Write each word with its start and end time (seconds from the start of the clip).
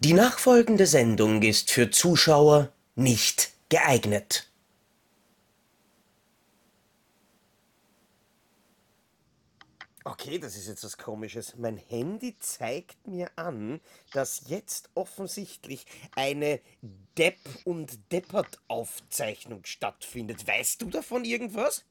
Die 0.00 0.12
nachfolgende 0.12 0.86
Sendung 0.86 1.42
ist 1.42 1.72
für 1.72 1.90
Zuschauer 1.90 2.72
nicht 2.94 3.50
geeignet. 3.68 4.48
Okay, 10.04 10.38
das 10.38 10.56
ist 10.56 10.68
jetzt 10.68 10.84
was 10.84 10.96
Komisches. 10.98 11.56
Mein 11.56 11.76
Handy 11.76 12.38
zeigt 12.38 13.08
mir 13.08 13.28
an, 13.34 13.80
dass 14.12 14.44
jetzt 14.46 14.88
offensichtlich 14.94 15.84
eine 16.14 16.60
Depp- 17.16 17.58
und 17.64 17.98
Deppert-Aufzeichnung 18.12 19.64
stattfindet. 19.64 20.46
Weißt 20.46 20.80
du 20.80 20.90
davon 20.90 21.24
irgendwas? 21.24 21.84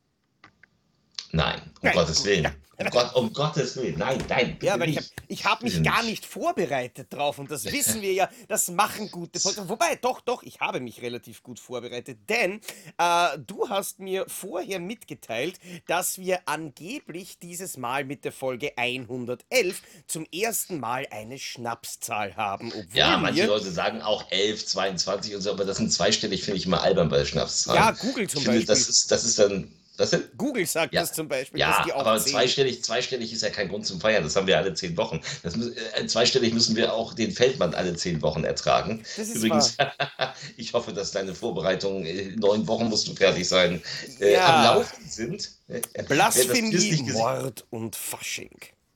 Nein, 1.31 1.61
um 1.61 1.71
Nein, 1.81 1.93
Gottes 1.95 2.23
Willen. 2.25 2.43
ja. 2.43 2.51
Um, 2.79 2.89
Gott, 2.91 3.15
um 3.15 3.33
Gottes 3.33 3.75
Willen. 3.75 3.97
Nein, 3.97 4.23
nein, 4.29 4.55
Ja, 4.61 4.79
weil 4.79 4.89
ich 4.89 4.97
habe 5.45 5.55
hab 5.55 5.63
mich 5.63 5.81
gar 5.81 6.03
nicht. 6.03 6.27
vorbereitet 6.27 7.11
drauf 7.11 7.39
und 7.39 7.49
das 7.49 7.65
wissen 7.71 8.03
wir 8.03 8.13
ja, 8.13 8.29
das 8.47 8.67
machen 8.69 9.09
gute 9.09 9.39
Podcasts. 9.39 9.67
Wobei, 9.67 9.95
doch, 9.95 10.21
doch, 10.21 10.43
ich 10.43 10.59
habe 10.59 10.79
mich 10.79 11.01
relativ 11.01 11.41
gut 11.41 11.59
vorbereitet, 11.59 12.19
denn 12.29 12.61
äh, 12.99 13.29
du 13.47 13.67
hast 13.67 13.97
mir 13.99 14.25
vorher 14.27 14.79
mitgeteilt, 14.79 15.59
dass 15.87 16.19
wir 16.19 16.41
angeblich 16.45 17.39
dieses 17.39 17.77
Mal 17.77 18.05
mit 18.05 18.23
der 18.25 18.31
Folge 18.31 18.73
111 18.77 19.81
zum 20.05 20.27
ersten 20.31 20.79
Mal 20.79 21.07
eine 21.09 21.39
Schnapszahl 21.39 22.35
haben, 22.35 22.71
Ja, 22.93 23.17
manche. 23.17 23.47
Leute 23.47 23.71
sagen 23.71 24.03
auch 24.03 24.29
11, 24.29 24.67
22 24.67 25.33
und 25.35 25.41
so, 25.41 25.49
aber 25.49 25.65
das 25.65 25.77
sind 25.77 25.91
zweistellig, 25.91 26.43
finde 26.43 26.59
ich 26.59 26.67
immer 26.67 26.83
albern 26.83 27.09
bei 27.09 27.25
Schnapszahlen. 27.25 27.81
Ja, 27.81 27.89
Google 27.91 28.29
zum 28.29 28.41
ich 28.41 28.45
finde, 28.45 28.59
das 28.65 28.67
Beispiel. 28.77 28.91
ist, 28.91 29.11
das 29.11 29.23
ist 29.23 29.39
dann. 29.39 29.73
Was 29.97 30.11
denn? 30.11 30.23
Google 30.37 30.65
sagt 30.65 30.93
Ja, 30.93 31.01
das 31.01 31.13
zum 31.13 31.27
Beispiel, 31.27 31.59
ja 31.59 31.83
aber 31.95 32.19
zweistellig, 32.19 32.83
zweistellig 32.83 33.33
ist 33.33 33.41
ja 33.41 33.49
kein 33.49 33.67
Grund 33.67 33.85
zum 33.85 33.99
Feiern. 33.99 34.23
Das 34.23 34.35
haben 34.35 34.45
wir 34.47 34.57
alle 34.57 34.73
zehn 34.73 34.95
Wochen. 34.95 35.19
Das, 35.43 35.55
mü- 35.57 35.73
äh, 35.95 36.05
zweistellig 36.07 36.53
müssen 36.53 36.75
wir 36.75 36.93
auch 36.93 37.13
den 37.13 37.31
Feldmann 37.31 37.73
alle 37.73 37.95
zehn 37.95 38.21
Wochen 38.21 38.43
ertragen. 38.43 39.03
Das 39.17 39.27
ist 39.27 39.37
Übrigens, 39.37 39.75
ich 40.57 40.73
hoffe, 40.73 40.93
dass 40.93 41.11
deine 41.11 41.33
Vorbereitungen 41.33 42.05
in 42.05 42.35
neun 42.35 42.67
Wochen 42.67 42.85
musst 42.85 43.07
du 43.07 43.15
fertig 43.15 43.47
sein. 43.47 43.81
Äh, 44.19 44.33
Ja. 44.33 44.71
Am 44.71 44.77
Laufen 44.77 45.09
sind. 45.09 45.49
Äh, 45.67 45.81
das 45.93 46.05
Blasphemie, 46.05 47.01
Mord 47.11 47.65
und 47.71 47.95
Fasching. 47.95 48.51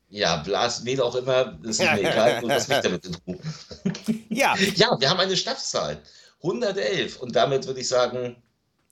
Ja, 0.09 0.37
Blas, 0.37 0.83
wen 0.85 0.99
auch 0.99 1.15
immer, 1.15 1.57
das 1.63 1.79
ist 1.79 1.81
mir 1.81 1.99
egal, 2.01 2.43
und 2.43 2.49
was 2.49 2.67
mich 2.67 2.79
damit 2.79 3.05
in 3.05 3.15
Ruhe. 3.25 3.39
Ja, 4.29 4.55
Ja, 4.75 4.95
wir 4.99 5.09
haben 5.09 5.19
eine 5.19 5.37
Schnapszahl. 5.37 6.01
111. 6.43 7.17
Und 7.17 7.35
damit 7.35 7.65
würde 7.65 7.79
ich 7.79 7.87
sagen, 7.87 8.35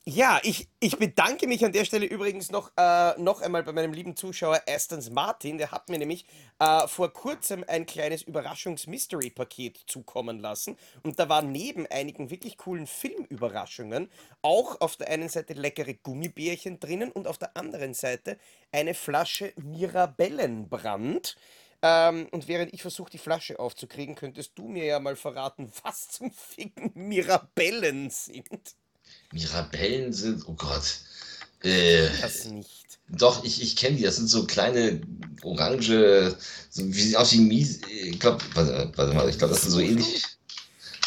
Ja, 0.06 0.40
ich, 0.42 0.66
ich 0.80 0.96
bedanke 0.98 1.46
mich 1.46 1.62
an 1.64 1.72
der 1.72 1.84
Stelle 1.84 2.06
übrigens 2.06 2.50
noch, 2.50 2.72
äh, 2.76 3.12
noch 3.20 3.42
einmal 3.42 3.62
bei 3.62 3.72
meinem 3.72 3.92
lieben 3.92 4.16
Zuschauer 4.16 4.62
Astons 4.66 5.10
Martin. 5.10 5.58
Der 5.58 5.70
hat 5.72 5.88
mir 5.90 5.98
nämlich 5.98 6.24
äh, 6.58 6.88
vor 6.88 7.12
kurzem 7.12 7.64
ein 7.68 7.84
kleines 7.84 8.22
Überraschungs-Mystery-Paket 8.22 9.84
zukommen 9.86 10.38
lassen. 10.40 10.76
Und 11.02 11.18
da 11.18 11.28
waren 11.28 11.52
neben 11.52 11.86
einigen 11.86 12.30
wirklich 12.30 12.56
coolen 12.56 12.86
Filmüberraschungen 12.86 14.10
auch 14.42 14.80
auf 14.80 14.96
der 14.96 15.08
einen 15.08 15.28
Seite 15.28 15.52
leckere 15.52 15.92
Gummibärchen 15.94 16.80
drinnen 16.80 17.12
und 17.12 17.26
auf 17.28 17.36
der 17.38 17.56
anderen 17.56 17.92
Seite 17.92 18.38
eine 18.72 18.94
Flasche 18.94 19.52
Mirabellenbrand. 19.56 21.36
Ähm, 21.82 22.26
und 22.30 22.48
während 22.48 22.72
ich 22.72 22.80
versuche, 22.82 23.10
die 23.10 23.18
Flasche 23.18 23.58
aufzukriegen, 23.60 24.14
könntest 24.14 24.52
du 24.58 24.66
mir 24.66 24.84
ja 24.86 24.98
mal 24.98 25.14
verraten, 25.14 25.70
was 25.84 26.08
zum 26.08 26.32
Ficken 26.32 26.90
Mirabellen 26.94 28.08
sind. 28.10 28.79
Mirabellen 29.32 30.12
sind, 30.12 30.46
oh 30.46 30.54
Gott. 30.54 30.98
Äh, 31.62 32.08
Das 32.20 32.44
nicht. 32.46 32.98
doch, 33.08 33.44
ich, 33.44 33.62
ich 33.62 33.76
kenne 33.76 33.96
die. 33.96 34.02
Das 34.02 34.16
sind 34.16 34.28
so 34.28 34.44
kleine 34.46 35.00
orange, 35.42 36.34
so, 36.70 36.86
wie 36.86 37.02
sieht 37.02 37.16
aus 37.16 37.32
wie 37.32 37.40
Mies. 37.40 37.80
Ich 37.88 38.18
glaube, 38.18 38.42
warte, 38.54 38.92
warte 38.96 39.14
mal, 39.14 39.28
ich 39.28 39.38
glaube, 39.38 39.52
das 39.54 39.62
sind 39.62 39.72
so 39.72 39.80
ähnlich. 39.80 40.24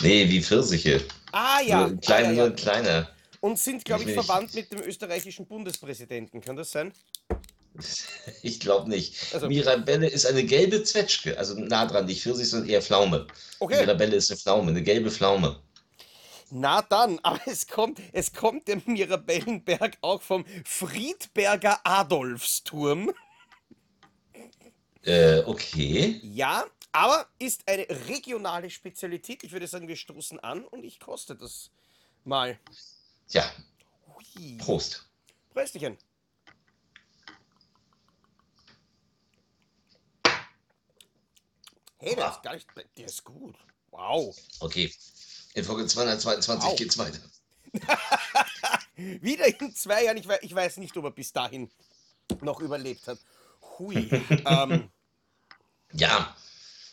Nee, 0.02 0.30
wie 0.30 0.42
Pfirsiche. 0.42 1.04
Ah 1.32 1.62
ja, 1.62 1.88
Nur 1.88 2.00
kleiner, 2.02 2.30
ah, 2.30 2.32
ja, 2.34 2.46
ja. 2.46 2.52
kleiner. 2.52 3.10
Und 3.42 3.60
sind, 3.60 3.84
glaube 3.84 4.04
ich, 4.04 4.10
Ich 4.10 4.14
verwandt 4.16 4.54
mit 4.54 4.72
dem 4.72 4.82
österreichischen 4.82 5.46
Bundespräsidenten. 5.46 6.40
Kann 6.42 6.56
das 6.56 6.72
sein? 6.72 6.92
Ich 8.44 8.60
glaube 8.60 8.88
nicht. 8.90 9.16
Also- 9.34 9.48
Mirabelle 9.48 10.08
ist 10.08 10.26
eine 10.28 10.44
gelbe 10.44 10.84
Zwetschge, 10.84 11.38
also 11.40 11.60
nah 11.60 11.86
dran, 11.88 12.06
nicht 12.06 12.22
Pfirsich, 12.22 12.50
sondern 12.50 12.70
eher 12.70 12.82
Pflaume. 12.84 13.26
Okay. 13.60 13.80
Mirabelle 13.82 14.16
ist 14.16 14.30
eine 14.30 14.38
Pflaume, 14.40 14.70
eine 14.70 14.84
gelbe 14.84 15.10
Pflaume. 15.10 15.60
Na 16.56 16.84
dann, 16.84 17.20
aber 17.24 17.42
es 17.48 17.68
kommt, 17.68 18.00
es 18.14 18.32
kommt 18.32 18.68
der 18.68 18.82
Mirabellenberg 18.86 19.98
auch 20.02 20.22
vom 20.22 20.46
Friedberger 20.64 21.80
Adolfsturm. 21.84 23.12
Äh, 25.02 25.40
okay. 25.40 26.22
Ja, 26.24 26.66
aber 26.92 27.28
ist 27.40 27.68
eine 27.68 27.88
regionale 28.08 28.70
Spezialität. 28.70 29.44
Ich 29.44 29.52
würde 29.52 29.68
sagen, 29.68 29.88
wir 29.88 29.96
stoßen 29.96 30.40
an 30.42 30.64
und 30.66 30.84
ich 30.84 31.00
koste 31.00 31.36
das 31.36 31.72
mal. 32.24 32.60
Ja, 33.30 33.52
Hui. 34.16 34.58
Prost. 34.60 35.10
Prösterchen. 35.50 35.98
Hey, 41.98 42.16
der 42.16 42.30
ist 42.30 42.44
gar 42.44 42.54
nicht, 42.54 42.68
der 42.98 43.06
ist 43.06 43.24
gut. 43.24 43.56
Wow. 43.90 44.36
Okay. 44.60 44.94
In 45.56 45.64
Folge 45.64 45.86
222 45.86 46.70
Au. 46.70 46.76
geht's 46.76 46.98
weiter. 46.98 47.20
Wieder 48.96 49.48
in 49.60 49.74
zwei 49.76 50.04
Jahren. 50.06 50.18
Ich 50.18 50.28
weiß, 50.28 50.40
ich 50.42 50.54
weiß 50.54 50.78
nicht, 50.78 50.96
ob 50.98 51.06
er 51.06 51.12
bis 51.12 51.32
dahin 51.34 51.70
noch 52.42 52.60
überlebt 52.60 53.08
hat. 53.08 53.20
Hui. 53.80 53.96
ähm, 54.46 54.90
Ja. 55.94 56.36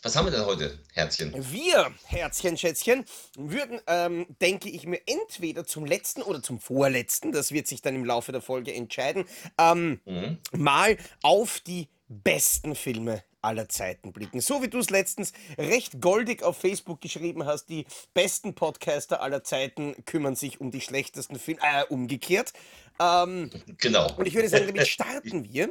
Was 0.03 0.17
haben 0.17 0.25
wir 0.25 0.31
denn 0.31 0.47
heute, 0.47 0.79
Herzchen? 0.95 1.35
wir, 1.53 1.93
Herzchen, 2.07 2.57
Schätzchen, 2.57 3.05
würden, 3.37 3.83
ähm, 3.87 4.25
denke 4.41 4.71
ich 4.71 4.87
mir, 4.87 4.99
entweder 5.07 5.67
zum 5.67 5.85
letzten 5.85 6.23
oder 6.23 6.43
zum 6.43 6.59
vorletzten, 6.59 7.33
das 7.33 7.53
wird 7.53 7.67
sich 7.67 7.83
dann 7.83 7.95
im 7.95 8.07
Laufe 8.07 8.33
der 8.33 8.41
Folge 8.41 8.73
entscheiden, 8.73 9.27
ähm, 9.59 10.01
Mhm. 10.07 10.39
mal 10.53 10.97
auf 11.23 11.61
die 11.61 11.91
besten 12.09 12.75
Filme 12.77 13.23
aller 13.43 13.69
Zeiten 13.69 14.13
blicken. 14.13 14.41
So 14.41 14.63
wie 14.63 14.69
du 14.69 14.79
es 14.79 14.91
letztens 14.91 15.33
recht 15.59 16.01
goldig 16.01 16.43
auf 16.43 16.57
Facebook 16.59 17.01
geschrieben 17.01 17.45
hast, 17.47 17.67
die 17.69 17.87
besten 18.15 18.55
Podcaster 18.55 19.21
aller 19.23 19.45
Zeiten 19.45 19.95
kümmern 20.05 20.37
sich 20.37 20.61
um 20.61 20.71
die 20.71 20.81
schlechtesten 20.81 21.39
Filme, 21.39 21.61
äh, 21.63 21.85
umgekehrt. 21.89 22.53
Ähm, 23.01 23.51
Genau. 23.79 24.13
und 24.17 24.27
ich 24.27 24.35
würde 24.35 24.49
sagen, 24.49 24.67
damit 24.67 24.87
starten 24.89 25.45
wir. 25.45 25.71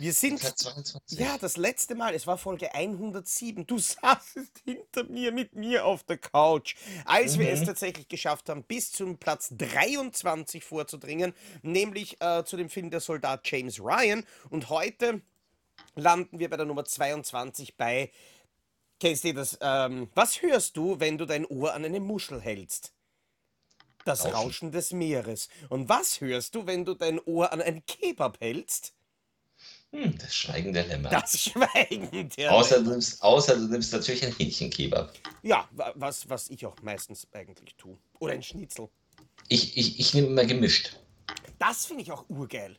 Wir 0.00 0.12
sind, 0.12 0.38
22. 0.38 1.18
ja, 1.18 1.36
das 1.38 1.56
letzte 1.56 1.96
Mal, 1.96 2.14
es 2.14 2.24
war 2.28 2.38
Folge 2.38 2.72
107. 2.72 3.66
Du 3.66 3.78
saßest 3.80 4.62
hinter 4.64 5.02
mir 5.04 5.32
mit 5.32 5.56
mir 5.56 5.84
auf 5.84 6.04
der 6.04 6.18
Couch, 6.18 6.76
als 7.04 7.36
wir 7.36 7.50
es 7.50 7.64
tatsächlich 7.64 8.06
geschafft 8.06 8.48
haben, 8.48 8.62
bis 8.62 8.92
zum 8.92 9.18
Platz 9.18 9.48
23 9.58 10.62
vorzudringen, 10.62 11.34
nämlich 11.62 12.20
äh, 12.20 12.44
zu 12.44 12.56
dem 12.56 12.70
Film 12.70 12.90
Der 12.90 13.00
Soldat 13.00 13.40
James 13.50 13.80
Ryan. 13.80 14.24
Und 14.50 14.68
heute 14.68 15.20
landen 15.98 16.38
wir 16.38 16.48
bei 16.50 16.56
der 16.56 16.66
Nummer 16.66 16.84
22 16.84 17.76
bei. 17.76 18.10
Kennst 19.00 19.24
du 19.24 19.32
das? 19.34 19.58
Ähm, 19.60 20.10
was 20.14 20.42
hörst 20.42 20.76
du, 20.76 20.98
wenn 21.00 21.18
du 21.18 21.24
dein 21.26 21.46
Ohr 21.46 21.74
an 21.74 21.84
eine 21.84 22.00
Muschel 22.00 22.40
hältst? 22.40 22.92
Das 24.04 24.20
Rauschen. 24.24 24.34
Rauschen 24.34 24.72
des 24.72 24.92
Meeres. 24.92 25.48
Und 25.68 25.88
was 25.88 26.20
hörst 26.20 26.54
du, 26.54 26.66
wenn 26.66 26.84
du 26.84 26.94
dein 26.94 27.20
Ohr 27.20 27.52
an 27.52 27.60
einen 27.60 27.84
Kebab 27.86 28.40
hältst? 28.40 28.94
Hm, 29.92 30.16
das 30.18 30.34
Schweigen 30.34 30.72
der 30.72 30.86
Lämmer. 30.86 31.10
Das 31.10 31.38
Schweigen 31.42 32.28
der 32.30 32.52
außer, 32.52 32.76
du 32.76 32.80
Lämmer. 32.82 32.92
nimmst, 32.92 33.22
außer 33.22 33.56
du 33.56 33.66
nimmst 33.68 33.92
natürlich 33.92 34.24
ein 34.24 34.34
Hähnchenkebab. 34.36 35.12
Ja, 35.42 35.68
wa- 35.72 35.92
was, 35.96 36.28
was 36.28 36.48
ich 36.50 36.64
auch 36.66 36.76
meistens 36.82 37.26
eigentlich 37.32 37.74
tue. 37.76 37.96
Oder 38.18 38.34
ein 38.34 38.42
Schnitzel. 38.42 38.88
Ich, 39.48 39.76
ich, 39.76 39.98
ich 39.98 40.14
nehme 40.14 40.28
immer 40.28 40.44
gemischt. 40.44 40.98
Das 41.58 41.86
finde 41.86 42.02
ich 42.02 42.12
auch 42.12 42.24
urgeil. 42.28 42.76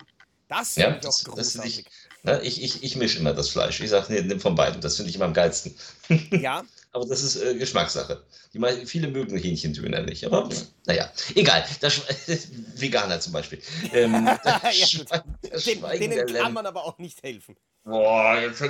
Das 0.47 0.75
Ja, 0.75 0.85
finde 0.87 0.99
ich 0.99 1.05
auch 1.07 1.11
das, 1.11 1.23
das 1.23 1.33
großartig. 1.35 1.79
ich, 1.79 1.85
ne, 2.23 2.41
ich, 2.43 2.63
ich, 2.63 2.83
ich 2.83 2.95
mische 2.95 3.19
immer 3.19 3.33
das 3.33 3.49
Fleisch. 3.49 3.79
Ich 3.81 3.89
sage, 3.89 4.13
nee, 4.13 4.21
nimm 4.21 4.39
von 4.39 4.55
beiden. 4.55 4.81
Das 4.81 4.95
finde 4.95 5.09
ich 5.09 5.15
immer 5.15 5.25
am 5.25 5.33
geilsten. 5.33 5.75
Ja, 6.31 6.63
Aber 6.91 7.05
das 7.05 7.21
ist 7.21 7.35
äh, 7.41 7.55
Geschmackssache. 7.55 8.23
Die 8.53 8.85
viele 8.85 9.07
mögen 9.09 9.37
Hähnchendöner 9.37 10.01
nicht. 10.01 10.25
Aber 10.25 10.49
pff, 10.49 10.65
naja, 10.85 11.11
egal. 11.35 11.63
Das, 11.81 12.01
Veganer 12.75 13.19
zum 13.19 13.33
Beispiel. 13.33 13.61
Ähm, 13.93 14.25
das 14.43 14.61
Ja, 15.65 15.89
den, 15.95 16.11
denen 16.11 16.33
kann 16.33 16.53
man 16.53 16.65
aber 16.65 16.83
auch 16.85 16.97
nicht 16.97 17.21
helfen. 17.23 17.55
Boah, 17.85 18.37
jetzt, 18.39 18.61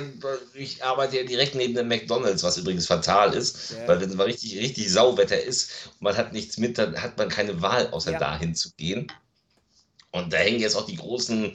ich 0.54 0.82
arbeite 0.84 1.18
ja 1.18 1.24
direkt 1.24 1.54
neben 1.54 1.74
dem 1.74 1.88
McDonalds, 1.88 2.42
was 2.42 2.56
übrigens 2.56 2.86
fatal 2.86 3.34
ist, 3.34 3.70
Ja. 3.72 3.88
weil 3.88 4.00
wenn 4.00 4.08
es 4.08 4.14
mal 4.14 4.24
richtig, 4.24 4.56
richtig 4.58 4.90
Sauwetter 4.90 5.38
ist 5.42 5.70
und 5.98 6.02
man 6.02 6.16
hat 6.16 6.32
nichts 6.32 6.56
mit, 6.58 6.78
dann 6.78 7.00
hat 7.02 7.18
man 7.18 7.28
keine 7.28 7.60
Wahl, 7.60 7.88
außer 7.90 8.12
Ja. 8.12 8.18
dahin 8.18 8.54
zu 8.54 8.70
gehen. 8.76 9.12
Und 10.12 10.32
da 10.32 10.38
hängen 10.38 10.60
jetzt 10.60 10.74
auch 10.76 10.86
die 10.86 10.96
großen 10.96 11.52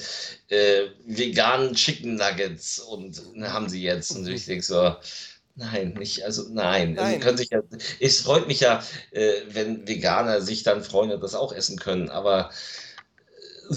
äh, 0.50 0.82
veganen 1.06 1.74
Chicken 1.76 2.16
Nuggets 2.16 2.80
und 2.80 3.36
ne, 3.36 3.52
haben 3.52 3.68
sie 3.68 3.82
jetzt. 3.82 4.16
Und 4.16 4.28
ich 4.28 4.46
denke 4.46 4.64
so, 4.64 4.96
nein, 5.56 5.94
nicht, 5.98 6.24
also 6.24 6.44
nein. 6.52 6.98
Also, 6.98 7.12
Nein. 7.12 7.20
Können 7.20 7.38
sich 7.38 7.50
ja, 7.50 7.62
es 8.00 8.22
freut 8.22 8.48
mich 8.48 8.62
ja, 8.62 8.82
äh, 9.12 9.34
wenn 9.50 9.86
Veganer 9.88 10.42
sich 10.42 10.64
dann 10.64 10.84
freuen 10.84 11.12
und 11.12 11.22
das 11.22 11.36
auch 11.36 11.52
essen 11.54 11.78
können, 11.78 12.10
aber 12.10 12.50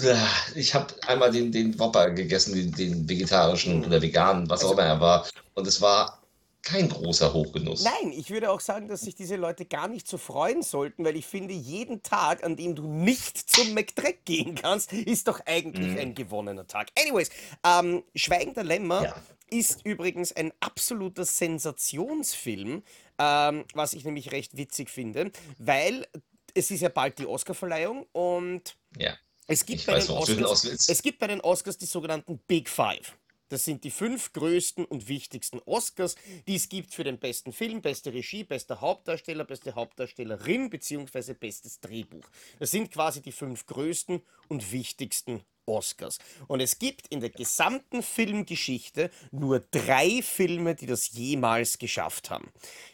äh, 0.01 0.15
ich 0.55 0.73
habe 0.75 0.93
einmal 1.07 1.31
den, 1.31 1.51
den 1.51 1.77
Whopper 1.79 2.11
gegessen, 2.11 2.55
den, 2.55 2.71
den 2.71 3.09
vegetarischen 3.09 3.83
oder 3.85 4.01
veganen, 4.01 4.49
was 4.49 4.61
auch 4.63 4.69
Also- 4.69 4.73
immer 4.81 4.87
er 4.89 5.01
war. 5.01 5.27
Und 5.55 5.67
es 5.67 5.81
war 5.81 6.18
kein 6.61 6.89
großer 6.89 7.33
Hochgenuss. 7.33 7.83
Nein, 7.83 8.11
ich 8.11 8.29
würde 8.29 8.51
auch 8.51 8.59
sagen, 8.59 8.87
dass 8.87 9.01
sich 9.01 9.15
diese 9.15 9.35
Leute 9.37 9.65
gar 9.65 9.87
nicht 9.87 10.07
so 10.07 10.17
freuen 10.17 10.61
sollten, 10.61 11.03
weil 11.05 11.15
ich 11.15 11.25
finde, 11.25 11.53
jeden 11.53 12.03
Tag, 12.03 12.43
an 12.43 12.55
dem 12.55 12.75
du 12.75 12.83
nicht 12.87 13.37
zum 13.49 13.73
McDreck 13.73 14.25
gehen 14.25 14.55
kannst, 14.55 14.91
ist 14.93 15.27
doch 15.27 15.39
eigentlich 15.45 15.93
Mhm. 15.93 15.97
ein 15.99 16.13
gewonnener 16.15 16.67
Tag. 16.67 16.89
Anyways, 16.99 17.29
ähm, 17.65 18.03
Schweigen 18.15 18.53
der 18.53 18.65
Lämmer 18.65 19.03
Ja. 19.03 19.15
ist 19.49 19.85
übrigens 19.85 20.31
ein 20.33 20.51
absoluter 20.59 21.25
Sensationsfilm, 21.25 22.83
ähm, 23.17 23.65
was 23.73 23.93
ich 23.93 24.03
nämlich 24.05 24.31
recht 24.31 24.57
witzig 24.57 24.89
finde, 24.89 25.31
weil 25.57 26.07
es 26.53 26.71
ist 26.71 26.81
ja 26.81 26.89
bald 26.89 27.19
die 27.19 27.25
Oscarverleihung 27.25 28.05
und 28.11 28.75
Ja. 28.97 29.15
es 29.47 29.65
gibt 29.65 29.87
weiß, 29.87 30.09
Oscars, 30.09 30.65
es 30.87 31.01
gibt 31.01 31.19
bei 31.19 31.27
den 31.27 31.41
Oscars 31.41 31.77
die 31.77 31.85
sogenannten 31.85 32.39
Big 32.47 32.69
Five. 32.69 33.15
Das 33.49 33.65
sind 33.65 33.83
die 33.83 33.91
fünf 33.91 34.31
größten 34.33 34.85
und 34.85 35.07
wichtigsten 35.07 35.59
Oscars, 35.65 36.15
die 36.47 36.55
es 36.55 36.69
gibt 36.69 36.93
für 36.93 37.03
den 37.03 37.17
besten 37.17 37.51
Film, 37.51 37.81
beste 37.81 38.13
Regie, 38.13 38.43
bester 38.43 38.79
Hauptdarsteller, 38.79 39.43
beste 39.43 39.75
Hauptdarstellerin 39.75 40.69
bzw. 40.69 41.33
bestes 41.33 41.79
Drehbuch. 41.79 42.25
Das 42.59 42.71
sind 42.71 42.91
quasi 42.91 43.21
die 43.21 43.31
fünf 43.31 43.65
größten 43.65 44.21
und 44.47 44.71
wichtigsten 44.71 45.41
Oscars. 45.69 46.19
Und 46.47 46.59
es 46.59 46.79
gibt 46.79 47.07
in 47.07 47.19
der 47.19 47.29
gesamten 47.29 48.03
Filmgeschichte 48.03 49.09
nur 49.31 49.59
drei 49.71 50.21
Filme, 50.21 50.75
die 50.75 50.85
das 50.85 51.11
jemals 51.11 51.77
geschafft 51.77 52.29
haben. 52.29 52.51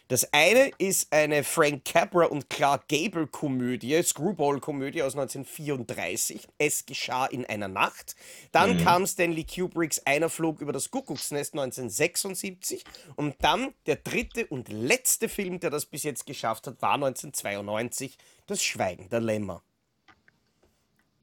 Das 0.08 0.32
eine 0.34 0.70
ist 0.78 1.12
eine 1.12 1.44
Frank 1.44 1.84
Capra 1.84 2.26
und 2.26 2.48
Clark 2.48 2.88
Gable 2.90 3.26
Komödie, 3.26 4.04
Screwball-Komödie 4.04 5.02
aus 5.02 5.16
1934. 5.16 6.48
Es 6.60 6.86
geschah 6.86 7.26
in 7.26 7.44
einer 7.48 7.68
Nacht. 7.68 8.16
Dann 8.52 8.78
kam 8.84 9.08
Stanley 9.08 9.46
Kubricks 9.46 10.00
Einer 10.06 10.30
flog 10.30 10.62
über 10.62 10.74
das 10.74 10.92
Kuckucksnest 10.92 11.54
1976. 11.54 12.84
Und 13.16 13.36
dann 13.40 13.74
der 13.88 13.96
dritte 13.96 14.46
und 14.46 14.70
letzte 14.70 15.28
Film, 15.28 15.60
der 15.60 15.72
das 15.72 15.88
bis 15.88 16.04
jetzt 16.04 16.28
geschafft 16.28 16.68
hat, 16.68 16.84
war 16.84 16.94
1992, 16.94 18.20
Das 18.46 18.64
Schweigen 18.64 19.10
der 19.10 19.22
Lämmer. 19.22 19.64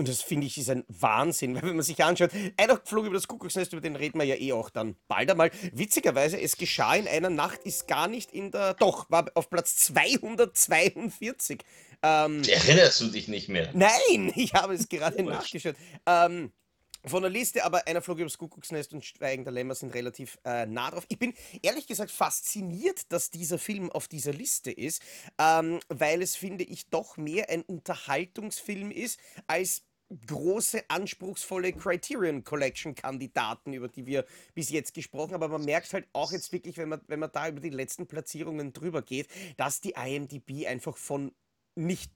Und 0.02 0.08
das 0.08 0.20
finde 0.20 0.48
ich 0.48 0.58
ist 0.58 0.68
ein 0.68 0.82
Wahnsinn, 0.88 1.54
weil 1.62 1.62
wenn 1.62 1.76
man 1.76 1.84
sich 1.84 2.02
anschaut, 2.02 2.30
einer 2.56 2.80
flog 2.84 3.06
über 3.06 3.14
das 3.14 3.28
Kuckucksnest, 3.28 3.72
über 3.72 3.80
den 3.80 3.94
reden 3.94 4.18
wir 4.18 4.24
ja 4.24 4.34
eh 4.34 4.52
auch 4.52 4.68
dann 4.68 4.96
bald 5.06 5.30
einmal. 5.30 5.52
Witzigerweise, 5.72 6.40
es 6.40 6.56
geschah 6.56 6.96
in 6.96 7.06
einer 7.06 7.30
Nacht, 7.30 7.60
ist 7.62 7.86
gar 7.86 8.08
nicht 8.08 8.32
in 8.32 8.50
der, 8.50 8.74
doch, 8.74 9.08
war 9.12 9.30
auf 9.34 9.48
Platz 9.48 9.76
242. 9.76 11.60
Ähm, 12.02 12.42
Erinnerst 12.42 13.00
du 13.00 13.06
dich 13.06 13.28
nicht 13.28 13.48
mehr? 13.48 13.70
nein, 13.74 14.32
ich 14.34 14.54
habe 14.54 14.74
es 14.74 14.88
gerade 14.88 15.22
nachgeschaut. 15.22 15.76
Ähm, 16.04 16.50
von 17.04 17.22
der 17.22 17.30
Liste, 17.30 17.64
aber 17.64 17.86
einer 17.86 18.02
flog 18.02 18.18
übers 18.18 18.38
Kuckucksnest 18.38 18.92
und 18.92 19.04
Schweigen 19.04 19.44
der 19.44 19.52
Lämmer 19.52 19.76
sind 19.76 19.94
relativ 19.94 20.36
äh, 20.44 20.66
nah 20.66 20.90
drauf. 20.90 21.04
Ich 21.08 21.18
bin 21.18 21.32
ehrlich 21.62 21.86
gesagt 21.86 22.10
fasziniert, 22.10 23.12
dass 23.12 23.30
dieser 23.30 23.58
Film 23.58 23.90
auf 23.90 24.08
dieser 24.08 24.32
Liste 24.32 24.72
ist, 24.72 25.00
ähm, 25.38 25.78
weil 25.88 26.22
es, 26.22 26.34
finde 26.34 26.64
ich, 26.64 26.90
doch 26.90 27.16
mehr 27.16 27.50
ein 27.50 27.62
Unterhaltungsfilm 27.62 28.90
ist 28.90 29.20
als 29.46 29.82
große, 30.26 30.84
anspruchsvolle 30.88 31.72
Criterion 31.72 32.44
Collection 32.44 32.94
Kandidaten, 32.94 33.72
über 33.72 33.88
die 33.88 34.06
wir 34.06 34.24
bis 34.54 34.70
jetzt 34.70 34.94
gesprochen 34.94 35.34
haben. 35.34 35.42
Aber 35.42 35.58
man 35.58 35.64
merkt 35.64 35.92
halt 35.92 36.06
auch 36.12 36.32
jetzt 36.32 36.52
wirklich, 36.52 36.76
wenn 36.76 36.88
man, 36.88 37.00
wenn 37.06 37.20
man 37.20 37.30
da 37.32 37.48
über 37.48 37.60
die 37.60 37.70
letzten 37.70 38.06
Platzierungen 38.06 38.72
drüber 38.72 39.02
geht, 39.02 39.28
dass 39.56 39.80
die 39.80 39.94
IMDb 39.96 40.66
einfach 40.66 40.96
von 40.96 41.32
nicht 41.74 42.12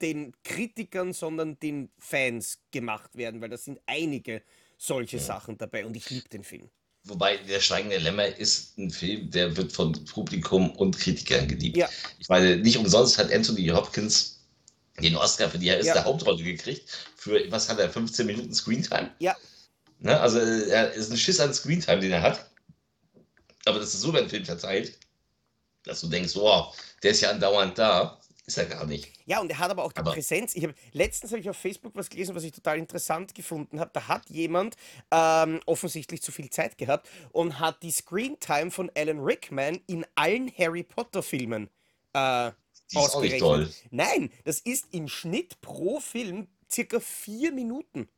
den 0.00 0.32
Kritikern, 0.42 1.12
sondern 1.12 1.58
den 1.60 1.90
Fans 1.98 2.58
gemacht 2.70 3.16
werden, 3.16 3.40
weil 3.40 3.50
da 3.50 3.56
sind 3.56 3.80
einige 3.86 4.42
solche 4.76 5.18
Sachen 5.18 5.56
dabei 5.56 5.86
und 5.86 5.96
ich 5.96 6.10
liebe 6.10 6.28
den 6.28 6.44
Film. 6.44 6.68
Wobei 7.06 7.36
der 7.36 7.60
Steigende 7.60 7.98
Lämmer 7.98 8.26
ist 8.26 8.78
ein 8.78 8.90
Film, 8.90 9.30
der 9.30 9.54
wird 9.56 9.72
von 9.72 9.92
Publikum 10.06 10.70
und 10.70 10.98
Kritikern 10.98 11.46
geliebt. 11.46 11.76
Ja. 11.76 11.88
Ich 12.18 12.28
meine, 12.30 12.56
nicht 12.56 12.78
umsonst 12.78 13.18
hat 13.18 13.30
Anthony 13.30 13.66
Hopkins 13.68 14.33
den 15.00 15.16
Oscar 15.16 15.48
für 15.50 15.58
die 15.58 15.66
erste 15.68 15.86
Ja. 15.86 16.04
Hauptrolle 16.04 16.42
gekriegt. 16.42 16.88
Für, 17.16 17.50
was 17.50 17.68
hat 17.68 17.78
er, 17.78 17.90
15 17.90 18.26
Minuten 18.26 18.54
Screentime? 18.54 19.10
Ja, 19.18 19.36
Ne? 20.00 20.20
Also 20.20 20.38
er 20.38 20.92
ist 20.92 21.10
ein 21.10 21.16
Schiss 21.16 21.40
an 21.40 21.54
Screentime, 21.54 22.00
den 22.00 22.12
er 22.12 22.20
hat. 22.20 22.50
Aber 23.64 23.78
das 23.78 23.94
ist 23.94 24.02
so 24.02 24.10
über 24.10 24.20
den 24.20 24.28
Film 24.28 24.44
verteilt, 24.44 24.98
dass 25.84 26.00
du 26.02 26.08
denkst, 26.08 26.34
wow, 26.34 26.76
der 27.02 27.12
ist 27.12 27.22
ja 27.22 27.30
andauernd 27.30 27.78
da. 27.78 28.20
Ist 28.46 28.58
er 28.58 28.66
gar 28.66 28.84
nicht. 28.84 29.10
Ja, 29.24 29.40
und 29.40 29.48
er 29.48 29.58
hat 29.58 29.70
aber 29.70 29.82
auch 29.84 29.92
die 29.92 30.00
Aber- 30.00 30.12
Präsenz. 30.12 30.54
Ich 30.54 30.62
hab, 30.64 30.74
letztens 30.92 31.32
habe 31.32 31.40
ich 31.40 31.48
auf 31.48 31.56
Facebook 31.56 31.92
was 31.96 32.10
gelesen, 32.10 32.34
was 32.34 32.42
ich 32.42 32.52
total 32.52 32.76
interessant 32.76 33.34
gefunden 33.34 33.80
habe. 33.80 33.90
Da 33.94 34.06
hat 34.06 34.28
jemand 34.28 34.76
ähm, 35.10 35.60
offensichtlich 35.64 36.20
zu 36.20 36.30
viel 36.30 36.50
Zeit 36.50 36.76
gehabt 36.76 37.08
und 37.32 37.58
hat 37.58 37.82
die 37.82 37.90
Screentime 37.90 38.70
von 38.70 38.90
Alan 38.94 39.20
Rickman 39.20 39.80
in 39.86 40.04
allen 40.14 40.52
Harry 40.58 40.82
Potter-Filmen 40.82 41.70
äh, 42.12 42.50
Die 42.92 42.98
ist 42.98 43.14
auch 43.14 43.20
nicht 43.20 43.38
toll. 43.38 43.68
Nein, 43.90 44.30
das 44.44 44.60
ist 44.60 44.86
im 44.92 45.08
Schnitt 45.08 45.60
pro 45.60 46.00
Film 46.00 46.46
circa 46.70 47.00
vier 47.00 47.52
Minuten, 47.52 48.08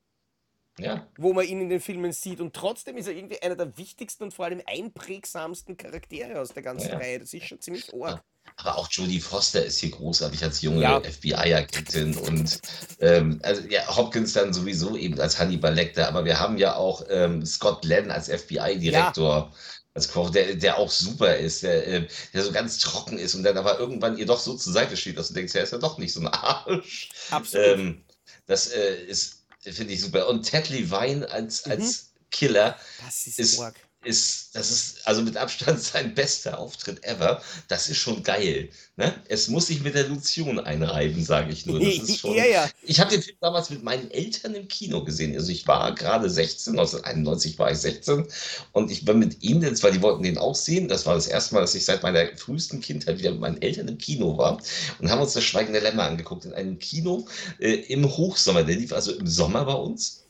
Ja. 0.78 1.06
wo 1.18 1.32
man 1.32 1.46
ihn 1.46 1.60
in 1.60 1.68
den 1.68 1.80
Filmen 1.80 2.12
sieht. 2.12 2.40
Und 2.40 2.54
trotzdem 2.54 2.96
ist 2.96 3.06
er 3.06 3.14
irgendwie 3.14 3.40
einer 3.42 3.56
der 3.56 3.76
wichtigsten 3.78 4.24
und 4.24 4.34
vor 4.34 4.46
allem 4.46 4.60
einprägsamsten 4.66 5.76
Charaktere 5.76 6.40
aus 6.40 6.50
der 6.50 6.62
ganzen 6.62 6.88
Ja. 6.90 6.98
Reihe. 6.98 7.18
Das 7.20 7.32
ist 7.32 7.46
schon 7.46 7.60
ziemlich 7.60 7.92
arg. 7.94 8.22
Aber 8.58 8.78
auch 8.78 8.88
Jodie 8.90 9.20
Foster 9.20 9.64
ist 9.64 9.80
hier 9.80 9.90
großartig 9.90 10.42
als 10.42 10.62
junge 10.62 10.82
Ja. 10.82 11.00
FBI-Agentin 11.00 12.16
und 12.16 12.60
ähm, 13.00 13.40
also 13.42 13.62
ja, 13.68 13.94
Hopkins 13.94 14.32
dann 14.34 14.52
sowieso 14.54 14.96
eben 14.96 15.20
als 15.20 15.38
Hannibal 15.38 15.74
Lecter, 15.74 16.06
aber 16.08 16.24
wir 16.24 16.38
haben 16.38 16.56
ja 16.56 16.76
auch 16.76 17.02
ähm, 17.10 17.44
Scott 17.44 17.82
Glenn 17.82 18.10
als 18.10 18.28
FBI-Direktor. 18.28 19.52
Als 19.96 20.08
Koch, 20.10 20.28
der, 20.28 20.54
der 20.54 20.76
auch 20.76 20.90
super 20.90 21.36
ist, 21.36 21.62
der, 21.62 21.86
ähm, 21.88 22.06
der 22.34 22.44
so 22.44 22.52
ganz 22.52 22.76
trocken 22.78 23.18
ist 23.18 23.34
und 23.34 23.42
dann 23.44 23.56
aber 23.56 23.78
irgendwann 23.78 24.18
ihr 24.18 24.26
doch 24.26 24.38
so 24.38 24.54
zur 24.54 24.74
Seite 24.74 24.94
steht, 24.94 25.16
dass 25.16 25.28
du 25.28 25.34
denkst, 25.34 25.54
er 25.54 25.62
ist 25.62 25.72
ja 25.72 25.78
doch 25.78 25.96
nicht 25.96 26.12
so 26.12 26.20
ein 26.20 26.28
Arsch. 26.28 27.08
Absolut. 27.30 27.78
Ähm, 27.78 28.04
das 28.46 28.66
äh, 28.68 29.04
ist, 29.06 29.42
finde 29.62 29.94
ich 29.94 30.02
super. 30.02 30.28
Und 30.28 30.42
Ted 30.42 30.68
Levine 30.68 31.28
als, 31.30 31.64
Mhm. 31.64 31.72
als 31.72 32.10
Killer 32.30 32.78
das 33.04 33.26
ist, 33.26 33.38
ist. 33.38 33.62
Ist, 34.06 34.54
das 34.54 34.70
ist 34.70 35.06
also 35.06 35.22
mit 35.22 35.36
Abstand 35.36 35.80
sein 35.82 36.14
bester 36.14 36.58
Auftritt 36.58 37.04
ever. 37.04 37.42
Das 37.68 37.88
ist 37.88 37.98
schon 37.98 38.22
geil. 38.22 38.70
Ne? 38.96 39.14
Es 39.28 39.48
muss 39.48 39.66
sich 39.66 39.82
mit 39.82 39.94
der 39.94 40.08
Lotion 40.08 40.58
einreiben, 40.58 41.22
sage 41.22 41.52
ich 41.52 41.66
nur. 41.66 41.80
Das 41.80 41.94
ist 41.94 42.18
schon, 42.20 42.34
ja, 42.34 42.46
ja. 42.46 42.70
Ich 42.82 43.00
habe 43.00 43.10
den 43.10 43.22
Film 43.22 43.36
damals 43.40 43.70
mit 43.70 43.82
meinen 43.82 44.10
Eltern 44.10 44.54
im 44.54 44.68
Kino 44.68 45.04
gesehen. 45.04 45.34
Also 45.34 45.52
ich 45.52 45.66
war 45.66 45.94
gerade 45.94 46.30
16, 46.30 46.78
1991 46.78 47.58
war 47.58 47.70
ich 47.70 47.78
16 47.78 48.26
und 48.72 48.90
ich 48.90 49.06
war 49.06 49.14
mit 49.14 49.42
ihnen, 49.42 49.62
jetzt, 49.62 49.82
weil 49.82 49.92
die 49.92 50.02
wollten 50.02 50.22
den 50.22 50.38
auch 50.38 50.54
sehen. 50.54 50.88
Das 50.88 51.04
war 51.04 51.14
das 51.14 51.26
erste 51.26 51.54
Mal, 51.54 51.60
dass 51.60 51.74
ich 51.74 51.84
seit 51.84 52.02
meiner 52.02 52.26
frühesten 52.36 52.80
Kindheit 52.80 53.18
wieder 53.18 53.32
mit 53.32 53.40
meinen 53.40 53.60
Eltern 53.60 53.88
im 53.88 53.98
Kino 53.98 54.38
war 54.38 54.62
und 55.00 55.10
haben 55.10 55.20
uns 55.20 55.34
das 55.34 55.44
Schweigende 55.44 55.80
Lämmer 55.80 56.04
angeguckt 56.04 56.44
in 56.44 56.54
einem 56.54 56.78
Kino 56.78 57.26
äh, 57.58 57.72
im 57.72 58.04
Hochsommer. 58.04 58.62
Der 58.62 58.76
lief 58.76 58.92
also 58.92 59.12
im 59.12 59.26
Sommer 59.26 59.64
bei 59.64 59.74
uns 59.74 60.24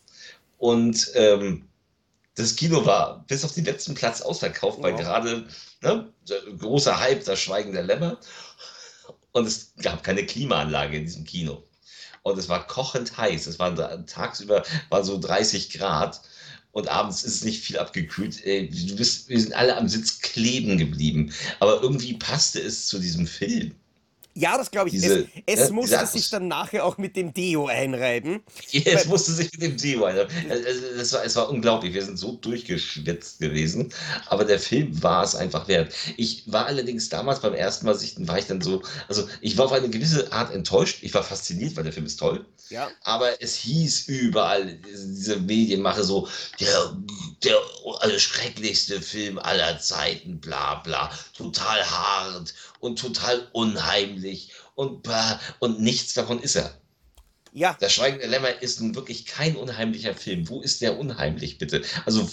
und 0.58 1.10
ähm, 1.14 1.68
das 2.36 2.54
Kino 2.54 2.84
war 2.86 3.24
bis 3.26 3.44
auf 3.44 3.52
den 3.52 3.64
letzten 3.64 3.94
Platz 3.94 4.20
ausverkauft, 4.20 4.80
weil 4.82 4.92
Wow. 4.92 5.00
gerade 5.00 5.48
ne, 5.82 6.12
großer 6.58 7.00
Hype, 7.00 7.24
das 7.24 7.40
Schweigen 7.40 7.72
der 7.72 7.82
Lämmer. 7.82 8.18
Und 9.32 9.46
es 9.46 9.72
gab 9.82 10.04
keine 10.04 10.24
Klimaanlage 10.24 10.96
in 10.96 11.04
diesem 11.04 11.24
Kino. 11.24 11.64
Und 12.22 12.38
es 12.38 12.48
war 12.48 12.66
kochend 12.66 13.16
heiß. 13.16 13.46
Es 13.46 13.58
waren 13.58 14.06
tagsüber 14.06 14.64
waren 14.90 15.04
so 15.04 15.18
30 15.18 15.70
Grad. 15.70 16.20
Und 16.72 16.88
abends 16.88 17.24
ist 17.24 17.36
es 17.36 17.44
nicht 17.44 17.62
viel 17.62 17.78
abgekühlt. 17.78 18.44
Du 18.44 18.96
bist, 18.96 19.28
wir 19.28 19.40
sind 19.40 19.54
alle 19.54 19.76
am 19.76 19.88
Sitz 19.88 20.20
kleben 20.20 20.76
geblieben. 20.76 21.32
Aber 21.60 21.80
irgendwie 21.82 22.14
passte 22.14 22.60
es 22.60 22.86
zu 22.86 22.98
diesem 22.98 23.26
Film. 23.26 23.74
Ja, 24.38 24.58
das 24.58 24.70
glaube 24.70 24.90
ich. 24.90 24.94
Diese- 24.94 25.26
es 25.46 25.60
es 25.60 25.68
ja, 25.68 25.74
musste 25.74 25.98
diese 25.98 26.12
sich 26.12 26.28
dann 26.28 26.46
nachher 26.46 26.84
auch 26.84 26.98
mit 26.98 27.16
dem 27.16 27.32
Deo 27.32 27.66
einreiben. 27.68 28.42
Es 28.84 29.06
musste 29.06 29.32
sich 29.32 29.50
mit 29.52 29.62
dem 29.62 29.76
Deo 29.78 30.04
ein. 30.04 30.16
Es 30.98 31.12
war, 31.14 31.24
es 31.24 31.34
war 31.36 31.48
unglaublich. 31.48 31.94
Wir 31.94 32.04
sind 32.04 32.18
so 32.18 32.32
durchgeschwitzt 32.32 33.40
gewesen. 33.40 33.92
Aber 34.26 34.44
der 34.44 34.58
Film 34.60 35.02
war 35.02 35.24
es 35.24 35.34
einfach 35.34 35.66
wert. 35.68 35.92
Ich 36.18 36.42
war 36.52 36.66
allerdings 36.66 37.08
damals 37.08 37.40
beim 37.40 37.54
ersten 37.54 37.86
Mal 37.86 37.94
sichten, 37.94 38.28
war 38.28 38.38
ich 38.38 38.46
dann 38.46 38.60
so, 38.60 38.82
also 39.08 39.26
ich 39.40 39.56
war 39.56 39.64
auf 39.66 39.72
eine 39.72 39.88
gewisse 39.88 40.30
Art 40.32 40.52
enttäuscht. 40.52 40.98
Ich 41.00 41.14
war 41.14 41.22
fasziniert, 41.22 41.74
weil 41.76 41.84
der 41.84 41.92
Film 41.94 42.06
ist 42.06 42.18
toll. 42.18 42.44
Ja. 42.68 42.90
Aber 43.04 43.40
es 43.40 43.54
hieß 43.54 44.08
überall, 44.08 44.78
diese 44.84 45.36
Medienmache 45.36 46.02
so, 46.04 46.28
der, 46.60 46.96
der 47.44 47.56
also 48.00 48.18
schrecklichste 48.18 49.00
Film 49.00 49.38
aller 49.38 49.78
Zeiten, 49.78 50.40
bla 50.40 50.76
bla, 50.76 51.10
total 51.36 51.88
hart 51.88 52.54
und 52.86 52.98
total 52.98 53.48
unheimlich 53.52 54.52
und, 54.74 55.02
bah, 55.02 55.40
und 55.58 55.80
nichts 55.80 56.14
davon 56.14 56.40
ist 56.40 56.56
er. 56.56 56.72
Ja, 57.52 57.74
Das 57.80 57.94
Schweigen 57.94 58.18
der 58.18 58.28
Lämmer 58.28 58.60
ist 58.60 58.82
nun 58.82 58.94
wirklich 58.94 59.24
kein 59.24 59.56
unheimlicher 59.56 60.14
Film. 60.14 60.46
Wo 60.46 60.60
ist 60.60 60.82
der 60.82 60.98
unheimlich, 60.98 61.56
bitte? 61.56 61.80
Also, 62.04 62.28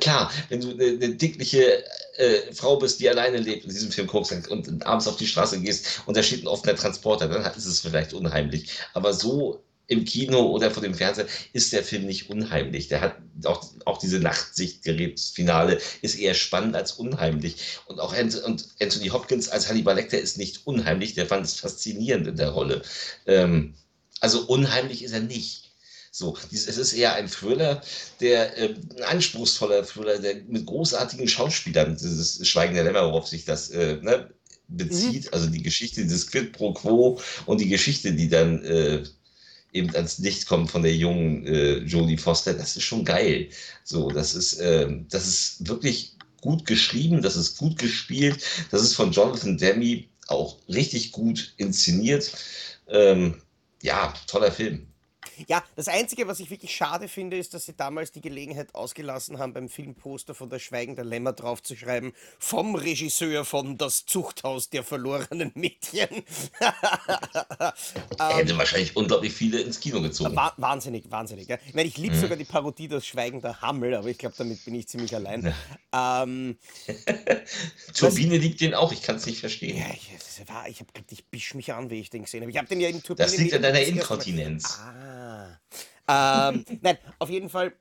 klar, 0.00 0.30
wenn 0.50 0.60
du 0.60 0.70
eine, 0.72 0.84
eine 0.84 1.14
dickliche 1.14 1.82
äh, 2.18 2.52
Frau 2.52 2.76
bist, 2.76 3.00
die 3.00 3.08
alleine 3.08 3.38
lebt 3.38 3.64
und 3.64 3.72
diesen 3.72 3.90
Film 3.90 4.06
guckst 4.06 4.32
und 4.48 4.86
abends 4.86 5.08
auf 5.08 5.16
die 5.16 5.26
Straße 5.26 5.62
gehst 5.62 6.02
und 6.04 6.14
da 6.14 6.22
steht 6.22 6.44
ein 6.44 6.46
offener 6.46 6.76
Transporter, 6.76 7.26
dann 7.26 7.42
ist 7.56 7.64
es 7.64 7.80
vielleicht 7.80 8.12
unheimlich. 8.12 8.68
Aber 8.92 9.14
so 9.14 9.64
im 9.88 10.04
Kino 10.04 10.50
oder 10.50 10.70
vor 10.70 10.82
dem 10.82 10.94
Fernseher 10.94 11.26
ist 11.52 11.72
der 11.72 11.84
Film 11.84 12.06
nicht 12.06 12.28
unheimlich. 12.28 12.88
Der 12.88 13.00
hat 13.00 13.16
auch, 13.44 13.64
auch 13.84 13.98
diese 13.98 14.18
Nachtsichtgerätsfinale 14.18 15.78
ist 16.02 16.18
eher 16.18 16.34
spannend 16.34 16.74
als 16.74 16.92
unheimlich. 16.92 17.56
Und 17.86 18.00
auch 18.00 18.14
Anthony 18.14 19.08
Hopkins 19.08 19.48
als 19.48 19.68
Hannibal 19.68 19.94
Lecter 19.94 20.18
ist 20.18 20.38
nicht 20.38 20.66
unheimlich. 20.66 21.14
Der 21.14 21.26
fand 21.26 21.46
es 21.46 21.54
faszinierend 21.54 22.26
in 22.26 22.36
der 22.36 22.50
Rolle. 22.50 22.82
Ähm, 23.26 23.74
also 24.20 24.46
unheimlich 24.46 25.04
ist 25.04 25.12
er 25.12 25.20
nicht. 25.20 25.66
So, 26.10 26.36
es 26.50 26.66
ist 26.66 26.94
eher 26.94 27.12
ein 27.12 27.28
Thriller, 27.28 27.82
der 28.20 28.56
äh, 28.56 28.74
ein 28.96 29.02
anspruchsvoller 29.02 29.84
Thriller, 29.84 30.18
der 30.18 30.36
mit 30.48 30.64
großartigen 30.64 31.28
Schauspielern, 31.28 31.94
dieses 31.94 32.48
Schweigen 32.48 32.74
der 32.74 32.84
Lämmer, 32.84 33.04
worauf 33.04 33.28
sich 33.28 33.44
das 33.44 33.68
äh, 33.68 33.98
ne, 34.00 34.30
bezieht, 34.66 35.24
mhm. 35.24 35.30
also 35.32 35.46
die 35.48 35.62
Geschichte, 35.62 36.02
dieses 36.02 36.30
Quid 36.30 36.52
pro 36.52 36.72
Quo 36.72 37.20
und 37.44 37.60
die 37.60 37.68
Geschichte, 37.68 38.14
die 38.14 38.30
dann 38.30 38.64
äh, 38.64 39.02
eben 39.72 39.94
ans 39.94 40.18
Licht 40.18 40.46
kommt 40.46 40.70
von 40.70 40.82
der 40.82 40.94
jungen 40.94 41.46
äh, 41.46 41.78
Jodie 41.78 42.16
Foster, 42.16 42.54
das 42.54 42.76
ist 42.76 42.84
schon 42.84 43.04
geil. 43.04 43.48
So, 43.84 44.10
das 44.10 44.34
ist, 44.34 44.54
äh, 44.54 44.88
das 45.10 45.26
ist 45.26 45.68
wirklich 45.68 46.16
gut 46.40 46.66
geschrieben, 46.66 47.22
das 47.22 47.36
ist 47.36 47.56
gut 47.56 47.78
gespielt, 47.78 48.42
das 48.70 48.82
ist 48.82 48.94
von 48.94 49.12
Jonathan 49.12 49.58
Demi 49.58 50.08
auch 50.28 50.56
richtig 50.68 51.12
gut 51.12 51.54
inszeniert. 51.56 52.32
Ähm, 52.88 53.42
ja, 53.82 54.12
toller 54.26 54.52
Film. 54.52 54.86
Ja, 55.48 55.62
das 55.74 55.88
Einzige, 55.88 56.26
was 56.28 56.40
ich 56.40 56.50
wirklich 56.50 56.74
schade 56.74 57.08
finde, 57.08 57.36
ist, 57.36 57.54
dass 57.54 57.66
sie 57.66 57.74
damals 57.74 58.12
die 58.12 58.20
Gelegenheit 58.20 58.74
ausgelassen 58.74 59.38
haben, 59.38 59.52
beim 59.52 59.68
Filmposter 59.68 60.34
von 60.34 60.50
Der 60.50 60.58
Schweigen 60.58 60.96
der 60.96 61.04
Lämmer 61.04 61.32
draufzuschreiben, 61.32 62.12
vom 62.38 62.74
Regisseur 62.74 63.44
von 63.44 63.78
Das 63.78 64.06
Zuchthaus 64.06 64.70
der 64.70 64.82
verlorenen 64.84 65.52
Mädchen. 65.54 66.08
Hätte 68.18 68.52
ähm, 68.52 68.58
wahrscheinlich 68.58 68.96
unglaublich 68.96 69.32
viele 69.32 69.60
ins 69.60 69.80
Kino 69.80 70.00
gezogen. 70.00 70.34
Wah 70.34 70.52
wahnsinnig, 70.56 71.10
wahnsinnig. 71.10 71.48
Ja. 71.48 71.58
Ich 71.66 71.74
meine, 71.74 71.88
ich 71.88 71.96
liebe 71.98 72.14
mhm. 72.16 72.20
sogar 72.20 72.36
die 72.36 72.44
Parodie 72.44 72.88
Das 72.88 73.06
Schweigen 73.06 73.40
der 73.40 73.60
Hammel, 73.60 73.94
aber 73.94 74.08
ich 74.08 74.18
glaube, 74.18 74.34
damit 74.38 74.64
bin 74.64 74.74
ich 74.74 74.88
ziemlich 74.88 75.14
allein. 75.14 75.54
Ja. 75.92 76.22
Ähm, 76.22 76.56
Turbine 77.94 78.38
liebt 78.38 78.60
den 78.60 78.74
auch, 78.74 78.92
ich 78.92 79.02
kann 79.02 79.16
es 79.16 79.26
nicht 79.26 79.40
verstehen. 79.40 79.76
Ja, 79.76 79.86
ich, 79.92 80.10
ich 80.68 80.80
habe 80.80 80.90
ich 81.10 81.24
bisch 81.26 81.54
mich 81.54 81.72
an, 81.72 81.90
wie 81.90 82.00
ich 82.00 82.10
den 82.10 82.22
gesehen 82.22 82.42
habe. 82.42 82.50
Ich 82.50 82.58
habe 82.58 82.68
den 82.68 82.80
ja 82.80 82.88
in 82.88 83.02
Turbine. 83.02 83.26
Das 83.26 83.36
liegt 83.36 83.54
an 83.54 83.62
deiner 83.62 83.80
Inkontinenz. 83.80 84.78
Ah. 84.80 85.25
Ähm, 86.08 86.64
nein, 86.82 86.98
auf 87.18 87.30
jeden 87.30 87.48
Fall. 87.48 87.72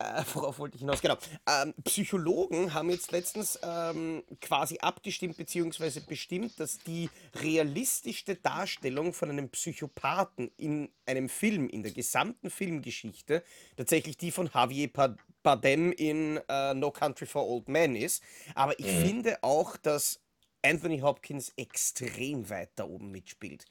Äh, 0.00 0.22
worauf 0.32 0.60
wollte 0.60 0.76
ich 0.76 0.80
hinaus? 0.80 1.00
Genau. 1.00 1.16
Ähm, 1.48 1.74
Psychologen 1.82 2.72
haben 2.72 2.88
jetzt 2.88 3.10
letztens 3.10 3.58
ähm, 3.64 4.22
quasi 4.40 4.78
abgestimmt 4.78 5.36
bzw. 5.36 6.00
bestimmt, 6.06 6.60
dass 6.60 6.78
die 6.78 7.10
realistischste 7.34 8.36
Darstellung 8.36 9.12
von 9.12 9.28
einem 9.28 9.48
Psychopathen 9.48 10.52
in 10.56 10.88
einem 11.04 11.28
Film, 11.28 11.68
in 11.68 11.82
der 11.82 11.90
gesamten 11.90 12.48
Filmgeschichte, 12.48 13.42
tatsächlich 13.76 14.16
die 14.16 14.30
von 14.30 14.48
Javier 14.54 14.88
Bardem 15.42 15.90
in 15.90 16.38
äh, 16.48 16.74
No 16.74 16.92
Country 16.92 17.26
for 17.26 17.48
Old 17.48 17.68
Men 17.68 17.96
ist. 17.96 18.22
Aber 18.54 18.78
ich 18.78 18.86
mhm. 18.86 19.04
finde 19.04 19.42
auch, 19.42 19.76
dass 19.76 20.20
Anthony 20.62 21.00
Hopkins 21.00 21.52
extrem 21.56 22.48
weit 22.50 22.70
da 22.76 22.84
oben 22.84 23.10
mitspielt. 23.10 23.64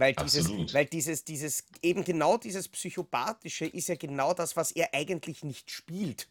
Weil 0.00 0.14
dieses, 0.14 0.48
weil 0.72 0.86
dieses, 0.86 1.24
dieses, 1.24 1.64
eben 1.82 2.04
genau 2.04 2.38
dieses 2.38 2.68
Psychopathische 2.68 3.66
ist 3.66 3.88
ja 3.88 3.96
genau 3.96 4.32
das, 4.32 4.56
was 4.56 4.72
er 4.72 4.94
eigentlich 4.94 5.44
nicht 5.44 5.70
spielt. 5.70 6.26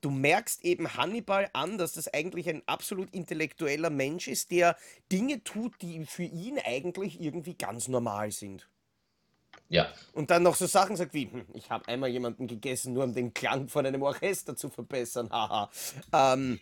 Du 0.00 0.10
merkst 0.10 0.64
eben 0.64 0.94
Hannibal 0.94 1.50
an, 1.52 1.76
dass 1.76 1.92
das 1.92 2.08
eigentlich 2.08 2.48
ein 2.48 2.62
absolut 2.64 3.12
intellektueller 3.12 3.90
Mensch 3.90 4.28
ist, 4.28 4.50
der 4.50 4.78
Dinge 5.12 5.44
tut, 5.44 5.74
die 5.82 6.06
für 6.06 6.22
ihn 6.22 6.58
eigentlich 6.58 7.20
irgendwie 7.20 7.52
ganz 7.52 7.86
normal 7.86 8.30
sind. 8.30 8.66
Ja. 9.68 9.88
Und 10.14 10.30
dann 10.30 10.42
noch 10.42 10.54
so 10.54 10.64
Sachen 10.64 10.96
sagt 10.96 11.12
wie, 11.12 11.30
hm, 11.30 11.44
ich 11.52 11.68
habe 11.68 11.86
einmal 11.88 12.08
jemanden 12.08 12.46
gegessen, 12.46 12.94
nur 12.94 13.04
um 13.04 13.12
den 13.12 13.34
Klang 13.34 13.68
von 13.68 13.84
einem 13.84 14.00
Orchester 14.00 14.56
zu 14.56 14.70
verbessern, 14.70 15.28
haha. 15.30 15.70
ähm, 16.14 16.60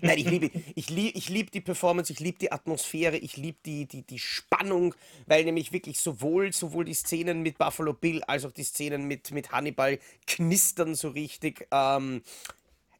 Nein, 0.00 0.18
ich 0.18 0.28
liebe, 0.28 0.50
ich 0.74 0.90
liebe, 0.90 1.16
ich 1.16 1.28
liebe 1.28 1.50
die 1.52 1.60
Performance, 1.60 2.12
ich 2.12 2.18
liebe 2.18 2.38
die 2.38 2.50
Atmosphäre, 2.50 3.16
ich 3.16 3.36
liebe 3.36 3.58
die, 3.64 3.86
die, 3.86 4.02
die 4.02 4.18
Spannung, 4.18 4.92
weil 5.26 5.44
nämlich 5.44 5.72
wirklich 5.72 6.00
sowohl, 6.00 6.52
sowohl 6.52 6.84
die 6.84 6.94
Szenen 6.94 7.42
mit 7.42 7.58
Buffalo 7.58 7.92
Bill 7.92 8.24
als 8.24 8.44
auch 8.44 8.50
die 8.50 8.64
Szenen 8.64 9.06
mit, 9.06 9.30
mit 9.30 9.52
Hannibal 9.52 10.00
knistern 10.26 10.96
so 10.96 11.10
richtig. 11.10 11.68
Ähm, 11.70 12.22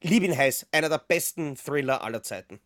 liebe 0.02 0.26
ihn 0.26 0.36
heiß, 0.36 0.66
einer 0.70 0.88
der 0.88 0.98
besten 0.98 1.56
Thriller 1.56 2.04
aller 2.04 2.22
Zeiten. 2.22 2.60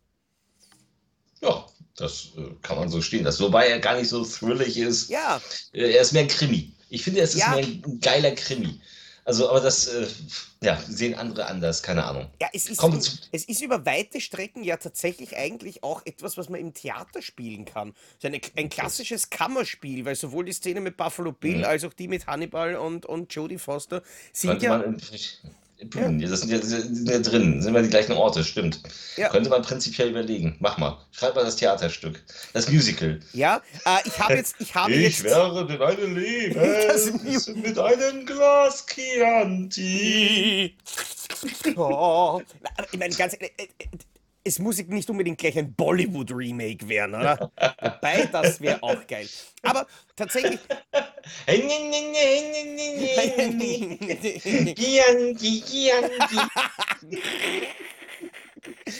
Ja, 1.41 1.65
das 1.95 2.33
äh, 2.37 2.51
kann 2.61 2.77
man 2.77 2.89
so 2.89 3.01
stehen 3.01 3.23
lassen. 3.23 3.43
Wobei 3.43 3.67
er 3.67 3.79
gar 3.79 3.97
nicht 3.97 4.09
so 4.09 4.23
thrillig 4.23 4.77
ist. 4.77 5.09
Ja. 5.09 5.41
Äh, 5.73 5.93
er 5.93 6.01
ist 6.01 6.13
mehr 6.13 6.23
ein 6.23 6.27
Krimi. 6.27 6.71
Ich 6.89 7.03
finde, 7.03 7.21
es 7.21 7.33
ist 7.33 7.41
ja. 7.41 7.55
mehr 7.55 7.65
ein 7.65 7.99
geiler 7.99 8.31
Krimi. 8.31 8.79
Also, 9.27 9.49
aber 9.49 9.59
das 9.59 9.87
äh, 9.87 10.07
ja, 10.63 10.79
sehen 10.87 11.13
andere 11.13 11.47
anders, 11.47 11.83
keine 11.83 12.05
Ahnung. 12.05 12.27
Ja, 12.39 12.47
es 12.53 12.69
ist, 12.69 12.81
es 13.33 13.43
ist 13.43 13.61
über 13.61 13.85
weite 13.85 14.21
Strecken 14.21 14.63
ja 14.63 14.77
tatsächlich 14.77 15.35
eigentlich 15.35 15.83
auch 15.83 16.01
etwas, 16.05 16.37
was 16.37 16.47
man 16.47 16.61
im 16.61 16.73
Theater 16.73 17.21
spielen 17.21 17.65
kann. 17.65 17.93
So 18.19 18.29
eine, 18.29 18.39
ein 18.55 18.69
klassisches 18.69 19.29
Kammerspiel, 19.29 20.05
weil 20.05 20.15
sowohl 20.15 20.45
die 20.45 20.53
Szene 20.53 20.79
mit 20.79 20.95
Buffalo 20.95 21.33
Bill 21.33 21.57
mhm. 21.57 21.63
als 21.65 21.83
auch 21.83 21.91
die 21.91 22.07
mit 22.07 22.25
Hannibal 22.25 22.77
und, 22.77 23.05
und 23.05 23.35
Jodie 23.35 23.57
Foster 23.57 24.01
sind 24.31 24.61
Könnte 24.61 24.65
ja. 24.67 24.81
Man, 25.93 26.19
ja. 26.19 26.27
Das 26.27 26.41
sind 26.41 26.49
ja, 26.51 26.59
sind 26.59 27.07
ja 27.07 27.19
drin, 27.19 27.61
sind 27.61 27.73
wir 27.73 27.83
die 27.83 27.89
gleichen 27.89 28.13
Orte, 28.13 28.43
stimmt. 28.43 28.81
Ja. 29.15 29.29
Könnte 29.29 29.49
man 29.49 29.61
prinzipiell 29.61 30.09
überlegen. 30.09 30.55
Mach 30.59 30.77
mal. 30.79 30.97
Schreib 31.11 31.35
mal 31.35 31.45
das 31.45 31.55
Theaterstück. 31.55 32.23
Das 32.53 32.69
Musical. 32.71 33.19
Ja, 33.33 33.61
äh, 33.85 33.99
ich 34.05 34.19
habe 34.19 34.33
jetzt. 34.33 34.55
Ich, 34.59 34.73
habe 34.73 34.91
ich 34.91 35.19
jetzt, 35.19 35.23
wäre 35.23 35.67
in 35.71 35.81
einem 35.81 36.15
Leben 36.15 37.61
mit 37.61 37.77
einem 37.77 38.25
Glas 38.25 38.85
Chianti. 38.87 40.75
oh. 41.75 42.41
Ich 42.91 42.99
meine, 42.99 43.13
ganz. 43.15 43.37
Es 44.47 44.59
muss 44.59 44.77
nicht 44.77 45.09
unbedingt 45.09 45.37
gleich 45.37 45.57
ein 45.57 45.73
Bollywood-Remake 45.73 46.87
werden, 46.87 47.15
oder? 47.15 47.51
Wobei, 47.81 48.29
das 48.31 48.61
wäre 48.61 48.81
auch 48.81 49.05
geil. 49.05 49.27
Aber 49.61 49.85
tatsächlich. 50.15 50.59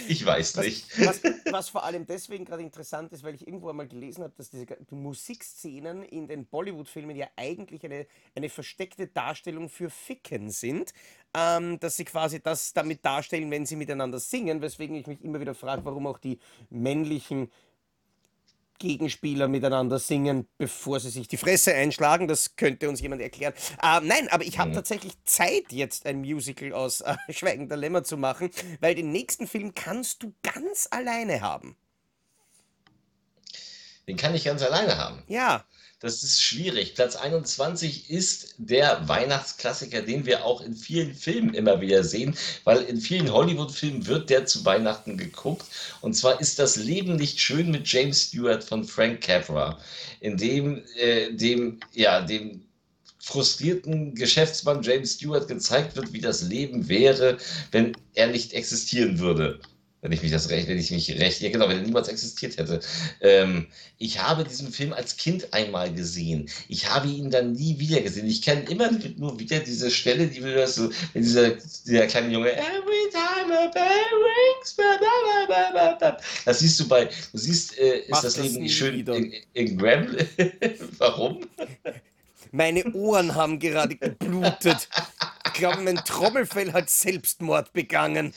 Ich 0.07 0.25
weiß 0.25 0.57
nicht. 0.57 1.05
Was, 1.05 1.21
was, 1.51 1.69
vor 1.69 1.83
allem 1.83 2.05
deswegen 2.05 2.45
gerade 2.45 2.63
interessant 2.63 3.11
ist, 3.13 3.23
weil 3.23 3.35
ich 3.35 3.45
irgendwo 3.45 3.69
einmal 3.69 3.87
gelesen 3.87 4.23
habe, 4.23 4.33
dass 4.37 4.49
diese 4.49 4.65
die 4.65 4.95
Musikszenen 4.95 6.03
in 6.03 6.27
den 6.27 6.45
Bollywood-Filmen 6.45 7.15
ja 7.15 7.27
eigentlich 7.35 7.83
eine, 7.85 8.07
eine 8.35 8.49
versteckte 8.49 9.07
Darstellung 9.07 9.69
für 9.69 9.89
Ficken 9.89 10.49
sind. 10.49 10.93
Ähm, 11.35 11.79
dass 11.79 11.97
sie 11.97 12.05
quasi 12.05 12.41
das 12.41 12.73
damit 12.73 13.05
darstellen, 13.05 13.51
wenn 13.51 13.65
sie 13.65 13.75
miteinander 13.75 14.19
singen, 14.19 14.61
weswegen 14.61 14.95
ich 14.95 15.07
mich 15.07 15.23
immer 15.23 15.39
wieder 15.39 15.53
frage, 15.53 15.83
warum 15.85 16.07
auch 16.07 16.17
die 16.17 16.39
männlichen 16.69 17.51
Gegenspieler 18.79 19.47
miteinander 19.47 19.99
singen, 19.99 20.47
bevor 20.57 20.99
sie 20.99 21.09
sich 21.09 21.27
die 21.27 21.37
Fresse 21.37 21.73
einschlagen. 21.73 22.27
Das 22.27 22.55
könnte 22.55 22.89
uns 22.89 23.01
jemand 23.01 23.21
erklären. 23.21 23.53
Äh, 23.81 24.01
nein, 24.01 24.27
aber 24.29 24.43
ich 24.43 24.59
habe 24.59 24.71
mhm. 24.71 24.75
tatsächlich 24.75 25.13
Zeit, 25.23 25.71
jetzt 25.71 26.05
ein 26.05 26.19
Musical 26.19 26.73
aus 26.73 27.01
äh, 27.01 27.15
Schweigender 27.29 27.77
Lämmer 27.77 28.03
zu 28.03 28.17
machen, 28.17 28.49
weil 28.79 28.95
den 28.95 29.11
nächsten 29.11 29.47
Film 29.47 29.73
kannst 29.75 30.23
du 30.23 30.33
ganz 30.43 30.87
alleine 30.91 31.41
haben. 31.41 31.77
Den 34.07 34.15
kann 34.15 34.33
ich 34.33 34.45
ganz 34.45 34.61
alleine 34.61 34.97
haben. 34.97 35.23
Ja. 35.27 35.65
Das 35.99 36.21
ist 36.21 36.43
schwierig. 36.43 36.93
Platz 36.93 37.15
21 37.15 38.11
ist 38.11 38.53
der 38.59 39.07
Weihnachtsklassiker, 39.07 40.03
den 40.03 40.27
wir 40.27 40.45
auch 40.45 40.61
in 40.61 40.75
vielen 40.75 41.15
Filmen 41.15 41.55
immer 41.55 41.81
wieder 41.81 42.03
sehen, 42.03 42.37
weil 42.65 42.83
in 42.83 43.01
vielen 43.01 43.33
Hollywood-Filmen 43.33 44.05
wird 44.05 44.29
der 44.29 44.45
zu 44.45 44.63
Weihnachten 44.63 45.17
geguckt. 45.17 45.65
Und 46.01 46.13
zwar 46.13 46.39
ist 46.39 46.59
das 46.59 46.75
Leben 46.75 47.15
nicht 47.15 47.39
schön 47.39 47.71
mit 47.71 47.91
James 47.91 48.25
Stewart 48.25 48.63
von 48.63 48.83
Frank 48.83 49.21
Capra, 49.21 49.79
in 50.19 50.37
dem, 50.37 50.83
äh, 50.97 51.33
dem, 51.33 51.79
ja, 51.93 52.21
dem 52.21 52.61
frustrierten 53.17 54.13
Geschäftsmann 54.13 54.83
James 54.83 55.15
Stewart 55.15 55.47
gezeigt 55.47 55.95
wird, 55.95 56.13
wie 56.13 56.21
das 56.21 56.43
Leben 56.43 56.87
wäre, 56.89 57.39
wenn 57.71 57.97
er 58.13 58.27
nicht 58.27 58.53
existieren 58.53 59.17
würde 59.17 59.59
wenn 60.01 60.11
ich 60.11 60.21
mich 60.21 60.31
das 60.31 60.49
recht, 60.49 60.67
wenn 60.67 60.77
ich 60.77 60.91
mich 60.91 61.09
recht, 61.19 61.41
ja 61.41 61.49
genau, 61.49 61.67
wenn 61.67 61.77
er 61.77 61.83
niemals 61.83 62.07
existiert 62.07 62.57
hätte. 62.57 62.79
Ähm, 63.21 63.67
ich 63.97 64.21
habe 64.21 64.43
diesen 64.43 64.71
Film 64.71 64.93
als 64.93 65.17
Kind 65.17 65.53
einmal 65.53 65.91
gesehen. 65.93 66.49
Ich 66.67 66.89
habe 66.89 67.07
ihn 67.07 67.31
dann 67.31 67.53
nie 67.53 67.79
wieder 67.79 68.01
gesehen. 68.01 68.27
Ich 68.27 68.41
kenne 68.41 68.69
immer 68.69 68.91
nur 69.17 69.39
wieder 69.39 69.59
diese 69.59 69.89
Stelle, 69.89 70.27
die 70.27 70.43
wir 70.43 70.67
so, 70.67 70.89
wenn 71.13 71.23
dieser, 71.23 71.51
dieser 71.85 72.05
kleine 72.07 72.31
Junge, 72.31 72.53
every 72.53 73.09
time 73.11 73.57
a 73.57 73.67
bell 73.67 73.83
rings, 73.83 74.75
das 76.45 76.59
siehst 76.59 76.79
du 76.79 76.87
bei, 76.87 77.05
du 77.05 77.37
siehst, 77.37 77.77
äh, 77.77 77.99
ist 77.99 78.09
Mach 78.09 78.21
das, 78.21 78.37
Leben 78.37 78.61
nicht 78.61 78.77
schön 78.77 79.05
in, 79.07 79.33
in 79.53 79.77
Gremlin? 79.77 80.27
Warum? 80.97 81.47
Meine 82.51 82.85
Ohren 82.93 83.35
haben 83.35 83.59
gerade 83.59 83.95
geblutet. 83.95 84.87
Ich 85.45 85.53
glaube, 85.53 85.81
mein 85.81 85.97
Trommelfell 85.97 86.71
hat 86.71 86.89
Selbstmord 86.89 87.73
begangen. 87.73 88.33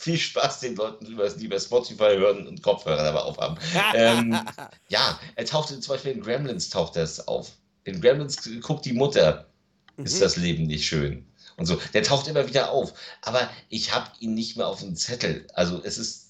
Viel 0.00 0.16
Spaß 0.18 0.60
den 0.60 0.76
Leuten, 0.76 1.04
die 1.04 1.48
bei 1.48 1.58
Spotify 1.58 2.16
hören 2.16 2.46
und 2.46 2.62
Kopfhörer 2.62 3.02
dabei 3.02 3.20
aufhaben. 3.20 3.58
ähm, 3.94 4.38
ja, 4.88 5.20
er 5.36 5.44
tauchte 5.44 5.78
zum 5.78 5.94
Beispiel 5.94 6.12
in 6.12 6.22
Gremlins 6.22 6.70
taucht 6.70 6.96
das 6.96 7.28
auf. 7.28 7.52
In 7.84 8.00
Gremlins 8.00 8.48
guckt 8.62 8.84
die 8.86 8.92
Mutter, 8.94 9.46
ist 9.98 10.16
Mhm. 10.16 10.20
das 10.20 10.36
Leben 10.36 10.62
nicht 10.64 10.86
schön? 10.86 11.26
Und 11.58 11.66
so. 11.66 11.78
Der 11.92 12.02
taucht 12.02 12.26
immer 12.28 12.48
wieder 12.48 12.70
auf. 12.70 12.94
Aber 13.20 13.50
ich 13.68 13.94
habe 13.94 14.10
ihn 14.20 14.32
nicht 14.32 14.56
mehr 14.56 14.66
auf 14.66 14.80
dem 14.80 14.96
Zettel. 14.96 15.46
Also 15.52 15.82
es 15.84 15.98
ist 15.98 16.29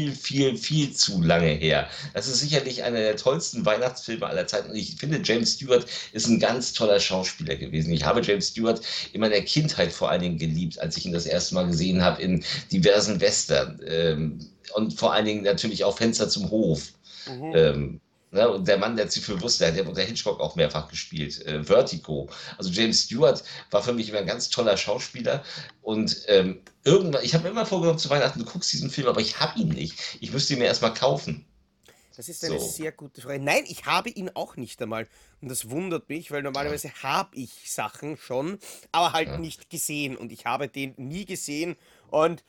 viel, 0.00 0.14
viel, 0.14 0.56
viel 0.56 0.92
zu 0.92 1.22
lange 1.22 1.50
her. 1.50 1.88
Das 2.14 2.26
ist 2.26 2.40
sicherlich 2.40 2.82
einer 2.82 2.98
der 2.98 3.16
tollsten 3.16 3.66
Weihnachtsfilme 3.66 4.26
aller 4.26 4.46
Zeiten. 4.46 4.70
Und 4.70 4.76
ich 4.76 4.96
finde, 4.96 5.20
James 5.22 5.54
Stewart 5.54 5.86
ist 6.12 6.26
ein 6.26 6.40
ganz 6.40 6.72
toller 6.72 7.00
Schauspieler 7.00 7.56
gewesen. 7.56 7.92
Ich 7.92 8.04
habe 8.04 8.22
James 8.22 8.48
Stewart 8.48 8.80
in 9.12 9.20
meiner 9.20 9.40
Kindheit 9.40 9.92
vor 9.92 10.10
allen 10.10 10.22
Dingen 10.22 10.38
geliebt, 10.38 10.78
als 10.78 10.96
ich 10.96 11.06
ihn 11.06 11.12
das 11.12 11.26
erste 11.26 11.54
Mal 11.54 11.66
gesehen 11.66 12.02
habe 12.02 12.22
in 12.22 12.44
diversen 12.72 13.20
Western. 13.20 13.80
Ähm, 13.86 14.38
und 14.74 14.94
vor 14.94 15.12
allen 15.12 15.26
Dingen 15.26 15.42
natürlich 15.42 15.84
auch 15.84 15.96
Fenster 15.96 16.28
zum 16.28 16.50
Hof. 16.50 16.92
Mhm. 17.28 17.52
Ähm, 17.54 18.00
ne, 18.30 18.48
und 18.48 18.66
der 18.68 18.78
Mann, 18.78 18.96
der 18.96 19.08
sich 19.10 19.24
für 19.24 19.40
wusste, 19.40 19.70
der 19.70 19.82
hat 19.82 19.88
unter 19.88 20.02
Hitchcock 20.02 20.40
auch 20.40 20.56
mehrfach 20.56 20.88
gespielt. 20.88 21.44
Äh, 21.46 21.64
Vertigo. 21.64 22.28
Also 22.58 22.70
James 22.70 23.02
Stewart 23.02 23.42
war 23.70 23.82
für 23.82 23.92
mich 23.92 24.08
immer 24.08 24.18
ein 24.18 24.26
ganz 24.26 24.48
toller 24.50 24.76
Schauspieler. 24.76 25.42
Und 25.82 26.24
ähm, 26.28 26.60
irgendwann, 26.84 27.24
ich 27.24 27.34
habe 27.34 27.44
mir 27.44 27.50
immer 27.50 27.66
vorgenommen 27.66 27.98
zu 27.98 28.10
Weihnachten, 28.10 28.38
du 28.38 28.44
guckst 28.44 28.72
diesen 28.72 28.90
Film, 28.90 29.08
aber 29.08 29.20
ich 29.20 29.40
habe 29.40 29.58
ihn 29.60 29.68
nicht. 29.68 29.98
Ich 30.20 30.32
müsste 30.32 30.54
ihn 30.54 30.58
mir 30.58 30.66
erstmal 30.66 30.94
kaufen. 30.94 31.46
Das 32.16 32.28
ist 32.28 32.44
eine 32.44 32.58
So. 32.58 32.68
sehr 32.68 32.92
gute 32.92 33.22
Frage. 33.22 33.38
Nein, 33.42 33.64
ich 33.66 33.86
habe 33.86 34.10
ihn 34.10 34.30
auch 34.34 34.56
nicht 34.56 34.82
einmal. 34.82 35.08
Und 35.40 35.48
das 35.50 35.70
wundert 35.70 36.08
mich, 36.10 36.30
weil 36.30 36.42
normalerweise 36.42 36.90
habe 37.02 37.34
ich 37.34 37.50
Sachen 37.64 38.18
schon, 38.18 38.58
aber 38.92 39.12
halt 39.12 39.28
Ja. 39.28 39.38
nicht 39.38 39.70
gesehen. 39.70 40.16
Und 40.18 40.30
ich 40.30 40.44
habe 40.44 40.68
den 40.68 40.92
nie 40.98 41.24
gesehen. 41.24 41.76
Und 42.10 42.44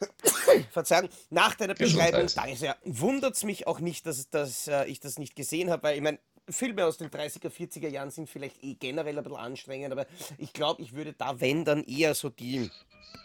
Verzeihung, 0.70 1.08
nach 1.30 1.54
deiner 1.54 1.74
Beschreibung, 1.74 2.26
danke 2.34 2.56
sehr, 2.56 2.76
wundert 2.84 3.34
es 3.34 3.44
mich 3.44 3.66
auch 3.66 3.80
nicht, 3.80 4.06
dass, 4.06 4.30
dass 4.30 4.68
äh, 4.68 4.84
ich 4.86 5.00
das 5.00 5.18
nicht 5.18 5.34
gesehen 5.36 5.70
habe, 5.70 5.82
weil 5.82 5.96
ich 5.96 6.02
meine, 6.02 6.18
Filme 6.50 6.86
aus 6.86 6.96
den 6.96 7.10
30er, 7.10 7.50
40er 7.50 7.88
Jahren 7.88 8.10
sind 8.10 8.28
vielleicht 8.28 8.62
eh 8.64 8.74
generell 8.74 9.18
ein 9.18 9.24
bisschen 9.24 9.38
anstrengend, 9.38 9.92
aber 9.92 10.06
ich 10.38 10.52
glaube, 10.52 10.80
ich 10.82 10.94
würde 10.94 11.12
da, 11.12 11.40
wenn, 11.40 11.64
dann 11.64 11.84
eher 11.84 12.14
so 12.14 12.30
die 12.30 12.70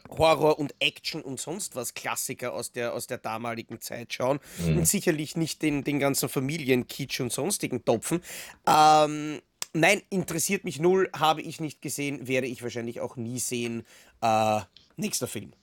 Horror 0.09 0.59
und 0.59 0.75
Action 0.79 1.21
und 1.21 1.39
sonst 1.39 1.75
was 1.75 1.93
Klassiker 1.93 2.53
aus 2.53 2.71
der, 2.71 2.93
aus 2.93 3.07
der 3.07 3.17
damaligen 3.17 3.79
Zeit 3.81 4.13
schauen 4.13 4.39
Mhm. 4.59 4.79
und 4.79 4.87
sicherlich 4.87 5.37
nicht 5.37 5.61
den, 5.61 5.83
den 5.83 5.99
ganzen 5.99 6.27
Familienkitsch 6.29 7.21
und 7.21 7.31
sonstigen 7.31 7.85
Topfen. 7.85 8.21
Ähm, 8.67 9.41
nein, 9.73 10.01
interessiert 10.09 10.65
mich 10.65 10.79
null, 10.79 11.09
habe 11.15 11.41
ich 11.41 11.61
nicht 11.61 11.81
gesehen, 11.81 12.27
werde 12.27 12.47
ich 12.47 12.61
wahrscheinlich 12.61 12.99
auch 12.99 13.15
nie 13.15 13.39
sehen. 13.39 13.85
Äh, 14.21 14.61
nächster 14.97 15.27
Film. 15.27 15.53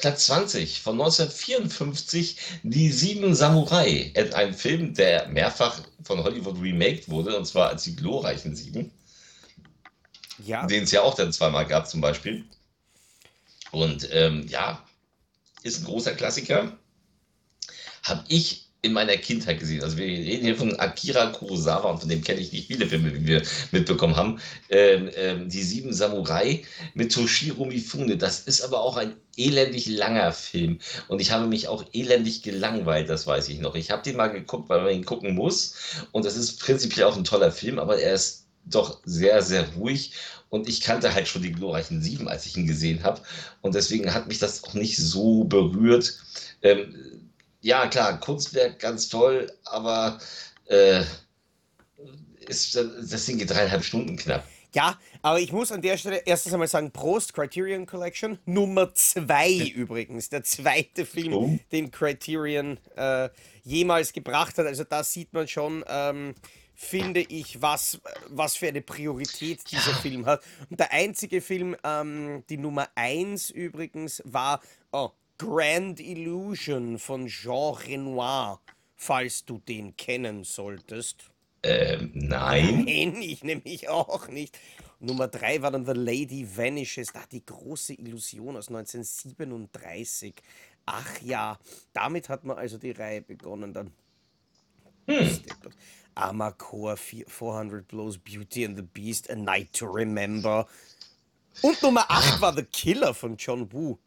Platz 0.00 0.26
20 0.26 0.80
von 0.80 0.94
1954, 0.94 2.36
Die 2.62 2.90
Sieben 2.90 3.34
Samurai. 3.34 4.12
Ein 4.34 4.54
Film, 4.54 4.94
der 4.94 5.28
mehrfach 5.28 5.80
von 6.02 6.24
Hollywood 6.24 6.60
remaked 6.60 7.08
wurde, 7.10 7.36
und 7.36 7.44
zwar 7.46 7.68
als 7.68 7.84
die 7.84 7.96
glorreichen 7.96 8.56
Sieben. 8.56 8.90
Ja, 10.44 10.66
den 10.66 10.84
es 10.84 10.90
ja 10.90 11.02
auch 11.02 11.14
dann 11.14 11.32
zweimal 11.32 11.66
gab 11.66 11.86
zum 11.86 12.00
Beispiel. 12.00 12.46
Und 13.72 14.08
ähm, 14.10 14.46
ja, 14.48 14.82
ist 15.62 15.80
ein 15.80 15.84
großer 15.84 16.14
Klassiker. 16.14 16.78
Habe 18.02 18.24
ich 18.28 18.69
in 18.82 18.92
meiner 18.92 19.16
Kindheit 19.16 19.60
gesehen. 19.60 19.82
Also 19.82 19.98
wir 19.98 20.06
reden 20.06 20.44
hier 20.44 20.56
von 20.56 20.74
Akira 20.78 21.26
Kurosawa 21.26 21.90
und 21.90 22.00
von 22.00 22.08
dem 22.08 22.22
kenne 22.22 22.40
ich 22.40 22.52
nicht 22.52 22.66
viele 22.68 22.86
Filme, 22.86 23.14
wie 23.14 23.26
wir 23.26 23.42
mitbekommen 23.72 24.16
haben. 24.16 24.40
Ähm, 24.70 25.10
ähm, 25.16 25.48
die 25.48 25.62
Sieben 25.62 25.92
Samurai 25.92 26.62
mit 26.94 27.12
Toshiro 27.12 27.66
Mifune. 27.66 28.16
Das 28.16 28.40
ist 28.40 28.62
aber 28.62 28.80
auch 28.80 28.96
ein 28.96 29.16
elendig 29.36 29.86
langer 29.86 30.32
Film. 30.32 30.78
Und 31.08 31.20
ich 31.20 31.30
habe 31.30 31.46
mich 31.46 31.68
auch 31.68 31.84
elendig 31.92 32.42
gelangweilt, 32.42 33.08
das 33.08 33.26
weiß 33.26 33.48
ich 33.50 33.60
noch. 33.60 33.74
Ich 33.74 33.90
habe 33.90 34.02
den 34.02 34.16
mal 34.16 34.28
geguckt, 34.28 34.68
weil 34.68 34.82
man 34.82 34.94
ihn 34.94 35.04
gucken 35.04 35.34
muss. 35.34 35.74
Und 36.12 36.24
das 36.24 36.36
ist 36.36 36.60
prinzipiell 36.60 37.06
auch 37.06 37.16
ein 37.16 37.24
toller 37.24 37.52
Film, 37.52 37.78
aber 37.78 37.98
er 37.98 38.14
ist 38.14 38.46
doch 38.64 39.00
sehr, 39.04 39.42
sehr 39.42 39.68
ruhig. 39.74 40.12
Und 40.48 40.68
ich 40.68 40.80
kannte 40.80 41.14
halt 41.14 41.28
schon 41.28 41.42
die 41.42 41.52
glorreichen 41.52 42.02
Sieben, 42.02 42.28
als 42.28 42.46
ich 42.46 42.56
ihn 42.56 42.66
gesehen 42.66 43.04
habe. 43.04 43.20
Und 43.60 43.74
deswegen 43.74 44.12
hat 44.12 44.26
mich 44.26 44.38
das 44.38 44.64
auch 44.64 44.74
nicht 44.74 44.96
so 44.96 45.44
berührt. 45.44 46.18
Ähm, 46.62 47.19
ja, 47.60 47.86
klar, 47.88 48.18
Kunstwerk 48.20 48.78
ganz 48.78 49.08
toll, 49.08 49.50
aber 49.64 50.18
äh, 50.66 51.02
ist, 52.46 52.74
das 52.76 53.26
Ding 53.26 53.38
geht 53.38 53.50
dreieinhalb 53.50 53.84
Stunden 53.84 54.16
knapp. 54.16 54.44
ja, 54.74 54.98
aber 55.22 55.38
ich 55.40 55.52
muss 55.52 55.70
an 55.72 55.82
der 55.82 55.96
Stelle 55.98 56.22
erstens 56.24 56.52
einmal 56.52 56.68
sagen, 56.68 56.90
Prost 56.90 57.34
Criterion 57.34 57.86
Collection, 57.86 58.38
Nummer 58.46 58.92
zwei 58.94 59.52
übrigens, 59.74 60.28
der 60.30 60.42
zweite 60.42 61.04
Film, 61.06 61.32
Oh. 61.34 61.58
den 61.72 61.90
Criterion 61.90 62.78
äh, 62.96 63.28
jemals 63.62 64.12
gebracht 64.12 64.56
hat. 64.58 64.66
Also 64.66 64.84
da 64.84 65.04
sieht 65.04 65.32
man 65.32 65.46
schon, 65.46 65.84
ähm, 65.88 66.34
finde 66.74 67.20
ich, 67.20 67.60
was, 67.60 68.00
was 68.28 68.56
für 68.56 68.68
eine 68.68 68.80
Priorität 68.80 69.60
dieser 69.70 69.94
Film 69.94 70.24
hat. 70.24 70.42
Und 70.70 70.80
der 70.80 70.90
einzige 70.92 71.42
Film, 71.42 71.76
ähm, 71.84 72.42
die 72.48 72.56
Nummer 72.56 72.88
eins 72.94 73.50
übrigens, 73.50 74.22
war 74.24 74.60
oh, 74.90 75.10
Grand 75.40 76.00
Illusion 76.00 76.98
von 76.98 77.26
Jean 77.26 77.72
Renoir, 77.72 78.60
falls 78.94 79.42
du 79.46 79.56
den 79.56 79.96
kennen 79.96 80.44
solltest. 80.44 81.30
Ähm, 81.62 82.10
nein. 82.12 82.84
Nein, 82.84 83.22
ich 83.22 83.42
nämlich 83.42 83.88
auch 83.88 84.28
nicht. 84.28 84.58
Nummer 84.98 85.28
drei 85.28 85.62
war 85.62 85.70
dann 85.70 85.86
The 85.86 85.94
Lady 85.94 86.46
Vanishes, 86.46 87.14
da 87.14 87.22
die 87.32 87.42
große 87.42 87.94
Illusion 87.94 88.54
aus 88.58 88.68
1937. 88.68 90.34
Ach 90.84 91.22
ja, 91.22 91.58
damit 91.94 92.28
hat 92.28 92.44
man 92.44 92.58
also 92.58 92.76
die 92.76 92.90
Reihe 92.90 93.22
begonnen 93.22 93.72
dann. 93.72 93.92
Steppert. 95.08 95.74
Amakor, 96.16 96.98
400 96.98 97.88
Blows, 97.88 98.18
Beauty 98.18 98.66
and 98.66 98.76
the 98.76 98.82
Beast, 98.82 99.30
A 99.30 99.36
Night 99.36 99.72
to 99.72 99.86
Remember. 99.86 100.68
Und 101.62 101.82
Nummer 101.82 102.04
8 102.10 102.42
war 102.42 102.54
The 102.54 102.64
Killer 102.64 103.14
von 103.14 103.38
John 103.38 103.72
Woo. 103.72 103.98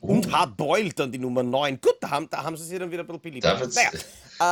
Und 0.00 0.30
Hard 0.32 0.56
Boiled 0.56 0.98
dann 0.98 1.10
die 1.12 1.18
Nummer 1.18 1.42
9. 1.42 1.80
Gut, 1.80 1.96
da 2.00 2.10
haben, 2.10 2.28
da 2.30 2.42
haben 2.42 2.56
sie 2.56 2.64
sich 2.64 2.78
dann 2.78 2.90
wieder 2.90 3.02
ein 3.02 3.06
bisschen 3.06 3.22
beliebt. 3.22 3.44
Naja, 3.44 3.90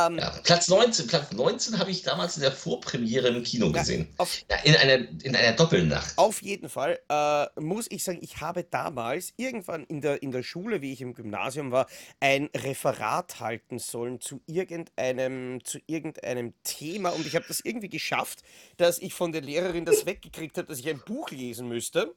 ähm, 0.07 0.17
Ja, 0.17 0.31
Platz 0.43 0.67
19, 0.67 1.07
Platz 1.07 1.31
19 1.31 1.77
habe 1.77 1.91
ich 1.91 2.01
damals 2.01 2.37
in 2.37 2.41
der 2.41 2.51
Vorpremiere 2.51 3.27
im 3.27 3.43
Kino 3.43 3.67
Ja, 3.67 3.71
gesehen. 3.81 4.07
auf- 4.17 4.39
Ja, 4.49 4.57
in, 4.63 4.75
einer, 4.75 5.07
in 5.23 5.35
einer 5.35 5.51
Doppelnacht. 5.55 6.17
Auf 6.17 6.41
jeden 6.41 6.69
Fall 6.69 6.99
äh, 7.07 7.45
muss 7.59 7.85
ich 7.89 8.03
sagen, 8.03 8.17
ich 8.21 8.41
habe 8.41 8.63
damals 8.63 9.33
irgendwann 9.37 9.83
in 9.83 10.01
der, 10.01 10.23
in 10.23 10.31
der 10.31 10.41
Schule, 10.43 10.81
wie 10.81 10.91
ich 10.91 11.01
im 11.01 11.13
Gymnasium 11.13 11.71
war, 11.71 11.87
ein 12.19 12.49
Referat 12.55 13.39
halten 13.39 13.77
sollen 13.79 14.19
zu 14.21 14.41
irgendeinem, 14.47 15.63
zu 15.63 15.77
irgendeinem 15.85 16.53
Thema 16.63 17.09
und 17.09 17.25
ich 17.27 17.35
habe 17.35 17.45
das 17.47 17.59
irgendwie 17.63 17.89
geschafft, 17.89 18.41
dass 18.77 18.97
ich 18.99 19.13
von 19.13 19.31
der 19.31 19.41
Lehrerin 19.41 19.85
das 19.85 20.05
weggekriegt 20.05 20.57
habe, 20.57 20.67
dass 20.67 20.79
ich 20.79 20.89
ein 20.89 20.99
Buch 21.05 21.29
lesen 21.29 21.67
müsste. 21.67 22.13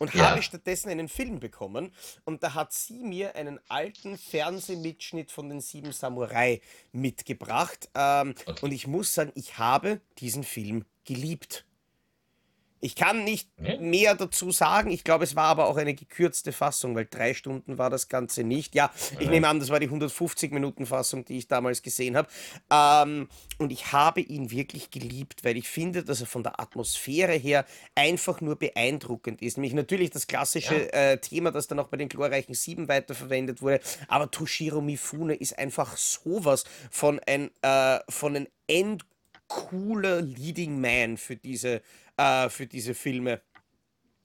Und 0.00 0.12
Ja. 0.14 0.30
habe 0.30 0.42
stattdessen 0.42 0.90
einen 0.90 1.08
Film 1.08 1.38
bekommen 1.38 1.92
und 2.24 2.42
da 2.42 2.54
hat 2.54 2.72
sie 2.72 3.04
mir 3.04 3.36
einen 3.36 3.60
alten 3.68 4.18
Fernsehmitschnitt 4.18 5.30
von 5.30 5.48
den 5.48 5.60
Sieben 5.60 5.92
Samurai 5.92 6.60
mitgebracht. 6.92 7.88
Ähm, 7.94 8.34
Okay. 8.46 8.58
Und 8.62 8.72
ich 8.72 8.86
muss 8.86 9.14
sagen, 9.14 9.32
ich 9.34 9.58
habe 9.58 10.00
diesen 10.18 10.42
Film 10.44 10.84
geliebt. 11.04 11.64
Ich 12.84 12.94
kann 12.96 13.24
nicht 13.24 13.48
Ja. 13.62 13.78
mehr 13.80 14.14
dazu 14.14 14.50
sagen. 14.50 14.90
Ich 14.90 15.04
glaube, 15.04 15.24
es 15.24 15.34
war 15.34 15.46
aber 15.46 15.68
auch 15.68 15.78
eine 15.78 15.94
gekürzte 15.94 16.52
Fassung, 16.52 16.94
weil 16.94 17.06
drei 17.06 17.32
Stunden 17.32 17.78
war 17.78 17.88
das 17.88 18.10
Ganze 18.10 18.44
nicht. 18.44 18.74
Ja, 18.74 18.92
ich 19.18 19.30
nehme 19.30 19.48
an, 19.48 19.58
das 19.58 19.70
war 19.70 19.80
die 19.80 19.86
150 19.88 20.52
Minuten 20.52 20.84
Fassung, 20.84 21.24
die 21.24 21.38
ich 21.38 21.48
damals 21.48 21.80
gesehen 21.80 22.14
habe. 22.14 22.28
Ähm, 22.70 23.30
und 23.56 23.72
ich 23.72 23.92
habe 23.92 24.20
ihn 24.20 24.50
wirklich 24.50 24.90
geliebt, 24.90 25.44
weil 25.44 25.56
ich 25.56 25.66
finde, 25.66 26.04
dass 26.04 26.20
er 26.20 26.26
von 26.26 26.42
der 26.42 26.60
Atmosphäre 26.60 27.32
her 27.32 27.64
einfach 27.94 28.42
nur 28.42 28.56
beeindruckend 28.56 29.40
ist. 29.40 29.56
Nämlich 29.56 29.72
natürlich 29.72 30.10
das 30.10 30.26
klassische 30.26 30.92
äh, 30.92 31.16
Thema, 31.16 31.52
das 31.52 31.66
dann 31.66 31.78
auch 31.78 31.88
bei 31.88 31.96
den 31.96 32.10
glorreichen 32.10 32.54
Sieben 32.54 32.86
weiterverwendet 32.88 33.62
wurde. 33.62 33.80
Aber 34.08 34.30
Toshiro 34.30 34.82
Mifune 34.82 35.32
ist 35.34 35.58
einfach 35.58 35.96
sowas 35.96 36.64
von 36.90 37.18
ein, 37.26 37.50
äh, 37.62 38.00
von 38.10 38.36
ein 38.36 38.48
endcooler 38.66 40.20
Leading 40.20 40.82
Man 40.82 41.16
für 41.16 41.36
diese, 41.36 41.80
äh, 42.16 42.48
für 42.48 42.66
diese 42.66 42.94
Filme. 42.94 43.42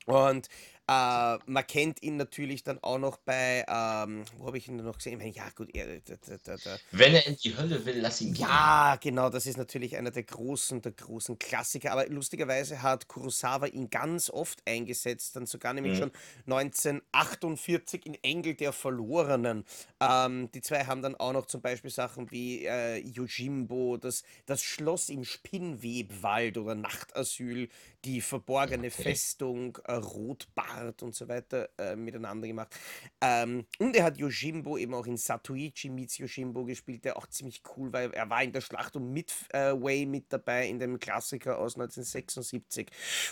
Und 0.05 0.47
äh, 0.89 1.39
man 1.45 1.67
kennt 1.67 2.01
ihn 2.03 2.17
natürlich 2.17 2.63
dann 2.63 2.79
auch 2.83 2.99
noch 2.99 3.17
bei, 3.17 3.65
ähm, 3.67 4.25
wo 4.37 4.47
habe 4.47 4.57
ich 4.57 4.67
ihn 4.67 4.77
noch 4.77 4.97
gesehen? 4.97 5.19
Meine, 5.19 5.31
ja, 5.31 5.49
gut, 5.55 5.69
er, 5.75 5.99
der, 6.01 6.17
der, 6.39 6.57
der, 6.59 6.81
Wenn 6.91 7.15
er 7.15 7.25
in 7.25 7.35
die 7.37 7.57
Hölle 7.57 7.83
will, 7.85 7.99
lass 7.99 8.21
ihn 8.21 8.33
gehen. 8.33 8.75
ja, 8.81 8.97
genau, 9.01 9.29
das 9.29 9.45
ist 9.45 9.57
natürlich 9.57 9.95
einer 9.97 10.11
der 10.11 10.23
großen, 10.23 10.81
der 10.81 10.91
großen 10.91 11.39
Klassiker. 11.39 11.91
Aber 11.93 12.05
lustigerweise 12.07 12.81
hat 12.81 13.07
Kurosawa 13.07 13.67
ihn 13.67 13.89
ganz 13.89 14.29
oft 14.29 14.61
eingesetzt, 14.67 15.35
dann 15.37 15.45
sogar 15.45 15.73
nämlich 15.73 15.95
Mhm. 15.95 15.97
schon 15.97 16.11
1948 16.45 18.05
in 18.05 18.15
Engel 18.23 18.55
der 18.55 18.73
Verlorenen. 18.73 19.63
Ähm, 20.01 20.51
die 20.51 20.61
zwei 20.61 20.85
haben 20.85 21.01
dann 21.01 21.15
auch 21.15 21.33
noch 21.33 21.45
zum 21.47 21.61
Beispiel 21.61 21.91
Sachen 21.91 22.29
wie 22.31 22.65
äh, 22.65 22.97
Yojimbo, 22.97 23.97
das, 23.97 24.23
das 24.45 24.61
Schloss 24.63 25.09
im 25.09 25.23
Spinnwebwald 25.23 26.57
oder 26.57 26.75
Nachtasyl, 26.75 27.69
die 28.05 28.21
verborgene 28.21 28.89
Okay. 28.97 29.03
Festung, 29.03 29.77
äh, 29.85 29.93
Rotbart 29.93 31.03
und 31.03 31.15
so 31.15 31.27
weiter 31.27 31.69
äh, 31.77 31.95
miteinander 31.95 32.47
gemacht. 32.47 32.75
Ähm, 33.21 33.65
und 33.79 33.95
er 33.95 34.05
hat 34.05 34.17
Yojimbo 34.17 34.77
eben 34.77 34.93
auch 34.93 35.05
in 35.07 35.17
Satuichi 35.17 35.89
meets 35.89 36.17
Yojimbo 36.17 36.65
gespielt, 36.65 37.05
der 37.05 37.17
auch 37.17 37.27
ziemlich 37.27 37.61
cool 37.75 37.91
war. 37.93 38.13
Er 38.13 38.29
war 38.29 38.43
in 38.43 38.53
der 38.53 38.61
Schlacht 38.61 38.95
um 38.95 39.11
Midway 39.11 40.05
mit 40.05 40.31
dabei, 40.31 40.67
in 40.67 40.79
dem 40.79 40.99
Klassiker 40.99 41.59
aus 41.59 41.75
1976. 41.75 42.89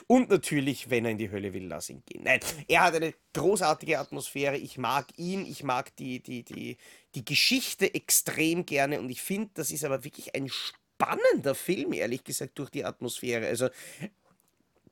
Und 0.08 0.30
natürlich, 0.30 0.89
wenn 0.89 1.06
er 1.06 1.12
in 1.12 1.17
die 1.17 1.32
Hölle 1.32 1.53
will, 1.53 1.67
lass 1.67 1.89
ihn 1.89 2.03
gehen. 2.06 2.23
Nein, 2.23 2.39
er 2.67 2.84
hat 2.84 2.95
eine 2.95 3.13
großartige 3.34 3.99
Atmosphäre. 3.99 4.58
Ich 4.58 4.77
mag 4.77 5.08
ihn, 5.17 5.45
ich 5.45 5.63
mag 5.63 5.95
die, 5.97 6.21
die, 6.21 6.43
die, 6.43 6.77
die 7.15 7.25
Geschichte 7.25 7.93
extrem 7.93 8.65
gerne 8.65 8.99
und 8.99 9.10
ich 9.10 9.21
finde, 9.21 9.51
das 9.56 9.71
ist 9.71 9.84
aber 9.86 10.03
wirklich 10.03 10.36
ein 10.36 10.49
spannender 10.49 11.56
Film, 11.56 11.93
ehrlich 11.93 12.23
gesagt, 12.23 12.58
durch 12.60 12.69
die 12.69 12.86
Atmosphäre. 12.86 13.47
Also, 13.47 13.69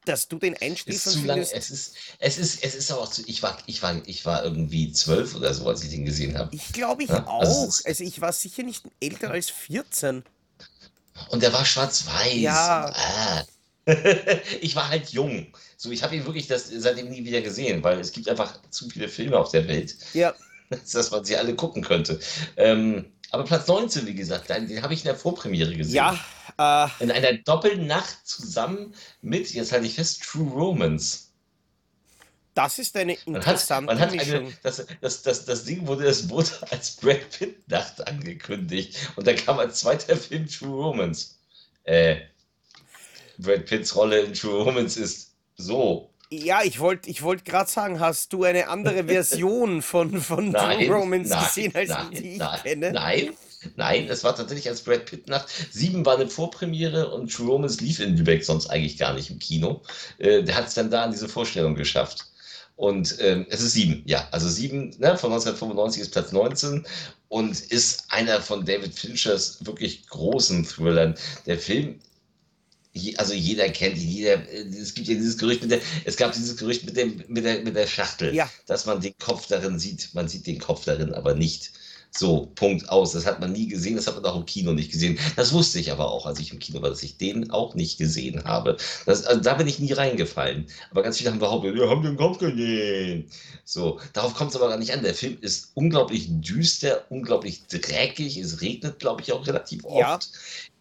dass 0.06 0.28
du 0.28 0.40
den 0.40 0.56
Ist 0.86 1.08
einschläfern 1.08 1.08
zu 1.08 1.24
lange, 1.26 1.46
findest, 1.46 1.54
es 1.54 1.70
ist, 1.70 1.96
es 2.20 2.38
ist, 2.38 2.64
es 2.64 2.76
ist 2.76 2.92
aber 2.92 3.02
auch 3.02 3.12
zu, 3.12 3.24
ich 3.28 3.42
war, 3.44 3.58
ich 3.68 3.82
war, 3.84 4.02
ich 4.08 4.26
war 4.26 4.44
irgendwie 4.44 4.92
zwölf 4.92 5.36
oder 5.36 5.54
so, 5.54 5.68
als 5.68 5.84
ich 5.84 5.90
den 5.92 6.06
gesehen 6.06 6.38
habe. 6.38 6.52
ich 6.52 6.72
glaube 6.74 7.04
ich 7.04 7.12
Ja, 7.12 7.26
also 7.38 7.56
auch. 7.56 7.68
ist, 7.68 7.86
Also, 7.86 8.04
ich 8.04 8.22
war 8.22 8.34
sicher 8.34 8.64
nicht 8.64 8.86
älter 9.00 9.32
als 9.32 9.50
14. 9.50 10.24
und 11.30 11.42
der 11.44 11.54
war 11.54 11.66
schwarz-weiß 11.66 12.34
Ja, 12.34 12.92
ah. 12.94 13.46
Ich 14.62 14.76
war 14.76 14.90
halt 14.90 15.10
jung. 15.10 15.54
So, 15.78 15.92
ich 15.92 16.04
habe 16.04 16.16
ihn 16.16 16.26
wirklich 16.26 16.48
das, 16.48 16.68
seitdem 16.70 17.10
nie 17.10 17.24
wieder 17.26 17.42
gesehen, 17.42 17.84
weil 17.84 18.00
es 18.00 18.12
gibt 18.12 18.30
einfach 18.30 18.60
zu 18.72 18.90
viele 18.90 19.10
Filme 19.10 19.38
auf 19.38 19.52
der 19.52 19.68
Welt, 19.68 19.96
ja, 20.14 20.36
dass 20.94 21.12
man 21.12 21.26
sie 21.26 21.38
alle 21.38 21.56
gucken 21.56 21.84
könnte. 21.84 22.20
Ähm, 22.58 23.15
aber 23.32 23.44
Platz 23.44 23.68
19, 23.68 24.06
wie 24.06 24.16
gesagt, 24.16 24.50
den, 24.50 24.82
habe 24.82 24.94
ich 24.94 25.02
in 25.02 25.06
der 25.06 25.16
Vorpremiere 25.16 25.76
gesehen. 25.76 25.96
ja, 25.96 26.18
äh, 26.58 27.04
In 27.04 27.12
einer 27.12 27.34
Doppelnacht 27.34 28.26
zusammen 28.26 28.94
mit, 29.22 29.52
jetzt 29.54 29.72
halte 29.72 29.86
ich 29.86 29.96
fest, 29.96 30.24
True 30.24 30.52
Romance. 30.52 31.32
das 32.54 32.80
ist 32.80 32.96
eine 32.96 33.18
Man 33.26 33.46
hat, 33.46 33.70
man 33.70 33.98
interessante 33.98 34.00
hat 34.00 34.12
eine, 34.12 34.54
das, 34.64 34.86
das, 35.02 35.22
das, 35.24 35.46
das 35.46 35.64
Ding 35.66 35.86
wurde, 35.88 36.06
das 36.06 36.30
wurde 36.30 36.50
als 36.72 36.92
Brad 36.96 37.30
Pitt-Nacht 37.30 38.08
angekündigt. 38.08 38.98
Und 39.16 39.28
dann 39.28 39.36
kam 39.36 39.60
als 39.60 39.80
zweiter 39.80 40.16
Film 40.16 40.48
True 40.48 40.84
Romance. 40.86 41.36
Äh, 41.84 42.22
Brad 43.38 43.66
Pitts 43.66 43.96
Rolle 43.96 44.22
in 44.22 44.34
True 44.34 44.64
Romance 44.64 44.98
ist 44.98 45.34
so. 45.58 46.10
Ja, 46.44 46.64
ich 46.64 46.80
wollte 46.80 47.10
ich 47.10 47.22
wollt 47.22 47.46
gerade 47.46 47.70
sagen, 47.70 48.00
hast 48.00 48.34
du 48.34 48.44
eine 48.44 48.68
andere 48.68 49.04
Version 49.08 49.82
von, 49.82 50.20
von 50.22 50.52
True 50.52 50.62
Nein, 50.62 50.92
Romance 50.92 51.30
nein, 51.30 51.44
gesehen, 51.46 51.76
als 51.76 51.90
nein, 51.90 52.08
die 52.12 52.32
ich 52.34 52.38
nein, 52.38 52.60
kenne? 52.64 52.92
nein, 52.92 53.30
nein, 53.76 54.08
es 54.10 54.24
war 54.24 54.36
tatsächlich 54.36 54.68
als 54.68 54.82
Brad 54.82 55.06
Pitt-Nacht. 55.06 55.48
Sieben 55.72 56.06
war 56.06 56.16
eine 56.16 56.28
Vorpremiere 56.28 57.12
und 57.12 57.32
True 57.32 57.48
Romance 57.48 57.82
lief 57.82 58.00
in 58.00 58.18
Lübeck 58.18 58.44
sonst 58.44 58.68
eigentlich 58.68 58.98
gar 58.98 59.14
nicht 59.14 59.30
im 59.30 59.40
Kino. 59.40 59.82
Äh, 60.18 60.44
der 60.44 60.56
hat 60.56 60.68
es 60.68 60.74
dann 60.74 60.90
da 60.92 61.06
in 61.06 61.12
diese 61.12 61.30
Vorstellung 61.30 61.76
geschafft. 61.76 62.26
Und 62.76 63.16
ähm, 63.22 63.46
es 63.50 63.62
ist 63.62 63.72
sieben, 63.72 64.04
ja. 64.06 64.28
Also 64.32 64.50
sieben 64.50 64.90
ne, 65.00 65.18
von 65.18 65.32
1995 65.32 66.02
ist 66.02 66.12
Platz 66.12 66.32
19 66.34 66.86
und 67.30 67.60
ist 67.60 68.06
einer 68.10 68.42
von 68.42 68.66
David 68.66 68.94
Finchers 68.94 69.66
wirklich 69.66 70.08
großen 70.08 70.66
Thrillern. 70.66 71.16
Der 71.46 71.58
Film 71.58 72.00
je- 72.96 73.16
also 73.18 73.34
jeder 73.34 73.70
kennt 73.70 73.98
ihn, 73.98 74.10
jeder, 74.10 74.34
äh, 74.52 74.68
es 74.70 74.94
gibt 74.94 75.08
ja 75.08 75.16
dieses 75.16 75.38
Gerücht 75.38 75.62
mit 75.62 75.72
der, 75.72 75.82
es 76.06 76.18
gab 76.18 76.32
dieses 76.34 76.58
Gerücht 76.58 76.86
mit 76.86 76.98
dem, 76.98 77.24
mit 77.28 77.46
der, 77.46 77.62
mit 77.64 77.76
der 77.76 77.88
Schachtel, 77.88 78.34
Ja, 78.34 78.50
dass 78.66 78.86
man 78.86 79.02
den 79.02 79.14
Kopf 79.20 79.48
darin 79.48 79.78
sieht. 79.80 80.10
Man 80.14 80.28
sieht 80.28 80.48
den 80.48 80.60
Kopf 80.60 80.86
darin 80.86 81.14
aber 81.14 81.36
nicht. 81.36 81.72
So, 82.18 82.46
Punkt 82.56 82.88
aus. 82.90 83.12
Das 83.12 83.26
hat 83.26 83.42
man 83.42 83.52
nie 83.52 83.68
gesehen, 83.68 83.98
das 83.98 84.08
hat 84.08 84.16
man 84.16 84.24
auch 84.26 84.38
im 84.38 84.46
Kino 84.46 84.72
nicht 84.72 84.90
gesehen. 84.92 85.20
Das 85.36 85.52
wusste 85.52 85.80
ich 85.80 85.92
aber 85.92 86.10
auch, 86.10 86.26
als 86.26 86.40
ich 86.40 86.54
im 86.54 86.60
Kino 86.60 86.82
war, 86.82 86.90
dass 86.90 87.04
ich 87.04 87.18
den 87.18 87.52
auch 87.52 87.76
nicht 87.76 87.98
gesehen 87.98 88.46
habe. 88.46 88.78
Das, 89.06 89.26
also 89.26 89.42
da 89.42 89.56
bin 89.56 89.68
ich 89.68 89.80
nie 89.80 89.92
reingefallen. 89.92 90.68
Aber 90.92 91.04
ganz 91.04 91.18
viele 91.18 91.32
haben 91.32 91.40
behauptet, 91.40 91.76
wir 91.76 91.90
haben 91.90 92.04
den 92.04 92.16
Kopf 92.16 92.38
gesehen. 92.38 93.30
So, 93.66 94.00
darauf 94.14 94.34
kommt 94.34 94.52
es 94.52 94.56
aber 94.56 94.70
gar 94.70 94.78
nicht 94.78 94.94
an. 94.94 95.04
Der 95.04 95.14
Film 95.14 95.38
ist 95.42 95.72
unglaublich 95.74 96.28
düster, 96.30 97.04
unglaublich 97.10 97.68
dreckig. 97.68 98.38
Es 98.38 98.62
regnet, 98.62 99.00
glaube 99.00 99.22
ich, 99.22 99.34
auch 99.34 99.46
relativ 99.46 99.84
ja, 99.84 100.16
oft 100.16 100.30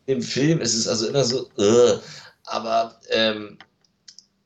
im 0.07 0.23
Film. 0.23 0.61
Es 0.61 0.75
ist 0.75 0.89
also 0.89 1.07
immer 1.09 1.25
so, 1.25 1.51
äh, 1.59 1.99
aber 2.45 3.01
ähm, 3.11 3.59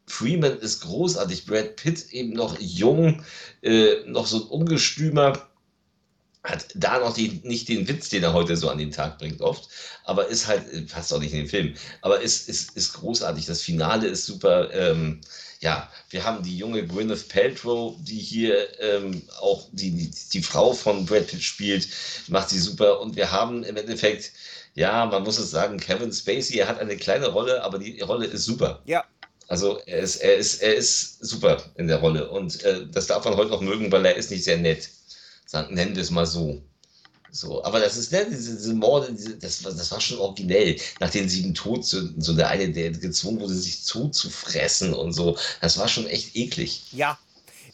Freeman 0.07 0.59
ist 0.59 0.81
großartig. 0.81 1.47
Brad 1.47 1.77
Pitt 1.77 2.11
eben 2.11 2.33
noch 2.33 2.59
jung, 2.59 3.23
äh, 3.63 3.97
noch 4.07 4.27
so 4.27 4.43
ein 4.43 4.49
Ungestümer. 4.49 5.49
Hat 6.45 6.69
da 6.75 7.01
noch 7.01 7.15
die, 7.15 7.41
nicht 7.43 7.69
den 7.69 7.89
Witz, 7.89 8.09
den 8.09 8.23
er 8.23 8.33
heute 8.33 8.57
so 8.57 8.71
an 8.71 8.79
den 8.79 8.93
Tag 8.93 9.19
bringt, 9.19 9.41
oft, 9.41 9.69
aber 10.05 10.29
ist 10.29 10.47
halt, 10.47 10.73
äh, 10.73 10.83
passt 10.83 11.13
auch 11.13 11.19
nicht 11.19 11.33
in 11.33 11.41
den 11.41 11.49
Film, 11.49 11.75
aber 12.01 12.21
ist, 12.21 12.49
ist, 12.49 12.77
ist 12.77 12.95
großartig. 12.95 13.45
Das 13.47 13.61
Finale 13.61 14.07
ist 14.07 14.25
super. 14.25 14.73
Ähm, 14.73 15.21
ja, 15.61 15.91
wir 16.11 16.25
haben 16.25 16.43
die 16.43 16.57
junge 16.57 16.87
Gwyneth 16.87 17.29
Paltrow, 17.29 17.97
die 18.01 18.19
hier 18.19 18.81
ähm, 18.81 19.23
auch 19.41 19.69
die, 19.73 19.91
die, 19.91 20.11
die 20.33 20.43
Frau 20.43 20.73
von 20.73 21.05
Brad 21.05 21.27
Pitt 21.27 21.43
spielt, 21.43 21.89
macht 22.29 22.51
sie 22.51 22.61
super. 22.61 23.01
Und 23.01 23.17
wir 23.17 23.33
haben 23.33 23.65
im 23.65 23.77
Endeffekt, 23.77 24.33
ja, 24.75 25.07
man 25.07 25.25
muss 25.25 25.39
es 25.39 25.51
sagen, 25.51 25.79
Kevin 25.79 26.13
Spacey, 26.13 26.59
er 26.59 26.69
hat 26.69 26.79
eine 26.79 26.97
kleine 26.97 27.29
Rolle, 27.29 27.63
aber 27.65 27.79
die 27.79 28.01
Rolle 28.01 28.27
ist 28.27 28.45
super. 28.45 28.83
ja. 28.87 29.05
Also 29.49 29.79
er 29.87 30.01
ist, 30.01 30.17
er 30.17 30.37
ist, 30.37 30.63
er 30.63 30.75
ist 30.75 31.25
super 31.25 31.63
in 31.77 31.89
der 31.89 31.97
Rolle. 31.97 32.31
Und 32.31 32.63
äh, 32.65 32.87
das 32.93 33.07
darf 33.07 33.25
man 33.25 33.35
heute 33.35 33.51
noch 33.51 33.63
mögen, 33.63 33.91
weil 33.91 34.05
er 34.05 34.15
ist 34.15 34.31
nicht 34.31 34.45
sehr 34.45 34.59
nett. 34.59 34.91
Sagen, 35.47 35.75
nennen 35.75 35.97
wir 35.97 36.03
es 36.03 36.11
mal 36.11 36.27
so. 36.27 36.63
So, 37.31 37.63
aber 37.65 37.81
das 37.81 37.97
ist, 37.97 38.11
ne, 38.13 38.27
diese, 38.31 38.57
diese 38.57 38.75
Morde, 38.75 39.13
diese, 39.13 39.37
das, 39.37 39.63
war- 39.65 39.73
das 39.73 39.91
war 39.91 40.01
schon 40.01 40.19
originell. 40.19 40.77
Nach 41.01 41.11
den 41.11 41.29
sieben 41.29 41.55
Todsünden, 41.55 42.21
so 42.23 42.35
der 42.35 42.49
eine, 42.49 42.71
der 42.73 42.91
gezwungen 42.93 43.41
wurde, 43.41 43.55
sich 43.55 43.83
zuzufressen 43.85 44.95
und 44.95 45.13
so. 45.13 45.37
Das 45.61 45.79
war 45.79 45.89
schon 45.89 46.07
echt 46.07 46.35
eklig. 46.37 46.85
Ja. 46.93 47.19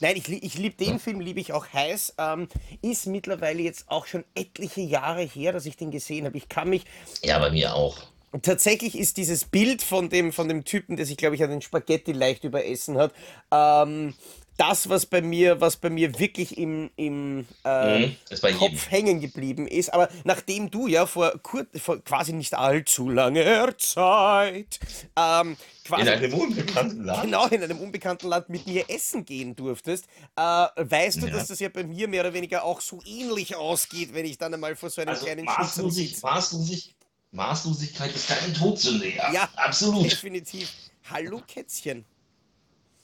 Nein, 0.00 0.16
ich, 0.16 0.28
ich 0.28 0.54
liebe 0.58 0.76
den 0.76 0.94
Ja, 0.94 0.98
Film, 0.98 1.20
liebe 1.20 1.40
ich 1.40 1.52
auch 1.52 1.66
heiß. 1.72 2.14
Ähm, 2.18 2.48
ist 2.82 3.06
mittlerweile 3.06 3.62
jetzt 3.62 3.84
auch 3.88 4.06
schon 4.06 4.24
etliche 4.34 4.80
Jahre 4.80 5.22
her, 5.22 5.52
dass 5.52 5.66
ich 5.66 5.76
den 5.76 5.90
gesehen 5.92 6.26
habe. 6.26 6.36
Ich 6.36 6.48
kann 6.48 6.68
mich. 6.68 6.84
ja 7.22 7.38
bei 7.38 7.50
mir 7.50 7.74
auch. 7.74 7.98
Tatsächlich 8.42 8.98
ist 8.98 9.16
dieses 9.16 9.44
Bild 9.44 9.80
von 9.80 10.08
dem, 10.10 10.32
von 10.32 10.48
dem 10.48 10.64
Typen, 10.64 10.96
der 10.96 11.06
sich, 11.06 11.16
glaube 11.16 11.36
ich, 11.36 11.44
an 11.44 11.50
den 11.50 11.62
Spaghetti 11.62 12.10
leicht 12.10 12.42
überessen 12.42 12.98
hat, 12.98 13.12
ähm, 13.52 14.14
das, 14.56 14.88
was 14.88 15.06
bei 15.06 15.20
mir, 15.20 15.60
was 15.60 15.76
bei 15.76 15.90
mir 15.90 16.18
wirklich 16.18 16.56
im, 16.58 16.90
im 16.96 17.46
äh, 17.64 17.98
Mhm, 18.06 18.16
bei 18.40 18.50
jedem. 18.50 18.58
Kopf 18.58 18.90
hängen 18.90 19.20
geblieben 19.20 19.66
ist. 19.66 19.92
Aber 19.92 20.08
nachdem 20.24 20.70
du 20.70 20.86
ja 20.86 21.06
vor, 21.06 21.32
kur 21.42 21.66
vor 21.76 21.98
quasi 22.04 22.32
nicht 22.32 22.54
allzu 22.54 23.08
langer 23.10 23.76
Zeit 23.78 24.78
ähm, 25.16 25.50
In 25.50 25.56
quasi 25.84 26.10
einem 26.10 26.34
unbekannten 26.34 27.04
Land. 27.04 27.22
genau 27.22 27.46
in 27.48 27.62
einem 27.62 27.78
unbekannten 27.80 28.28
Land 28.28 28.48
mit 28.48 28.66
mir 28.66 28.88
essen 28.88 29.24
gehen 29.24 29.56
durftest, 29.56 30.06
äh, 30.36 30.40
weißt 30.40 31.22
du, 31.22 31.26
Ja. 31.26 31.32
dass 31.34 31.48
das 31.48 31.58
ja 31.60 31.68
bei 31.68 31.84
mir 31.84 32.06
mehr 32.08 32.20
oder 32.22 32.32
weniger 32.34 32.64
auch 32.64 32.80
so 32.80 33.00
ähnlich 33.04 33.56
ausgeht, 33.56 34.14
wenn 34.14 34.24
ich 34.24 34.38
dann 34.38 34.54
einmal 34.54 34.76
vor 34.76 34.90
so 34.90 35.00
einem 35.00 35.10
Also 35.10 35.24
kleinen 35.24 35.44
Maßlosig. 35.46 36.22
Maßlosig, 36.22 36.94
Maßlosigkeit 37.32 38.14
ist 38.14 38.28
keine 38.28 38.52
Todsünde, 38.52 39.10
ja. 39.12 39.32
Ja, 39.32 39.48
Absolut. 39.56 40.04
definitiv. 40.04 40.70
Hallo 41.10 41.42
Kätzchen. 41.46 42.04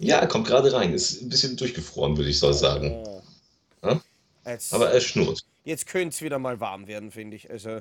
Ja, 0.00 0.24
kommt 0.26 0.46
gerade 0.46 0.72
rein. 0.72 0.94
Ist 0.94 1.20
ein 1.20 1.28
bisschen 1.28 1.56
durchgefroren, 1.56 2.16
würde 2.16 2.30
ich 2.30 2.38
so 2.38 2.52
sagen. 2.52 3.04
Oh. 3.06 3.22
Ja? 3.84 4.00
Jetzt, 4.46 4.72
Aber 4.72 4.90
er 4.90 5.00
schnurrt. 5.00 5.44
jetzt 5.64 5.86
könnte 5.86 6.14
es 6.14 6.22
wieder 6.22 6.38
mal 6.38 6.58
warm 6.58 6.86
werden, 6.86 7.10
finde 7.10 7.36
ich. 7.36 7.50
Also, 7.50 7.80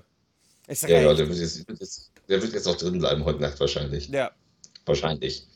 es 0.68 0.82
Ja, 0.82 1.00
ja, 1.00 1.14
der 1.14 1.28
wird 1.30 1.40
jetzt, 1.40 1.68
wird 1.68 1.80
jetzt, 1.80 2.12
der 2.28 2.42
wird 2.42 2.54
jetzt 2.54 2.68
auch 2.68 2.76
drin 2.76 3.00
bleiben 3.00 3.24
heute 3.24 3.42
Nacht 3.42 3.60
wahrscheinlich. 3.60 4.10
Ja, 4.10 4.32
Wahrscheinlich. 4.86 5.48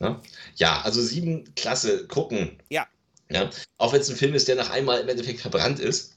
Ja, 0.00 0.20
ja 0.56 0.80
also 0.82 1.02
sieben, 1.02 1.52
klasse, 1.56 2.06
gucken. 2.06 2.58
ja, 2.70 2.86
Ja, 3.30 3.50
auch 3.78 3.92
wenn 3.92 4.00
es 4.00 4.08
ein 4.10 4.16
Film 4.16 4.34
ist, 4.34 4.46
der 4.46 4.56
nach 4.56 4.70
einmal 4.70 5.00
im 5.00 5.08
Endeffekt 5.08 5.40
verbrannt 5.40 5.80
ist. 5.80 6.13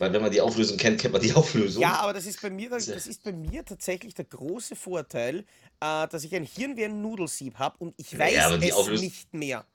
Weil 0.00 0.14
wenn 0.14 0.22
man 0.22 0.30
die 0.32 0.40
Auflösung 0.40 0.78
kennt, 0.78 0.98
kennt 0.98 1.12
man 1.12 1.20
die 1.22 1.32
Auflösung. 1.34 1.82
ja, 1.82 1.92
aber 2.00 2.14
das 2.14 2.24
ist 2.24 2.40
bei 2.40 2.48
mir, 2.50 2.70
das 2.70 2.88
ist 2.88 3.22
bei 3.22 3.32
mir 3.32 3.64
tatsächlich 3.64 4.14
der 4.14 4.24
große 4.24 4.74
Vorteil, 4.74 5.40
äh, 5.80 6.08
dass 6.08 6.24
ich 6.24 6.34
ein 6.34 6.44
Hirn 6.44 6.76
wie 6.76 6.86
ein 6.86 7.02
Nudelsieb 7.02 7.58
habe 7.58 7.76
und 7.78 7.94
ich 7.98 8.18
weiß 8.18 8.34
Ja, 8.34 8.54
es 8.56 8.72
Auflösung, 8.72 9.04
nicht 9.04 9.34
mehr. 9.34 9.66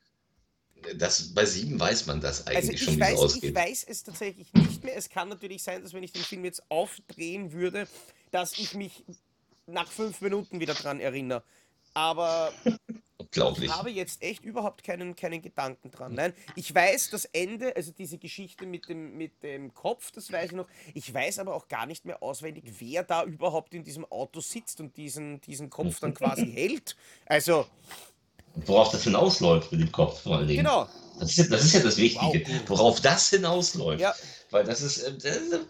das, 0.98 1.34
bei 1.34 1.46
sieben 1.46 1.80
weiß 1.80 2.08
man 2.08 2.22
das 2.22 2.46
Also 2.48 2.58
eigentlich 2.58 2.84
schon, 2.84 2.96
ich 2.96 3.00
wie 3.00 3.04
es 3.04 3.08
weiß, 3.08 3.14
ich 3.14 3.24
ausgeht. 3.24 3.56
weiß 3.56 3.84
es 3.88 4.04
tatsächlich 4.04 4.54
nicht 4.54 4.84
mehr. 4.84 4.98
Es 4.98 5.10
kann 5.10 5.30
natürlich 5.30 5.62
sein, 5.62 5.84
dass 5.84 5.94
wenn 5.94 6.04
ich 6.04 6.12
den 6.12 6.24
Film 6.24 6.44
jetzt 6.44 6.64
aufdrehen 6.70 7.52
würde, 7.52 7.88
dass 8.32 8.58
ich 8.58 8.74
mich 8.74 9.04
nach 9.68 9.92
fünf 9.92 10.22
Minuten 10.22 10.60
wieder 10.60 10.74
dran 10.74 11.00
erinnere. 11.00 11.44
Aber 11.94 12.52
ich 13.36 13.42
Unglaublich. 13.44 13.72
habe 13.72 13.90
jetzt 13.92 14.22
echt 14.22 14.44
überhaupt 14.46 14.84
keinen, 14.84 15.16
keinen 15.16 15.42
Gedanken 15.42 15.92
dran. 15.92 16.14
Nein, 16.14 16.34
ich 16.56 16.74
weiß 16.74 17.10
das 17.10 17.26
Ende, 17.26 17.76
also 17.76 17.92
diese 17.92 18.18
Geschichte 18.18 18.66
mit 18.66 18.88
dem, 18.90 19.18
mit 19.18 19.44
dem 19.44 19.74
Kopf, 19.74 20.12
das 20.12 20.32
weiß 20.32 20.48
ich 20.48 20.52
noch. 20.56 20.68
Ich 20.94 21.14
weiß 21.14 21.40
aber 21.40 21.56
auch 21.56 21.68
gar 21.68 21.86
nicht 21.86 22.06
mehr 22.06 22.22
auswendig, 22.24 22.64
wer 22.80 23.04
da 23.04 23.24
überhaupt 23.24 23.74
in 23.74 23.84
diesem 23.84 24.06
Auto 24.06 24.40
sitzt 24.40 24.80
und 24.80 24.96
diesen, 24.98 25.42
diesen 25.42 25.70
Kopf 25.70 26.00
dann 26.00 26.14
quasi 26.14 26.46
hält. 26.54 26.96
Also, 27.26 27.66
Worauf 28.68 28.90
das 28.92 29.04
hinausläuft 29.04 29.72
mit 29.74 29.82
dem 29.82 29.92
Kopf 29.92 30.22
vor 30.22 30.38
allen 30.38 30.48
Dingen. 30.48 30.64
genau. 30.64 30.88
Das 31.20 31.30
ist, 31.30 31.38
ja, 31.38 31.46
das 31.48 31.64
ist 31.66 31.74
ja 31.74 31.80
das 31.82 31.96
Wow, 31.98 32.04
Wichtige, 32.04 32.40
gut. 32.44 32.70
worauf 32.70 33.02
das 33.02 33.30
hinausläuft. 33.30 34.02
Ja. 34.02 34.14
Weil 34.52 34.64
das 34.64 34.82
ist, 34.82 35.00
äh, 35.00 35.14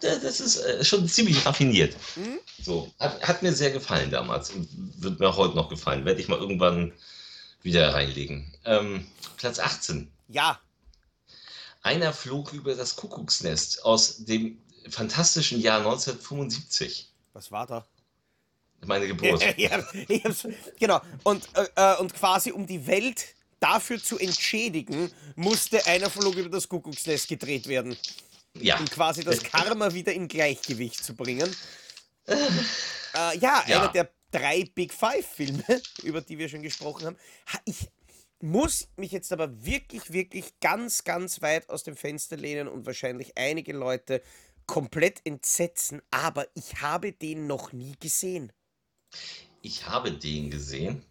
das 0.00 0.40
ist 0.40 0.56
äh, 0.58 0.84
schon 0.84 1.08
ziemlich 1.08 1.44
raffiniert. 1.46 1.96
Hm? 2.14 2.38
So, 2.62 2.92
hat, 3.00 3.20
hat 3.22 3.42
mir 3.42 3.52
sehr 3.52 3.70
gefallen 3.70 4.10
damals 4.10 4.50
und 4.50 4.68
wird 5.02 5.18
mir 5.18 5.28
auch 5.28 5.36
heute 5.36 5.56
noch 5.56 5.68
gefallen. 5.68 6.04
Werde 6.04 6.20
ich 6.20 6.28
mal 6.28 6.38
irgendwann 6.38 6.92
wieder 7.66 7.92
reinlegen. 7.92 8.50
Ähm, 8.64 9.06
Platz 9.36 9.58
18. 9.58 10.10
Ja. 10.28 10.58
Einer 11.82 12.12
flog 12.14 12.52
über 12.54 12.74
das 12.74 12.96
Kuckucksnest 12.96 13.84
aus 13.84 14.24
dem 14.24 14.58
fantastischen 14.88 15.60
Jahr 15.60 15.78
1975. 15.80 17.10
Was 17.34 17.50
war 17.52 17.66
da? 17.66 17.86
Meine 18.86 19.06
Geburt. 19.06 19.42
ja, 19.58 19.84
genau. 20.78 21.00
Und, 21.24 21.48
äh, 21.54 21.66
äh, 21.76 21.96
und 21.98 22.14
quasi 22.14 22.52
um 22.52 22.66
die 22.66 22.86
Welt 22.86 23.26
dafür 23.60 24.02
zu 24.02 24.18
entschädigen, 24.18 25.10
musste 25.34 25.84
einer 25.86 26.08
Flug 26.10 26.34
über 26.36 26.48
das 26.48 26.68
Kuckucksnest 26.68 27.28
gedreht 27.28 27.66
werden. 27.66 27.96
Ja. 28.54 28.78
Um 28.78 28.86
quasi 28.86 29.24
das 29.24 29.42
Karma 29.42 29.92
wieder 29.92 30.12
in 30.12 30.28
Gleichgewicht 30.28 31.02
zu 31.04 31.14
bringen. 31.14 31.54
Äh, 32.26 33.38
ja, 33.38 33.64
Ja. 33.66 33.82
einer 33.82 33.88
der 33.88 34.10
drei 34.36 34.64
Big 34.74 34.92
Five-Filme, 34.92 35.64
über 36.02 36.20
die 36.20 36.38
wir 36.38 36.48
schon 36.48 36.62
gesprochen 36.62 37.06
haben. 37.06 37.16
Ha, 37.52 37.58
Ich 37.64 37.88
muss 38.40 38.88
mich 38.96 39.12
jetzt 39.12 39.32
aber 39.32 39.64
wirklich, 39.64 40.12
wirklich 40.12 40.60
ganz, 40.60 41.04
ganz 41.04 41.40
weit 41.40 41.68
aus 41.70 41.84
dem 41.84 41.96
Fenster 41.96 42.36
lehnen 42.36 42.68
und 42.68 42.84
wahrscheinlich 42.84 43.36
einige 43.38 43.72
Leute 43.72 44.22
komplett 44.66 45.20
entsetzen, 45.24 46.02
aber 46.10 46.46
ich 46.54 46.82
habe 46.82 47.12
den 47.12 47.46
noch 47.46 47.72
nie 47.72 47.94
gesehen. 47.98 48.52
Ich 49.62 49.86
habe 49.86 50.12
den 50.12 50.50
gesehen, 50.50 51.02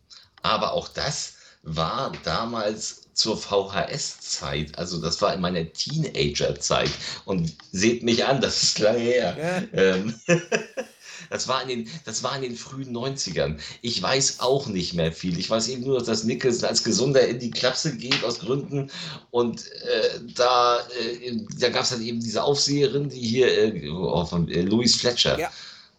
aber 0.42 0.74
auch 0.74 0.88
das 0.90 1.36
war 1.64 2.12
damals 2.24 3.08
zur 3.14 3.38
VHS-Zeit. 3.38 4.78
Also 4.78 5.02
das 5.02 5.22
war 5.22 5.34
in 5.34 5.42
meiner 5.42 5.72
Teenager-Zeit. 5.72 6.92
Und 7.24 7.56
seht 7.72 8.04
mich 8.04 8.24
an, 8.26 8.40
das 8.42 8.62
ist 8.62 8.80
lange 8.80 9.00
her. 9.00 9.68
Ähm, 9.74 10.14
das, 11.30 11.48
war 11.48 11.62
in 11.64 11.70
den, 11.70 11.90
das 12.06 12.24
war 12.24 12.36
in 12.36 12.44
den 12.44 12.56
frühen 12.56 12.96
90ern. 12.96 13.60
Ich 13.82 14.02
weiß 14.02 14.40
auch 14.40 14.68
nicht 14.68 14.94
mehr 14.94 15.12
viel. 15.12 15.38
Ich 15.40 15.50
weiß 15.50 15.68
eben 15.70 15.84
nur, 15.84 16.04
dass 16.04 16.24
Nicholson 16.24 16.70
als 16.70 16.84
Gesunder 16.84 17.28
in 17.28 17.40
die 17.40 17.52
Klapse 17.52 17.96
geht 17.98 18.24
aus 18.24 18.40
Gründen. 18.40 18.92
Und 19.32 19.68
äh, 19.68 20.20
da, 20.36 20.80
äh, 20.80 21.38
da 21.60 21.70
gab 21.70 21.84
es 21.84 21.90
dann 21.90 22.02
eben 22.02 22.20
diese 22.20 22.44
Aufseherin, 22.44 23.10
die 23.10 23.20
hier, 23.20 23.76
äh, 23.76 23.90
oh, 23.90 24.26
von 24.26 24.48
äh, 24.50 24.62
Louise 24.62 24.98
Fletcher 24.98 25.40
Ja. 25.40 25.52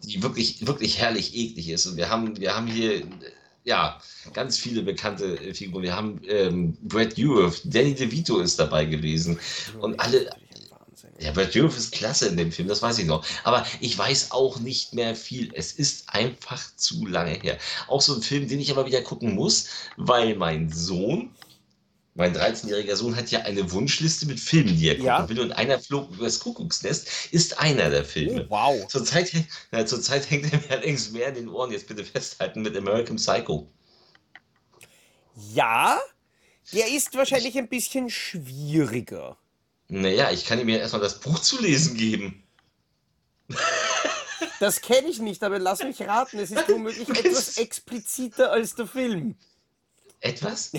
die 0.03 0.23
wirklich, 0.23 0.67
wirklich 0.67 0.99
herrlich 0.99 1.35
eklig 1.35 1.69
ist. 1.69 1.87
Und 1.87 1.97
wir 1.97 2.09
haben, 2.09 2.39
wir 2.41 2.55
haben 2.57 2.67
hier, 2.67 3.03
ja, 3.65 4.01
ganz 4.33 4.59
viele 4.59 4.83
bekannte 4.83 5.39
äh, 5.41 5.53
Figuren. 5.53 5.83
Wir 5.83 5.95
haben 5.97 6.21
ähm, 6.29 6.77
Brad 6.83 7.19
Dourif, 7.19 7.61
Danny 7.65 7.95
DeVito 7.95 8.39
ist 8.39 8.59
dabei 8.59 8.85
gewesen. 8.85 9.39
Und 9.81 9.99
alle. 10.01 10.31
Ja, 11.19 11.31
Brad 11.33 11.55
Dourif 11.55 11.77
ist 11.77 11.93
klasse 11.93 12.29
in 12.29 12.37
dem 12.37 12.53
Film, 12.53 12.69
das 12.69 12.83
weiß 12.83 12.99
ich 12.99 13.07
noch. 13.07 13.25
Aber 13.45 13.67
ich 13.81 13.97
weiß 13.97 14.33
auch 14.33 14.59
nicht 14.61 14.93
mehr 14.95 15.15
viel. 15.15 15.51
Es 15.55 15.73
ist 15.73 16.09
einfach 16.09 16.63
zu 16.77 17.07
lange 17.07 17.33
her. 17.33 17.59
Auch 17.89 18.01
so 18.01 18.15
ein 18.15 18.23
Film, 18.23 18.49
den 18.49 18.61
ich 18.61 18.71
aber 18.71 18.87
wieder 18.87 19.03
gucken 19.03 19.35
muss, 19.35 19.69
weil 19.97 20.35
mein 20.37 20.71
Sohn, 20.71 21.31
mein 22.15 22.35
13-jähriger 22.35 22.97
Sohn 22.97 23.17
hat 23.17 23.31
ja 23.31 23.41
eine 23.41 23.71
Wunschliste 23.73 24.27
mit 24.27 24.41
Filmen, 24.41 24.77
die 24.77 24.89
er 24.89 24.95
gucken 24.95 25.07
Ja. 25.07 25.29
will. 25.29 25.41
Und 25.41 25.53
einer 25.53 25.79
flog 25.79 26.11
über 26.13 26.25
das 26.25 26.39
Kuckucksnest 26.41 27.09
ist 27.31 27.59
einer 27.59 27.91
der 27.91 28.05
Filme. 28.05 28.47
Oh, 28.49 28.51
wow. 28.51 28.89
Zurzeit, 28.89 29.33
ja, 29.73 29.87
zurzeit 29.87 30.29
hängt 30.31 30.53
er 30.53 30.59
mir 30.59 30.71
allerdings 30.71 31.11
mehr 31.13 31.29
in 31.29 31.35
den 31.35 31.49
Ohren, 31.49 31.73
jetzt 31.73 31.89
bitte 31.89 32.05
festhalten, 32.05 32.63
mit 32.63 32.77
American 32.77 33.17
Psycho. 33.17 33.71
Ja, 35.53 35.99
der 36.73 36.89
ist 36.89 37.15
wahrscheinlich 37.15 37.57
ein 37.59 37.69
bisschen 37.69 38.09
schwieriger. 38.11 39.39
Naja, 39.89 40.31
ich 40.31 40.45
kann 40.45 40.61
ihm 40.61 40.69
ja 40.69 40.79
erstmal 40.79 41.03
das 41.03 41.21
Buch 41.21 41.39
zu 41.39 41.61
lesen 41.61 41.97
geben. 41.97 42.43
Das 44.59 44.81
kenne 44.81 45.09
ich 45.09 45.19
nicht, 45.19 45.43
aber 45.43 45.59
lass 45.59 45.83
mich 45.83 46.01
raten, 46.01 46.39
es 46.39 46.51
ist 46.51 46.69
womöglich 46.69 47.09
etwas 47.09 47.57
expliziter 47.57 48.53
als 48.53 48.75
der 48.75 48.87
Film. 48.87 49.37
Etwas? 50.21 50.73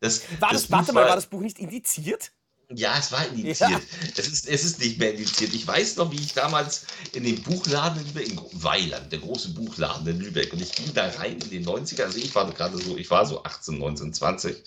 Das, 0.00 0.22
War 0.40 0.52
das, 0.52 0.64
Buch 0.64 0.70
warte 0.70 0.92
mal, 0.92 1.06
war 1.06 1.16
das 1.16 1.26
Buch 1.26 1.40
nicht 1.40 1.58
indiziert? 1.58 2.32
Ja, 2.74 2.98
es 2.98 3.10
war 3.12 3.26
indiziert. 3.26 3.70
Ja. 3.70 3.80
Es, 4.16 4.28
ist, 4.28 4.46
es 4.46 4.64
ist 4.64 4.78
nicht 4.78 4.98
mehr 4.98 5.12
indiziert. 5.12 5.54
Ich 5.54 5.66
weiß 5.66 5.96
noch, 5.96 6.12
wie 6.12 6.20
ich 6.20 6.34
damals 6.34 6.84
in 7.14 7.24
dem 7.24 7.42
Buchladen 7.42 8.00
in 8.00 8.06
Lübeck, 8.08 8.28
in 8.28 8.62
Weiland, 8.62 9.10
der 9.10 9.20
große 9.20 9.50
Buchladen 9.50 10.06
in 10.06 10.20
Lübeck, 10.20 10.52
und 10.52 10.60
ich 10.60 10.72
ging 10.72 10.92
da 10.92 11.08
rein 11.08 11.38
in 11.40 11.50
den 11.50 11.64
90er, 11.64 12.02
also 12.02 12.18
ich 12.18 12.34
war 12.34 12.50
gerade 12.52 12.76
so, 12.76 12.98
ich 12.98 13.10
war 13.10 13.24
so 13.24 13.42
18, 13.42 13.78
19, 13.78 14.12
20 14.12 14.62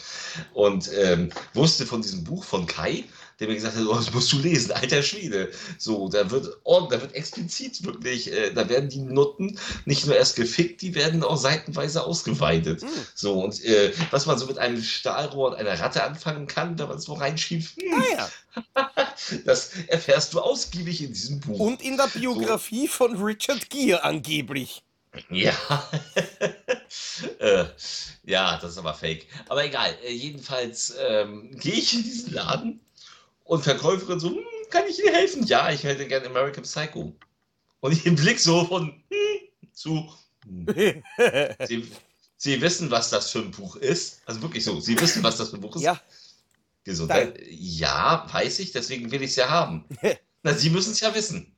und 0.54 0.90
ähm, 0.96 1.32
wusste 1.54 1.86
von 1.86 2.02
diesem 2.02 2.24
Buch 2.24 2.44
von 2.44 2.66
Kai, 2.66 3.04
der 3.42 3.48
mir 3.48 3.56
gesagt 3.56 3.76
hat, 3.76 3.86
oh, 3.88 3.96
das 3.96 4.14
musst 4.14 4.32
du 4.32 4.38
lesen, 4.38 4.72
alter 4.72 5.02
Schwede. 5.02 5.52
So, 5.80 6.08
da 6.08 6.30
wird, 6.30 6.60
oh, 6.64 6.82
da 6.82 7.02
wird 7.02 7.16
explizit 7.16 7.84
wirklich, 7.84 8.32
äh, 8.32 8.54
da 8.54 8.70
werden 8.70 8.88
die 8.88 9.00
Nutten 9.00 9.58
nicht 9.86 10.06
nur 10.06 10.16
erst 10.16 10.36
gefickt, 10.36 10.84
die 10.84 10.94
werden 10.94 11.24
auch 11.24 11.38
seitenweise 11.38 12.04
ausgeweitet. 12.04 12.84
Hm. 12.84 12.90
So, 13.16 13.44
und 13.44 13.64
äh, 13.66 13.94
was 14.12 14.28
man 14.28 14.38
so 14.38 14.46
mit 14.46 14.60
einem 14.60 14.82
Stahlrohr 14.84 15.50
und 15.50 15.56
einer 15.56 15.80
Ratte 15.80 16.04
anfangen 16.04 16.46
kann, 16.46 16.78
wenn 16.78 16.88
man 16.88 16.98
es 16.98 17.10
wo 17.10 17.14
reinschiebt, 17.14 17.76
hm, 17.82 17.94
Ah 17.94 18.04
ja. 18.14 18.30
das 19.46 19.72
erfährst 19.88 20.36
du 20.36 20.40
ausgiebig 20.40 21.02
in 21.02 21.12
diesem 21.12 21.40
Buch. 21.40 21.60
Und 21.60 21.82
in 21.82 21.98
der 21.98 22.08
Biografie 22.08 22.88
von 22.88 23.22
Richard 23.22 23.72
Gere 23.72 24.04
angeblich. 24.04 24.84
Ja. 25.30 25.54
äh, 27.40 27.66
ja, 28.24 28.58
das 28.58 28.72
ist 28.72 28.78
aber 28.78 28.94
fake. 28.94 29.26
Aber 29.50 29.66
egal. 29.66 29.98
Äh, 30.06 30.14
jedenfalls 30.14 30.94
ähm, 31.00 31.52
gehe 31.58 31.74
ich 31.74 31.94
in 31.94 32.04
diesen 32.04 32.34
Laden 32.34 32.80
und 33.52 33.64
Verkäuferin 33.64 34.18
so, 34.18 34.30
hm, 34.30 34.46
kann 34.70 34.88
ich 34.88 34.98
Ihnen 35.00 35.14
helfen? 35.14 35.46
Ja, 35.46 35.70
ich 35.72 35.84
hätte 35.84 36.08
gerne 36.08 36.28
American 36.28 36.64
Psycho. 36.64 37.14
Und 37.82 37.92
ich 37.92 38.06
im 38.06 38.16
Blick 38.16 38.40
so 38.40 38.64
von 38.64 39.04
hm, 39.10 39.74
zu. 39.74 40.10
Hm. 40.46 41.04
Sie, 41.68 41.92
Sie 42.38 42.62
wissen, 42.62 42.90
was 42.92 43.10
das 43.10 43.30
für 43.30 43.40
ein 43.40 43.52
Buch 43.52 43.76
ist. 43.76 44.22
Also 44.26 44.42
wirklich 44.42 44.64
so. 44.64 44.80
Sie 44.80 44.98
wissen, 44.98 45.22
was 45.22 45.36
das 45.36 45.50
für 45.50 45.58
ein 45.58 45.62
Buch 45.62 45.76
ist. 45.76 45.82
ja, 45.82 46.00
Gesundheit. 46.86 47.42
Ja, 47.50 48.26
weiß 48.32 48.60
ich, 48.60 48.72
deswegen 48.72 49.12
will 49.12 49.22
ich 49.22 49.32
es 49.32 49.36
ja 49.36 49.50
haben. 49.50 49.84
Na, 50.44 50.54
Sie 50.54 50.70
müssen 50.70 50.94
es 50.94 51.02
ja 51.02 51.14
wissen. 51.14 51.54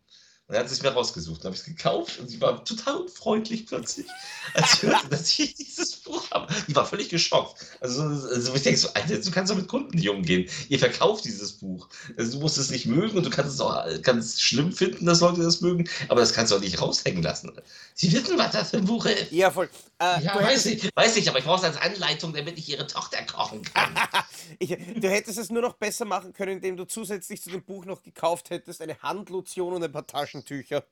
Und 0.47 0.55
er 0.55 0.59
hat 0.59 0.69
es 0.69 0.83
mir 0.83 0.89
rausgesucht. 0.89 1.39
Dann 1.39 1.45
habe 1.45 1.55
ich 1.55 1.61
es 1.61 1.65
gekauft 1.65 2.19
und 2.19 2.29
sie 2.29 2.41
war 2.41 2.63
total 2.65 2.95
unfreundlich 2.97 3.65
plötzlich, 3.65 4.05
als 4.53 4.73
ich 4.73 4.81
hörte, 4.83 5.07
dass 5.07 5.39
ich 5.39 5.53
dieses 5.55 5.95
Buch 5.95 6.29
habe. 6.31 6.53
Die 6.67 6.75
war 6.75 6.85
völlig 6.85 7.07
geschockt. 7.09 7.65
Also, 7.79 8.13
so- 8.13 8.27
also 8.27 8.53
ich 8.53 8.61
denke 8.61 8.77
so, 8.77 8.89
Alter, 8.93 9.17
du 9.17 9.31
kannst 9.31 9.51
doch 9.51 9.55
mit 9.57 9.69
Kunden 9.69 9.95
nicht 9.95 10.09
umgehen. 10.09 10.49
Ihr 10.67 10.79
verkauft 10.79 11.23
dieses 11.23 11.53
Buch. 11.53 11.87
Also, 12.17 12.33
du 12.33 12.39
musst 12.39 12.57
es 12.57 12.69
nicht 12.71 12.85
mögen 12.87 13.17
und 13.17 13.25
du 13.25 13.29
kannst 13.29 13.53
es 13.53 13.61
auch 13.61 13.85
ganz 14.01 14.41
schlimm 14.41 14.73
finden, 14.73 15.05
dass 15.05 15.21
Leute 15.21 15.41
das 15.43 15.61
mögen, 15.61 15.89
aber 16.09 16.19
das 16.19 16.33
kannst 16.33 16.51
du 16.51 16.57
auch 16.57 16.61
nicht 16.61 16.81
raushängen 16.81 17.23
lassen. 17.23 17.51
Sie 17.95 18.11
wissen, 18.11 18.37
was 18.37 18.51
das 18.51 18.71
für 18.71 18.77
ein 18.77 18.85
Buch 18.85 19.05
ist. 19.05 19.31
ja, 19.31 19.49
voll. 19.49 19.69
Äh, 20.03 20.23
Ja, 20.23 20.35
weiß 20.35 20.65
ich, 20.67 20.89
weiß 20.95 21.15
ich, 21.17 21.29
aber 21.29 21.39
ich 21.39 21.45
brauche 21.45 21.57
es 21.57 21.63
als 21.63 21.77
Anleitung, 21.77 22.33
damit 22.33 22.57
ich 22.57 22.69
ihre 22.69 22.87
Tochter 22.87 23.23
kochen 23.25 23.61
kann. 23.63 23.95
ich, 24.59 24.69
du 24.69 25.09
hättest 25.09 25.37
es 25.37 25.49
nur 25.49 25.61
noch 25.61 25.73
besser 25.75 26.05
machen 26.05 26.33
können, 26.33 26.53
indem 26.53 26.77
du 26.77 26.85
zusätzlich 26.85 27.41
zu 27.41 27.49
dem 27.49 27.63
Buch 27.63 27.85
noch 27.85 28.03
gekauft 28.03 28.49
hättest 28.49 28.81
eine 28.81 28.99
Handlotion 29.01 29.73
und 29.73 29.83
ein 29.83 29.91
paar 29.91 30.07
Taschentücher. 30.07 30.83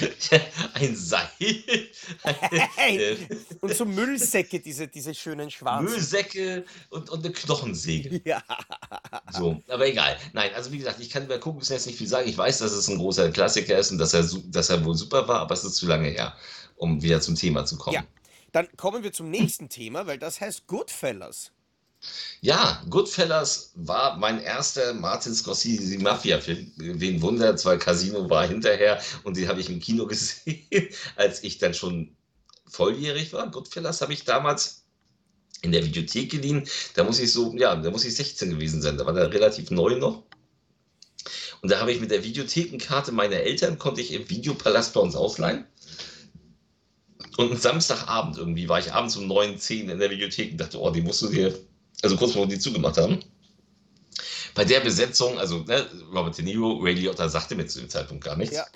ein 0.74 0.94
Seil, 0.96 1.28
äh, 2.86 3.16
und 3.60 3.74
so 3.74 3.84
Müllsäcke, 3.84 4.60
diese, 4.60 4.86
diese 4.86 5.14
schönen 5.14 5.50
schwarzen. 5.50 5.90
Müllsäcke 5.90 6.64
und, 6.90 7.10
und 7.10 7.24
eine 7.24 7.32
Knochensäge. 7.32 8.20
Ja. 8.24 8.42
So, 9.32 9.60
aber 9.68 9.88
egal. 9.88 10.16
Nein, 10.32 10.52
also 10.54 10.70
wie 10.72 10.78
gesagt, 10.78 11.00
ich 11.00 11.10
kann 11.10 11.24
über 11.24 11.38
Kuckucksnest 11.38 11.86
nicht 11.86 11.98
viel 11.98 12.06
sagen. 12.06 12.28
Ich 12.28 12.38
weiß, 12.38 12.58
dass 12.58 12.72
es 12.72 12.88
ein 12.88 12.98
großer 12.98 13.30
Klassiker 13.30 13.76
ist 13.78 13.90
und 13.90 13.98
dass 13.98 14.14
er, 14.14 14.28
dass 14.46 14.70
er 14.70 14.84
wohl 14.84 14.94
super 14.94 15.26
war, 15.26 15.40
aber 15.40 15.54
es 15.54 15.64
ist 15.64 15.76
zu 15.76 15.86
lange 15.86 16.08
her, 16.08 16.36
um 16.78 17.02
wieder 17.02 17.20
zum 17.20 17.34
Thema 17.34 17.64
zu 17.64 17.76
kommen. 17.76 17.94
Ja. 17.94 18.04
Dann 18.52 18.68
kommen 18.76 19.02
wir 19.02 19.12
zum 19.12 19.30
nächsten 19.30 19.68
Thema, 19.68 20.06
weil 20.06 20.18
das 20.18 20.40
heißt 20.40 20.66
Goodfellas. 20.66 21.52
Ja, 22.40 22.82
Goodfellas 22.88 23.72
war 23.74 24.16
mein 24.18 24.40
erster 24.40 24.94
Martin 24.94 25.34
Scorsese 25.34 25.98
Mafia-Film. 25.98 26.72
Wen 26.76 27.20
wundert, 27.20 27.64
weil 27.64 27.78
Casino 27.78 28.30
war 28.30 28.46
hinterher 28.46 29.02
und 29.24 29.36
den 29.36 29.48
habe 29.48 29.60
ich 29.60 29.68
im 29.68 29.80
Kino 29.80 30.06
gesehen, 30.08 30.66
als 31.16 31.42
ich 31.42 31.58
dann 31.58 31.74
schon 31.74 32.16
volljährig 32.66 33.32
war. 33.32 33.50
Goodfellas 33.50 34.00
habe 34.00 34.12
ich 34.12 34.24
damals 34.24 34.84
in 35.62 35.72
der 35.72 35.84
Videothek 35.84 36.30
geliehen. 36.30 36.68
Da 36.94 37.02
muss 37.02 37.18
ich 37.18 37.32
so, 37.32 37.52
ja, 37.56 37.74
da 37.74 37.90
muss 37.90 38.04
ich 38.04 38.14
16 38.14 38.50
gewesen 38.50 38.80
sein. 38.80 38.96
Da 38.96 39.04
war 39.04 39.12
der 39.12 39.32
relativ 39.32 39.70
neu 39.70 39.96
noch. 39.96 40.22
Und 41.60 41.72
da 41.72 41.80
habe 41.80 41.90
ich 41.90 42.00
mit 42.00 42.12
der 42.12 42.22
Videothekenkarte 42.22 43.10
meiner 43.10 43.36
Eltern, 43.36 43.78
konnte 43.78 44.00
ich 44.00 44.12
im 44.12 44.30
Videopalast 44.30 44.94
bei 44.94 45.00
uns 45.00 45.16
ausleihen. 45.16 45.64
Und 47.38 47.62
Samstagabend 47.62 48.36
irgendwie 48.36 48.68
war 48.68 48.80
ich 48.80 48.92
abends 48.92 49.14
um 49.14 49.28
9, 49.28 49.58
10 49.58 49.90
in 49.90 49.98
der 50.00 50.10
Videothek 50.10 50.50
und 50.50 50.58
dachte, 50.58 50.80
oh, 50.80 50.90
die 50.90 51.02
musst 51.02 51.22
du 51.22 51.28
dir 51.28 51.56
also 52.02 52.16
kurz 52.16 52.32
bevor 52.32 52.48
die 52.48 52.58
zugemacht 52.58 52.96
haben. 52.96 53.20
Bei 54.56 54.64
der 54.64 54.80
Besetzung, 54.80 55.38
also 55.38 55.60
ne, 55.60 55.86
Robert 56.12 56.36
De 56.36 56.44
Niro, 56.44 56.78
Ray 56.80 56.94
Liotta 56.94 57.28
sagte 57.28 57.54
mir 57.54 57.68
zu 57.68 57.78
dem 57.78 57.88
Zeitpunkt 57.88 58.24
gar 58.24 58.34
nichts. 58.34 58.56
Ja. 58.56 58.66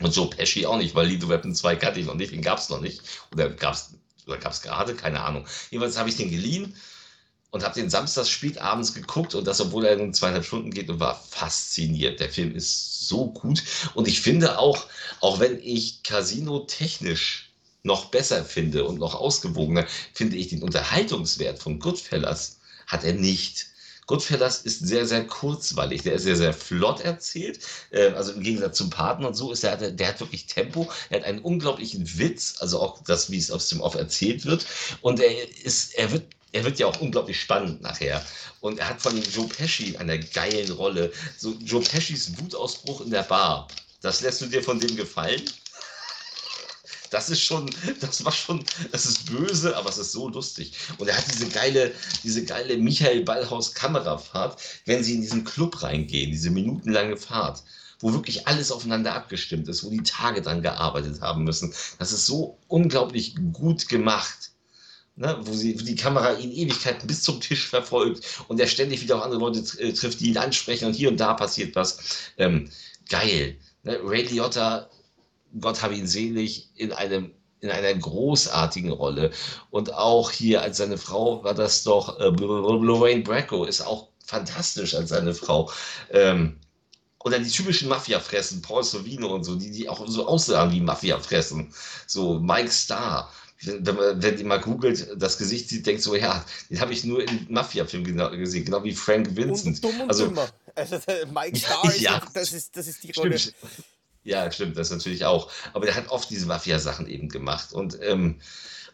Und 0.00 0.14
Joe 0.14 0.30
Pesci 0.30 0.64
auch 0.64 0.76
nicht, 0.76 0.94
weil 0.94 1.08
Lethal 1.08 1.28
Weapon 1.28 1.56
2 1.56 1.74
kannte 1.74 1.98
ich 1.98 2.06
noch 2.06 2.14
nicht, 2.14 2.30
den 2.30 2.42
gab 2.42 2.58
es 2.58 2.68
noch 2.68 2.80
nicht. 2.80 3.02
Oder 3.32 3.50
gab 3.50 3.74
es 3.74 3.94
oder 4.28 4.38
gab's 4.38 4.62
gerade, 4.62 4.94
keine 4.94 5.20
Ahnung. 5.20 5.44
Jedenfalls 5.70 5.98
habe 5.98 6.08
ich 6.08 6.16
den 6.16 6.30
geliehen 6.30 6.76
und 7.50 7.64
habe 7.64 7.74
den 7.74 7.90
samstags 7.90 8.30
spät 8.30 8.58
abends 8.58 8.94
geguckt 8.94 9.34
und 9.34 9.44
das, 9.44 9.60
obwohl 9.60 9.86
er 9.86 9.98
in 9.98 10.14
zweieinhalb 10.14 10.44
Stunden 10.44 10.70
geht 10.70 10.88
und 10.88 11.00
war 11.00 11.16
fasziniert. 11.16 12.20
Der 12.20 12.30
Film 12.30 12.54
ist 12.54 13.08
so 13.08 13.32
gut 13.32 13.64
und 13.94 14.06
ich 14.06 14.20
finde 14.20 14.60
auch, 14.60 14.86
auch 15.20 15.40
wenn 15.40 15.58
ich 15.60 16.04
Casino 16.04 16.60
technisch 16.60 17.51
noch 17.82 18.06
besser 18.06 18.44
finde 18.44 18.84
und 18.84 18.98
noch 18.98 19.14
ausgewogener, 19.14 19.86
finde 20.12 20.36
ich 20.36 20.48
den 20.48 20.62
Unterhaltungswert 20.62 21.58
von 21.58 21.78
Goodfellas 21.78 22.58
hat 22.86 23.04
er 23.04 23.14
nicht. 23.14 23.66
Goodfellas 24.06 24.62
ist 24.62 24.80
sehr, 24.80 25.06
sehr 25.06 25.26
kurzweilig. 25.26 26.02
Der 26.02 26.14
ist 26.14 26.24
sehr, 26.24 26.36
sehr 26.36 26.52
flott 26.52 27.00
erzählt. 27.00 27.60
Äh, 27.90 28.08
also 28.08 28.32
im 28.32 28.42
Gegensatz 28.42 28.76
zum 28.76 28.90
Partner 28.90 29.28
und 29.28 29.34
so 29.34 29.52
ist 29.52 29.64
er, 29.64 29.76
der 29.76 30.08
hat 30.08 30.20
wirklich 30.20 30.46
Tempo. 30.46 30.90
Er 31.08 31.20
hat 31.20 31.26
einen 31.26 31.38
unglaublichen 31.38 32.18
Witz, 32.18 32.56
also 32.58 32.80
auch 32.80 33.02
das, 33.04 33.30
wie 33.30 33.38
es 33.38 33.50
aus 33.50 33.68
dem 33.68 33.80
Off 33.80 33.94
erzählt 33.94 34.44
wird. 34.44 34.66
Und 35.00 35.20
er 35.20 35.32
ist, 35.64 35.94
er 35.94 36.10
wird 36.12 36.24
er 36.54 36.64
wird 36.64 36.78
ja 36.78 36.86
auch 36.86 37.00
unglaublich 37.00 37.40
spannend 37.40 37.80
nachher. 37.80 38.22
Und 38.60 38.78
er 38.78 38.90
hat 38.90 39.00
von 39.00 39.20
Joe 39.22 39.48
Pesci 39.48 39.96
einer 39.96 40.18
geilen 40.18 40.70
Rolle. 40.72 41.10
So 41.38 41.56
Joe 41.64 41.80
Peschis 41.80 42.38
Wutausbruch 42.38 43.00
in 43.00 43.10
der 43.10 43.22
Bar. 43.22 43.68
Das 44.02 44.20
lässt 44.20 44.42
du 44.42 44.46
dir 44.46 44.62
von 44.62 44.78
dem 44.78 44.94
gefallen? 44.94 45.40
Das 47.12 47.30
ist 47.30 47.42
schon, 47.42 47.70
das 48.00 48.24
war 48.24 48.32
schon, 48.32 48.64
das 48.90 49.06
ist 49.06 49.26
böse, 49.26 49.76
aber 49.76 49.90
es 49.90 49.98
ist 49.98 50.12
so 50.12 50.28
lustig. 50.28 50.72
Und 50.98 51.08
er 51.08 51.16
hat 51.16 51.24
diese 51.32 51.48
geile, 51.48 51.92
diese 52.24 52.44
geile 52.44 52.76
Michael 52.78 53.22
Ballhaus 53.22 53.74
Kamerafahrt, 53.74 54.60
wenn 54.86 55.04
sie 55.04 55.14
in 55.14 55.20
diesen 55.20 55.44
Club 55.44 55.82
reingehen, 55.82 56.30
diese 56.30 56.50
minutenlange 56.50 57.16
Fahrt 57.16 57.62
wo 58.02 58.12
wirklich 58.12 58.48
alles 58.48 58.72
aufeinander 58.72 59.14
abgestimmt 59.14 59.68
ist, 59.68 59.84
wo 59.84 59.90
die 59.90 60.02
Tage 60.02 60.42
dran 60.42 60.60
gearbeitet 60.60 61.20
haben 61.20 61.44
müssen. 61.44 61.72
Das 62.00 62.12
ist 62.12 62.26
so 62.26 62.58
unglaublich 62.66 63.36
gut 63.52 63.88
gemacht. 63.88 64.50
Ne, 65.14 65.38
wo, 65.42 65.52
sie, 65.52 65.78
wo 65.78 65.84
die 65.84 65.94
Kamera 65.94 66.32
ihn 66.32 66.50
Ewigkeiten 66.50 67.06
bis 67.06 67.22
zum 67.22 67.40
Tisch 67.40 67.68
verfolgt 67.68 68.24
und 68.48 68.58
er 68.58 68.66
ständig 68.66 69.02
wieder 69.02 69.18
auch 69.18 69.24
andere 69.24 69.40
Leute 69.40 69.60
äh, 69.78 69.92
trifft, 69.92 70.20
die 70.20 70.30
ihn 70.30 70.38
ansprechen 70.38 70.86
und 70.86 70.94
hier 70.94 71.10
und 71.10 71.20
da 71.20 71.34
passiert 71.34 71.76
was. 71.76 72.32
Ähm, 72.38 72.70
geil. 73.10 73.56
Ne, 73.82 74.00
Ray 74.02 74.22
Liotta 74.22 74.88
Gott 75.60 75.82
habe 75.82 75.94
ihn 75.94 76.06
selig, 76.06 76.70
in 76.74 76.92
einem 76.92 77.32
in 77.62 77.70
einer 77.70 77.94
großartigen 77.94 78.90
Rolle. 78.90 79.30
Und 79.70 79.94
auch 79.94 80.30
hier 80.30 80.62
als 80.62 80.76
seine 80.78 80.98
Frau 80.98 81.42
war 81.44 81.54
das 81.54 81.84
doch, 81.84 82.18
äh, 82.18 82.28
Lorraine 82.28 83.22
Bracco 83.22 83.64
ist 83.64 83.80
auch 83.80 84.08
fantastisch 84.26 84.94
als 84.94 85.10
seine 85.10 85.32
Frau. 85.32 85.70
Ähm, 86.10 86.58
oder 87.20 87.38
die 87.38 87.50
typischen 87.50 87.88
Mafia-Fressen, 87.88 88.62
Paul 88.62 88.82
Sorvino 88.82 89.32
und 89.32 89.44
so, 89.44 89.54
die, 89.54 89.70
die 89.70 89.88
auch 89.88 90.06
so 90.08 90.26
aussahen 90.26 90.72
wie 90.72 90.80
Mafia-Fressen. 90.80 91.72
So 92.06 92.40
Mike 92.40 92.70
Starr. 92.70 93.32
Wenn, 93.64 93.94
man, 93.94 94.20
wenn 94.20 94.36
die 94.36 94.42
mal 94.42 94.58
googelt, 94.58 95.06
das 95.16 95.38
Gesicht 95.38 95.68
sieht, 95.68 95.86
denkt 95.86 96.02
so, 96.02 96.16
ja, 96.16 96.44
den 96.68 96.80
habe 96.80 96.92
ich 96.92 97.04
nur 97.04 97.22
in 97.22 97.46
Mafia-Filmen 97.48 98.16
gesehen, 98.36 98.64
genau 98.64 98.82
wie 98.82 98.92
Frank 98.92 99.36
Vincent. 99.36 99.76
Und 99.76 99.84
dumm 99.84 100.00
und 100.00 100.08
also, 100.08 100.26
dümmer. 100.26 100.48
Also 100.74 100.98
Mike 101.32 101.56
Starr, 101.58 101.94
ja, 101.94 102.16
ist, 102.16 102.34
das, 102.34 102.52
ist, 102.52 102.76
das 102.76 102.88
ist 102.88 103.04
die 103.04 103.12
Rolle. 103.12 103.38
Stimmt. 103.38 103.54
Ja, 104.24 104.50
stimmt, 104.50 104.76
das 104.76 104.90
natürlich 104.90 105.24
auch. 105.24 105.50
Aber 105.72 105.86
der 105.86 105.94
hat 105.94 106.08
oft 106.08 106.30
diese 106.30 106.46
Mafia-Sachen 106.46 107.08
eben 107.08 107.28
gemacht. 107.28 107.72
Und, 107.72 107.98
ähm, 108.02 108.40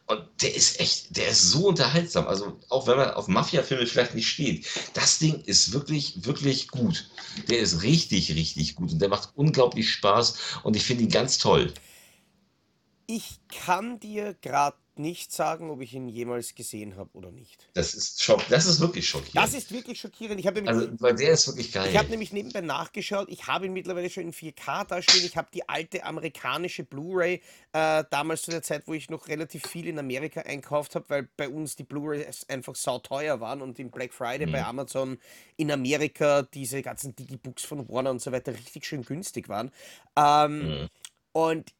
und 0.06 0.26
der 0.40 0.54
ist 0.54 0.80
echt, 0.80 1.16
der 1.16 1.28
ist 1.28 1.50
so 1.50 1.68
unterhaltsam. 1.68 2.26
Also 2.26 2.58
auch 2.70 2.86
wenn 2.86 2.96
man 2.96 3.10
auf 3.10 3.28
Mafia-Filme 3.28 3.86
vielleicht 3.86 4.14
nicht 4.14 4.28
steht, 4.28 4.66
das 4.94 5.18
Ding 5.18 5.42
ist 5.44 5.72
wirklich, 5.72 6.24
wirklich 6.24 6.68
gut. 6.68 7.10
Der 7.50 7.58
ist 7.58 7.82
richtig, 7.82 8.34
richtig 8.34 8.74
gut 8.74 8.92
und 8.92 9.00
der 9.00 9.10
macht 9.10 9.30
unglaublich 9.34 9.90
Spaß 9.90 10.60
und 10.62 10.76
ich 10.76 10.84
finde 10.84 11.04
ihn 11.04 11.10
ganz 11.10 11.36
toll. 11.36 11.74
Ich 13.06 13.40
kann 13.48 14.00
dir 14.00 14.34
gerade 14.40 14.76
nicht 14.98 15.32
sagen, 15.32 15.70
ob 15.70 15.80
ich 15.80 15.94
ihn 15.94 16.08
jemals 16.08 16.54
gesehen 16.54 16.96
habe 16.96 17.10
oder 17.12 17.30
nicht. 17.30 17.68
Das 17.74 17.94
ist 17.94 18.22
schock, 18.22 18.42
das 18.48 18.66
ist 18.66 18.80
wirklich 18.80 19.08
schockierend. 19.08 19.36
Das 19.36 19.54
ist 19.54 19.72
wirklich 19.72 20.00
schockierend. 20.00 20.40
Ich 20.40 20.46
habe 20.46 20.62
nämlich, 20.62 20.74
also, 20.74 21.00
weil 21.00 21.14
der 21.14 21.30
ist 21.30 21.46
wirklich 21.46 21.72
geil. 21.72 21.88
Ich 21.90 21.96
habe 21.96 22.08
nämlich 22.08 22.32
nebenbei 22.32 22.60
nachgeschaut. 22.60 23.28
Ich 23.28 23.46
habe 23.46 23.66
ihn 23.66 23.72
mittlerweile 23.72 24.10
schon 24.10 24.24
in 24.24 24.32
4K 24.32 24.86
da 24.86 25.02
stehen. 25.02 25.24
Ich 25.24 25.36
habe 25.36 25.48
die 25.52 25.68
alte 25.68 26.04
amerikanische 26.04 26.84
Blu-ray 26.84 27.42
äh, 27.72 28.04
damals 28.10 28.42
zu 28.42 28.50
der 28.50 28.62
Zeit, 28.62 28.84
wo 28.86 28.94
ich 28.94 29.10
noch 29.10 29.28
relativ 29.28 29.66
viel 29.66 29.86
in 29.86 29.98
Amerika 29.98 30.40
einkauft 30.42 30.94
habe, 30.94 31.04
weil 31.08 31.28
bei 31.36 31.48
uns 31.48 31.76
die 31.76 31.84
Blu-rays 31.84 32.48
einfach 32.48 32.74
sauteuer 32.74 33.40
waren 33.40 33.62
und 33.62 33.78
im 33.78 33.90
Black 33.90 34.12
Friday 34.12 34.46
mhm. 34.46 34.52
bei 34.52 34.64
Amazon 34.64 35.18
in 35.56 35.70
Amerika 35.70 36.42
diese 36.42 36.82
ganzen 36.82 37.14
Digibooks 37.14 37.64
von 37.64 37.88
Warner 37.88 38.10
und 38.10 38.20
so 38.20 38.32
weiter 38.32 38.52
richtig 38.52 38.86
schön 38.86 39.02
günstig 39.02 39.48
waren. 39.48 39.70
Ähm, 40.16 40.68
mhm. 40.68 40.88
Und 41.32 41.72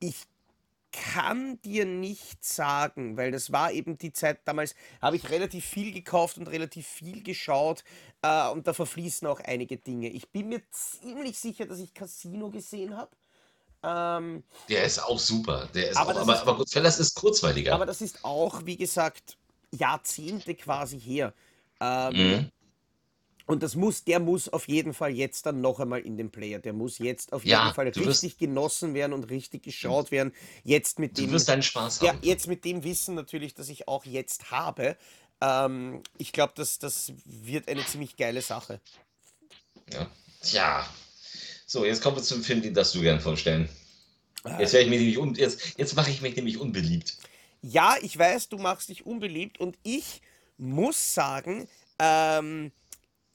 ich 0.00 0.26
kann 1.12 1.60
dir 1.62 1.84
nicht 1.84 2.44
sagen, 2.44 3.16
weil 3.16 3.30
das 3.30 3.52
war 3.52 3.72
eben 3.72 3.98
die 3.98 4.12
Zeit 4.12 4.40
damals, 4.44 4.74
habe 5.02 5.16
ich 5.16 5.30
relativ 5.30 5.64
viel 5.64 5.92
gekauft 5.92 6.38
und 6.38 6.48
relativ 6.48 6.86
viel 6.86 7.22
geschaut 7.22 7.84
äh, 8.22 8.48
und 8.48 8.66
da 8.66 8.72
verfließen 8.72 9.26
auch 9.26 9.40
einige 9.40 9.76
Dinge. 9.76 10.08
Ich 10.08 10.28
bin 10.30 10.48
mir 10.48 10.62
ziemlich 10.70 11.38
sicher, 11.38 11.66
dass 11.66 11.78
ich 11.78 11.94
Casino 11.94 12.50
gesehen 12.50 12.96
habe. 12.96 13.10
Ähm, 13.82 14.44
der 14.68 14.84
ist 14.84 14.98
auch 14.98 15.18
super. 15.18 15.68
Der 15.74 15.90
ist 15.90 15.96
aber, 15.96 16.12
auch, 16.12 16.20
aber, 16.20 16.34
ist, 16.34 16.40
aber 16.40 16.56
Goodfellas 16.56 16.98
ist 16.98 17.14
kurzweiliger. 17.14 17.74
Aber 17.74 17.86
das 17.86 18.00
ist 18.00 18.24
auch, 18.24 18.64
wie 18.64 18.76
gesagt, 18.76 19.36
Jahrzehnte 19.72 20.54
quasi 20.54 20.98
her. 20.98 21.34
Ähm, 21.80 22.16
mhm. 22.16 22.50
Und 23.46 23.62
das 23.62 23.74
muss, 23.74 24.04
der 24.04 24.20
muss 24.20 24.48
auf 24.48 24.68
jeden 24.68 24.94
Fall 24.94 25.10
jetzt 25.10 25.44
dann 25.44 25.60
noch 25.60 25.78
einmal 25.78 26.00
in 26.00 26.16
den 26.16 26.30
Player. 26.30 26.58
Der 26.58 26.72
muss 26.72 26.98
jetzt 26.98 27.32
auf 27.32 27.42
jeden 27.44 27.52
ja, 27.52 27.74
Fall 27.74 27.88
richtig 27.88 28.06
wirst, 28.06 28.38
genossen 28.38 28.94
werden 28.94 29.12
und 29.12 29.24
richtig 29.24 29.62
geschaut 29.64 30.10
werden. 30.10 30.32
Jetzt 30.62 30.98
mit 30.98 31.18
dem. 31.18 31.26
Du 31.26 31.32
wirst 31.32 31.48
deinen 31.48 31.62
Spaß 31.62 32.00
haben. 32.00 32.06
Ja, 32.06 32.14
jetzt 32.22 32.46
mit 32.46 32.64
dem 32.64 32.84
Wissen 32.84 33.14
natürlich, 33.14 33.54
das 33.54 33.68
ich 33.68 33.86
auch 33.86 34.06
jetzt 34.06 34.50
habe. 34.50 34.96
Ähm, 35.40 36.02
ich 36.16 36.32
glaube, 36.32 36.54
das, 36.56 36.78
das 36.78 37.12
wird 37.24 37.68
eine 37.68 37.84
ziemlich 37.84 38.16
geile 38.16 38.40
Sache. 38.40 38.80
Ja. 39.92 40.10
Tja. 40.40 40.88
So, 41.66 41.84
jetzt 41.84 42.02
kommen 42.02 42.16
wir 42.16 42.22
zum 42.22 42.42
Film, 42.42 42.62
den 42.62 42.72
darfst 42.72 42.94
du 42.94 43.00
gern 43.02 43.20
vorstellen. 43.20 43.68
Ah. 44.44 44.58
Jetzt 44.60 44.72
werde 44.72 44.84
ich 44.84 44.90
mich 44.90 45.00
nämlich 45.00 45.18
un 45.18 45.34
jetzt, 45.34 45.78
jetzt 45.78 45.96
mache 45.96 46.10
ich 46.10 46.22
mich 46.22 46.36
nämlich 46.36 46.58
unbeliebt. 46.58 47.18
Ja, 47.62 47.96
ich 48.00 48.18
weiß, 48.18 48.48
du 48.48 48.58
machst 48.58 48.90
dich 48.90 49.06
unbeliebt 49.06 49.58
und 49.58 49.76
ich 49.82 50.20
muss 50.58 51.14
sagen, 51.14 51.66
ähm, 51.98 52.72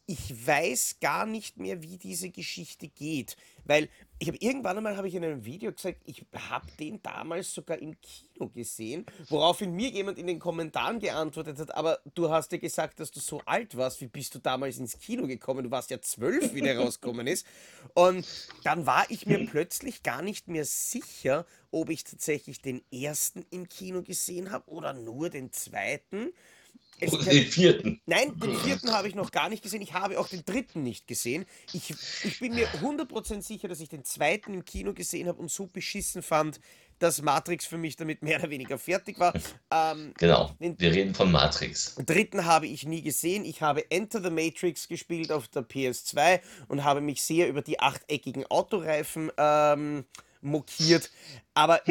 ich 0.10 0.48
weiß 0.48 0.98
gar 1.02 1.28
nicht 1.28 1.58
mehr, 1.58 1.84
wie 1.84 2.00
diese 2.00 2.32
Geschichte 2.32 2.88
geht. 2.88 3.38
Weil 3.64 3.90
ich 4.18 4.28
habe 4.28 4.40
irgendwann 4.42 4.76
einmal 4.76 4.98
habe 4.98 5.08
ich 5.08 5.14
in 5.14 5.24
einem 5.24 5.46
Video 5.46 5.72
gesagt, 5.72 6.02
ich 6.04 6.26
habe 6.36 6.66
den 6.80 7.00
damals 7.04 7.54
sogar 7.54 7.78
im 7.78 7.96
Kino 8.02 8.50
gesehen, 8.50 9.06
woraufhin 9.28 9.72
mir 9.72 9.90
jemand 9.90 10.18
in 10.18 10.26
den 10.26 10.40
Kommentaren 10.40 11.00
geantwortet 11.00 11.60
hat, 11.60 11.76
aber 11.76 12.00
du 12.16 12.32
hast 12.32 12.52
ja 12.52 12.58
gesagt, 12.58 13.00
dass 13.00 13.12
du 13.12 13.20
so 13.20 13.44
alt 13.46 13.78
warst, 13.78 14.02
wie 14.02 14.08
bist 14.08 14.34
du 14.34 14.40
damals 14.40 14.80
ins 14.80 14.98
Kino 14.98 15.28
gekommen? 15.28 15.66
Du 15.66 15.70
warst 15.70 15.92
ja 15.92 16.02
zwölf, 16.02 16.56
wie 16.56 16.62
der 16.62 16.80
rausgekommen 16.80 17.28
ist. 17.28 17.46
Und 17.94 18.26
dann 18.64 18.88
war 18.88 19.06
ich 19.10 19.28
mir 19.28 19.46
plötzlich 19.46 20.02
gar 20.02 20.24
nicht 20.24 20.48
mehr 20.48 20.66
sicher, 20.66 21.46
ob 21.70 21.92
ich 21.92 22.04
tatsächlich 22.04 22.64
den 22.64 22.82
ersten 22.92 23.46
im 23.52 23.70
Kino 23.70 24.02
gesehen 24.02 24.50
habe 24.50 24.72
oder 24.72 24.94
nur 24.94 25.30
den 25.30 25.54
zweiten. 25.54 26.34
Es 27.00 27.14
Oder 27.14 27.26
den 27.26 27.46
vierten. 27.46 28.02
Nein, 28.06 28.38
den 28.40 28.56
vierten 28.56 28.92
habe 28.92 29.08
ich 29.08 29.16
noch 29.16 29.32
gar 29.32 29.50
nicht 29.50 29.64
gesehen. 29.64 29.82
Ich 29.82 29.94
habe 29.94 30.20
auch 30.20 30.28
den 30.28 30.44
dritten 30.46 30.84
nicht 30.84 31.08
gesehen. 31.08 31.46
Ich, 31.74 31.94
ich 32.24 32.40
bin 32.40 32.56
mir 32.56 32.68
100% 32.68 33.42
sicher, 33.42 33.68
dass 33.68 33.80
ich 33.80 33.90
den 33.90 34.04
zweiten 34.04 34.54
im 34.54 34.66
Kino 34.66 34.94
gesehen 34.94 35.28
habe 35.28 35.40
und 35.40 35.50
so 35.50 35.68
beschissen 35.68 36.22
fand, 36.22 36.60
dass 37.00 37.22
Matrix 37.22 37.66
für 37.66 37.78
mich 37.78 37.96
damit 37.96 38.22
mehr 38.22 38.40
oder 38.40 38.50
weniger 38.50 38.78
fertig 38.78 39.20
war. 39.20 39.34
Ähm, 39.72 40.16
genau, 40.18 40.56
wir 40.58 40.92
reden 40.92 41.14
von 41.14 41.32
Matrix. 41.32 41.94
Den 41.94 42.06
dritten 42.08 42.46
habe 42.46 42.66
ich 42.66 42.88
nie 42.88 43.04
gesehen. 43.04 43.46
Ich 43.46 43.62
habe 43.62 43.90
Enter 43.92 44.22
the 44.22 44.32
Matrix 44.32 44.88
gespielt 44.88 45.32
auf 45.32 45.48
der 45.48 45.62
PS2 45.62 46.40
und 46.68 46.84
habe 46.84 47.00
mich 47.02 47.22
sehr 47.22 47.48
über 47.48 47.62
die 47.62 47.80
achteckigen 47.80 48.48
Autoreifen 48.48 49.32
ähm, 49.38 50.06
mokiert. 50.42 51.12
Aber 51.54 51.82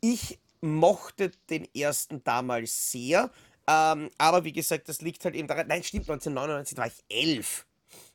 ich 0.00 0.38
mochte 0.62 1.30
den 1.50 1.68
ersten 1.74 2.24
damals 2.24 2.90
sehr 2.90 3.30
ähm, 3.68 4.10
aber 4.18 4.44
wie 4.44 4.52
gesagt, 4.52 4.88
das 4.88 5.00
liegt 5.00 5.24
halt 5.24 5.34
eben 5.34 5.48
daran. 5.48 5.66
Nein, 5.68 5.82
stimmt, 5.82 6.08
1999 6.08 6.78
war 6.78 6.86
ich 6.86 7.04
elf. 7.08 7.66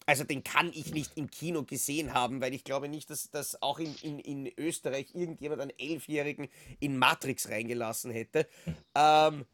Also 0.06 0.24
den 0.24 0.44
kann 0.44 0.72
ich 0.74 0.92
nicht 0.94 1.18
im 1.18 1.30
Kino 1.30 1.64
gesehen 1.64 2.14
haben, 2.14 2.42
weil 2.42 2.54
ich 2.54 2.64
glaube 2.64 2.90
nicht, 2.90 3.10
dass, 3.10 3.30
dass 3.30 3.62
auch 3.62 3.78
in, 3.78 3.96
in, 4.02 4.20
in 4.20 4.52
Österreich 4.58 5.14
irgendjemand 5.14 5.62
einen 5.62 5.78
Elfjährigen 5.78 6.50
in 6.80 6.98
Matrix 6.98 7.50
reingelassen 7.50 8.12
hätte. 8.12 8.48
Ähm, 8.96 9.46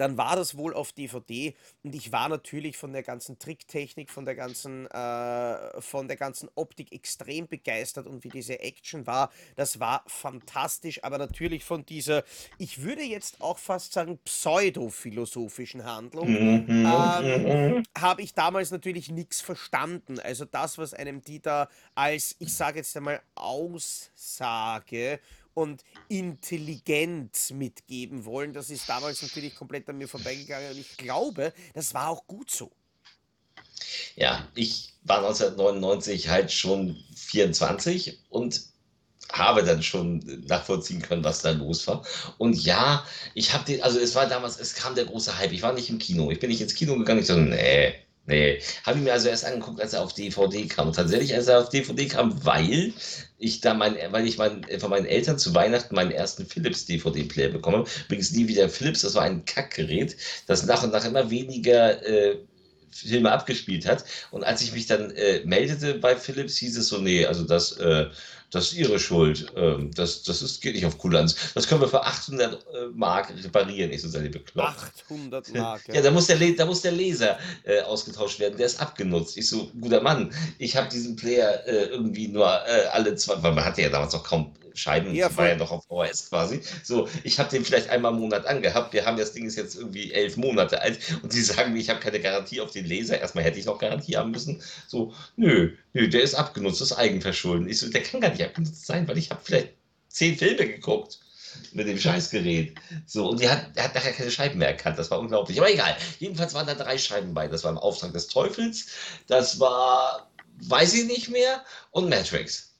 dann 0.00 0.16
war 0.16 0.36
das 0.36 0.56
wohl 0.56 0.74
auf 0.74 0.92
DVD 0.92 1.54
und 1.82 1.94
ich 1.94 2.12
war 2.12 2.28
natürlich 2.28 2.76
von 2.76 2.92
der 2.92 3.02
ganzen 3.02 3.38
Tricktechnik, 3.38 4.10
von 4.10 4.24
der 4.24 4.34
ganzen, 4.34 4.86
äh, 4.86 5.80
von 5.80 6.08
der 6.08 6.16
ganzen 6.16 6.48
Optik 6.54 6.92
extrem 6.92 7.48
begeistert 7.48 8.06
und 8.06 8.24
wie 8.24 8.28
diese 8.28 8.60
Action 8.60 9.06
war, 9.06 9.30
das 9.56 9.80
war 9.80 10.02
fantastisch, 10.06 11.02
aber 11.04 11.18
natürlich 11.18 11.64
von 11.64 11.84
dieser, 11.84 12.24
ich 12.58 12.82
würde 12.82 13.02
jetzt 13.02 13.40
auch 13.40 13.58
fast 13.58 13.92
sagen, 13.92 14.18
pseudophilosophischen 14.24 15.84
Handlung, 15.84 16.30
mhm, 16.30 16.66
ähm, 16.68 17.82
habe 17.98 18.22
ich 18.22 18.34
damals 18.34 18.70
natürlich 18.70 19.10
nichts 19.10 19.40
verstanden. 19.40 20.18
Also 20.18 20.44
das, 20.44 20.78
was 20.78 20.94
einem 20.94 21.22
die 21.22 21.40
da 21.40 21.68
als, 21.94 22.36
ich 22.38 22.54
sage 22.54 22.78
jetzt 22.78 22.96
einmal, 22.96 23.20
Aussage 23.34 25.20
und 25.54 25.82
Intelligenz 26.08 27.50
mitgeben 27.50 28.24
wollen. 28.24 28.52
Das 28.52 28.70
ist 28.70 28.88
damals 28.88 29.22
natürlich 29.22 29.54
komplett 29.54 29.88
an 29.88 29.98
mir 29.98 30.08
vorbeigegangen 30.08 30.70
und 30.72 30.78
ich 30.78 30.96
glaube, 30.96 31.52
das 31.74 31.94
war 31.94 32.08
auch 32.08 32.26
gut 32.26 32.50
so. 32.50 32.70
Ja, 34.16 34.48
ich 34.54 34.94
war 35.04 35.18
1999 35.18 36.28
halt 36.28 36.52
schon 36.52 36.96
24 37.14 38.18
und 38.28 38.72
habe 39.32 39.62
dann 39.62 39.82
schon 39.82 40.18
nachvollziehen 40.46 41.00
können, 41.00 41.24
was 41.24 41.40
da 41.42 41.50
los 41.50 41.86
war. 41.86 42.04
Und 42.38 42.62
ja, 42.62 43.04
ich 43.34 43.52
habe 43.52 43.64
den, 43.64 43.82
also 43.82 43.98
es 43.98 44.14
war 44.14 44.26
damals, 44.26 44.58
es 44.58 44.74
kam 44.74 44.94
der 44.94 45.06
große 45.06 45.38
Hype. 45.38 45.52
Ich 45.52 45.62
war 45.62 45.72
nicht 45.72 45.90
im 45.90 45.98
Kino. 45.98 46.30
Ich 46.30 46.38
bin 46.38 46.50
nicht 46.50 46.60
ins 46.60 46.74
Kino 46.74 46.96
gegangen. 46.96 47.20
Ich 47.20 47.26
dachte, 47.28 47.40
nee, 47.40 47.94
nee. 48.26 48.60
Habe 48.84 48.98
ich 48.98 49.04
mir 49.04 49.12
also 49.12 49.28
erst 49.28 49.44
angeguckt, 49.44 49.80
als 49.80 49.92
er 49.92 50.02
auf 50.02 50.14
DVD 50.14 50.66
kam. 50.66 50.88
Und 50.88 50.96
tatsächlich, 50.96 51.34
als 51.34 51.48
er 51.48 51.60
auf 51.60 51.68
DVD 51.68 52.06
kam, 52.06 52.44
weil 52.44 52.92
ich 53.38 53.60
da 53.60 53.74
mein, 53.74 53.96
weil 54.10 54.26
ich 54.26 54.38
mein, 54.38 54.64
von 54.78 54.90
meinen 54.90 55.06
Eltern 55.06 55.38
zu 55.38 55.54
Weihnachten 55.54 55.94
meinen 55.94 56.12
ersten 56.12 56.46
Philips 56.46 56.86
DVD-Player 56.86 57.50
bekomme. 57.50 57.84
Übrigens 58.06 58.32
nie 58.32 58.48
wieder 58.48 58.68
Philips, 58.68 59.02
das 59.02 59.14
war 59.14 59.22
ein 59.22 59.44
Kackgerät, 59.44 60.16
das 60.46 60.64
nach 60.66 60.82
und 60.82 60.92
nach 60.92 61.04
immer 61.04 61.30
weniger 61.30 62.04
äh, 62.06 62.38
Filme 62.92 63.32
abgespielt 63.32 63.86
hat. 63.86 64.04
Und 64.30 64.44
als 64.44 64.62
ich 64.62 64.72
mich 64.72 64.86
dann 64.86 65.10
äh, 65.12 65.42
meldete 65.44 65.94
bei 65.94 66.16
Philips, 66.16 66.56
hieß 66.58 66.76
es 66.78 66.88
so, 66.88 66.98
nee, 66.98 67.26
also 67.26 67.44
das, 67.44 67.72
äh, 67.78 68.06
das 68.52 68.66
ist 68.66 68.74
ihre 68.74 68.98
Schuld. 68.98 69.46
Ähm, 69.56 69.90
das, 69.94 70.22
das 70.22 70.42
ist, 70.42 70.60
geht 70.60 70.74
nicht 70.74 70.84
auf 70.84 70.98
Kulanz. 70.98 71.34
Das 71.54 71.66
können 71.66 71.80
wir 71.80 71.88
für 71.88 72.04
800 72.04 72.52
äh, 72.52 72.58
Mark 72.94 73.32
reparieren. 73.42 73.90
Ich 73.90 74.02
so, 74.02 74.08
seid 74.08 74.24
ihr 74.24 74.30
bekloppt. 74.30 74.92
800 75.08 75.54
Mark. 75.54 75.82
Ja, 75.92 76.02
da 76.02 76.10
muss 76.10 76.26
der, 76.26 76.36
da 76.52 76.66
muss 76.66 76.82
der 76.82 76.92
Laser 76.92 77.38
äh, 77.64 77.80
ausgetauscht 77.80 78.38
werden. 78.38 78.58
Der 78.58 78.66
ist 78.66 78.80
abgenutzt. 78.80 79.38
Ich 79.38 79.48
so, 79.48 79.70
guter 79.80 80.02
Mann, 80.02 80.32
ich 80.58 80.76
habe 80.76 80.88
diesen 80.90 81.16
Player 81.16 81.66
äh, 81.66 81.86
irgendwie 81.86 82.28
nur 82.28 82.46
äh, 82.46 82.86
alle 82.92 83.14
zwei, 83.16 83.42
weil 83.42 83.54
man 83.54 83.64
hatte 83.64 83.80
ja 83.80 83.88
damals 83.88 84.12
noch 84.12 84.24
kaum 84.24 84.52
Scheiben, 84.74 85.14
ja, 85.14 85.34
war 85.36 85.48
ja 85.48 85.56
noch 85.56 85.70
auf 85.70 85.84
VHS 85.86 86.28
quasi. 86.28 86.60
So, 86.82 87.08
ich 87.24 87.38
habe 87.38 87.50
den 87.50 87.64
vielleicht 87.64 87.90
einmal 87.90 88.12
im 88.12 88.18
Monat 88.18 88.46
angehabt. 88.46 88.92
Wir 88.92 89.04
haben 89.04 89.16
das 89.16 89.32
Ding 89.32 89.46
ist 89.46 89.56
jetzt 89.56 89.76
irgendwie 89.76 90.12
elf 90.12 90.36
Monate 90.36 90.80
alt 90.80 90.98
und 91.22 91.32
sie 91.32 91.42
sagen 91.42 91.72
mir, 91.72 91.80
ich 91.80 91.90
habe 91.90 92.00
keine 92.00 92.20
Garantie 92.20 92.60
auf 92.60 92.70
den 92.70 92.86
Laser. 92.86 93.20
Erstmal 93.20 93.44
hätte 93.44 93.58
ich 93.58 93.66
noch 93.66 93.78
Garantie 93.78 94.16
haben 94.16 94.30
müssen. 94.30 94.62
So, 94.86 95.12
nö, 95.36 95.72
nö, 95.92 96.08
der 96.08 96.22
ist 96.22 96.34
abgenutzt, 96.34 96.80
das 96.80 96.92
ist 96.92 96.96
Eigenverschulden. 96.96 97.68
Ich 97.68 97.78
so, 97.78 97.88
der 97.88 98.02
kann 98.02 98.20
gar 98.20 98.30
nicht 98.30 98.42
abgenutzt 98.42 98.86
sein, 98.86 99.06
weil 99.08 99.18
ich 99.18 99.30
habe 99.30 99.40
vielleicht 99.42 99.70
zehn 100.08 100.36
Filme 100.36 100.66
geguckt 100.66 101.20
mit 101.72 101.86
dem 101.86 101.98
Scheißgerät. 101.98 102.74
So, 103.06 103.30
und 103.30 103.40
die 103.40 103.48
hat, 103.48 103.70
er 103.74 103.84
hat 103.84 103.94
nachher 103.94 104.12
keine 104.12 104.30
Scheiben 104.30 104.58
mehr 104.58 104.68
erkannt. 104.68 104.98
Das 104.98 105.10
war 105.10 105.18
unglaublich. 105.18 105.58
Aber 105.58 105.70
egal. 105.70 105.96
Jedenfalls 106.18 106.54
waren 106.54 106.66
da 106.66 106.74
drei 106.74 106.98
Scheiben 106.98 107.34
bei. 107.34 107.48
Das 107.48 107.64
war 107.64 107.70
im 107.70 107.78
Auftrag 107.78 108.12
des 108.12 108.28
Teufels. 108.28 108.86
Das 109.26 109.58
war, 109.60 110.30
weiß 110.60 110.94
ich 110.94 111.06
nicht 111.06 111.28
mehr. 111.28 111.64
Und 111.90 112.08
Matrix. 112.08 112.71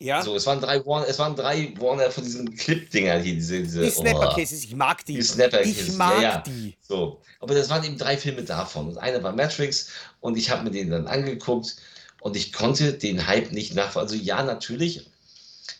Ja. 0.00 0.22
So, 0.22 0.36
es 0.36 0.46
waren 0.46 0.60
drei 0.60 0.84
Warner, 0.86 1.08
es 1.08 1.18
waren 1.18 1.34
drei 1.34 1.72
Warner 1.78 2.10
von 2.10 2.22
diesen 2.22 2.54
Clip-Dingern 2.54 3.20
hier, 3.20 3.34
diese, 3.34 3.62
diese 3.62 3.82
die 3.82 3.90
Snapper-Cases, 3.90 4.64
ich 4.64 4.74
mag 4.76 5.04
die. 5.04 5.14
Die 5.14 5.22
Snapper-Cases, 5.22 5.88
ich 5.88 5.94
mag 5.94 6.16
ja, 6.16 6.22
ja. 6.22 6.38
die. 6.46 6.76
So, 6.80 7.20
aber 7.40 7.54
das 7.54 7.68
waren 7.68 7.82
eben 7.82 7.98
drei 7.98 8.16
Filme 8.16 8.42
davon. 8.42 8.88
Und 8.88 8.98
einer 8.98 9.22
war 9.24 9.32
Matrix 9.32 9.90
und 10.20 10.38
ich 10.38 10.50
habe 10.50 10.64
mir 10.64 10.70
den 10.70 10.90
dann 10.90 11.08
angeguckt 11.08 11.76
und 12.20 12.36
ich 12.36 12.52
konnte 12.52 12.92
den 12.92 13.26
Hype 13.26 13.50
nicht 13.50 13.74
nachvollziehen. 13.74 14.20
Also 14.20 14.24
ja, 14.24 14.42
natürlich, 14.44 15.04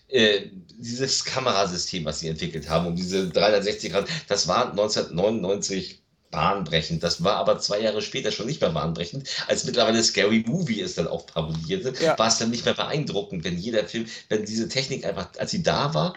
äh, 0.08 0.46
dieses 0.78 1.24
Kamerasystem, 1.24 2.04
was 2.04 2.18
sie 2.18 2.28
entwickelt 2.28 2.68
haben, 2.68 2.86
und 2.86 2.96
diese 2.96 3.28
360 3.28 3.92
Grad, 3.92 4.08
das 4.26 4.48
war 4.48 4.70
1999 4.70 5.97
bahnbrechend. 6.30 7.02
Das 7.02 7.24
war 7.24 7.36
aber 7.36 7.58
zwei 7.58 7.80
Jahre 7.80 8.02
später 8.02 8.32
schon 8.32 8.46
nicht 8.46 8.60
mehr 8.60 8.70
bahnbrechend. 8.70 9.28
Als 9.46 9.64
mittlerweile 9.64 10.02
Scary 10.02 10.44
Movie 10.46 10.80
es 10.80 10.94
dann 10.94 11.08
auch 11.08 11.26
parodierte, 11.26 11.92
ja. 12.02 12.18
war 12.18 12.28
es 12.28 12.38
dann 12.38 12.50
nicht 12.50 12.64
mehr 12.64 12.74
beeindruckend, 12.74 13.44
wenn 13.44 13.58
jeder 13.58 13.84
Film, 13.84 14.06
wenn 14.28 14.44
diese 14.44 14.68
Technik 14.68 15.04
einfach, 15.04 15.28
als 15.38 15.50
sie 15.50 15.62
da 15.62 15.94
war, 15.94 16.14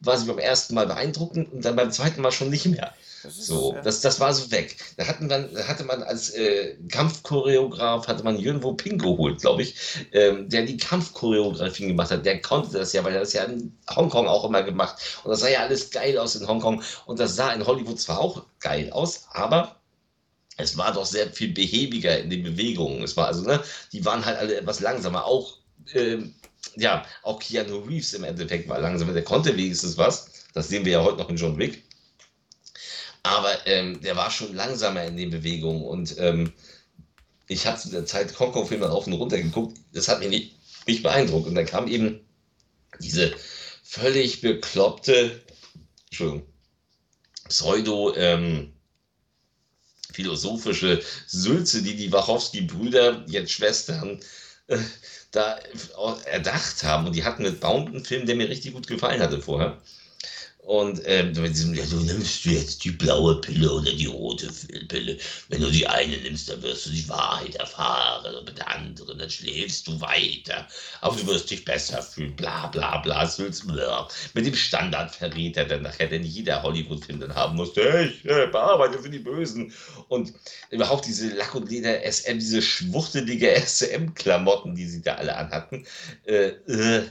war 0.00 0.18
sie 0.18 0.26
beim 0.26 0.38
ersten 0.38 0.74
Mal 0.74 0.86
beeindruckend 0.86 1.52
und 1.52 1.64
dann 1.64 1.76
beim 1.76 1.90
zweiten 1.90 2.20
Mal 2.20 2.32
schon 2.32 2.50
nicht 2.50 2.66
mehr. 2.66 2.92
Das 3.24 3.38
ist, 3.38 3.46
so, 3.46 3.72
ja. 3.72 3.80
das, 3.80 4.02
das 4.02 4.20
war 4.20 4.34
so 4.34 4.50
weg. 4.50 4.76
Da 4.98 5.06
hatten 5.06 5.28
man, 5.28 5.48
hatte 5.66 5.82
man 5.84 6.02
als 6.02 6.30
äh, 6.30 6.76
Kampfchoreograf, 6.88 8.06
hatte 8.06 8.22
man 8.22 8.38
Jürgen 8.38 8.76
Ping 8.76 8.98
geholt, 8.98 9.40
glaube 9.40 9.62
ich, 9.62 9.76
ähm, 10.12 10.50
der 10.50 10.66
die 10.66 10.76
Kampfchoreografien 10.76 11.88
gemacht 11.88 12.10
hat. 12.10 12.26
Der 12.26 12.42
konnte 12.42 12.78
das 12.78 12.92
ja, 12.92 13.02
weil 13.02 13.14
er 13.14 13.20
das 13.20 13.32
ja 13.32 13.44
in 13.44 13.74
Hongkong 13.88 14.26
auch 14.28 14.44
immer 14.44 14.62
gemacht. 14.62 14.96
Und 15.24 15.30
das 15.30 15.40
sah 15.40 15.48
ja 15.48 15.60
alles 15.60 15.90
geil 15.90 16.18
aus 16.18 16.36
in 16.36 16.46
Hongkong. 16.46 16.82
Und 17.06 17.18
das 17.18 17.34
sah 17.34 17.52
in 17.54 17.66
Hollywood 17.66 17.98
zwar 17.98 18.20
auch 18.20 18.44
geil 18.60 18.92
aus, 18.92 19.26
aber 19.30 19.76
es 20.58 20.76
war 20.76 20.92
doch 20.92 21.06
sehr 21.06 21.32
viel 21.32 21.52
behäbiger 21.52 22.18
in 22.18 22.28
den 22.28 22.42
Bewegungen. 22.42 23.02
Es 23.02 23.16
war 23.16 23.28
also, 23.28 23.42
ne, 23.42 23.62
die 23.92 24.04
waren 24.04 24.24
halt 24.24 24.38
alle 24.38 24.56
etwas 24.56 24.80
langsamer. 24.80 25.24
Auch, 25.24 25.56
ähm, 25.94 26.34
ja, 26.76 27.06
auch 27.22 27.38
Keanu 27.38 27.78
Reeves 27.78 28.12
im 28.12 28.24
Endeffekt 28.24 28.68
war 28.68 28.80
langsamer. 28.80 29.14
Der 29.14 29.24
konnte 29.24 29.56
wenigstens 29.56 29.96
was. 29.96 30.30
Das 30.52 30.68
sehen 30.68 30.84
wir 30.84 30.92
ja 30.92 31.02
heute 31.02 31.18
noch 31.18 31.30
in 31.30 31.36
John 31.36 31.58
Wick. 31.58 31.83
Aber 33.24 33.66
ähm, 33.66 34.00
der 34.02 34.16
war 34.16 34.30
schon 34.30 34.54
langsamer 34.54 35.04
in 35.04 35.16
den 35.16 35.30
Bewegungen 35.30 35.82
und 35.82 36.16
ähm, 36.18 36.52
ich 37.48 37.66
habe 37.66 37.78
zu 37.78 37.90
der 37.90 38.06
Zeit 38.06 38.38
Hongkong-Filme 38.38 38.90
auf 38.90 39.06
und 39.06 39.14
runter 39.14 39.38
geguckt. 39.40 39.78
Das 39.92 40.08
hat 40.08 40.20
mich 40.20 40.28
nicht, 40.28 40.56
nicht 40.86 41.02
beeindruckt. 41.02 41.46
Und 41.46 41.54
dann 41.54 41.66
kam 41.66 41.88
eben 41.88 42.20
diese 43.00 43.34
völlig 43.82 44.40
bekloppte, 44.40 45.42
Entschuldigung, 46.10 46.46
Pseudo- 47.48 48.14
ähm, 48.14 48.72
philosophische 50.12 51.02
Sülze, 51.26 51.82
die 51.82 51.96
die 51.96 52.12
Wachowski-Brüder, 52.12 53.24
jetzt 53.26 53.52
Schwestern, 53.52 54.20
äh, 54.68 54.78
da 55.32 55.58
erdacht 56.26 56.84
haben. 56.84 57.06
Und 57.06 57.16
die 57.16 57.24
hatten 57.24 57.42
mit 57.42 57.60
Bound 57.60 57.88
einen 57.88 58.04
Film, 58.04 58.26
der 58.26 58.36
mir 58.36 58.48
richtig 58.48 58.74
gut 58.74 58.86
gefallen 58.86 59.20
hatte 59.20 59.40
vorher. 59.40 59.82
Und 60.64 61.02
ähm, 61.04 61.34
du 61.34 61.42
nimmst 61.42 62.46
jetzt 62.46 62.84
die 62.84 62.90
blaue 62.90 63.38
Pille 63.42 63.70
oder 63.70 63.92
die 63.92 64.06
rote 64.06 64.48
Pille. 64.88 65.18
Wenn 65.50 65.60
du 65.60 65.70
die 65.70 65.86
eine 65.86 66.16
nimmst, 66.16 66.48
dann 66.48 66.62
wirst 66.62 66.86
du 66.86 66.90
die 66.90 67.06
Wahrheit 67.06 67.54
erfahren. 67.56 68.34
Und 68.34 68.46
mit 68.46 68.56
der 68.56 68.70
anderen, 68.70 69.18
dann 69.18 69.28
schläfst 69.28 69.86
du 69.86 70.00
weiter. 70.00 70.66
Aber 71.02 71.16
du 71.16 71.26
wirst 71.26 71.50
dich 71.50 71.66
besser 71.66 72.02
fühlen. 72.02 72.34
Bla 72.34 72.68
bla 72.68 72.96
bla. 72.98 73.30
Mit 74.32 74.46
dem 74.46 74.54
Standardverräter, 74.54 75.66
der 75.66 75.80
nachher 75.80 76.06
denn 76.06 76.24
jeder 76.24 76.62
Hollywood-Film 76.62 77.20
dann 77.20 77.34
haben 77.34 77.56
muss. 77.56 77.76
Ich 77.76 78.24
äh, 78.24 78.46
bearbeite 78.46 78.98
für 78.98 79.10
die 79.10 79.18
Bösen. 79.18 79.70
Und 80.08 80.32
überhaupt 80.70 81.04
diese 81.04 81.28
Lack- 81.28 81.54
und 81.54 81.70
Leder-SM, 81.70 82.38
diese 82.38 82.62
schwuchtelige 82.62 83.50
SM-Klamotten, 83.54 84.74
die 84.74 84.86
sie 84.86 85.02
da 85.02 85.16
alle 85.16 85.36
anhatten. 85.36 85.86
Äh, 86.24 86.52
äh, 86.68 87.02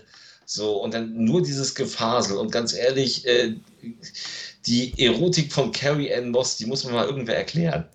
so, 0.53 0.77
und 0.83 0.93
dann 0.93 1.13
nur 1.15 1.41
dieses 1.41 1.73
Gefasel. 1.73 2.37
Und 2.37 2.51
ganz 2.51 2.73
ehrlich, 2.73 3.25
äh, 3.25 3.55
die 4.67 4.93
Erotik 5.03 5.51
von 5.51 5.71
Carrie 5.71 6.13
Ann 6.13 6.29
Moss, 6.29 6.57
die 6.57 6.67
muss 6.67 6.83
man 6.83 6.93
mal 6.93 7.07
irgendwer 7.07 7.35
erklären. 7.35 7.89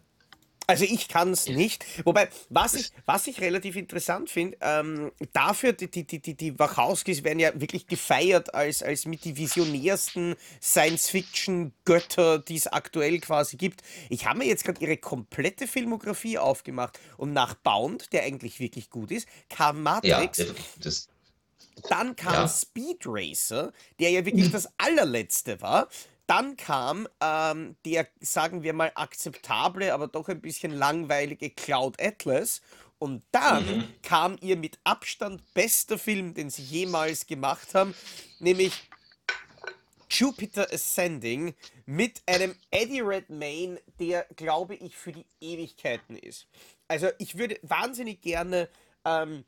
Also 0.66 0.84
ich 0.84 1.06
kann 1.06 1.30
es 1.30 1.46
nicht. 1.46 1.84
Wobei, 2.04 2.28
was 2.50 2.74
ich, 2.74 2.90
was 3.06 3.28
ich 3.28 3.40
relativ 3.40 3.76
interessant 3.76 4.28
finde, 4.28 4.58
ähm, 4.60 5.12
dafür, 5.32 5.72
die, 5.72 5.88
die, 5.88 6.04
die, 6.04 6.34
die 6.34 6.58
Wachowskis 6.58 7.22
werden 7.22 7.38
ja 7.38 7.58
wirklich 7.58 7.86
gefeiert 7.86 8.52
als, 8.52 8.82
als 8.82 9.06
mit 9.06 9.24
die 9.24 9.36
visionärsten 9.36 10.34
Science-Fiction-Götter, 10.60 12.40
die 12.40 12.56
es 12.56 12.66
aktuell 12.66 13.20
quasi 13.20 13.56
gibt. 13.56 13.82
Ich 14.10 14.26
habe 14.26 14.40
mir 14.40 14.46
jetzt 14.46 14.64
gerade 14.64 14.80
ihre 14.82 14.96
komplette 14.96 15.68
Filmografie 15.68 16.38
aufgemacht 16.38 16.98
und 17.16 17.32
nach 17.32 17.54
Bound, 17.54 18.12
der 18.12 18.24
eigentlich 18.24 18.58
wirklich 18.58 18.90
gut 18.90 19.12
ist, 19.12 19.28
kam 19.48 19.82
Matrix. 19.84 20.38
Ja, 20.38 20.46
das, 20.80 21.08
dann 21.90 22.16
kam 22.16 22.34
ja. 22.34 22.48
Speed 22.48 23.02
Racer, 23.04 23.72
der 23.98 24.10
ja 24.10 24.24
wirklich 24.24 24.50
das 24.50 24.68
allerletzte 24.78 25.60
war. 25.60 25.88
Dann 26.26 26.56
kam 26.56 27.08
ähm, 27.22 27.76
der, 27.84 28.06
sagen 28.20 28.62
wir 28.62 28.74
mal, 28.74 28.92
akzeptable, 28.94 29.94
aber 29.94 30.08
doch 30.08 30.28
ein 30.28 30.42
bisschen 30.42 30.72
langweilige 30.72 31.50
Cloud 31.50 32.00
Atlas. 32.00 32.60
Und 32.98 33.22
dann 33.30 33.64
mhm. 33.64 33.84
kam 34.02 34.36
ihr 34.40 34.56
mit 34.56 34.78
Abstand 34.84 35.42
bester 35.54 35.98
Film, 35.98 36.34
den 36.34 36.50
sie 36.50 36.62
jemals 36.62 37.26
gemacht 37.26 37.74
haben, 37.74 37.94
nämlich 38.40 38.72
Jupiter 40.10 40.72
Ascending 40.72 41.54
mit 41.86 42.22
einem 42.26 42.54
Eddie 42.70 43.00
Redmayne, 43.00 43.80
der, 44.00 44.26
glaube 44.36 44.74
ich, 44.74 44.96
für 44.96 45.12
die 45.12 45.26
Ewigkeiten 45.40 46.16
ist. 46.16 46.48
Also 46.88 47.08
ich 47.18 47.36
würde 47.36 47.58
wahnsinnig 47.62 48.20
gerne 48.22 48.68
ähm, 49.04 49.44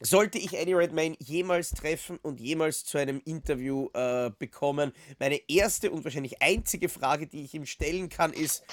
sollte 0.00 0.38
ich 0.38 0.54
Eddie 0.54 0.74
Redmayne 0.74 1.16
jemals 1.18 1.70
treffen 1.70 2.18
und 2.22 2.40
jemals 2.40 2.84
zu 2.84 2.98
einem 2.98 3.20
Interview 3.24 3.88
äh, 3.92 4.30
bekommen, 4.38 4.92
meine 5.18 5.40
erste 5.48 5.90
und 5.90 6.04
wahrscheinlich 6.04 6.42
einzige 6.42 6.88
Frage, 6.88 7.26
die 7.26 7.44
ich 7.44 7.54
ihm 7.54 7.66
stellen 7.66 8.08
kann, 8.08 8.32
ist, 8.32 8.64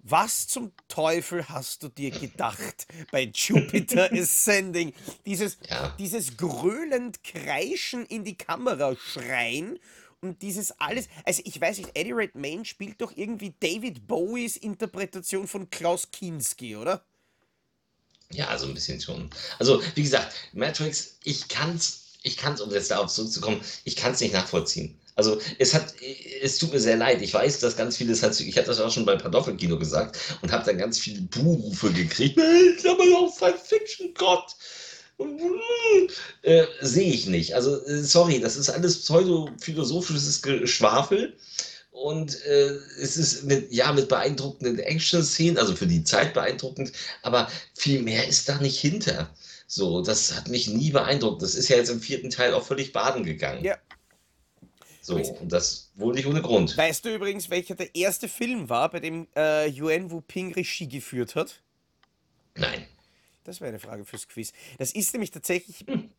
was 0.00 0.46
zum 0.46 0.72
Teufel 0.86 1.48
hast 1.48 1.82
du 1.82 1.88
dir 1.88 2.10
gedacht 2.10 2.86
bei 3.10 3.30
Jupiter 3.34 4.10
Ascending? 4.12 4.92
Dieses, 5.26 5.58
ja. 5.68 5.94
dieses 5.98 6.36
gröhlend 6.36 7.24
Kreischen 7.24 8.06
in 8.06 8.24
die 8.24 8.36
Kamera 8.36 8.94
schreien 8.96 9.78
und 10.20 10.42
dieses 10.42 10.72
alles. 10.80 11.08
Also, 11.24 11.42
ich 11.44 11.60
weiß 11.60 11.78
nicht, 11.78 11.90
Eddie 11.94 12.12
Redmayne 12.12 12.64
spielt 12.64 13.00
doch 13.00 13.16
irgendwie 13.16 13.54
David 13.60 14.06
Bowies 14.06 14.56
Interpretation 14.56 15.46
von 15.46 15.68
Klaus 15.68 16.10
Kinski, 16.10 16.76
oder? 16.76 17.04
Ja, 18.32 18.56
so 18.58 18.66
ein 18.66 18.74
bisschen 18.74 19.00
schon. 19.00 19.30
Also, 19.58 19.82
wie 19.94 20.02
gesagt, 20.02 20.34
Matrix, 20.52 21.16
ich 21.24 21.48
kann's, 21.48 22.16
ich 22.22 22.36
kann's, 22.36 22.60
um 22.60 22.70
jetzt 22.70 22.90
darauf 22.90 23.10
zurückzukommen, 23.10 23.60
ich 23.84 23.96
kann's 23.96 24.20
nicht 24.20 24.34
nachvollziehen. 24.34 24.98
Also 25.18 25.40
es 25.58 25.74
hat, 25.74 25.94
es 26.42 26.58
tut 26.58 26.72
mir 26.72 26.78
sehr 26.78 26.96
leid. 26.96 27.22
Ich 27.22 27.34
weiß, 27.34 27.58
dass 27.58 27.76
ganz 27.76 27.96
vieles 27.96 28.22
hat, 28.22 28.38
ich 28.38 28.56
hatte 28.56 28.68
das 28.68 28.78
auch 28.78 28.92
schon 28.92 29.04
bei 29.04 29.16
Pantoffelkino 29.16 29.76
gesagt 29.76 30.16
und 30.42 30.52
habe 30.52 30.64
dann 30.64 30.78
ganz 30.78 30.96
viele 31.00 31.22
Buhrufe 31.22 31.90
gekriegt. 31.90 32.38
Ich 32.38 32.88
aber 32.88 33.04
doch 33.04 33.34
Science 33.34 33.62
Fiction 33.66 34.14
Gott. 34.14 34.54
Äh, 36.42 36.66
Sehe 36.80 37.12
ich 37.12 37.26
nicht. 37.26 37.56
Also, 37.56 37.84
äh, 37.84 38.04
sorry, 38.04 38.38
das 38.38 38.56
ist 38.56 38.70
alles 38.70 39.02
pseudophilosophisches 39.02 40.40
Geschwafel. 40.40 41.36
Und 42.02 42.44
äh, 42.44 42.78
es 43.00 43.16
ist 43.16 43.42
mit, 43.42 43.72
ja, 43.72 43.92
mit 43.92 44.08
beeindruckenden 44.08 44.78
Action-Szenen, 44.78 45.58
also 45.58 45.74
für 45.74 45.88
die 45.88 46.04
Zeit 46.04 46.32
beeindruckend, 46.32 46.92
aber 47.22 47.50
viel 47.74 48.02
mehr 48.02 48.28
ist 48.28 48.48
da 48.48 48.58
nicht 48.58 48.78
hinter. 48.78 49.34
So, 49.66 50.00
das 50.00 50.36
hat 50.36 50.46
mich 50.46 50.68
nie 50.68 50.92
beeindruckt. 50.92 51.42
Das 51.42 51.56
ist 51.56 51.68
ja 51.68 51.76
jetzt 51.76 51.88
im 51.88 52.00
vierten 52.00 52.30
Teil 52.30 52.54
auch 52.54 52.64
völlig 52.64 52.92
baden 52.92 53.24
gegangen. 53.24 53.64
Ja. 53.64 53.76
So, 55.02 55.16
und 55.16 55.50
das 55.50 55.90
wohl 55.96 56.14
nicht 56.14 56.26
ohne 56.26 56.40
Grund. 56.40 56.76
Weißt 56.76 57.04
du 57.04 57.12
übrigens, 57.12 57.50
welcher 57.50 57.74
der 57.74 57.92
erste 57.96 58.28
Film 58.28 58.68
war, 58.68 58.90
bei 58.90 59.00
dem 59.00 59.26
äh, 59.34 59.68
Yuan 59.68 60.12
Wu 60.12 60.20
Ping 60.20 60.52
Regie 60.54 60.86
geführt 60.86 61.34
hat? 61.34 61.62
Nein. 62.54 62.86
Das 63.42 63.60
wäre 63.60 63.70
eine 63.70 63.80
Frage 63.80 64.04
fürs 64.04 64.28
Quiz. 64.28 64.52
Das 64.78 64.92
ist 64.92 65.12
nämlich 65.14 65.32
tatsächlich 65.32 65.84
hm, 65.86 66.10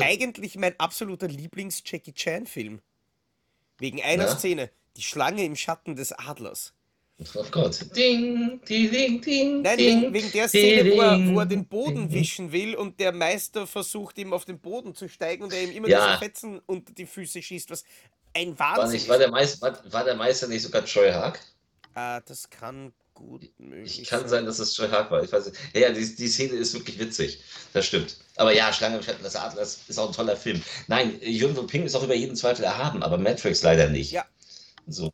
eigentlich 0.00 0.56
mein 0.56 0.74
absoluter 0.80 1.28
Lieblings-Jackie 1.28 2.14
Chan-Film. 2.14 2.80
Wegen 3.80 4.00
einer 4.02 4.26
Na? 4.26 4.36
Szene. 4.36 4.70
Die 4.96 5.02
Schlange 5.02 5.44
im 5.44 5.56
Schatten 5.56 5.96
des 5.96 6.12
Adlers. 6.12 6.72
Oh 7.34 7.44
Gott. 7.50 7.94
Ding, 7.94 8.60
ding, 8.66 8.90
ding, 8.90 9.20
ding. 9.20 9.62
Nein, 9.62 9.78
wegen, 9.78 10.12
wegen 10.14 10.32
der 10.32 10.48
Szene, 10.48 10.90
wo 10.90 11.00
er, 11.00 11.34
wo 11.34 11.40
er 11.40 11.46
den 11.46 11.66
Boden 11.66 12.10
wischen 12.10 12.50
will 12.50 12.74
und 12.74 12.98
der 12.98 13.12
Meister 13.12 13.66
versucht, 13.66 14.16
ihm 14.18 14.32
auf 14.32 14.46
den 14.46 14.58
Boden 14.58 14.94
zu 14.94 15.08
steigen 15.08 15.44
und 15.44 15.52
er 15.52 15.62
ihm 15.62 15.72
immer 15.72 15.88
ja. 15.88 16.06
diese 16.06 16.18
Fetzen 16.18 16.60
unter 16.64 16.94
die 16.94 17.04
Füße 17.04 17.42
schießt, 17.42 17.70
was 17.70 17.84
ein 18.32 18.58
Wahnsinn 18.58 18.82
war, 18.82 18.88
nicht, 18.88 19.08
war, 19.08 19.18
der 19.18 19.30
Meister, 19.30 19.60
war, 19.60 19.92
war 19.92 20.04
der 20.04 20.14
Meister 20.14 20.48
nicht 20.48 20.62
sogar 20.62 20.84
Troy 20.84 21.10
Haag? 21.10 21.40
Ah, 21.94 22.20
das 22.20 22.48
kann 22.48 22.92
gut 23.26 23.48
möglich 23.58 24.00
Ich 24.00 24.08
kann 24.08 24.28
sein, 24.28 24.46
dass 24.46 24.58
es 24.58 24.74
Troy 24.74 24.88
Haag 24.88 25.10
war. 25.10 25.22
Ich 25.22 25.32
weiß 25.32 25.46
nicht. 25.46 25.58
Ja, 25.74 25.80
ja 25.82 25.92
die, 25.92 26.14
die 26.14 26.28
Szene 26.28 26.54
ist 26.54 26.74
wirklich 26.74 26.98
witzig. 26.98 27.40
Das 27.72 27.86
stimmt. 27.86 28.16
Aber 28.36 28.52
ja, 28.52 28.72
Schlange 28.72 28.96
im 28.96 29.02
Schatten 29.02 29.22
des 29.22 29.36
Adlers 29.36 29.80
ist 29.86 29.98
auch 29.98 30.08
ein 30.08 30.14
toller 30.14 30.36
Film. 30.36 30.62
Nein, 30.88 31.20
Jürgen 31.22 31.66
Ping 31.66 31.84
ist 31.84 31.94
auch 31.94 32.02
über 32.02 32.14
jeden 32.14 32.36
Zweifel 32.36 32.64
erhaben, 32.64 33.02
aber 33.02 33.18
Matrix 33.18 33.62
leider 33.62 33.88
nicht. 33.88 34.10
Ja. 34.12 34.24
So. 34.86 35.12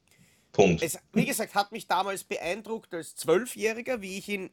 Punkt. 0.52 0.82
Es, 0.82 0.98
wie 1.12 1.26
gesagt, 1.26 1.54
hat 1.54 1.70
mich 1.72 1.86
damals 1.86 2.24
beeindruckt 2.24 2.94
als 2.94 3.14
Zwölfjähriger, 3.14 4.00
wie 4.00 4.16
ich 4.16 4.28
ihn, 4.28 4.50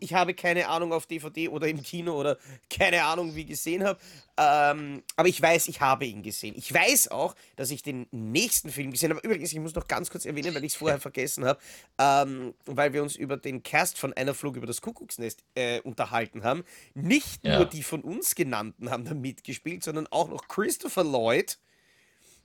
ich 0.00 0.14
habe 0.14 0.34
keine 0.34 0.68
Ahnung 0.68 0.92
auf 0.92 1.06
DVD 1.06 1.48
oder 1.48 1.68
im 1.68 1.82
Kino 1.82 2.18
oder 2.18 2.38
keine 2.70 3.04
Ahnung 3.04 3.34
wie 3.34 3.44
gesehen 3.44 3.84
habe, 3.84 3.98
ähm, 4.36 5.02
aber 5.16 5.28
ich 5.28 5.42
weiß, 5.42 5.68
ich 5.68 5.80
habe 5.80 6.06
ihn 6.06 6.22
gesehen. 6.22 6.54
Ich 6.56 6.72
weiß 6.72 7.08
auch, 7.10 7.34
dass 7.56 7.70
ich 7.70 7.82
den 7.82 8.06
nächsten 8.12 8.70
Film 8.70 8.92
gesehen 8.92 9.10
habe. 9.10 9.20
Übrigens, 9.26 9.52
ich 9.52 9.58
muss 9.58 9.74
noch 9.74 9.88
ganz 9.88 10.10
kurz 10.10 10.26
erwähnen, 10.26 10.54
weil 10.54 10.64
ich 10.64 10.72
es 10.72 10.78
vorher 10.78 11.00
vergessen 11.00 11.44
habe, 11.44 11.58
ähm, 11.98 12.54
weil 12.64 12.92
wir 12.92 13.02
uns 13.02 13.16
über 13.16 13.36
den 13.36 13.62
Cast 13.64 13.98
von 13.98 14.12
Einer 14.12 14.34
Flug 14.34 14.56
über 14.56 14.66
das 14.66 14.80
Kuckucksnest 14.80 15.42
äh, 15.56 15.80
unterhalten 15.80 16.44
haben. 16.44 16.64
Nicht 16.94 17.44
ja. 17.44 17.56
nur 17.56 17.66
die 17.66 17.82
von 17.82 18.02
uns 18.02 18.36
genannten 18.36 18.90
haben 18.90 19.04
da 19.04 19.14
mitgespielt, 19.14 19.82
sondern 19.82 20.06
auch 20.08 20.28
noch 20.28 20.46
Christopher 20.46 21.04
Lloyd 21.04 21.58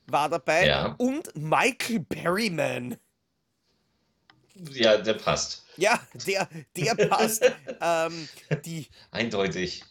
war 0.08 0.30
dabei 0.30 0.68
ja. 0.68 0.96
und 0.98 1.36
Michael 1.36 2.00
Berryman. 2.00 2.98
Ja, 4.72 4.98
der 4.98 5.14
passt. 5.14 5.63
Ja, 5.78 6.06
der, 6.28 6.48
der 6.76 6.96
passt. 7.08 7.44
ähm, 7.82 8.28
die, 8.66 8.88
Eindeutig. 9.12 9.84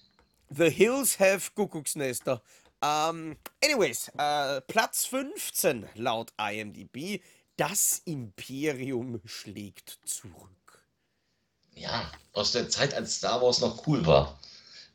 The 0.50 0.70
Hills 0.70 1.18
Have 1.18 1.50
Kuckucksnester. 1.54 2.42
Ähm, 2.82 3.36
anyways, 3.62 4.10
äh, 4.18 4.60
Platz 4.62 5.06
15 5.06 5.88
laut 5.94 6.32
IMDb. 6.38 7.22
Das 7.56 8.02
Imperium 8.04 9.20
schlägt 9.24 9.98
zurück. 10.04 10.84
Ja, 11.74 12.10
aus 12.32 12.52
der 12.52 12.68
Zeit, 12.68 12.94
als 12.94 13.16
Star 13.16 13.40
Wars 13.40 13.60
noch 13.60 13.86
cool 13.86 14.04
war. 14.04 14.38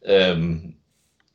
Ähm, 0.01 0.77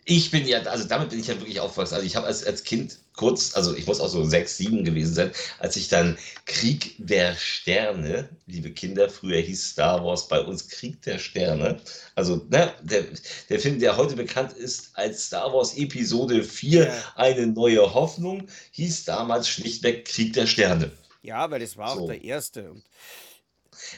ich 0.04 0.30
bin 0.30 0.46
ja, 0.46 0.60
also 0.62 0.84
damit 0.84 1.10
bin 1.10 1.20
ich 1.20 1.26
ja 1.28 1.38
wirklich 1.38 1.60
aufgewachsen. 1.60 1.94
Also 1.94 2.06
ich 2.06 2.16
habe 2.16 2.26
als, 2.26 2.44
als 2.44 2.64
Kind 2.64 2.98
kurz, 3.14 3.54
also 3.54 3.74
ich 3.74 3.86
muss 3.86 4.00
auch 4.00 4.08
so 4.08 4.24
sechs, 4.24 4.56
sieben 4.56 4.84
gewesen 4.84 5.14
sein, 5.14 5.30
als 5.58 5.76
ich 5.76 5.88
dann 5.88 6.18
Krieg 6.46 6.94
der 6.98 7.34
Sterne, 7.36 8.28
liebe 8.46 8.70
Kinder, 8.70 9.08
früher 9.08 9.40
hieß 9.40 9.70
Star 9.70 10.04
Wars 10.04 10.28
bei 10.28 10.40
uns 10.40 10.68
Krieg 10.68 11.02
der 11.02 11.18
Sterne. 11.18 11.80
Also 12.14 12.46
ne, 12.48 12.72
der, 12.82 13.04
der 13.48 13.60
Film, 13.60 13.78
der 13.78 13.96
heute 13.96 14.16
bekannt 14.16 14.52
ist 14.52 14.90
als 14.94 15.26
Star 15.26 15.52
Wars 15.52 15.76
Episode 15.76 16.42
4, 16.42 16.84
ja. 16.84 17.12
eine 17.16 17.46
neue 17.46 17.94
Hoffnung, 17.94 18.48
hieß 18.72 19.04
damals 19.04 19.48
schlichtweg 19.48 20.06
Krieg 20.06 20.32
der 20.32 20.46
Sterne. 20.46 20.90
Ja, 21.22 21.50
weil 21.50 21.62
es 21.62 21.76
war 21.76 21.94
so. 21.94 22.02
auch 22.02 22.06
der 22.08 22.24
erste. 22.24 22.70
Und 22.70 22.82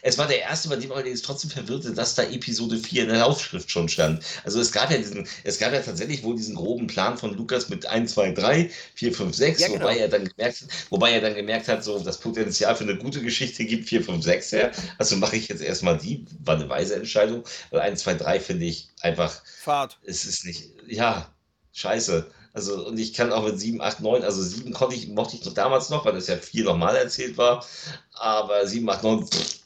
es 0.02 0.18
war 0.18 0.26
der 0.26 0.40
erste, 0.40 0.68
bei 0.68 0.76
dem 0.76 0.92
allerdings 0.92 1.22
trotzdem 1.22 1.50
verwirrte, 1.50 1.92
dass 1.92 2.14
da 2.14 2.22
Episode 2.22 2.78
4 2.78 3.04
in 3.04 3.08
der 3.10 3.26
Aufschrift 3.26 3.70
schon 3.70 3.88
stand. 3.88 4.22
Also 4.44 4.60
es 4.60 4.72
gab 4.72 4.90
ja 4.90 4.98
diesen, 4.98 5.26
es 5.44 5.58
gab 5.58 5.72
ja 5.72 5.80
tatsächlich 5.80 6.22
wohl 6.22 6.36
diesen 6.36 6.54
groben 6.54 6.86
Plan 6.86 7.16
von 7.18 7.36
Lukas 7.36 7.68
mit 7.68 7.86
1, 7.86 8.12
2, 8.12 8.32
3, 8.32 8.70
4, 8.94 9.12
5, 9.12 9.34
6, 9.34 9.60
ja, 9.60 9.68
genau. 9.68 9.80
wobei, 9.80 9.98
er 9.98 10.08
dann 10.08 10.24
gemerkt, 10.24 10.64
wobei 10.90 11.12
er 11.12 11.20
dann 11.20 11.34
gemerkt 11.34 11.68
hat, 11.68 11.84
so 11.84 11.98
das 11.98 12.18
Potenzial 12.18 12.74
für 12.76 12.84
eine 12.84 12.96
gute 12.96 13.22
Geschichte 13.22 13.64
gibt 13.64 13.88
4, 13.88 14.04
5, 14.04 14.24
6 14.24 14.52
her. 14.52 14.72
Also 14.98 15.16
mache 15.16 15.36
ich 15.36 15.48
jetzt 15.48 15.62
erstmal 15.62 15.98
die, 15.98 16.24
war 16.42 16.56
eine 16.56 16.68
weise 16.68 16.96
Entscheidung, 16.96 17.44
weil 17.70 17.80
1, 17.80 18.02
2, 18.02 18.14
3 18.14 18.40
finde 18.40 18.66
ich 18.66 18.88
einfach. 19.00 19.42
Fahrt. 19.60 19.98
Es 20.04 20.24
ist 20.24 20.44
nicht, 20.44 20.70
ja, 20.86 21.32
scheiße. 21.72 22.26
Also, 22.54 22.86
und 22.86 22.98
ich 22.98 23.12
kann 23.12 23.32
auch 23.32 23.44
mit 23.44 23.58
7, 23.58 23.80
8, 23.80 24.00
9, 24.00 24.22
also 24.22 24.40
7 24.40 24.72
konnte 24.72 24.94
ich, 24.94 25.08
mochte 25.08 25.36
ich 25.36 25.44
noch 25.44 25.54
damals 25.54 25.90
noch, 25.90 26.04
weil 26.04 26.12
das 26.12 26.28
ja 26.28 26.36
4 26.36 26.64
nochmal 26.64 26.94
erzählt 26.94 27.36
war. 27.36 27.66
Aber 28.12 28.64
7, 28.66 28.88
8, 28.88 29.02
9, 29.02 29.26
pff, 29.26 29.58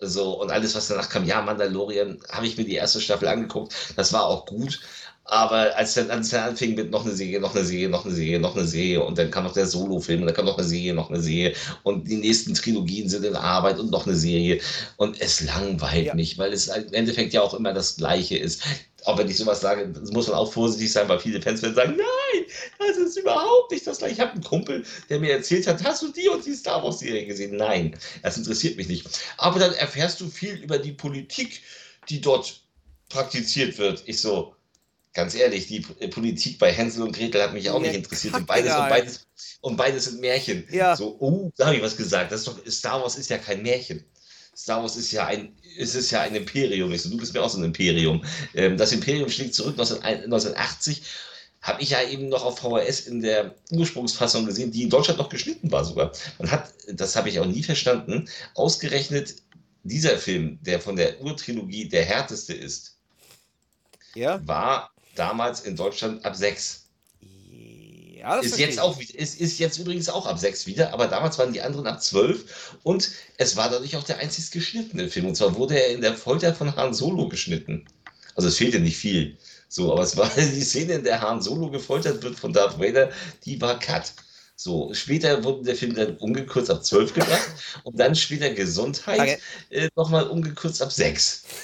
so, 0.00 0.40
und 0.40 0.50
alles, 0.50 0.74
was 0.74 0.88
danach 0.88 1.08
kam, 1.08 1.24
ja, 1.24 1.42
Mandalorian, 1.42 2.18
habe 2.30 2.46
ich 2.46 2.56
mir 2.56 2.64
die 2.64 2.74
erste 2.74 3.00
Staffel 3.00 3.28
angeguckt, 3.28 3.74
das 3.96 4.12
war 4.12 4.26
auch 4.26 4.46
gut. 4.46 4.80
Aber 5.30 5.76
als 5.76 5.92
dann, 5.92 6.10
als 6.10 6.30
dann 6.30 6.48
anfing 6.48 6.74
mit 6.74 6.90
noch 6.90 7.04
eine 7.04 7.14
Serie, 7.14 7.38
noch 7.38 7.54
eine 7.54 7.62
Serie, 7.62 7.90
noch 7.90 8.06
eine 8.06 8.14
Serie, 8.14 8.40
noch 8.40 8.56
eine 8.56 8.64
Serie 8.66 9.04
und 9.04 9.18
dann 9.18 9.30
kam 9.30 9.44
noch 9.44 9.52
der 9.52 9.66
Solo-Film 9.66 10.20
und 10.20 10.26
dann 10.26 10.34
kam 10.34 10.46
noch 10.46 10.56
eine 10.56 10.66
Serie, 10.66 10.94
noch 10.94 11.10
eine 11.10 11.20
Serie 11.20 11.54
und 11.82 12.08
die 12.08 12.16
nächsten 12.16 12.54
Trilogien 12.54 13.10
sind 13.10 13.26
in 13.26 13.36
Arbeit 13.36 13.78
und 13.78 13.90
noch 13.90 14.06
eine 14.06 14.16
Serie 14.16 14.58
und 14.96 15.20
es 15.20 15.42
langweilt 15.42 16.06
ja. 16.06 16.14
mich, 16.14 16.38
weil 16.38 16.54
es 16.54 16.68
im 16.68 16.94
Endeffekt 16.94 17.34
ja 17.34 17.42
auch 17.42 17.52
immer 17.52 17.74
das 17.74 17.96
Gleiche 17.96 18.38
ist 18.38 18.62
auch 19.04 19.16
wenn 19.16 19.28
ich 19.28 19.36
sowas 19.36 19.60
sage, 19.60 19.92
muss 20.12 20.28
man 20.28 20.36
auch 20.36 20.52
vorsichtig 20.52 20.92
sein, 20.92 21.08
weil 21.08 21.20
viele 21.20 21.40
Fans 21.40 21.62
werden 21.62 21.74
sagen, 21.74 21.94
nein, 21.96 22.06
das 22.78 22.96
ist 22.96 23.16
überhaupt 23.16 23.70
nicht 23.70 23.86
das 23.86 23.98
gleiche. 23.98 24.14
Ich 24.14 24.20
habe 24.20 24.32
einen 24.32 24.44
Kumpel, 24.44 24.84
der 25.08 25.20
mir 25.20 25.32
erzählt 25.32 25.66
hat, 25.66 25.82
hast 25.84 26.02
du 26.02 26.12
die 26.12 26.28
und 26.28 26.44
die 26.44 26.54
Star 26.54 26.82
Wars 26.82 27.00
Serie 27.00 27.26
gesehen? 27.26 27.56
Nein, 27.56 27.98
das 28.22 28.36
interessiert 28.36 28.76
mich 28.76 28.88
nicht. 28.88 29.06
Aber 29.36 29.58
dann 29.58 29.72
erfährst 29.74 30.20
du 30.20 30.28
viel 30.28 30.56
über 30.56 30.78
die 30.78 30.92
Politik, 30.92 31.62
die 32.08 32.20
dort 32.20 32.62
praktiziert 33.08 33.78
wird. 33.78 34.02
Ich 34.06 34.20
so, 34.20 34.54
ganz 35.14 35.34
ehrlich, 35.34 35.66
die 35.66 35.80
Politik 35.80 36.58
bei 36.58 36.72
Hänsel 36.72 37.02
und 37.02 37.16
Gretel 37.16 37.42
hat 37.42 37.52
mich 37.52 37.70
auch 37.70 37.80
nicht 37.80 37.94
interessiert. 37.94 38.34
Und 38.34 38.46
beides, 38.46 38.74
und 38.74 38.88
beides, 38.88 39.26
und 39.60 39.76
beides 39.76 40.04
sind 40.04 40.20
Märchen. 40.20 40.66
Ja. 40.70 40.94
So, 40.96 41.16
oh, 41.18 41.50
da 41.56 41.66
habe 41.66 41.76
ich 41.76 41.82
was 41.82 41.96
gesagt. 41.96 42.32
Das 42.32 42.40
ist 42.40 42.48
doch, 42.48 42.58
Star 42.68 43.02
Wars 43.02 43.16
ist 43.16 43.30
ja 43.30 43.38
kein 43.38 43.62
Märchen. 43.62 44.04
Star 44.56 44.82
Wars 44.82 44.96
ist 44.96 45.12
ja 45.12 45.26
ein, 45.26 45.56
ist 45.76 45.94
es 45.94 46.10
ja 46.10 46.22
ein 46.22 46.34
Imperium. 46.34 46.92
Ich 46.92 47.02
so, 47.02 47.10
du 47.10 47.16
bist 47.16 47.32
mir 47.32 47.42
auch 47.42 47.48
so 47.48 47.58
ein 47.58 47.64
Imperium. 47.64 48.24
Ähm, 48.54 48.76
das 48.76 48.92
Imperium 48.92 49.28
schlägt 49.30 49.54
zurück 49.54 49.78
1980 49.78 51.02
habe 51.60 51.82
ich 51.82 51.90
ja 51.90 52.02
eben 52.02 52.28
noch 52.28 52.44
auf 52.44 52.58
VHS 52.58 53.00
in 53.00 53.20
der 53.20 53.54
Ursprungsfassung 53.70 54.46
gesehen, 54.46 54.70
die 54.70 54.84
in 54.84 54.90
Deutschland 54.90 55.18
noch 55.18 55.28
geschnitten 55.28 55.70
war 55.70 55.84
sogar. 55.84 56.12
Man 56.38 56.50
hat, 56.50 56.72
das 56.92 57.16
habe 57.16 57.28
ich 57.28 57.40
auch 57.40 57.46
nie 57.46 57.62
verstanden, 57.62 58.28
ausgerechnet 58.54 59.36
dieser 59.82 60.18
Film, 60.18 60.58
der 60.62 60.80
von 60.80 60.96
der 60.96 61.20
Urtrilogie 61.20 61.88
der 61.88 62.04
härteste 62.04 62.54
ist, 62.54 62.96
ja. 64.14 64.46
war 64.46 64.90
damals 65.14 65.60
in 65.60 65.76
Deutschland 65.76 66.24
ab 66.24 66.36
6. 66.36 66.84
Ja, 68.14 68.38
ist 68.40 68.58
jetzt 68.58 68.80
auch 68.80 69.00
ist, 69.00 69.40
ist 69.40 69.58
jetzt 69.58 69.78
übrigens 69.78 70.08
auch 70.08 70.26
ab 70.26 70.38
6 70.38 70.66
wieder, 70.66 70.92
aber 70.92 71.06
damals 71.06 71.38
waren 71.38 71.52
die 71.52 71.62
anderen 71.62 71.86
ab 71.86 72.02
12 72.02 72.76
und 72.82 73.12
es 73.36 73.56
war 73.56 73.70
dadurch 73.70 73.96
auch 73.96 74.02
der 74.02 74.18
einzig 74.18 74.50
geschnittene 74.50 75.08
Film. 75.08 75.26
Und 75.26 75.36
zwar 75.36 75.54
wurde 75.54 75.80
er 75.80 75.90
in 75.90 76.00
der 76.00 76.14
Folter 76.14 76.52
von 76.52 76.74
Han 76.74 76.94
Solo 76.94 77.28
geschnitten. 77.28 77.86
Also 78.34 78.48
es 78.48 78.56
fehlte 78.56 78.80
nicht 78.80 78.96
viel. 78.96 79.36
So, 79.68 79.92
aber 79.92 80.02
es 80.02 80.16
war 80.16 80.30
die 80.36 80.64
Szene, 80.64 80.94
in 80.94 81.04
der 81.04 81.20
Han 81.20 81.42
Solo 81.42 81.70
gefoltert 81.70 82.22
wird 82.22 82.38
von 82.38 82.52
Darth 82.52 82.78
Vader, 82.78 83.10
die 83.44 83.60
war 83.60 83.78
cut. 83.78 84.12
So, 84.56 84.92
später 84.92 85.44
wurde 85.44 85.62
der 85.62 85.76
Film 85.76 85.94
dann 85.94 86.16
umgekürzt 86.16 86.70
ab 86.70 86.84
12 86.84 87.14
gebracht 87.14 87.48
und 87.84 88.00
dann 88.00 88.16
später 88.16 88.50
Gesundheit 88.50 89.20
okay. 89.20 89.38
äh, 89.70 89.88
nochmal 89.94 90.26
umgekürzt 90.28 90.82
ab 90.82 90.92
6. 90.92 91.44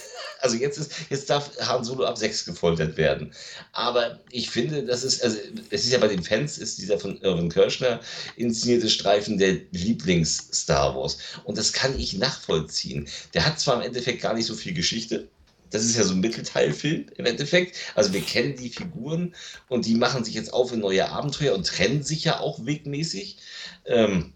Also 0.41 0.57
jetzt 0.57 0.77
ist, 0.77 0.93
jetzt 1.09 1.31
darf 1.31 1.53
Han 1.59 1.85
Solo 1.85 2.05
ab 2.05 2.19
6 2.19 2.45
gefoltert 2.45 2.99
werden. 2.99 3.33
Aber 3.73 4.21
ich 4.31 4.51
finde, 4.51 4.85
das 4.85 5.03
ist, 5.03 5.25
also 5.25 5.39
es 5.71 5.87
ist 5.87 5.91
ja 5.91 5.97
bei 5.97 6.09
den 6.09 6.23
Fans, 6.23 6.59
ist 6.59 6.77
dieser 6.77 6.99
von 6.99 7.19
Irvin 7.23 7.49
Kirschner 7.49 7.99
inszenierte 8.37 8.91
Streifen 8.91 9.39
der 9.39 9.57
Lieblings-Star 9.71 10.95
Wars. 10.95 11.17
Und 11.45 11.57
das 11.57 11.73
kann 11.73 11.99
ich 11.99 12.19
nachvollziehen. 12.19 13.09
Der 13.33 13.47
hat 13.47 13.59
zwar 13.59 13.77
im 13.77 13.87
Endeffekt 13.87 14.21
gar 14.21 14.35
nicht 14.35 14.45
so 14.45 14.55
viel 14.55 14.75
Geschichte, 14.75 15.29
das 15.71 15.85
ist 15.85 15.97
ja 15.97 16.05
so 16.05 16.15
ein 16.15 16.21
Mittelteilfilm 16.21 17.07
im 17.17 17.27
Endeffekt. 17.27 17.77
Also 17.95 18.13
wir 18.13 18.21
kennen 18.21 18.57
die 18.57 18.71
Figuren 18.71 19.35
und 19.69 19.87
die 19.87 19.95
machen 19.95 20.25
sich 20.25 20.35
jetzt 20.35 20.53
auf 20.53 20.73
in 20.73 20.81
neue 20.81 21.09
Abenteuer 21.09 21.55
und 21.55 21.67
trennen 21.67 22.03
sich 22.03 22.25
ja 22.25 22.41
auch 22.41 22.65
wegmäßig. 22.65 23.39
Ähm, 23.87 24.33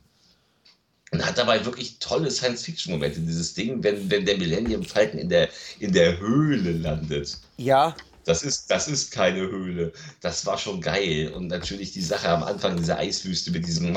und 1.10 1.24
hat 1.24 1.38
dabei 1.38 1.64
wirklich 1.64 1.98
tolle 2.00 2.30
Science-Fiction-Momente. 2.30 3.20
Dieses 3.20 3.54
Ding, 3.54 3.82
wenn, 3.82 4.10
wenn 4.10 4.26
der 4.26 4.36
Millennium 4.36 4.84
Falcon 4.84 5.18
in 5.18 5.30
der, 5.30 5.48
in 5.78 5.92
der 5.92 6.18
Höhle 6.18 6.72
landet. 6.72 7.38
Ja. 7.56 7.96
das 8.24 8.42
ist, 8.42 8.70
das 8.70 8.88
ist 8.88 9.10
keine 9.10 9.40
Höhle. 9.40 9.92
Das 10.20 10.44
war 10.44 10.58
schon 10.58 10.80
geil. 10.82 11.32
Und 11.34 11.46
natürlich 11.46 11.92
die 11.92 12.02
Sache 12.02 12.28
am 12.28 12.42
Anfang 12.42 12.76
dieser 12.76 12.98
Eiswüste 12.98 13.50
mit 13.50 13.66
diesem 13.66 13.96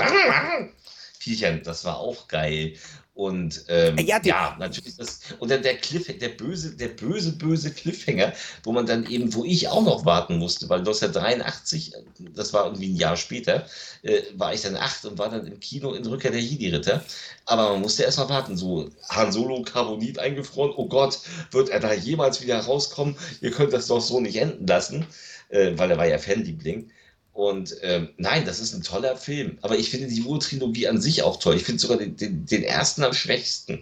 Viechern, 1.19 1.61
das 1.63 1.83
war 1.83 1.97
auch 1.97 2.27
geil. 2.27 2.73
Und 3.13 3.65
ähm, 3.67 3.97
Ja, 3.97 4.21
ja, 4.23 4.55
natürlich 4.57 4.95
das. 4.95 5.19
Und 5.39 5.51
dann 5.51 5.61
der 5.61 5.75
Cliff, 5.77 6.07
der 6.17 6.29
böse, 6.29 6.77
der 6.77 6.87
böse, 6.87 7.33
böse 7.33 7.71
Cliffhanger, 7.71 8.31
wo 8.63 8.71
man 8.71 8.85
dann 8.85 9.05
eben, 9.05 9.33
wo 9.33 9.43
ich 9.43 9.67
auch 9.67 9.83
noch 9.83 10.05
warten 10.05 10.37
musste, 10.37 10.69
weil 10.69 10.79
1983, 10.79 11.93
das 12.33 12.53
war 12.53 12.65
irgendwie 12.65 12.93
ein 12.93 12.95
Jahr 12.95 13.17
später, 13.17 13.67
äh, 14.03 14.21
war 14.35 14.53
ich 14.53 14.61
dann 14.61 14.77
acht 14.77 15.03
und 15.03 15.17
war 15.17 15.29
dann 15.29 15.45
im 15.45 15.59
Kino 15.59 15.93
in 15.93 16.05
Rückkehr 16.05 16.31
der 16.31 16.41
Jedi-Ritter. 16.41 17.03
Aber 17.45 17.71
man 17.73 17.81
musste 17.81 18.03
erst 18.03 18.17
mal 18.17 18.29
warten, 18.29 18.55
so 18.55 18.89
Han 19.09 19.31
Solo 19.33 19.61
Carbonit 19.63 20.17
eingefroren, 20.17 20.73
oh 20.77 20.87
Gott, 20.87 21.19
wird 21.51 21.69
er 21.69 21.81
da 21.81 21.93
jemals 21.93 22.41
wieder 22.41 22.59
rauskommen? 22.59 23.17
Ihr 23.41 23.51
könnt 23.51 23.73
das 23.73 23.87
doch 23.87 24.01
so 24.01 24.21
nicht 24.21 24.37
enden 24.37 24.65
lassen, 24.67 25.05
äh, 25.49 25.73
weil 25.75 25.91
er 25.91 25.97
war 25.97 26.07
ja 26.07 26.17
Fanliebling. 26.17 26.89
Und 27.33 27.75
ähm, 27.81 28.09
nein, 28.17 28.45
das 28.45 28.59
ist 28.59 28.73
ein 28.73 28.83
toller 28.83 29.15
Film. 29.15 29.57
Aber 29.61 29.77
ich 29.77 29.89
finde 29.89 30.07
die 30.07 30.23
Urtrilogie 30.23 30.87
an 30.87 31.01
sich 31.01 31.23
auch 31.23 31.37
toll. 31.37 31.55
Ich 31.55 31.63
finde 31.63 31.81
sogar 31.81 31.97
den, 31.97 32.15
den, 32.15 32.45
den 32.45 32.63
ersten 32.63 33.03
am 33.03 33.13
schwächsten. 33.13 33.81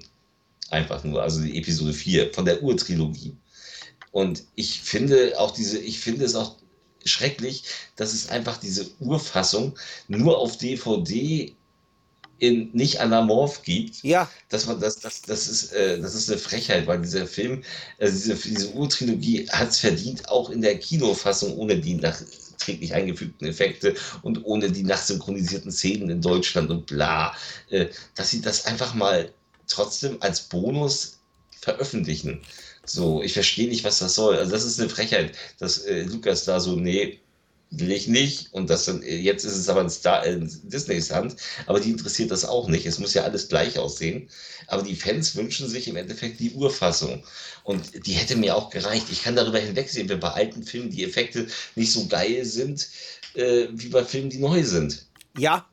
Einfach 0.69 1.03
nur, 1.03 1.23
also 1.23 1.41
die 1.41 1.57
Episode 1.57 1.93
4 1.93 2.33
von 2.33 2.45
der 2.45 2.61
Urtrilogie. 2.61 3.35
Und 4.11 4.43
ich 4.55 4.81
finde 4.81 5.39
auch 5.39 5.51
diese, 5.51 5.79
ich 5.79 5.99
finde 5.99 6.25
es 6.25 6.35
auch 6.35 6.57
schrecklich, 7.05 7.63
dass 7.95 8.13
es 8.13 8.29
einfach 8.29 8.57
diese 8.57 8.89
Urfassung 8.99 9.77
nur 10.07 10.37
auf 10.37 10.57
DVD 10.57 11.53
in 12.39 12.69
nicht 12.71 13.01
anamorph 13.01 13.63
gibt, 13.63 14.01
ja, 14.03 14.29
dass 14.47 14.65
man 14.65 14.79
das, 14.79 14.99
das, 14.99 15.21
das 15.23 15.47
ist, 15.47 15.73
äh, 15.73 15.99
das 15.99 16.15
ist 16.15 16.29
eine 16.29 16.39
Frechheit, 16.39 16.87
weil 16.87 17.01
dieser 17.01 17.27
Film, 17.27 17.63
also 17.99 18.13
diese, 18.13 18.49
diese 18.49 18.69
Urtrilogie 18.69 19.47
hat 19.49 19.71
es 19.71 19.79
verdient, 19.79 20.29
auch 20.29 20.49
in 20.49 20.61
der 20.61 20.79
Kinofassung 20.79 21.57
ohne 21.57 21.79
die 21.79 21.91
nachträglich 22.59 22.93
eingefügten 22.93 23.47
Effekte 23.47 23.95
und 24.21 24.45
ohne 24.45 24.71
die 24.71 24.83
nachsynchronisierten 24.83 25.71
Szenen 25.71 26.09
in 26.09 26.21
Deutschland 26.21 26.69
und 26.69 26.85
bla, 26.85 27.33
äh, 27.69 27.87
dass 28.15 28.31
sie 28.31 28.41
das 28.41 28.65
einfach 28.65 28.93
mal 28.93 29.31
trotzdem 29.67 30.17
als 30.21 30.41
Bonus 30.41 31.19
veröffentlichen. 31.61 32.41
So, 32.85 33.21
ich 33.21 33.33
verstehe 33.33 33.69
nicht, 33.69 33.83
was 33.83 33.99
das 33.99 34.15
soll. 34.15 34.37
Also 34.37 34.51
das 34.51 34.65
ist 34.65 34.79
eine 34.79 34.89
Frechheit, 34.89 35.37
dass 35.59 35.79
äh, 35.79 36.03
Lukas 36.03 36.45
da 36.45 36.59
so, 36.59 36.75
nee, 36.75 37.19
will 37.71 37.91
ich 37.91 38.07
nicht. 38.07 38.53
Und 38.53 38.69
das 38.69 38.85
dann, 38.85 39.03
jetzt 39.03 39.45
ist 39.45 39.55
es 39.55 39.69
aber 39.69 39.81
in, 39.81 39.89
Star, 39.89 40.25
in 40.25 40.49
Disneys 40.63 41.11
Hand, 41.11 41.35
aber 41.65 41.79
die 41.79 41.91
interessiert 41.91 42.31
das 42.31 42.45
auch 42.45 42.67
nicht. 42.67 42.85
Es 42.85 42.99
muss 42.99 43.13
ja 43.13 43.23
alles 43.23 43.49
gleich 43.49 43.77
aussehen. 43.77 44.29
Aber 44.67 44.83
die 44.83 44.95
Fans 44.95 45.35
wünschen 45.35 45.67
sich 45.69 45.87
im 45.87 45.95
Endeffekt 45.95 46.39
die 46.39 46.51
Urfassung. 46.51 47.23
Und 47.63 48.05
die 48.05 48.13
hätte 48.13 48.35
mir 48.35 48.55
auch 48.55 48.69
gereicht. 48.69 49.07
Ich 49.11 49.23
kann 49.23 49.35
darüber 49.35 49.59
hinwegsehen, 49.59 50.09
wenn 50.09 50.19
bei 50.19 50.31
alten 50.31 50.63
Filmen 50.63 50.89
die 50.89 51.03
Effekte 51.03 51.47
nicht 51.75 51.91
so 51.91 52.07
geil 52.07 52.45
sind, 52.45 52.87
äh, 53.35 53.67
wie 53.71 53.89
bei 53.89 54.03
Filmen, 54.03 54.29
die 54.29 54.39
neu 54.39 54.63
sind. 54.63 55.07
ja, 55.37 55.65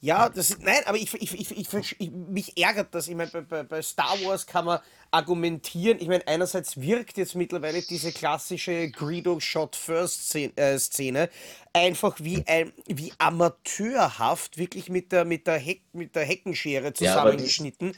Ja, 0.00 0.28
das 0.28 0.58
nein, 0.58 0.82
aber 0.84 0.98
ich, 0.98 1.14
ich, 1.14 1.32
ich, 1.32 1.74
ich, 1.98 2.12
mich 2.12 2.58
ärgert 2.58 2.94
das. 2.94 3.08
Ich 3.08 3.14
meine, 3.14 3.30
bei, 3.30 3.62
bei 3.62 3.80
Star 3.80 4.16
Wars 4.22 4.46
kann 4.46 4.66
man 4.66 4.80
argumentieren. 5.14 5.98
Ich 6.00 6.08
meine, 6.08 6.26
einerseits 6.26 6.80
wirkt 6.80 7.16
jetzt 7.18 7.36
mittlerweile 7.36 7.80
diese 7.82 8.10
klassische 8.12 8.90
Greedo 8.90 9.38
Shot 9.38 9.76
First 9.76 10.24
Szene, 10.24 10.52
äh, 10.56 10.78
Szene 10.78 11.30
einfach 11.72 12.16
wie 12.20 12.44
ein, 12.46 12.72
wie 12.86 13.12
amateurhaft, 13.18 14.58
wirklich 14.58 14.88
mit 14.88 15.12
der, 15.12 15.24
mit 15.24 15.46
der, 15.46 15.58
Heck, 15.58 15.82
mit 15.92 16.16
der 16.16 16.24
Heckenschere 16.24 16.92
Ja, 16.98 17.94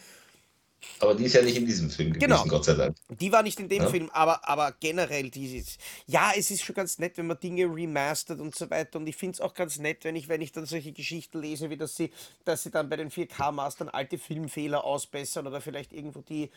aber 0.99 1.14
die, 1.14 1.24
ist 1.24 1.34
ja 1.34 1.43
nicht 1.43 1.57
in 1.57 1.66
diesem 1.66 1.91
Film 1.91 2.12
Genau. 2.14 2.37
gewesen, 2.37 2.49
Gott 2.49 2.64
sei 2.64 2.74
Dank. 2.74 2.97
Die 3.09 3.30
war 3.32 3.43
nicht 3.43 3.61
in 3.61 3.68
dem 3.68 3.82
Ja? 3.82 3.89
Film, 3.89 4.09
aber, 4.12 4.49
aber 4.49 4.72
generell 4.80 5.28
dieses. 5.30 5.76
Ja, 6.07 6.32
es 6.37 6.51
ist 6.51 6.62
schon 6.64 6.74
ganz 6.74 6.99
nett, 6.99 7.16
wenn 7.18 7.26
man 7.26 7.39
Dinge 7.39 7.64
remastert 7.66 8.41
und 8.41 8.55
so 8.55 8.70
weiter. 8.70 8.99
Und 8.99 9.07
ich 9.07 9.16
finde 9.16 9.34
es 9.34 9.41
auch 9.41 9.53
ganz 9.55 9.78
nett, 9.78 10.05
wenn 10.05 10.16
ich, 10.16 10.28
wenn 10.28 10.41
ich 10.41 10.53
dann 10.53 10.64
solche 10.64 10.93
Geschichten 10.93 11.41
lese, 11.43 11.68
wie 11.68 11.76
dass 11.76 11.97
sie, 11.97 12.11
dass 12.45 12.62
sie 12.62 12.70
dann 12.70 12.89
bei 12.89 12.97
den 12.97 13.11
4K-Mastern 13.11 13.89
alte 13.89 14.16
Filmfehler 14.16 14.84
ausbessern 14.84 15.47
oder 15.47 15.61
vielleicht 15.61 15.93
irgendwo 15.93 16.20
die, 16.22 16.51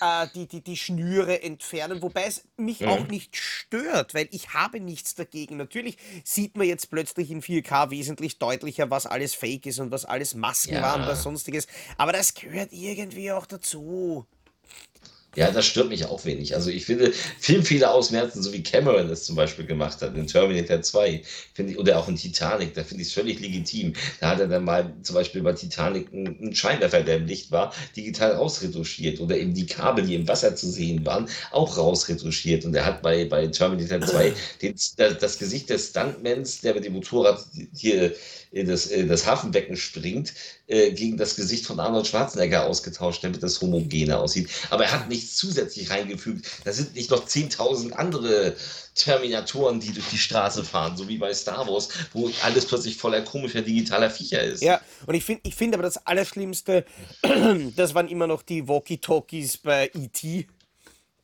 äh, 0.00 0.26
die, 0.34 0.46
die, 0.46 0.60
die 0.62 0.76
Schnüre 0.76 1.42
entfernen. 1.42 2.02
Wobei 2.02 2.24
es 2.26 2.44
mich 2.56 2.86
auch 2.86 3.00
Mhm. 3.04 3.10
nicht 3.10 3.36
stört, 3.36 4.14
weil 4.14 4.28
ich 4.30 4.54
habe 4.54 4.78
nichts 4.80 5.14
dagegen. 5.14 5.56
Natürlich 5.56 5.96
sieht 6.24 6.56
man 6.56 6.66
jetzt 6.66 6.90
plötzlich 6.90 7.30
in 7.30 7.42
4K 7.42 7.90
wesentlich 7.90 8.38
deutlicher, 8.38 8.90
was 8.90 9.06
alles 9.06 9.34
Fake 9.34 9.66
ist 9.66 9.80
und 9.80 9.90
was 9.90 10.04
alles 10.04 10.34
Masken 10.34 10.80
waren 10.80 11.00
oder 11.02 11.10
Ja. 11.10 11.16
sonstiges. 11.16 11.66
Aber 11.96 12.12
das 12.12 12.34
gehört 12.34 12.72
irgendwie 12.72 13.32
auch 13.32 13.46
dazu. 13.46 13.69
Ja, 15.36 15.52
das 15.52 15.64
stört 15.66 15.90
mich 15.90 16.06
auch 16.06 16.24
wenig. 16.24 16.56
Also 16.56 16.70
ich 16.70 16.86
finde 16.86 17.12
Filmfehler 17.12 17.94
ausmerzen, 17.94 18.42
so 18.42 18.52
wie 18.52 18.64
Cameron 18.64 19.08
es 19.10 19.24
zum 19.24 19.36
Beispiel 19.36 19.64
gemacht 19.64 20.02
hat 20.02 20.16
in 20.16 20.26
Terminator 20.26 20.82
2, 20.82 21.22
finde 21.54 21.72
ich, 21.72 21.78
oder 21.78 21.98
auch 21.98 22.08
in 22.08 22.16
Titanic, 22.16 22.74
da 22.74 22.82
finde 22.82 23.02
ich 23.02 23.08
es 23.08 23.14
völlig 23.14 23.38
legitim. 23.38 23.92
Da 24.18 24.30
hat 24.30 24.40
er 24.40 24.48
dann 24.48 24.64
mal 24.64 24.92
zum 25.02 25.14
Beispiel 25.14 25.42
bei 25.42 25.52
Titanic 25.52 26.12
einen 26.12 26.36
einen 26.40 26.54
Scheinwerfer, 26.54 27.02
der 27.02 27.18
im 27.18 27.26
Licht 27.26 27.52
war, 27.52 27.72
digital 27.94 28.32
rausretuschiert 28.32 29.20
oder 29.20 29.36
eben 29.36 29.54
die 29.54 29.66
Kabel, 29.66 30.04
die 30.04 30.16
im 30.16 30.26
Wasser 30.26 30.56
zu 30.56 30.68
sehen 30.68 31.06
waren, 31.06 31.28
auch 31.52 31.76
rausretuschiert. 31.76 32.64
Und 32.64 32.74
er 32.74 32.84
hat 32.84 33.00
bei, 33.00 33.24
bei 33.24 33.46
Terminator 33.46 34.00
2 34.00 34.34
den, 34.62 34.74
das, 34.96 35.18
das 35.18 35.38
Gesicht 35.38 35.70
des 35.70 35.90
Stuntmans, 35.90 36.60
der 36.62 36.74
mit 36.74 36.84
dem 36.84 36.94
Motorrad 36.94 37.44
hier 37.72 38.16
in 38.52 38.66
das, 38.66 38.86
in 38.86 39.08
das 39.08 39.26
Hafenbecken 39.26 39.76
springt, 39.76 40.34
äh, 40.66 40.92
gegen 40.92 41.16
das 41.16 41.36
Gesicht 41.36 41.66
von 41.66 41.78
Arnold 41.78 42.06
Schwarzenegger 42.06 42.66
ausgetauscht, 42.66 43.22
damit 43.22 43.42
das 43.42 43.60
homogener 43.60 44.20
aussieht. 44.20 44.48
Aber 44.70 44.84
er 44.84 44.92
hat 44.92 45.08
nichts 45.08 45.36
zusätzlich 45.36 45.90
reingefügt. 45.90 46.46
Da 46.64 46.72
sind 46.72 46.94
nicht 46.94 47.10
noch 47.10 47.26
10.000 47.26 47.92
andere 47.92 48.56
Terminatoren, 48.96 49.78
die 49.78 49.92
durch 49.92 50.08
die 50.08 50.18
Straße 50.18 50.64
fahren, 50.64 50.96
so 50.96 51.08
wie 51.08 51.18
bei 51.18 51.32
Star 51.32 51.66
Wars, 51.68 51.88
wo 52.12 52.30
alles 52.42 52.66
plötzlich 52.66 52.96
voller 52.96 53.22
komischer 53.22 53.62
digitaler 53.62 54.10
Viecher 54.10 54.42
ist. 54.42 54.62
Ja, 54.62 54.80
und 55.06 55.14
ich 55.14 55.24
finde 55.24 55.42
ich 55.44 55.54
find 55.54 55.74
aber 55.74 55.84
das 55.84 56.04
Allerschlimmste, 56.06 56.84
das 57.76 57.94
waren 57.94 58.08
immer 58.08 58.26
noch 58.26 58.42
die 58.42 58.66
Walkie-Talkies 58.66 59.58
bei 59.58 59.90
E.T. 59.94 60.46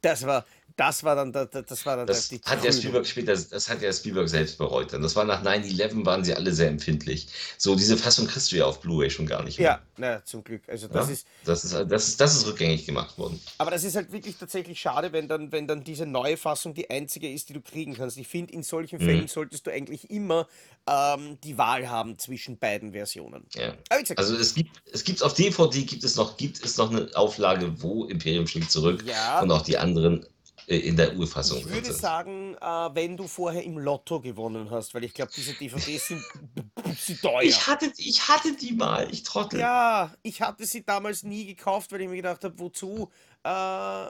Das 0.01 0.25
war, 0.25 0.47
das 0.77 1.03
war 1.05 1.17
dann, 1.17 1.33
der- 1.33 1.47
das 1.47 1.87
war 1.87 1.97
dann 1.97 2.07
Das 2.07 2.29
die 2.29 2.41
hat 2.45 2.63
ja. 2.65 2.71
Spielberg 2.73 3.07
später, 3.07 3.33
das 3.35 3.69
hat 3.69 3.81
ja 3.83 3.93
Spielberg 3.93 4.29
selbst 4.29 4.59
bereut. 4.59 4.93
dann. 4.93 5.01
Das 5.03 5.17
war 5.17 5.25
nach 5.25 5.43
9-11 5.43 6.05
waren 6.05 6.23
sie 6.25 6.35
alle 6.35 6.53
sehr 6.53 6.69
empfindlich. 6.69 7.29
So, 7.57 7.75
diese 7.75 7.97
Fassung 7.97 8.27
kriegst 8.27 8.53
du 8.53 8.57
ja 8.57 8.67
auf 8.67 8.81
Blu-ray 8.81 9.09
schon 9.11 9.27
gar 9.27 9.43
nicht 9.43 9.59
mehr. 9.59 9.67
Ja, 9.69 9.81
na, 9.97 10.25
zum 10.25 10.45
Glück. 10.45 10.63
Also 10.69 10.87
das 10.89 11.07
Ja? 11.07 11.13
ist, 11.13 11.27
Das 11.45 11.65
ist, 11.65 11.73
das 11.89 12.09
ist, 12.09 12.21
das 12.21 12.37
ist 12.37 12.47
rückgängig 12.47 12.85
gemacht 12.85 13.17
worden. 13.19 13.41
aber 13.59 13.71
das 13.71 13.85
ist 13.85 13.97
halt 13.97 14.13
wirklich 14.13 14.37
tatsächlich 14.37 14.79
schade, 14.79 15.13
wenn 15.13 15.29
dann, 15.29 15.51
wenn 15.51 15.67
dann 15.67 15.83
diese 15.83 16.05
neue 16.07 16.37
Fassung 16.37 16.75
die 16.75 16.91
einzige 16.91 17.31
ist, 17.33 17.49
die 17.49 17.55
du 17.55 17.61
kriegen 17.63 17.95
kannst. 17.95 18.17
Ich 18.19 18.29
finde, 18.29 18.53
in 18.53 18.63
solchen 18.63 18.99
Fällen 18.99 19.23
Mhm. 19.23 19.29
solltest 19.29 19.67
du 19.67 19.71
eigentlich 19.71 20.11
immer 20.11 20.47
ähm, 20.89 21.39
die 21.43 21.59
Wahl 21.59 21.89
haben 21.91 22.19
zwischen 22.19 22.59
beiden 22.59 22.93
Versionen. 22.93 23.45
Ja. 23.55 23.75
Gesagt, 23.99 24.19
Also 24.19 24.37
es 24.37 24.55
gibt, 24.55 24.83
es 24.93 25.03
gibt 25.05 25.23
auf 25.23 25.35
DVD 25.35 25.83
gibt 25.83 26.05
es 26.05 26.17
noch, 26.17 26.37
gibt 26.37 26.65
es 26.65 26.77
noch 26.77 26.91
eine 26.91 27.09
Auflage, 27.17 27.83
wo 27.83 28.05
Imperium 28.05 28.47
schlägt 28.47 28.71
zurück 28.71 29.03
Ja. 29.07 29.41
und 29.41 29.51
auch 29.51 29.63
die 29.63 29.79
anderen 29.79 30.25
in 30.67 30.97
der 30.97 31.17
Urfassung 31.17 31.59
ich 31.59 31.69
würde 31.69 31.93
sagen, 31.93 32.57
äh, 32.61 32.67
wenn 32.95 33.17
du 33.17 33.29
vorher 33.29 33.63
im 33.63 33.79
Lotto 33.79 34.21
gewonnen 34.21 34.69
hast, 34.71 34.95
weil 34.95 35.05
ich 35.05 35.15
glaube, 35.15 35.31
diese 35.35 35.55
DVDs 35.55 36.09
sind, 36.09 36.25
sind 36.99 37.23
teuer. 37.23 37.43
Ich 37.43 37.67
hatte, 37.67 37.93
ich 37.97 38.27
hatte 38.29 38.53
die 38.57 38.73
mal, 38.73 39.09
ich 39.11 39.23
trottel. 39.23 39.61
Ja, 39.61 40.13
ich 40.23 40.43
hatte 40.43 40.67
sie 40.67 40.85
damals 40.85 41.23
nie 41.23 41.47
gekauft, 41.47 41.93
weil 41.93 42.01
ich 42.01 42.09
mir 42.09 42.17
gedacht 42.17 42.43
habe, 42.43 42.59
wozu? 42.59 43.11
Äh, 43.45 44.07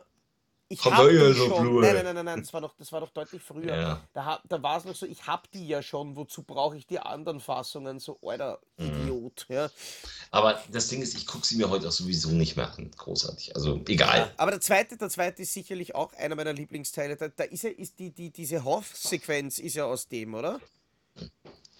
ich 0.69 0.85
habe 0.85 1.35
so 1.35 1.47
schon. 1.47 1.63
Blu-ray. 1.63 1.93
Nein, 1.93 1.95
nein, 1.95 2.05
nein, 2.05 2.15
nein, 2.15 2.25
nein, 2.25 2.41
das 2.41 2.53
war 2.53 2.61
doch, 2.61 2.75
das 2.77 2.91
war 2.91 3.01
doch 3.01 3.11
deutlich 3.11 3.43
früher. 3.43 3.77
Ja. 3.77 4.01
Da, 4.13 4.41
da 4.49 4.63
war 4.63 4.79
es 4.79 4.85
noch 4.85 4.97
so, 4.97 5.07
ich 5.07 5.27
habe 5.27 5.43
die 5.53 5.69
ja 5.69 5.83
schon, 5.83 6.17
wozu 6.17 6.43
brauche 6.43 6.77
ich 6.77 6.87
die 6.87 6.99
anderen 6.99 7.39
Fassungen? 7.41 8.01
So, 8.01 8.19
alter 8.23 8.61
Mhm. 8.79 9.07
Idiot. 9.27 9.47
Ja. 9.49 9.71
Aber 10.31 10.63
das 10.73 10.89
Ding 10.89 11.03
ist, 11.03 11.15
ich 11.15 11.27
gucke 11.27 11.47
sie 11.47 11.57
mir 11.57 11.71
heute 11.71 11.89
auch 11.89 11.93
sowieso 11.93 12.31
nicht 12.31 12.57
mehr 12.57 12.73
an. 12.73 12.91
Großartig. 12.97 13.55
Also 13.55 13.81
egal. 13.89 14.33
Aber 14.37 14.51
der 14.51 14.61
zweite, 14.61 14.97
der 14.97 15.09
zweite 15.09 15.43
ist 15.43 15.53
sicherlich 15.53 15.95
auch 15.95 16.13
einer 16.15 16.35
meiner 16.35 16.53
Lieblingsteile. 16.53 17.17
Da, 17.17 17.29
da 17.29 17.45
ist 17.45 17.63
ja, 17.65 17.71
ist 17.71 17.99
die, 17.99 18.11
die, 18.11 18.31
diese 18.31 18.65
Hoff-Sequenz 18.65 19.59
ist 19.59 19.75
ja 19.75 19.85
aus 19.85 20.09
dem, 20.09 20.35
oder? 20.35 20.61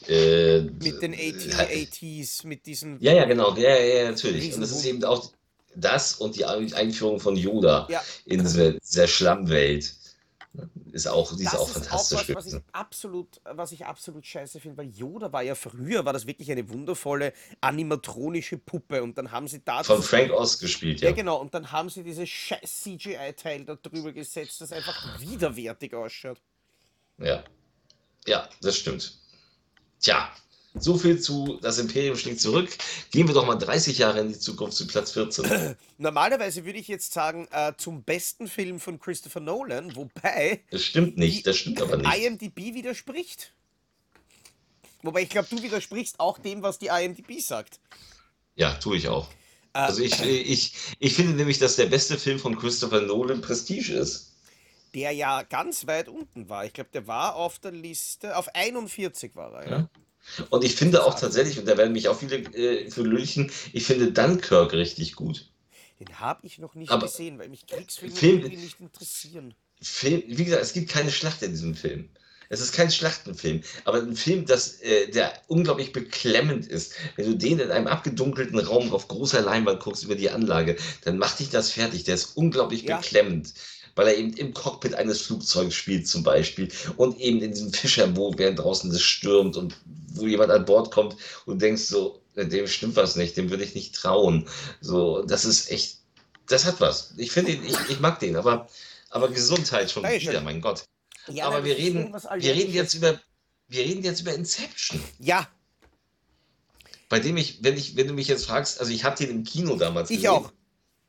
Äh, 0.07 0.61
Mit 0.61 1.03
den 1.03 1.13
äh, 1.13 1.33
AT-ATs, 1.33 2.45
mit 2.45 2.67
diesen. 2.67 3.01
Ja, 3.01 3.13
ja, 3.13 3.25
genau. 3.25 3.55
Ja, 3.57 3.71
ja, 3.77 4.03
ja, 4.03 4.11
natürlich. 4.11 4.55
Und 4.55 4.61
das 4.61 4.71
ist 4.71 4.85
eben 4.85 5.03
auch 5.05 5.31
das 5.75 6.15
und 6.15 6.37
die 6.37 6.45
Einführung 6.45 7.21
von 7.21 7.37
Yoda 7.37 7.87
Ja. 7.91 8.03
in 8.25 8.41
dieser, 8.43 8.73
dieser 8.73 9.07
Schlammwelt. 9.07 9.95
Ist 10.93 11.07
auch, 11.09 11.37
die 11.37 11.45
ist 11.45 11.53
Das 11.53 11.61
auch 11.61 11.69
ist 11.69 11.75
fantastisch 11.75 12.19
auch 12.19 12.29
was, 12.29 12.35
was 12.35 12.47
ich 12.47 12.53
gewesen. 12.53 12.65
absolut, 12.73 13.41
was 13.45 13.73
ich 13.73 13.85
absolut 13.87 14.27
scheiße 14.27 14.61
finde, 14.61 14.79
weil 14.79 14.89
Yoda 14.89 15.33
war 15.33 15.43
ja 15.43 15.55
früher, 15.55 16.05
war 16.05 16.13
das 16.13 16.27
wirklich 16.27 16.51
eine 16.51 16.69
wundervolle 16.71 17.33
animatronische 17.61 18.59
Puppe 18.59 19.03
und 19.03 19.19
dann 19.19 19.31
haben 19.31 19.49
sie 19.49 19.63
da 19.65 19.83
Von 19.83 20.03
Frank 20.03 20.33
Oz 20.33 20.59
gespielt, 20.59 21.01
ja 21.01 21.11
ja. 21.11 21.15
genau 21.15 21.37
und 21.41 21.55
dann 21.55 21.71
haben 21.73 21.91
sie 21.91 22.03
dieses 22.03 22.29
scheiß 22.29 22.83
CGI-Teil 22.83 23.65
da 23.65 23.77
drüber 23.77 24.13
gesetzt, 24.13 24.61
das 24.61 24.73
einfach 24.73 25.21
widerwärtig 25.21 25.95
ausschaut. 25.95 26.41
Ja. 27.19 27.45
Ja, 28.27 28.49
das 28.61 28.77
stimmt. 28.79 29.19
Tja, 30.01 30.31
so 30.79 30.97
viel 30.99 31.21
zu 31.21 31.59
Das 31.63 31.79
Imperium 31.79 32.17
schlägt 32.17 32.41
zurück. 32.41 32.69
Gehen 33.11 33.27
wir 33.29 33.35
doch 33.35 33.47
mal 33.47 33.57
30 33.57 33.99
Jahre 33.99 34.21
in 34.21 34.29
die 34.29 34.39
Zukunft 34.39 34.77
zu 34.77 34.87
Platz 34.87 35.13
14. 35.13 35.77
Normalerweise 35.99 36.65
würde 36.65 36.79
ich 36.79 36.89
jetzt 36.89 37.13
sagen, 37.13 37.49
äh, 37.51 37.73
zum 37.77 38.03
besten 38.03 38.49
Film 38.49 38.81
von 38.81 38.99
Christopher 39.01 39.41
Nolan, 39.41 39.95
wobei 39.97 40.61
Das 40.71 40.83
stimmt 40.83 41.17
nicht, 41.19 41.47
das 41.47 41.57
stimmt 41.57 41.81
aber 41.81 41.97
nicht. 41.97 42.15
IMDb 42.17 42.75
widerspricht. 42.75 43.53
Wobei 45.03 45.23
ich 45.23 45.29
glaube, 45.29 45.49
du 45.51 45.63
widersprichst 45.63 46.19
auch 46.21 46.39
dem, 46.39 46.63
was 46.63 46.79
die 46.79 46.87
IMDb 46.89 47.41
sagt. 47.41 47.81
Ja, 48.55 48.75
tue 48.75 48.97
ich 48.97 49.09
auch. 49.09 49.29
Äh, 49.73 49.79
Also 49.79 50.03
ich, 50.03 50.21
ich, 50.23 50.73
ich 50.99 51.15
finde 51.15 51.35
nämlich, 51.35 51.59
dass 51.59 51.77
der 51.77 51.87
beste 51.87 52.19
Film 52.19 52.39
von 52.39 52.59
Christopher 52.59 53.03
Nolan 53.03 53.41
Prestige 53.41 53.93
ist. 53.95 54.33
der 54.95 55.13
ja 55.13 55.43
ganz 55.43 55.87
weit 55.87 56.09
unten 56.09 56.49
war. 56.49 56.65
Ich 56.65 56.73
glaube, 56.73 56.91
der 56.93 57.07
war 57.07 57.37
auf 57.37 57.59
der 57.59 57.73
Liste, 57.73 58.37
auf 58.37 58.49
41 58.55 59.37
war 59.37 59.53
er. 59.63 59.71
Ja. 59.71 59.79
Ja. 59.79 59.91
Und 60.51 60.65
ich 60.65 60.75
finde 60.75 61.05
auch 61.05 61.19
tatsächlich, 61.19 61.59
und 61.59 61.67
da 61.67 61.77
werden 61.77 61.93
mich 61.93 62.09
auch 62.09 62.19
viele 62.19 62.37
äh, 62.37 62.91
für 62.91 63.03
lünchen, 63.03 63.51
ich 63.73 63.85
finde 63.85 64.13
Dunkirk 64.13 64.73
richtig 64.73 65.15
gut. 65.15 65.49
Den 66.01 66.21
habe 66.21 66.47
ich 66.47 66.59
noch 66.59 66.75
nicht 66.75 66.91
Aber 66.91 67.07
gesehen, 67.07 67.39
weil 67.39 67.49
mich 67.49 67.67
Kriegsfilme 67.67 68.15
Film- 68.15 68.43
nicht 68.43 68.81
interessieren. 68.81 69.55
Film, 69.81 70.23
wie 70.27 70.45
gesagt, 70.45 70.63
es 70.63 70.73
gibt 70.73 70.91
keine 70.91 71.11
Schlacht 71.11 71.43
in 71.43 71.51
diesem 71.53 71.75
Film. 71.75 72.09
Es 72.49 72.61
ist 72.61 72.73
kein 72.73 72.91
Schlachtenfilm, 72.93 73.63
aber 73.85 73.99
ein 73.99 74.15
Film, 74.15 74.47
das, 74.47 74.81
äh, 74.81 75.11
der 75.11 75.33
unglaublich 75.49 75.93
beklemmend 75.93 76.67
ist. 76.67 76.95
Wenn 77.17 77.27
du 77.27 77.37
den 77.37 77.59
in 77.59 77.71
einem 77.73 77.89
abgedunkelten 77.89 78.59
Raum 78.61 78.93
auf 78.93 79.09
großer 79.09 79.41
Leinwand 79.41 79.81
guckst 79.81 80.05
über 80.05 80.15
die 80.15 80.31
Anlage, 80.31 80.77
dann 81.03 81.19
macht 81.19 81.41
dich 81.41 81.51
das 81.51 81.73
fertig. 81.73 82.05
Der 82.05 82.15
ist 82.15 82.37
unglaublich 82.37 82.83
Ja. 82.83 82.99
beklemmend, 82.99 83.53
weil 83.97 84.09
er 84.09 84.17
eben 84.17 84.33
im 84.35 84.55
Cockpit 84.55 84.95
eines 84.95 85.23
Flugzeugs 85.23 85.75
spielt 85.75 86.07
zum 86.07 86.23
Beispiel 86.23 86.69
und 86.97 87.19
eben 87.19 87.41
in 87.43 87.51
diesem 87.51 87.73
Fischerboot, 87.73 88.39
während 88.39 88.59
draußen 88.61 88.91
es 88.93 89.03
stürmt 89.03 89.57
und 89.57 89.77
wo 90.13 90.27
jemand 90.27 90.51
an 90.53 90.65
Bord 90.65 90.91
kommt 90.93 91.17
und 91.47 91.61
denkst 91.61 91.83
so, 91.85 92.23
dem 92.37 92.67
stimmt 92.69 92.97
was 92.97 93.17
nicht, 93.17 93.37
dem 93.37 93.51
würde 93.51 93.65
ich 93.65 93.75
nicht 93.75 93.95
trauen. 93.95 94.47
So, 94.81 95.23
das 95.23 95.45
ist 95.45 95.71
echt, 95.71 95.99
das 96.49 96.65
hat 96.67 96.81
was. 96.81 97.15
Ich 97.17 97.33
finde 97.33 97.53
ihn, 97.53 97.65
ich, 97.65 97.77
ich 97.89 98.01
mag 98.01 98.21
den, 98.21 98.37
aber, 98.37 98.69
aber 99.11 99.29
Gesundheit 99.29 99.91
schon 99.91 100.05
Dankeschön. 100.05 100.31
wieder, 100.31 100.41
mein 100.43 100.61
Gott. 100.61 100.85
Ja, 101.29 101.47
Aber 101.47 101.65
wir 101.65 101.77
reden, 101.77 102.13
wir 102.13 102.55
reden 102.55 102.73
jetzt 102.73 102.95
über, 102.95 103.21
wir 103.69 103.83
reden 103.83 104.05
jetzt 104.05 104.21
über 104.21 104.33
Inception, 104.33 105.03
Ja, 105.19 105.49
bei 107.09 107.21
dem 107.21 107.37
ich, 107.37 107.63
wenn 107.63 107.77
ich, 107.77 107.97
wenn 107.97 108.09
du 108.09 108.15
mich 108.15 108.29
jetzt 108.29 108.47
fragst, 108.47 108.81
also 108.81 108.93
ich 108.93 109.05
habe 109.05 109.17
den 109.17 109.31
im 109.31 109.45
Kino 109.45 109.77
damals 109.77 110.11
ich 110.11 110.17
gesehen. 110.17 110.31
auch. 110.31 110.53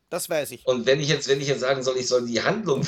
Das 0.10 0.30
weiß 0.30 0.52
ich. 0.52 0.66
Und 0.66 0.86
wenn 0.86 1.02
ich 1.02 1.10
jetzt, 1.10 1.28
wenn 1.28 1.42
ich 1.42 1.48
jetzt 1.48 1.60
sagen 1.60 1.84
soll, 1.84 1.98
ich 1.98 2.08
soll 2.08 2.26
die 2.26 2.42
Handlung, 2.42 2.88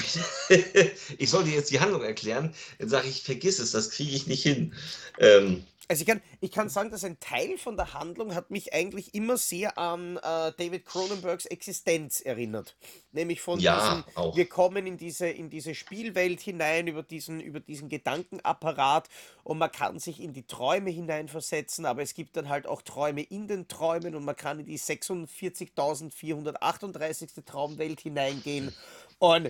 ich 1.18 1.30
soll 1.30 1.44
dir 1.44 1.54
jetzt 1.54 1.72
die 1.72 1.80
Handlung 1.82 2.02
erklären, 2.02 2.54
dann 2.78 2.90
sage 2.90 3.10
ich, 3.10 3.24
vergiss 3.24 3.60
es, 3.60 3.72
das 3.72 3.90
kriege 3.90 4.16
ich 4.16 4.28
nicht 4.28 4.44
hin. 4.44 4.74
Ähm, 5.18 5.66
Also 5.90 6.04
ich 6.04 6.08
kann, 6.08 6.22
ich 6.40 6.52
kann 6.52 6.70
sagen, 6.70 6.92
dass 6.92 7.04
ein 7.04 7.20
Teil 7.20 7.58
von 7.58 7.76
der 7.76 7.96
Handlung 7.96 8.36
hat 8.36 8.52
mich 8.52 8.74
eigentlich 8.76 9.16
immer 9.16 9.38
sehr 9.38 9.80
an 9.80 10.18
äh, 10.18 10.52
David 10.56 10.86
Cronenbergs 10.86 11.48
Existenz 11.48 12.22
erinnert. 12.22 12.78
Nämlich 13.12 13.42
von 13.42 13.60
Ja, 13.60 13.64
diesem, 13.64 14.04
auch. 14.14 14.38
wir 14.38 14.48
kommen 14.48 14.86
in 14.86 14.98
diese, 14.98 15.28
in 15.28 15.50
diese 15.50 15.74
Spielwelt 15.74 16.42
hinein, 16.42 16.86
über 16.88 17.02
diesen, 17.02 17.42
über 17.42 17.60
diesen 17.60 17.90
Gedankenapparat 17.90 19.10
und 19.44 19.58
man 19.58 19.72
kann 19.72 19.98
sich 19.98 20.22
in 20.22 20.34
die 20.34 20.46
Träume 20.46 20.92
hineinversetzen, 20.92 21.88
aber 21.88 22.04
es 22.04 22.14
gibt 22.14 22.38
dann 22.38 22.50
halt 22.50 22.68
auch 22.68 22.84
Träume 22.84 23.24
in 23.24 23.48
den 23.48 23.68
Träumen 23.68 24.14
und 24.14 24.24
man 24.26 24.36
kann 24.36 24.60
in 24.60 24.68
die 24.68 24.78
46.438. 24.78 27.46
Traumwelt 27.46 28.02
hineingehen. 28.02 28.76
Und 29.18 29.50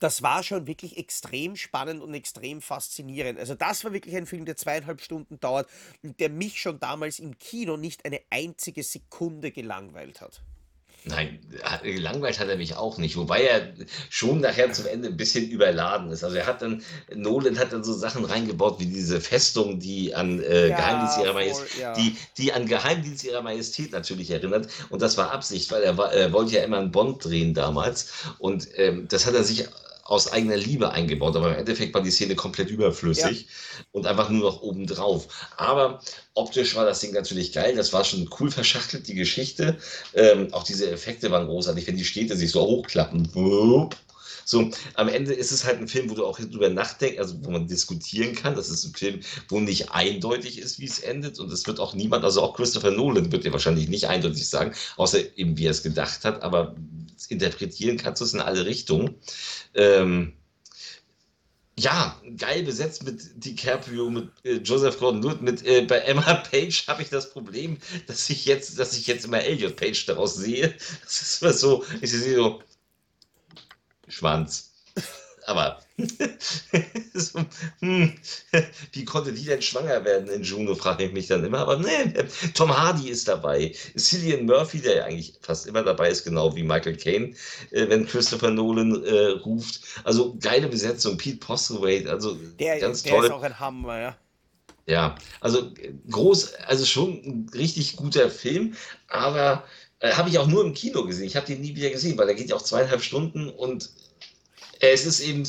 das 0.00 0.22
war 0.22 0.42
schon 0.42 0.66
wirklich 0.66 0.96
extrem 0.98 1.56
spannend 1.56 2.02
und 2.02 2.12
extrem 2.14 2.60
faszinierend. 2.60 3.38
Also 3.38 3.54
das 3.54 3.84
war 3.84 3.92
wirklich 3.92 4.16
ein 4.16 4.26
Film, 4.26 4.46
der 4.46 4.56
zweieinhalb 4.56 5.00
Stunden 5.00 5.38
dauert 5.38 5.68
und 6.02 6.18
der 6.18 6.30
mich 6.30 6.60
schon 6.60 6.80
damals 6.80 7.18
im 7.18 7.38
Kino 7.38 7.76
nicht 7.76 8.04
eine 8.04 8.20
einzige 8.30 8.82
Sekunde 8.82 9.52
gelangweilt 9.52 10.20
hat. 10.20 10.42
Nein, 11.04 11.40
gelangweilt 11.82 12.38
hat 12.40 12.48
er 12.48 12.56
mich 12.56 12.76
auch 12.76 12.98
nicht, 12.98 13.16
wobei 13.16 13.42
er 13.42 13.72
schon 14.10 14.40
nachher 14.40 14.70
zum 14.72 14.86
Ende 14.86 15.08
ein 15.08 15.16
bisschen 15.16 15.48
überladen 15.48 16.10
ist. 16.10 16.22
Also 16.22 16.36
er 16.36 16.46
hat 16.46 16.60
dann, 16.60 16.82
Nolan 17.14 17.58
hat 17.58 17.72
dann 17.72 17.82
so 17.82 17.94
Sachen 17.94 18.26
reingebaut 18.26 18.80
wie 18.80 18.86
diese 18.86 19.18
Festung, 19.20 19.78
die 19.78 20.14
an 20.14 20.42
äh, 20.42 20.68
Ja, 20.68 20.76
Geheimdienst 20.76 21.18
ihrer 21.18 21.32
Majestät, 21.32 21.80
ja. 21.80 21.92
die, 21.94 22.16
die 22.36 22.52
an 22.52 22.66
Geheimdienst 22.66 23.24
ihrer 23.24 23.40
Majestät 23.40 23.92
natürlich 23.92 24.30
erinnert. 24.30 24.68
Und 24.90 25.00
das 25.00 25.16
war 25.16 25.32
Absicht, 25.32 25.70
weil 25.72 25.82
er, 25.82 25.96
war, 25.96 26.12
er 26.12 26.34
wollte 26.34 26.56
ja 26.56 26.64
immer 26.64 26.78
einen 26.78 26.90
Bond 26.90 27.24
drehen 27.24 27.54
damals. 27.54 28.12
Und 28.38 28.68
ähm, 28.74 29.08
das 29.08 29.24
hat 29.24 29.34
er 29.34 29.42
sich 29.44 29.68
aus 30.10 30.32
eigener 30.32 30.56
Liebe 30.56 30.90
eingebaut, 30.90 31.36
aber 31.36 31.52
im 31.52 31.58
Endeffekt 31.58 31.94
war 31.94 32.02
die 32.02 32.10
Szene 32.10 32.34
komplett 32.34 32.68
überflüssig 32.68 33.46
und 33.92 34.06
einfach 34.06 34.28
nur 34.28 34.42
noch 34.42 34.60
obendrauf. 34.60 35.28
Aber 35.56 36.00
optisch 36.34 36.74
war 36.74 36.84
das 36.84 36.98
Ding 36.98 37.12
natürlich 37.12 37.52
geil, 37.52 37.76
das 37.76 37.92
war 37.92 38.04
schon 38.04 38.28
cool 38.40 38.50
verschachtelt, 38.50 39.06
die 39.06 39.14
Geschichte. 39.14 39.78
Ähm, 40.14 40.52
auch 40.52 40.64
diese 40.64 40.90
Effekte 40.90 41.30
waren 41.30 41.46
großartig, 41.46 41.86
wenn 41.86 41.96
die 41.96 42.04
Städte 42.04 42.36
sich 42.36 42.50
so 42.50 42.60
hochklappen. 42.60 43.30
So, 44.44 44.68
am 44.94 45.08
Ende 45.08 45.32
ist 45.32 45.52
es 45.52 45.64
halt 45.64 45.78
ein 45.78 45.86
Film, 45.86 46.10
wo 46.10 46.14
du 46.14 46.26
auch 46.26 46.40
drüber 46.40 46.70
nachdenkst, 46.70 47.20
also 47.20 47.36
wo 47.44 47.52
man 47.52 47.68
diskutieren 47.68 48.34
kann. 48.34 48.56
Das 48.56 48.68
ist 48.68 48.84
ein 48.84 48.94
Film, 48.94 49.20
wo 49.48 49.60
nicht 49.60 49.92
eindeutig 49.92 50.58
ist, 50.58 50.80
wie 50.80 50.86
es 50.86 50.98
endet. 50.98 51.38
Und 51.38 51.52
es 51.52 51.68
wird 51.68 51.78
auch 51.78 51.94
niemand, 51.94 52.24
also 52.24 52.42
auch 52.42 52.56
Christopher 52.56 52.90
Nolan 52.90 53.30
wird 53.30 53.44
dir 53.44 53.52
wahrscheinlich 53.52 53.88
nicht 53.88 54.08
eindeutig 54.08 54.48
sagen, 54.48 54.72
außer 54.96 55.20
eben 55.38 55.56
wie 55.56 55.66
er 55.66 55.70
es 55.70 55.84
gedacht 55.84 56.24
hat, 56.24 56.42
aber 56.42 56.74
interpretieren 57.28 57.96
kannst 57.96 58.20
du 58.20 58.24
es 58.24 58.34
in 58.34 58.40
alle 58.40 58.66
Richtungen. 58.66 59.16
Ähm, 59.74 60.34
ja, 61.78 62.20
geil 62.36 62.62
besetzt 62.62 63.04
mit 63.04 63.44
DiCaprio, 63.44 64.10
mit 64.10 64.30
äh, 64.44 64.56
Joseph 64.56 64.98
Gordon-Levitt, 64.98 65.42
mit 65.42 65.66
äh, 65.66 65.82
bei 65.82 65.98
Emma 66.00 66.34
Page 66.34 66.86
habe 66.88 67.02
ich 67.02 67.08
das 67.08 67.30
Problem, 67.30 67.78
dass 68.06 68.28
ich 68.28 68.44
jetzt, 68.44 68.78
dass 68.78 68.96
ich 68.96 69.06
jetzt 69.06 69.24
immer 69.24 69.42
Elliot 69.42 69.76
Page 69.76 70.04
daraus 70.06 70.36
sehe. 70.36 70.74
Das 71.02 71.22
ist 71.22 71.42
immer 71.42 71.52
so, 71.52 71.84
ich 72.02 72.10
sehe 72.10 72.36
so 72.36 72.62
Schwanz. 74.08 74.69
Aber 75.46 75.80
so, 77.14 77.40
hm, 77.80 78.12
wie 78.92 79.04
konnte 79.04 79.32
die 79.32 79.44
denn 79.44 79.62
schwanger 79.62 80.04
werden 80.04 80.28
in 80.28 80.42
Juno, 80.42 80.74
frage 80.74 81.04
ich 81.04 81.12
mich 81.12 81.26
dann 81.26 81.44
immer. 81.44 81.58
Aber 81.58 81.78
nee, 81.78 82.12
Tom 82.54 82.76
Hardy 82.76 83.08
ist 83.08 83.28
dabei. 83.28 83.74
Cillian 83.96 84.46
Murphy, 84.46 84.80
der 84.80 84.96
ja 84.96 85.04
eigentlich 85.04 85.34
fast 85.40 85.66
immer 85.66 85.82
dabei 85.82 86.10
ist, 86.10 86.24
genau 86.24 86.54
wie 86.54 86.62
Michael 86.62 86.96
Caine, 86.96 87.34
äh, 87.70 87.88
wenn 87.88 88.06
Christopher 88.06 88.50
Nolan 88.50 89.04
äh, 89.04 89.26
ruft. 89.44 89.80
Also 90.04 90.36
geile 90.40 90.68
Besetzung, 90.68 91.16
Pete 91.16 91.38
Postlewaite, 91.38 92.10
also 92.10 92.38
Der, 92.58 92.78
ganz 92.78 93.02
der 93.02 93.12
toll. 93.12 93.24
ist 93.26 93.32
auch 93.32 93.42
ein 93.42 93.58
Hammer, 93.58 94.00
ja. 94.00 94.16
Ja, 94.86 95.14
also 95.40 95.70
groß, 96.10 96.54
also 96.66 96.84
schon 96.84 97.10
ein 97.24 97.50
richtig 97.54 97.96
guter 97.96 98.28
Film, 98.28 98.74
aber 99.08 99.64
äh, 100.00 100.12
habe 100.12 100.30
ich 100.30 100.38
auch 100.38 100.46
nur 100.48 100.64
im 100.64 100.74
Kino 100.74 101.04
gesehen. 101.04 101.26
Ich 101.26 101.36
habe 101.36 101.46
den 101.46 101.60
nie 101.60 101.76
wieder 101.76 101.90
gesehen, 101.90 102.18
weil 102.18 102.26
der 102.26 102.34
geht 102.34 102.50
ja 102.50 102.56
auch 102.56 102.62
zweieinhalb 102.62 103.02
Stunden 103.02 103.48
und 103.50 103.90
es 104.80 105.06
ist 105.06 105.20
eben 105.20 105.44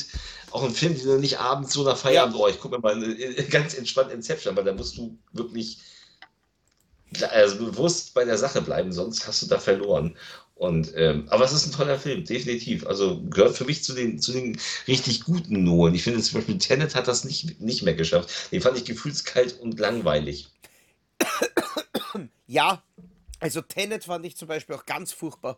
auch 0.52 0.64
ein 0.64 0.72
Film, 0.72 0.96
den 0.96 1.06
du 1.06 1.18
nicht 1.18 1.40
abends 1.40 1.74
so 1.74 1.84
nach 1.84 1.98
Feierabend, 1.98 2.36
oh, 2.36 2.48
ich 2.48 2.60
gucke 2.60 2.76
mir 2.76 2.82
mal 2.82 3.20
äh, 3.20 3.44
ganz 3.44 3.74
entspannt 3.74 4.12
Inception, 4.12 4.56
weil 4.56 4.66
da 4.66 4.74
musst 4.74 4.98
du 4.98 5.18
wirklich 5.32 5.80
also 7.30 7.58
bewusst 7.58 8.14
bei 8.14 8.24
der 8.24 8.38
Sache 8.38 8.62
bleiben, 8.62 8.92
sonst 8.94 9.28
hast 9.28 9.42
du 9.42 9.48
da 9.48 9.60
verloren. 9.60 10.16
Und, 10.56 10.94
ähm, 10.96 11.28
aber 11.30 11.44
es 11.44 11.54
ist 11.54 11.66
ein 11.66 11.72
toller 11.72 11.98
Film, 11.98 12.24
definitiv. 12.24 12.86
Also 12.86 13.22
gehört 13.24 13.58
für 13.58 13.66
mich 13.66 13.84
zu 13.84 13.94
den, 13.94 14.20
zu 14.20 14.32
den 14.32 14.60
richtig 14.88 15.24
guten 15.24 15.64
Nolen. 15.64 15.96
Ich 15.96 16.04
finde 16.04 16.22
zum 16.22 16.36
Beispiel 16.36 16.60
Tenet 16.60 16.94
hat 16.94 17.08
das 17.08 17.24
nicht, 17.24 17.60
nicht 17.60 17.82
mehr 17.82 17.96
geschafft. 17.96 18.52
Den 18.52 18.62
fand 18.62 18.78
ich 18.78 18.86
gefühlskalt 18.86 19.60
und 19.60 19.80
langweilig. 19.80 20.50
Ja, 22.46 22.84
also 23.40 23.62
Tenet 23.62 24.04
fand 24.04 24.26
ich 24.26 24.36
zum 24.36 24.50
Beispiel 24.50 24.76
auch 24.76 24.86
ganz 24.86 25.14
furchtbar. 25.14 25.58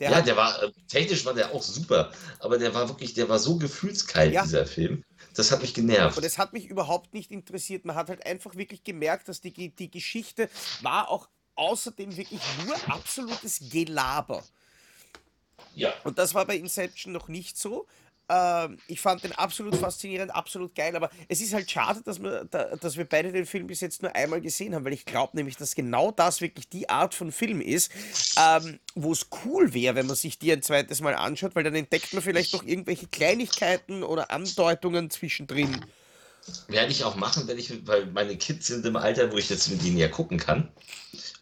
Der 0.00 0.10
ja, 0.10 0.20
der 0.20 0.36
war, 0.36 0.62
äh, 0.62 0.70
technisch 0.88 1.24
war 1.24 1.32
der 1.34 1.52
auch 1.54 1.62
super, 1.62 2.12
aber 2.40 2.58
der 2.58 2.74
war 2.74 2.88
wirklich, 2.88 3.14
der 3.14 3.28
war 3.28 3.38
so 3.38 3.56
gefühlskalt, 3.56 4.32
Ja. 4.32 4.42
dieser 4.42 4.66
Film. 4.66 5.02
Das 5.34 5.50
hat 5.50 5.60
mich 5.62 5.74
genervt. 5.74 6.16
und 6.18 6.24
es 6.24 6.38
hat 6.38 6.52
mich 6.52 6.66
überhaupt 6.66 7.12
nicht 7.14 7.30
interessiert. 7.30 7.84
Man 7.84 7.96
hat 7.96 8.08
halt 8.08 8.24
einfach 8.26 8.54
wirklich 8.56 8.84
gemerkt, 8.84 9.28
dass 9.28 9.40
die, 9.40 9.52
die 9.74 9.90
Geschichte 9.90 10.48
war 10.82 11.08
auch 11.10 11.28
außerdem 11.56 12.16
wirklich 12.16 12.40
nur 12.66 12.76
absolutes 12.88 13.60
Gelaber. 13.70 14.42
Ja. 15.74 15.92
Und 16.04 16.18
das 16.18 16.34
war 16.34 16.44
bei 16.46 16.56
Inception 16.56 17.12
noch 17.12 17.28
nicht 17.28 17.58
so. 17.58 17.86
Ähm, 18.28 18.78
ich 18.88 19.00
fand 19.00 19.22
den 19.22 19.32
absolut 19.32 19.76
faszinierend, 19.76 20.34
absolut 20.34 20.74
geil, 20.74 20.96
aber 20.96 21.10
es 21.28 21.40
ist 21.40 21.54
halt 21.54 21.70
schade, 21.70 22.02
dass 22.04 22.20
wir, 22.20 22.44
da, 22.50 22.74
dass 22.76 22.96
wir 22.96 23.04
beide 23.04 23.30
den 23.30 23.46
Film 23.46 23.68
bis 23.68 23.80
jetzt 23.80 24.02
nur 24.02 24.16
einmal 24.16 24.40
gesehen 24.40 24.74
haben, 24.74 24.84
weil 24.84 24.94
ich 24.94 25.04
glaube 25.04 25.36
nämlich, 25.36 25.56
dass 25.56 25.76
genau 25.76 26.10
das 26.10 26.40
wirklich 26.40 26.68
die 26.68 26.88
Art 26.88 27.14
von 27.14 27.30
Film 27.30 27.60
ist, 27.60 27.92
ähm, 28.36 28.80
wo 28.96 29.12
es 29.12 29.28
cool 29.44 29.72
wäre, 29.74 29.94
wenn 29.94 30.06
man 30.06 30.16
sich 30.16 30.40
die 30.40 30.52
ein 30.52 30.62
zweites 30.62 31.00
Mal 31.00 31.14
anschaut, 31.14 31.54
weil 31.54 31.62
dann 31.62 31.76
entdeckt 31.76 32.12
man 32.14 32.22
vielleicht 32.22 32.52
noch 32.52 32.64
irgendwelche 32.64 33.06
Kleinigkeiten 33.06 34.02
oder 34.02 34.32
Andeutungen 34.32 35.08
zwischendrin. 35.10 35.84
Werde 36.68 36.92
ich 36.92 37.04
auch 37.04 37.16
machen, 37.16 37.46
wenn 37.46 37.58
ich, 37.58 37.86
weil 37.86 38.06
meine 38.06 38.36
Kids 38.36 38.66
sind 38.68 38.84
im 38.86 38.96
Alter, 38.96 39.30
wo 39.32 39.36
ich 39.36 39.48
jetzt 39.50 39.68
mit 39.68 39.84
denen 39.84 39.98
ja 39.98 40.08
gucken 40.08 40.38
kann. 40.38 40.68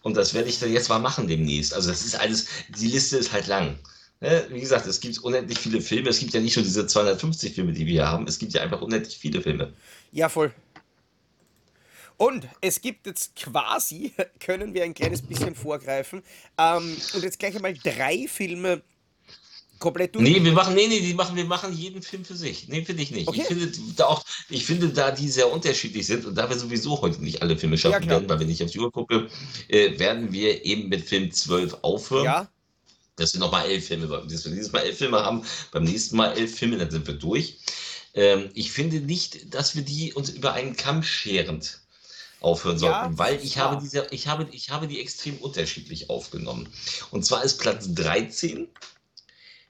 Und 0.03 0.17
das 0.17 0.35
werde 0.35 0.51
ich 0.51 0.59
dann 0.59 0.73
jetzt 0.73 0.91
mal 0.91 0.99
machen 0.99 1.29
demnächst. 1.29 1.73
Also 1.73 1.89
das 1.89 2.05
ist 2.05 2.15
alles, 2.15 2.47
die 2.69 2.89
Liste 2.89 3.17
ist 3.17 3.33
halt 3.33 3.47
lang. 3.47 3.79
Ne? 4.21 4.47
Wie 4.51 4.61
gesagt, 4.61 4.87
es 4.87 5.01
gibt 5.01 5.19
unendlich 5.19 5.59
viele 5.59 5.81
Filme. 5.81 6.09
Es 6.09 6.19
gibt 6.19 6.33
ja 6.35 6.41
nicht 6.41 6.57
nur 6.57 6.65
diese 6.65 6.87
250 6.87 7.55
Filme, 7.55 7.73
die 7.73 7.87
wir 7.87 7.93
hier 7.93 8.09
haben. 8.09 8.27
Es 8.27 8.39
gibt 8.39 8.53
ja 8.53 8.63
einfach 8.63 8.81
unendlich 8.81 9.19
viele 9.19 9.43
Filme. 9.43 9.73
Ja, 10.13 10.29
voll. 10.29 10.53
Und 12.17 12.47
es 12.61 12.81
gibt 12.81 13.07
jetzt 13.07 13.35
quasi, 13.37 14.13
können 14.41 14.73
wir 14.73 14.85
ein 14.85 14.95
kleines 14.95 15.23
bisschen 15.23 15.55
vorgreifen, 15.55 16.23
ähm, 16.59 16.97
und 17.15 17.23
jetzt 17.23 17.39
gleich 17.39 17.57
einmal 17.57 17.75
drei 17.75 18.27
Filme 18.29 18.83
komplett 19.79 20.15
durch. 20.15 20.25
Nee, 20.25 20.43
wir 20.43 20.53
machen, 20.53 20.75
nee, 20.75 20.87
nee, 20.89 21.01
die 21.01 21.15
machen, 21.15 21.37
wir 21.37 21.45
machen 21.45 21.77
jeden 21.77 22.01
Film 22.03 22.25
für 22.25 22.37
sich. 22.37 22.69
Nee, 22.69 22.85
finde 22.85 23.03
ich 23.03 23.11
nicht. 23.11 23.29
Okay. 23.29 23.41
Ich, 23.41 23.47
finde 23.47 23.71
da 23.97 24.07
auch, 24.07 24.25
ich 24.49 24.65
finde, 24.65 24.89
da 24.89 25.11
die 25.11 25.29
sehr 25.29 25.53
unterschiedlich 25.53 26.07
sind 26.07 26.25
und 26.25 26.37
da 26.37 26.49
wir 26.49 26.57
sowieso 26.57 27.01
heute 27.03 27.23
nicht 27.23 27.43
alle 27.43 27.57
Filme 27.57 27.77
schaffen 27.77 28.05
ja, 28.05 28.11
werden, 28.11 28.29
weil 28.29 28.41
wenn 28.41 28.51
ich 28.51 28.63
auf 28.63 28.71
die 28.71 28.79
Uhr 28.79 28.91
gucke, 28.91 29.29
äh, 29.69 29.99
werden 29.99 30.33
wir 30.33 30.65
eben 30.65 30.89
mit 30.89 31.03
Film 31.03 31.31
12 31.31 31.79
aufhören. 31.83 32.25
Ja. 32.25 32.49
Dass 33.17 33.33
wir 33.35 33.41
nochmal 33.41 33.71
elf 33.71 33.87
Filme, 33.87 34.07
dass 34.07 34.45
wir 34.45 34.53
dieses 34.53 34.73
Mal 34.73 34.81
elf 34.81 34.99
Filme 34.99 35.23
haben, 35.23 35.45
beim 35.71 35.85
nächsten 35.85 36.17
Mal 36.17 36.37
elf 36.37 36.57
Filme, 36.57 36.79
dann 36.79 36.91
sind 36.91 37.07
wir 37.07 37.15
durch. 37.15 37.59
Ähm, 38.15 38.51
ich 38.55 38.73
finde 38.73 39.01
nicht, 39.01 39.55
dass 39.55 39.77
wir 39.77 39.83
die 39.83 40.13
uns 40.13 40.31
über 40.31 40.53
einen 40.53 40.77
Kamm 40.77 41.03
scherend 41.03 41.81
aufhören 42.41 42.79
sollten, 42.79 43.13
ja, 43.13 43.19
weil 43.19 43.43
ich 43.43 43.59
habe, 43.59 43.81
diese, 43.81 44.07
ich, 44.11 44.29
habe, 44.29 44.47
ich 44.53 44.71
habe 44.71 44.87
die 44.87 45.01
extrem 45.01 45.39
unterschiedlich 45.39 46.11
aufgenommen. 46.11 46.69
Und 47.11 47.25
zwar 47.25 47.43
ist 47.43 47.59
Platz 47.59 47.87
13 47.95 48.69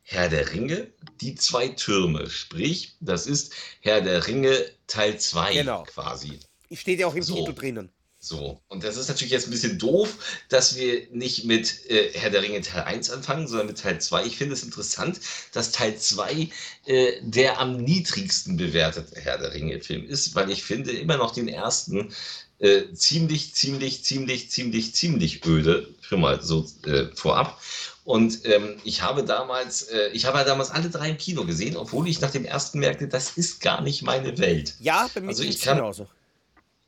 Herr 0.07 0.29
der 0.29 0.53
Ringe, 0.53 0.93
die 1.21 1.35
zwei 1.35 1.69
Türme. 1.69 2.29
Sprich, 2.29 2.97
das 3.01 3.27
ist 3.27 3.55
Herr 3.81 4.03
der 4.03 4.27
Ringe 4.27 4.71
Teil 4.87 5.19
2 5.19 5.55
genau. 5.55 5.85
quasi. 5.85 6.39
Steht 6.71 7.01
ja 7.01 7.07
auch 7.07 7.15
im 7.15 7.23
so. 7.23 7.37
Titel 7.37 7.55
drinnen. 7.55 7.94
So, 8.25 8.59
und 8.69 8.83
das 8.83 8.97
ist 8.97 9.09
natürlich 9.09 9.33
jetzt 9.33 9.49
ein 9.49 9.51
bisschen 9.51 9.79
doof, 9.79 10.17
dass 10.49 10.77
wir 10.77 11.07
nicht 11.11 11.45
mit 11.45 11.91
äh, 11.91 12.11
Herr 12.15 12.31
der 12.31 12.41
Ringe 12.41 12.63
Teil 12.63 12.85
1 12.85 13.11
anfangen, 13.11 13.47
sondern 13.47 13.67
mit 13.67 13.79
Teil 13.79 14.01
2. 14.01 14.25
Ich 14.25 14.39
finde 14.39 14.55
es 14.55 14.63
interessant, 14.63 15.21
dass 15.53 15.73
Teil 15.73 15.99
2 15.99 16.49
äh, 16.87 17.13
der 17.21 17.61
am 17.61 17.77
niedrigsten 17.77 18.57
bewertete 18.57 19.21
Herr 19.21 19.37
der 19.37 19.53
Ringe 19.53 19.79
Film 19.81 20.09
ist, 20.09 20.35
weil 20.35 20.51
ich 20.51 20.63
finde 20.63 20.93
immer 20.93 21.19
noch 21.19 21.35
den 21.35 21.49
ersten 21.49 22.15
äh, 22.61 22.85
ziemlich, 22.95 23.55
ziemlich, 23.55 24.05
ziemlich, 24.05 24.51
ziemlich, 24.51 24.95
ziemlich 24.95 25.45
öde, 25.45 25.91
schon 26.01 26.23
mal 26.23 26.41
so 26.41 26.67
äh, 26.87 27.09
vorab. 27.15 27.61
Und 28.05 28.47
ähm, 28.47 28.77
ich 28.85 29.03
habe 29.03 29.25
damals, 29.25 29.83
äh, 29.83 30.09
ich 30.15 30.25
habe 30.25 30.43
damals 30.47 30.71
alle 30.71 30.89
drei 30.89 31.11
im 31.11 31.19
Kino 31.19 31.45
gesehen, 31.45 31.77
obwohl 31.77 32.09
ich 32.09 32.23
nach 32.23 32.31
dem 32.31 32.47
ersten 32.47 32.79
merkte, 32.79 33.07
das 33.07 33.33
ist 33.37 33.61
gar 33.61 33.83
nicht 33.83 34.03
meine 34.03 34.39
Welt. 34.39 34.75
Ja, 34.81 35.11
bei 35.15 35.21
mir 35.21 35.29
also 35.29 35.43
ich 35.43 35.61
kann, 35.61 35.77
genauso. 35.77 36.07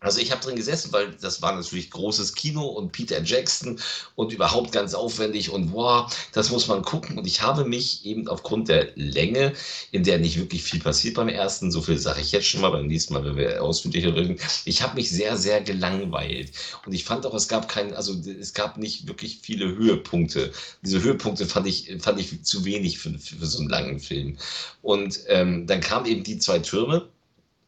Also 0.00 0.20
ich 0.20 0.30
habe 0.30 0.42
drin 0.42 0.56
gesessen, 0.56 0.92
weil 0.92 1.12
das 1.22 1.40
war 1.40 1.54
natürlich 1.54 1.90
großes 1.90 2.34
Kino 2.34 2.66
und 2.66 2.92
Peter 2.92 3.22
Jackson 3.22 3.80
und 4.14 4.30
überhaupt 4.30 4.70
ganz 4.70 4.92
aufwendig 4.92 5.48
und 5.50 5.72
wow, 5.72 6.14
das 6.32 6.50
muss 6.50 6.68
man 6.68 6.82
gucken. 6.82 7.16
Und 7.16 7.26
ich 7.26 7.40
habe 7.40 7.64
mich 7.64 8.04
eben 8.04 8.28
aufgrund 8.28 8.68
der 8.68 8.90
Länge, 8.94 9.54
in 9.92 10.04
der 10.04 10.18
nicht 10.18 10.38
wirklich 10.38 10.62
viel 10.64 10.80
passiert 10.80 11.14
beim 11.14 11.30
ersten, 11.30 11.70
so 11.70 11.80
viel 11.80 11.96
sage 11.96 12.20
ich 12.20 12.30
jetzt 12.32 12.46
schon 12.46 12.60
mal, 12.60 12.72
beim 12.72 12.88
nächsten 12.88 13.14
Mal, 13.14 13.24
wenn 13.24 13.36
wir 13.36 13.62
ausführlicher 13.62 14.14
reden, 14.14 14.38
ich 14.66 14.82
habe 14.82 14.96
mich 14.96 15.10
sehr, 15.10 15.38
sehr 15.38 15.62
gelangweilt. 15.62 16.52
Und 16.84 16.92
ich 16.92 17.04
fand 17.04 17.24
auch, 17.24 17.34
es 17.34 17.48
gab 17.48 17.66
keinen, 17.66 17.94
also 17.94 18.12
es 18.12 18.52
gab 18.52 18.76
nicht 18.76 19.08
wirklich 19.08 19.38
viele 19.40 19.76
Höhepunkte. 19.76 20.52
Diese 20.82 21.02
Höhepunkte 21.02 21.46
fand 21.46 21.66
ich, 21.66 21.96
fand 22.00 22.20
ich 22.20 22.42
zu 22.44 22.66
wenig 22.66 22.98
für, 22.98 23.18
für 23.18 23.46
so 23.46 23.60
einen 23.60 23.70
langen 23.70 23.98
Film. 23.98 24.36
Und 24.82 25.20
ähm, 25.28 25.66
dann 25.66 25.80
kamen 25.80 26.04
eben 26.04 26.22
die 26.22 26.38
zwei 26.38 26.58
Türme 26.58 27.08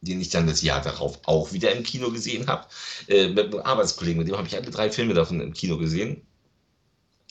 den 0.01 0.21
ich 0.21 0.29
dann 0.29 0.47
das 0.47 0.61
Jahr 0.61 0.81
darauf 0.81 1.19
auch 1.23 1.51
wieder 1.51 1.73
im 1.73 1.83
Kino 1.83 2.11
gesehen 2.11 2.47
habe. 2.47 2.67
Äh, 3.07 3.29
mit 3.29 3.53
einem 3.53 3.59
Arbeitskollegen, 3.59 4.19
mit 4.19 4.27
dem 4.27 4.37
habe 4.37 4.47
ich 4.47 4.55
alle 4.55 4.71
drei 4.71 4.91
Filme 4.91 5.13
davon 5.13 5.41
im 5.41 5.53
Kino 5.53 5.77
gesehen. 5.77 6.25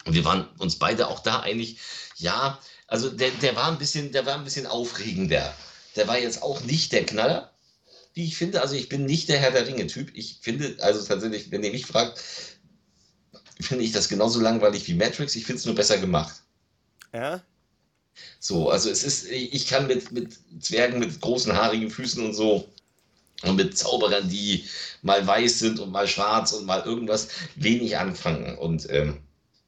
Und 0.04 0.14
wir 0.14 0.24
waren 0.24 0.48
uns 0.58 0.76
beide 0.76 1.08
auch 1.08 1.20
da 1.20 1.40
einig, 1.40 1.78
ja, 2.16 2.58
also 2.86 3.10
der, 3.10 3.30
der 3.42 3.56
war 3.56 3.70
ein 3.70 3.78
bisschen, 3.78 4.12
der 4.12 4.26
war 4.26 4.34
ein 4.34 4.44
bisschen 4.44 4.66
aufregender. 4.66 5.54
Der 5.96 6.08
war 6.08 6.18
jetzt 6.18 6.42
auch 6.42 6.62
nicht 6.62 6.92
der 6.92 7.04
Knaller, 7.04 7.52
wie 8.14 8.24
ich 8.24 8.36
finde. 8.36 8.62
Also 8.62 8.74
ich 8.74 8.88
bin 8.88 9.04
nicht 9.04 9.28
der 9.28 9.38
Herr 9.38 9.50
der 9.50 9.66
Ringe-Typ. 9.66 10.10
Ich 10.14 10.38
finde, 10.40 10.76
also 10.80 11.04
tatsächlich, 11.04 11.50
wenn 11.50 11.62
ihr 11.62 11.72
mich 11.72 11.86
fragt, 11.86 12.22
finde 13.60 13.84
ich 13.84 13.92
das 13.92 14.08
genauso 14.08 14.40
langweilig 14.40 14.86
wie 14.86 14.94
Matrix. 14.94 15.36
Ich 15.36 15.44
finde 15.44 15.60
es 15.60 15.66
nur 15.66 15.74
besser 15.74 15.98
gemacht. 15.98 16.42
Ja. 17.12 17.42
So, 18.40 18.70
also 18.70 18.90
es 18.90 19.04
ist, 19.04 19.30
ich 19.30 19.66
kann 19.66 19.86
mit, 19.86 20.12
mit 20.12 20.38
Zwergen 20.60 21.00
mit 21.00 21.20
großen 21.20 21.52
haarigen 21.52 21.90
Füßen 21.90 22.24
und 22.24 22.34
so 22.34 22.68
und 23.42 23.56
mit 23.56 23.76
Zauberern, 23.76 24.28
die 24.28 24.64
mal 25.02 25.26
weiß 25.26 25.58
sind 25.58 25.78
und 25.80 25.90
mal 25.90 26.08
schwarz 26.08 26.52
und 26.52 26.66
mal 26.66 26.82
irgendwas, 26.82 27.28
wenig 27.56 27.96
anfangen. 27.96 28.56
Und 28.58 28.88
ähm, 28.90 29.18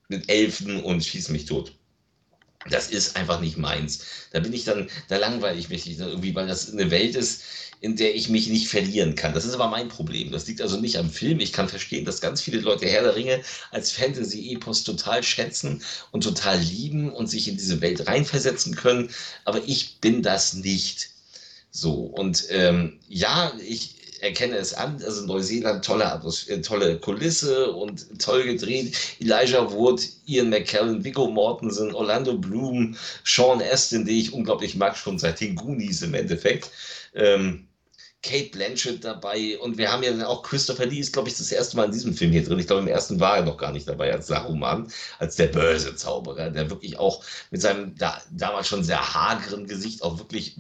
mit 0.09 0.29
Elfen 0.29 0.83
und 0.83 1.05
schieß 1.05 1.29
mich 1.31 1.45
tot. 1.45 1.73
Das 2.69 2.91
ist 2.91 3.17
einfach 3.17 3.41
nicht 3.41 3.57
meins. 3.57 4.05
Da 4.33 4.41
bin 4.41 4.53
ich 4.53 4.65
dann, 4.65 4.91
da 5.09 5.17
langweile 5.17 5.59
ich 5.59 5.71
mich 5.71 5.87
nicht 5.87 6.01
irgendwie, 6.01 6.35
weil 6.35 6.47
das 6.47 6.71
eine 6.71 6.91
Welt 6.91 7.15
ist, 7.17 7.43
in 7.81 7.97
der 7.97 8.15
ich 8.15 8.29
mich 8.29 8.49
nicht 8.49 8.69
verlieren 8.69 9.15
kann. 9.15 9.33
Das 9.33 9.45
ist 9.45 9.55
aber 9.55 9.69
mein 9.69 9.89
Problem. 9.89 10.31
Das 10.31 10.47
liegt 10.47 10.61
also 10.61 10.79
nicht 10.79 10.97
am 10.99 11.11
Film. 11.11 11.41
Ich 11.41 11.53
kann 11.53 11.69
verstehen, 11.69 12.05
dass 12.05 12.21
ganz 12.21 12.43
viele 12.43 12.61
Leute 12.61 12.87
Herr 12.87 13.03
der 13.03 13.17
Ringe 13.17 13.41
als 13.71 13.91
Fantasy-Epos 13.93 14.85
total 14.85 15.23
schätzen 15.23 15.83
und 16.11 16.23
total 16.23 16.59
lieben 16.61 17.11
und 17.11 17.29
sich 17.29 17.49
in 17.49 17.57
diese 17.57 17.81
Welt 17.81 18.07
reinversetzen 18.07 18.77
können. 18.77 19.11
Aber 19.45 19.63
ich 19.67 19.99
bin 20.01 20.23
das 20.23 20.55
nicht. 20.55 21.11
So, 21.71 21.93
und 21.93 22.47
ähm, 22.51 22.99
ja, 23.09 23.53
ich 23.67 23.95
erkenne 24.21 24.57
es 24.57 24.75
an, 24.75 25.03
also 25.03 25.25
Neuseeland, 25.25 25.83
tolle, 25.83 26.13
Atmosphäre, 26.13 26.61
tolle 26.61 26.99
Kulisse 26.99 27.73
und 27.73 28.21
toll 28.21 28.45
gedreht. 28.45 28.95
Elijah 29.21 29.71
Wood, 29.73 30.03
Ian 30.27 30.51
McKellen, 30.51 31.03
Viggo 31.03 31.31
Mortensen, 31.31 31.95
Orlando 31.95 32.37
Bloom, 32.37 32.97
Sean 33.25 33.63
Astin, 33.63 34.05
den 34.05 34.17
ich 34.17 34.33
unglaublich 34.35 34.75
mag, 34.75 34.97
schon 34.97 35.19
seit 35.19 35.41
den 35.41 35.55
Goonies 35.55 36.03
im 36.03 36.13
Endeffekt. 36.13 36.71
Ähm, 37.15 37.67
Kate 38.23 38.51
Blanchett 38.51 39.03
dabei 39.03 39.59
und 39.61 39.79
wir 39.79 39.91
haben 39.91 40.03
ja 40.03 40.11
dann 40.11 40.23
auch 40.23 40.43
Christopher 40.43 40.85
Lee 40.85 40.99
ist, 40.99 41.13
glaube 41.13 41.29
ich, 41.29 41.39
das 41.39 41.51
erste 41.51 41.77
Mal 41.77 41.87
in 41.87 41.93
diesem 41.93 42.15
Film 42.15 42.33
hier 42.33 42.45
drin. 42.45 42.59
Ich 42.59 42.67
glaube, 42.67 42.83
im 42.83 42.89
ersten 42.89 43.19
war 43.19 43.37
er 43.37 43.45
noch 43.45 43.57
gar 43.57 43.73
nicht 43.73 43.89
dabei 43.89 44.13
als 44.13 44.27
Saruman, 44.27 44.93
als 45.19 45.37
der 45.37 45.47
böse 45.47 45.97
Zauberer, 45.97 46.51
der 46.51 46.69
wirklich 46.69 46.99
auch 46.99 47.25
mit 47.51 47.63
seinem 47.63 47.97
da, 47.97 48.21
damals 48.31 48.69
schon 48.69 48.85
sehr 48.85 49.15
hageren 49.15 49.67
Gesicht 49.67 50.03
auch 50.03 50.19
wirklich 50.19 50.57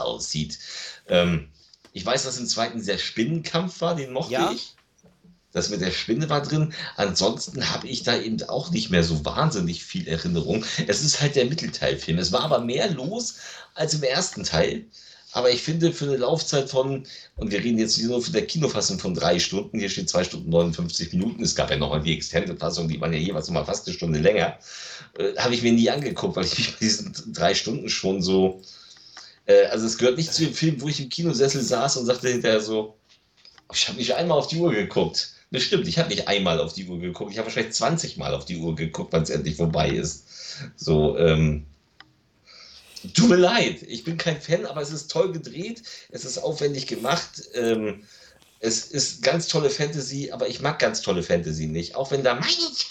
aussieht. 0.00 0.58
Ähm, 1.08 1.48
ich 1.92 2.06
weiß, 2.06 2.24
dass 2.24 2.38
im 2.38 2.46
zweiten 2.46 2.84
der 2.84 2.98
Spinnenkampf 2.98 3.82
war, 3.82 3.94
den 3.94 4.12
mochte 4.12 4.32
ja. 4.32 4.50
ich. 4.50 4.74
Das 5.52 5.68
mit 5.68 5.82
der 5.82 5.92
Spinne 5.92 6.28
war 6.28 6.42
drin. 6.42 6.72
Ansonsten 6.96 7.70
habe 7.70 7.86
ich 7.86 8.02
da 8.02 8.16
eben 8.16 8.42
auch 8.44 8.70
nicht 8.70 8.90
mehr 8.90 9.04
so 9.04 9.24
wahnsinnig 9.24 9.84
viel 9.84 10.08
Erinnerung. 10.08 10.64
Es 10.88 11.02
ist 11.02 11.20
halt 11.20 11.36
der 11.36 11.44
Mittelteilfilm. 11.44 12.18
Es 12.18 12.32
war 12.32 12.40
aber 12.40 12.58
mehr 12.58 12.90
los 12.90 13.36
als 13.74 13.94
im 13.94 14.02
ersten 14.02 14.42
Teil. 14.42 14.86
Aber 15.34 15.50
ich 15.50 15.62
finde, 15.62 15.92
für 15.92 16.04
eine 16.04 16.16
Laufzeit 16.16 16.70
von, 16.70 17.04
und 17.34 17.50
wir 17.50 17.58
reden 17.58 17.78
jetzt 17.78 18.00
nur 18.00 18.22
für 18.22 18.30
der 18.30 18.46
Kinofassung 18.46 19.00
von 19.00 19.14
drei 19.14 19.40
Stunden, 19.40 19.80
hier 19.80 19.90
steht 19.90 20.08
zwei 20.08 20.22
Stunden 20.22 20.48
59 20.48 21.12
Minuten, 21.12 21.42
es 21.42 21.56
gab 21.56 21.70
ja 21.70 21.76
nochmal 21.76 22.00
die 22.00 22.14
Extended-Fassung, 22.14 22.86
die 22.86 23.00
waren 23.00 23.12
ja 23.12 23.18
jeweils 23.18 23.48
nochmal 23.48 23.64
fast 23.64 23.84
eine 23.84 23.96
Stunde 23.96 24.20
länger, 24.20 24.56
äh, 25.18 25.34
habe 25.36 25.54
ich 25.54 25.62
mir 25.62 25.72
nie 25.72 25.90
angeguckt, 25.90 26.36
weil 26.36 26.44
ich 26.44 26.56
mich 26.56 26.70
bei 26.70 26.76
diesen 26.80 27.12
drei 27.32 27.52
Stunden 27.52 27.88
schon 27.88 28.22
so, 28.22 28.62
äh, 29.46 29.64
also 29.66 29.86
es 29.86 29.98
gehört 29.98 30.18
nicht 30.18 30.32
zu 30.32 30.44
dem 30.44 30.54
Film, 30.54 30.80
wo 30.80 30.86
ich 30.86 31.00
im 31.00 31.08
Kinosessel 31.08 31.62
saß 31.62 31.96
und 31.96 32.06
sagte 32.06 32.28
hinterher 32.28 32.60
so, 32.60 32.94
ich 33.72 33.88
habe 33.88 33.98
nicht 33.98 34.14
einmal 34.14 34.38
auf 34.38 34.46
die 34.46 34.58
Uhr 34.58 34.70
geguckt. 34.70 35.32
Das 35.50 35.64
stimmt, 35.64 35.88
ich 35.88 35.98
habe 35.98 36.10
nicht 36.10 36.28
einmal 36.28 36.60
auf 36.60 36.74
die 36.74 36.86
Uhr 36.86 37.00
geguckt, 37.00 37.32
ich 37.32 37.38
habe 37.38 37.48
wahrscheinlich 37.48 37.74
20 37.74 38.18
Mal 38.18 38.34
auf 38.34 38.44
die 38.44 38.58
Uhr 38.58 38.76
geguckt, 38.76 39.12
wann 39.12 39.24
es 39.24 39.30
endlich 39.30 39.56
vorbei 39.56 39.88
ist. 39.88 40.28
So, 40.76 41.18
ähm, 41.18 41.66
Tut 43.12 43.28
mir 43.28 43.36
leid, 43.36 43.82
ich 43.82 44.04
bin 44.04 44.16
kein 44.16 44.40
Fan, 44.40 44.66
aber 44.66 44.80
es 44.80 44.90
ist 44.90 45.10
toll 45.10 45.32
gedreht, 45.32 45.82
es 46.10 46.24
ist 46.24 46.38
aufwendig 46.38 46.86
gemacht. 46.86 47.42
Ähm, 47.54 48.04
es 48.60 48.86
ist 48.86 49.22
ganz 49.22 49.48
tolle 49.48 49.68
Fantasy, 49.68 50.30
aber 50.30 50.48
ich 50.48 50.62
mag 50.62 50.78
ganz 50.78 51.02
tolle 51.02 51.22
Fantasy 51.22 51.66
nicht. 51.66 51.96
Auch 51.96 52.10
wenn 52.10 52.24
da 52.24 52.34
mein 52.34 52.44
Schatz, 52.44 52.86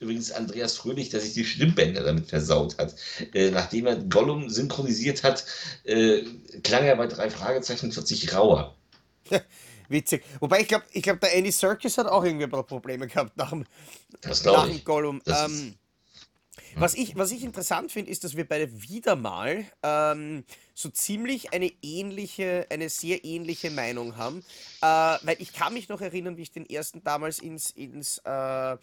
übrigens 0.00 0.32
Andreas 0.32 0.76
Fröhlich, 0.76 1.10
der 1.10 1.20
sich 1.20 1.34
die 1.34 1.44
Stimmbänder 1.44 2.02
damit 2.02 2.28
versaut 2.28 2.78
hat. 2.78 2.94
Äh, 3.34 3.50
nachdem 3.50 3.86
er 3.86 3.96
Gollum 3.96 4.48
synchronisiert 4.48 5.22
hat, 5.22 5.44
äh, 5.84 6.22
klang 6.62 6.84
er 6.84 6.96
bei 6.96 7.06
drei 7.06 7.30
Fragezeichen 7.30 7.90
plötzlich 7.90 8.32
rauer. 8.34 8.74
Witzig. 9.88 10.24
Wobei 10.40 10.60
ich 10.60 10.68
glaube, 10.68 10.84
ich 10.92 11.02
glaub, 11.02 11.20
der 11.20 11.34
Andy 11.34 11.52
Serkis 11.52 11.98
hat 11.98 12.06
auch 12.06 12.24
irgendwie 12.24 12.46
Probleme 12.46 13.06
gehabt 13.06 13.36
nach 13.36 13.50
dem, 13.50 13.66
nach 14.24 14.66
dem 14.66 14.84
Gollum. 14.84 15.20
Ähm, 15.26 15.74
was 16.76 16.94
ich, 16.94 17.16
was 17.16 17.32
ich 17.32 17.44
interessant 17.44 17.92
finde, 17.92 18.10
ist, 18.10 18.24
dass 18.24 18.36
wir 18.36 18.46
beide 18.46 18.82
wieder 18.82 19.16
mal 19.16 19.64
ähm, 19.82 20.44
so 20.74 20.90
ziemlich 20.90 21.52
eine 21.52 21.70
ähnliche, 21.82 22.66
eine 22.70 22.88
sehr 22.88 23.24
ähnliche 23.24 23.70
Meinung 23.70 24.16
haben. 24.16 24.44
Äh, 24.80 24.86
weil 24.86 25.36
ich 25.38 25.52
kann 25.52 25.74
mich 25.74 25.88
noch 25.88 26.00
erinnern, 26.00 26.36
wie 26.36 26.42
ich 26.42 26.52
den 26.52 26.68
ersten 26.68 27.02
damals 27.02 27.38
ins, 27.38 27.70
ins 27.70 28.18
äh, 28.24 28.76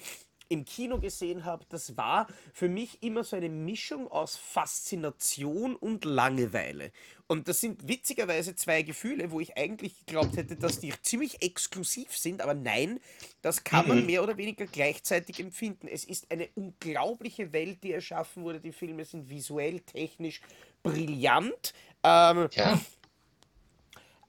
im 0.50 0.66
Kino 0.66 1.00
gesehen 1.00 1.46
habe, 1.46 1.64
das 1.70 1.96
war 1.96 2.28
für 2.54 2.70
mich 2.70 3.04
immer 3.04 3.24
so 3.24 3.36
eine 3.36 3.50
Mischung 3.50 4.12
aus 4.12 4.36
Faszination 4.36 5.76
und 5.76 6.06
Langeweile. 6.06 6.92
Und 7.32 7.48
das 7.48 7.62
sind 7.62 7.88
witzigerweise 7.88 8.56
zwei 8.56 8.82
Gefühle, 8.82 9.30
wo 9.30 9.40
ich 9.40 9.56
eigentlich 9.56 10.04
geglaubt 10.04 10.36
hätte, 10.36 10.56
dass 10.56 10.80
die 10.80 10.92
ziemlich 11.04 11.44
exklusiv 11.44 12.18
sind, 12.18 12.42
aber 12.42 12.56
nein, 12.56 13.00
das 13.44 13.64
kann 13.64 13.88
man 13.88 14.00
mhm. 14.00 14.08
mehr 14.08 14.24
oder 14.24 14.36
weniger 14.36 14.66
gleichzeitig 14.66 15.40
empfinden. 15.40 15.88
Es 15.88 16.06
ist 16.06 16.32
eine 16.32 16.50
unglaubliche 16.56 17.54
Welt, 17.54 17.84
die 17.84 17.94
erschaffen 17.94 18.42
wurde. 18.42 18.60
Die 18.60 18.72
Filme 18.72 19.06
sind 19.06 19.30
visuell, 19.30 19.80
technisch 19.82 20.42
brillant. 20.82 21.76
Ähm, 22.04 22.50
ja. 22.52 22.82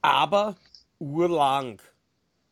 Aber 0.02 0.56
urlang. 0.98 1.80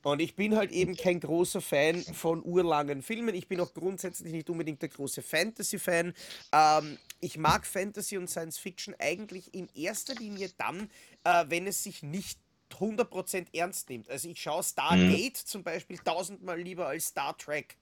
Und 0.02 0.20
ich 0.20 0.34
bin 0.34 0.56
halt 0.56 0.70
eben 0.70 0.96
kein 0.96 1.20
großer 1.20 1.60
Fan 1.60 2.02
von 2.02 2.42
urlangen 2.42 3.02
Filmen. 3.02 3.34
Ich 3.34 3.48
bin 3.48 3.60
auch 3.60 3.74
grundsätzlich 3.74 4.32
nicht 4.32 4.48
unbedingt 4.48 4.80
der 4.80 4.88
große 4.88 5.20
Fantasy-Fan. 5.20 6.14
Ähm, 6.52 6.98
ich 7.20 7.36
mag 7.38 7.66
Fantasy 7.66 8.16
und 8.16 8.28
Science 8.28 8.58
Fiction 8.58 8.94
eigentlich 8.98 9.52
in 9.54 9.68
erster 9.74 10.14
Linie 10.14 10.50
dann, 10.56 10.90
äh, 11.24 11.44
wenn 11.48 11.66
es 11.66 11.82
sich 11.82 12.02
nicht 12.02 12.38
100% 12.70 13.46
ernst 13.52 13.88
nimmt. 13.88 14.08
Also 14.10 14.28
ich 14.28 14.40
schaue 14.40 14.62
Stargate 14.62 15.38
mhm. 15.38 15.46
zum 15.46 15.62
Beispiel 15.62 15.98
tausendmal 15.98 16.60
lieber 16.60 16.86
als 16.86 17.06
Star 17.08 17.36
Trek. 17.36 17.76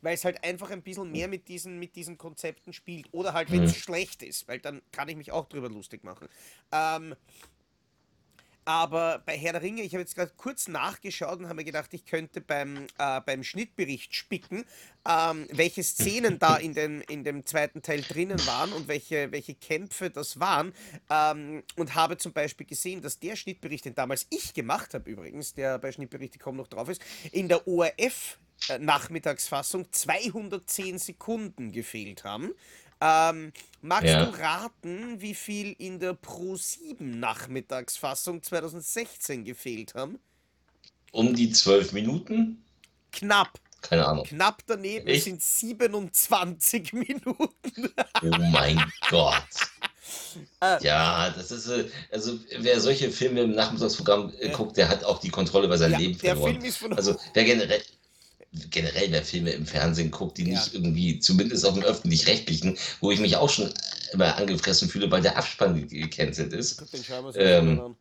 Weil 0.00 0.14
es 0.14 0.24
halt 0.24 0.42
einfach 0.42 0.70
ein 0.70 0.82
bisschen 0.82 1.12
mehr 1.12 1.28
mit 1.28 1.46
diesen, 1.46 1.78
mit 1.78 1.94
diesen 1.94 2.18
Konzepten 2.18 2.72
spielt. 2.72 3.06
Oder 3.12 3.34
halt, 3.34 3.52
wenn 3.52 3.62
es 3.62 3.76
mhm. 3.76 3.80
schlecht 3.80 4.22
ist, 4.24 4.48
weil 4.48 4.58
dann 4.58 4.82
kann 4.90 5.08
ich 5.08 5.14
mich 5.14 5.30
auch 5.30 5.48
drüber 5.48 5.68
lustig 5.68 6.02
machen. 6.02 6.28
Ähm, 6.72 7.14
aber 8.64 9.22
bei 9.24 9.36
Herr 9.36 9.52
der 9.52 9.62
Ringe, 9.62 9.82
ich 9.82 9.92
habe 9.92 10.02
jetzt 10.02 10.14
gerade 10.14 10.32
kurz 10.36 10.68
nachgeschaut 10.68 11.38
und 11.38 11.46
habe 11.46 11.56
mir 11.56 11.64
gedacht, 11.64 11.92
ich 11.92 12.04
könnte 12.04 12.40
beim, 12.40 12.86
äh, 12.98 13.20
beim 13.20 13.42
Schnittbericht 13.42 14.14
spicken, 14.14 14.64
ähm, 15.08 15.46
welche 15.50 15.82
Szenen 15.82 16.38
da 16.38 16.56
in, 16.56 16.74
den, 16.74 17.00
in 17.02 17.24
dem 17.24 17.44
zweiten 17.44 17.82
Teil 17.82 18.02
drinnen 18.02 18.44
waren 18.46 18.72
und 18.72 18.88
welche, 18.88 19.32
welche 19.32 19.54
Kämpfe 19.54 20.10
das 20.10 20.38
waren. 20.38 20.72
Ähm, 21.10 21.62
und 21.76 21.94
habe 21.94 22.18
zum 22.18 22.32
Beispiel 22.32 22.66
gesehen, 22.66 23.02
dass 23.02 23.18
der 23.18 23.36
Schnittbericht, 23.36 23.84
den 23.84 23.94
damals 23.94 24.26
ich 24.30 24.54
gemacht 24.54 24.94
habe 24.94 25.10
übrigens, 25.10 25.54
der 25.54 25.78
bei 25.78 25.90
Schnittberichte.com 25.90 26.56
noch 26.56 26.68
drauf 26.68 26.88
ist, 26.88 27.02
in 27.32 27.48
der 27.48 27.66
ORF 27.66 28.38
äh, 28.68 28.78
Nachmittagsfassung 28.78 29.90
210 29.90 30.98
Sekunden 30.98 31.72
gefehlt 31.72 32.24
haben. 32.24 32.52
Ähm, 33.04 33.52
magst 33.80 34.10
ja. 34.10 34.24
du 34.24 34.38
raten, 34.38 35.20
wie 35.20 35.34
viel 35.34 35.74
in 35.78 35.98
der 35.98 36.12
Pro7 36.12 37.02
Nachmittagsfassung 37.02 38.44
2016 38.44 39.44
gefehlt 39.44 39.94
haben? 39.94 40.20
Um 41.10 41.34
die 41.34 41.50
12 41.50 41.92
Minuten? 41.92 42.64
Knapp. 43.10 43.58
Keine 43.80 44.06
Ahnung. 44.06 44.24
Knapp 44.24 44.62
daneben 44.66 45.08
Echt? 45.08 45.24
sind 45.24 45.42
27 45.42 46.92
Minuten. 46.92 47.90
oh 48.22 48.36
mein 48.52 48.80
Gott. 49.10 49.42
Äh, 50.60 50.84
ja, 50.84 51.30
das 51.30 51.50
ist, 51.50 51.66
äh, 51.66 51.86
also 52.12 52.38
wer 52.58 52.80
solche 52.80 53.10
Filme 53.10 53.40
im 53.40 53.52
Nachmittagsprogramm 53.52 54.32
äh, 54.38 54.50
guckt, 54.50 54.76
der 54.76 54.88
hat 54.88 55.02
auch 55.02 55.18
die 55.18 55.28
Kontrolle 55.28 55.66
über 55.66 55.76
sein 55.76 55.90
ja, 55.90 55.98
Leben 55.98 56.14
verloren. 56.14 56.52
Der 56.52 56.52
Film 56.52 56.64
ist 56.64 56.76
von 56.78 56.92
also 56.92 57.16
wer 57.34 57.44
generell, 57.44 57.82
generell 58.70 59.10
wer 59.10 59.24
Filme 59.24 59.50
im 59.50 59.66
Fernsehen 59.66 60.10
guckt, 60.10 60.38
die 60.38 60.44
ja. 60.44 60.50
nicht 60.50 60.74
irgendwie, 60.74 61.18
zumindest 61.18 61.64
auf 61.66 61.74
dem 61.74 61.82
öffentlich-rechtlichen, 61.82 62.78
wo 63.00 63.10
ich 63.10 63.20
mich 63.20 63.36
auch 63.36 63.50
schon 63.50 63.72
immer 64.12 64.36
angefressen 64.36 64.88
fühle, 64.88 65.10
weil 65.10 65.22
der 65.22 65.36
Abspann 65.36 65.88
gecancelt 65.88 66.52
ist. 66.52 66.82
Ähm, 67.36 67.96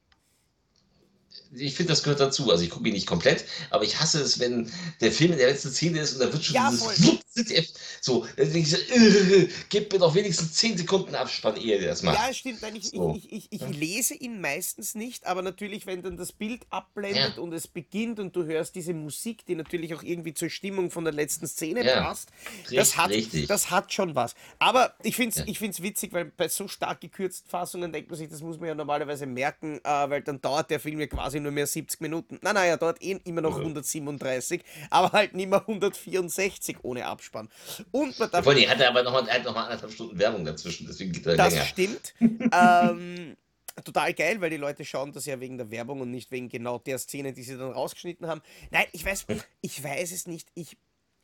ich 1.54 1.76
finde, 1.76 1.92
das 1.92 2.04
gehört 2.04 2.20
dazu. 2.20 2.50
Also 2.52 2.64
ich 2.64 2.70
gucke 2.70 2.88
ihn 2.88 2.94
nicht 2.94 3.08
komplett, 3.08 3.46
aber 3.70 3.84
ich 3.84 4.00
hasse 4.00 4.22
es, 4.22 4.40
wenn 4.40 4.72
der 5.02 5.12
Film 5.12 5.34
in 5.34 5.38
der 5.38 5.50
letzten 5.50 5.72
Szene 5.72 6.00
ist 6.00 6.14
und 6.14 6.20
da 6.20 6.32
wird 6.32 6.44
schon 6.44 6.56
ja, 6.56 6.70
dieses 6.70 6.84
so, 6.86 6.92
ich 6.92 7.74
so 8.02 8.26
äh, 8.38 9.48
gib 9.70 9.92
mir 9.92 10.00
doch 10.00 10.14
wenigstens 10.16 10.54
10 10.54 10.80
Sekunden 10.80 11.16
Abspann, 11.16 11.56
ehe 11.58 11.80
der 11.80 11.90
das 11.90 12.04
macht. 12.04 12.18
Ja, 12.18 12.34
stimmt. 12.34 12.62
Nein, 12.62 12.76
ich, 12.76 12.90
so. 12.90 13.16
ich, 13.16 13.32
ich, 13.32 13.48
ich, 13.52 13.78
lese 13.78 14.16
ihn 14.16 14.42
meistens 14.42 14.96
nicht, 14.96 15.26
aber 15.26 15.42
natürlich, 15.42 15.86
wenn 15.86 16.02
dann 16.02 16.18
das 16.18 16.32
Bild 16.32 16.62
abblendet 16.70 17.36
ja. 17.38 17.42
und 17.42 17.54
es 17.54 17.68
beginnt 17.68 18.20
und 18.20 18.36
du 18.36 18.46
hörst 18.46 18.76
diese 18.76 18.94
Musik, 18.94 19.46
die 19.46 19.56
natürlich 19.56 19.94
auch 19.94 20.04
irgendwie 20.04 20.34
zur 20.34 20.50
Stimmung 20.50 20.92
von 20.92 21.04
der 21.04 21.14
letzten 21.14 21.48
Szene 21.48 21.86
ja. 21.86 22.02
passt, 22.02 22.30
das 22.74 22.98
hat, 22.98 23.12
das 23.48 23.72
hat 23.72 23.94
schon 23.94 24.16
was. 24.16 24.36
Aber 24.60 24.96
ich 25.04 25.16
finde 25.16 25.42
es 25.42 25.48
ja. 25.48 25.84
witzig, 25.84 26.14
weil 26.14 26.26
bei 26.26 26.50
so 26.50 26.68
stark 26.68 27.02
gekürzten 27.02 27.50
Fassungen 27.50 27.92
denkt 27.92 28.10
man 28.10 28.18
sich, 28.18 28.30
das 28.30 28.42
muss 28.42 28.60
man 28.60 28.70
ja 28.70 28.76
normalerweise 28.76 29.26
merken, 29.26 29.80
äh, 29.84 30.10
weil 30.10 30.22
dann 30.22 30.42
dauert 30.42 30.70
der 30.70 30.80
Film 30.80 31.00
ja 31.00 31.08
quasi 31.08 31.41
nur 31.42 31.52
mehr 31.52 31.68
70 31.68 32.02
Minuten. 32.02 32.40
Nein, 32.42 32.56
nein, 32.56 32.70
er 32.70 32.78
dauert 32.78 33.02
eh 33.02 33.20
immer 33.26 33.42
noch 33.42 33.58
137, 33.58 34.62
aber 34.90 35.12
halt 35.12 35.34
nicht 35.34 35.50
mehr 35.50 35.62
164 35.62 36.78
ohne 36.84 37.06
Abspann. 37.06 37.50
Und 37.92 38.18
man 38.20 38.32
darf. 38.32 38.46
Die 38.46 38.70
hatte 38.70 38.88
aber 38.88 39.04
noch, 39.04 39.14
mal, 39.14 39.44
noch 39.44 39.56
mal 39.56 39.64
anderthalb 39.64 39.92
Stunden 39.92 40.18
Werbung 40.18 40.46
dazwischen, 40.46 40.88
deswegen 40.88 41.12
geht 41.12 41.26
er 41.26 41.36
das 41.36 41.54
länger. 41.54 41.62
Das 41.62 41.70
stimmt. 41.70 42.14
ähm, 42.54 43.38
total 43.84 44.14
geil, 44.14 44.42
weil 44.42 44.50
die 44.50 44.58
Leute 44.58 44.86
schauen 44.86 45.12
das 45.12 45.26
ja 45.26 45.40
wegen 45.40 45.58
der 45.58 45.72
Werbung 45.72 46.02
und 46.02 46.12
nicht 46.12 46.32
wegen 46.32 46.50
genau 46.50 46.78
der 46.78 46.98
Szene, 46.98 47.34
die 47.34 47.44
sie 47.44 47.58
dann 47.58 47.72
rausgeschnitten 47.72 48.28
haben. 48.28 48.42
Nein, 48.70 48.86
ich 48.92 49.06
weiß, 49.06 49.26
ich 49.62 49.84
weiß 49.84 50.12
es 50.12 50.28
nicht. 50.28 50.50
Ich 50.54 50.78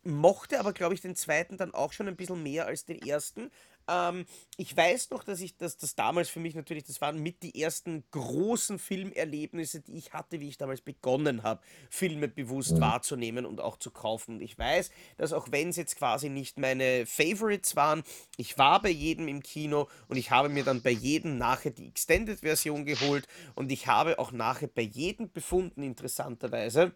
mochte 0.04 0.60
aber, 0.60 0.74
glaube 0.74 0.94
ich, 0.94 1.02
den 1.02 1.16
zweiten 1.16 1.58
dann 1.58 1.74
auch 1.74 1.92
schon 1.92 2.08
ein 2.08 2.16
bisschen 2.16 2.42
mehr 2.42 2.66
als 2.66 2.86
den 2.86 3.02
ersten. 3.02 3.52
Ähm, 3.88 4.26
ich 4.58 4.76
weiß 4.76 5.12
noch, 5.12 5.24
dass 5.24 5.40
ich 5.40 5.58
dass 5.58 5.78
das 5.78 5.96
damals 5.96 6.30
für 6.30 6.40
mich 6.40 6.56
natürlich, 6.56 6.84
das 6.84 7.00
waren 7.02 7.22
mit 7.22 7.44
die 7.44 7.62
ersten 7.62 8.04
großen 8.12 8.80
Filmerlebnisse, 8.80 9.82
die 9.82 9.98
ich 9.98 10.14
hatte, 10.14 10.40
wie 10.40 10.50
ich 10.50 10.58
damals 10.58 10.82
begonnen 10.82 11.44
habe, 11.44 11.62
Filme 11.90 12.28
bewusst 12.28 12.74
mhm. 12.74 12.82
wahrzunehmen 12.82 13.46
und 13.46 13.62
auch 13.62 13.78
zu 13.78 13.92
kaufen. 13.92 14.36
Und 14.36 14.42
ich 14.42 14.58
weiß, 14.58 14.92
dass 15.18 15.34
auch 15.34 15.52
wenn 15.52 15.70
es 15.70 15.76
jetzt 15.76 15.96
quasi 15.96 16.30
nicht 16.30 16.58
meine 16.58 17.06
Favorites 17.06 17.76
waren, 17.76 18.04
ich 18.38 18.58
war 18.58 18.82
bei 18.82 18.90
jedem 18.90 19.28
im 19.28 19.42
Kino 19.42 19.88
und 20.08 20.18
ich 20.18 20.32
habe 20.32 20.50
mir 20.50 20.64
dann 20.64 20.82
bei 20.82 20.92
jedem 20.92 21.38
nachher 21.38 21.72
die 21.72 21.88
Extended-Version 21.88 22.86
geholt 22.86 23.28
und 23.56 23.72
ich 23.72 23.88
habe 23.88 24.20
auch 24.20 24.32
nachher 24.32 24.68
bei 24.68 24.82
jedem 24.82 25.32
befunden, 25.32 25.84
interessanterweise, 25.84 26.94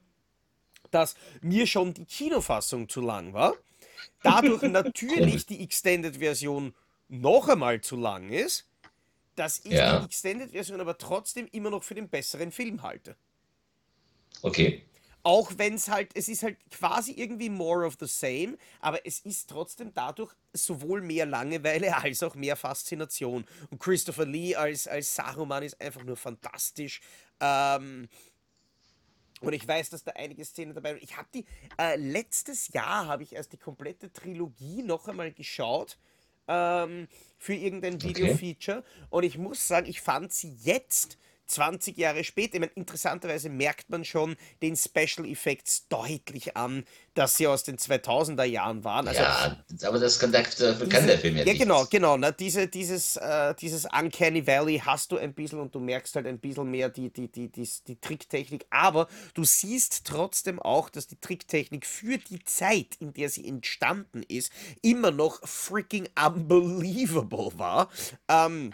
dass 0.89 1.15
mir 1.41 1.67
schon 1.67 1.93
die 1.93 2.05
Kinofassung 2.05 2.89
zu 2.89 3.01
lang 3.01 3.33
war. 3.33 3.53
Dadurch 4.23 4.61
natürlich 4.71 5.45
die 5.45 5.63
Extended-Version 5.63 6.73
noch 7.09 7.49
einmal 7.49 7.81
zu 7.81 7.95
lang 7.95 8.29
ist, 8.29 8.67
dass 9.35 9.59
ich 9.65 9.73
ja. 9.73 9.99
die 9.99 10.05
Extended-Version 10.05 10.79
aber 10.79 10.97
trotzdem 10.97 11.47
immer 11.51 11.69
noch 11.69 11.83
für 11.83 11.95
den 11.95 12.09
besseren 12.09 12.51
Film 12.51 12.83
halte. 12.83 13.15
Okay. 14.41 14.83
Auch 15.23 15.51
wenn 15.57 15.75
es 15.75 15.87
halt, 15.87 16.09
es 16.15 16.27
ist 16.29 16.41
halt 16.41 16.57
quasi 16.71 17.11
irgendwie 17.11 17.49
more 17.49 17.85
of 17.85 17.95
the 17.99 18.07
same, 18.07 18.57
aber 18.79 19.05
es 19.05 19.19
ist 19.19 19.49
trotzdem 19.49 19.93
dadurch 19.93 20.33
sowohl 20.51 21.01
mehr 21.01 21.27
Langeweile 21.27 21.95
als 22.03 22.23
auch 22.23 22.33
mehr 22.35 22.55
Faszination. 22.55 23.45
Und 23.69 23.79
Christopher 23.79 24.25
Lee 24.25 24.55
als, 24.55 24.87
als 24.87 25.13
Saruman 25.13 25.63
ist 25.63 25.79
einfach 25.79 26.03
nur 26.03 26.17
fantastisch. 26.17 27.01
Ähm, 27.39 28.07
und 29.41 29.53
ich 29.53 29.67
weiß, 29.67 29.89
dass 29.89 30.03
da 30.03 30.11
einige 30.11 30.45
Szenen 30.45 30.73
dabei 30.73 30.91
sind. 30.91 31.03
Ich 31.03 31.17
habe 31.17 31.27
die, 31.33 31.45
äh, 31.77 31.95
letztes 31.97 32.69
Jahr 32.69 33.07
habe 33.07 33.23
ich 33.23 33.33
erst 33.33 33.53
die 33.53 33.57
komplette 33.57 34.13
Trilogie 34.13 34.83
noch 34.83 35.07
einmal 35.07 35.31
geschaut 35.31 35.97
ähm, 36.47 37.07
für 37.37 37.53
irgendein 37.53 38.01
Video-Feature. 38.01 38.79
Okay. 38.79 39.05
Und 39.09 39.23
ich 39.23 39.37
muss 39.37 39.67
sagen, 39.67 39.87
ich 39.87 40.01
fand 40.01 40.31
sie 40.31 40.55
jetzt 40.61 41.17
20 41.51 41.97
Jahre 41.97 42.23
später, 42.23 42.55
ich 42.55 42.59
meine, 42.61 42.71
interessanterweise 42.75 43.49
merkt 43.49 43.89
man 43.89 44.05
schon 44.05 44.35
den 44.61 44.75
Special 44.75 45.27
Effects 45.27 45.87
deutlich 45.89 46.55
an, 46.55 46.85
dass 47.13 47.35
sie 47.35 47.47
aus 47.47 47.63
den 47.63 47.77
2000er 47.77 48.45
Jahren 48.45 48.83
waren. 48.83 49.07
Also, 49.07 49.21
ja, 49.21 49.57
aber 49.83 49.99
das 49.99 50.17
kann, 50.17 50.31
dafür 50.31 50.73
diese, 50.73 50.87
kann 50.87 51.07
der 51.07 51.19
Film 51.19 51.35
ja 51.35 51.43
Ja, 51.43 51.53
genau, 51.53 51.79
nichts. 51.79 51.89
genau. 51.89 52.17
Ne, 52.17 52.31
diese, 52.31 52.67
dieses, 52.67 53.17
äh, 53.17 53.53
dieses 53.55 53.85
Uncanny 53.85 54.47
Valley 54.47 54.81
hast 54.83 55.11
du 55.11 55.17
ein 55.17 55.33
bisschen 55.33 55.59
und 55.59 55.75
du 55.75 55.79
merkst 55.79 56.15
halt 56.15 56.25
ein 56.25 56.39
bisschen 56.39 56.71
mehr 56.71 56.89
die, 56.89 57.09
die, 57.11 57.27
die, 57.29 57.49
die, 57.49 57.69
die 57.87 57.99
Tricktechnik, 57.99 58.65
aber 58.69 59.07
du 59.33 59.43
siehst 59.43 60.05
trotzdem 60.05 60.59
auch, 60.59 60.89
dass 60.89 61.07
die 61.07 61.19
Tricktechnik 61.19 61.85
für 61.85 62.17
die 62.17 62.43
Zeit, 62.45 62.95
in 62.99 63.13
der 63.13 63.29
sie 63.29 63.47
entstanden 63.47 64.23
ist, 64.27 64.51
immer 64.81 65.11
noch 65.11 65.45
freaking 65.47 66.07
unbelievable 66.15 67.51
war. 67.57 67.89
Ähm, 68.29 68.73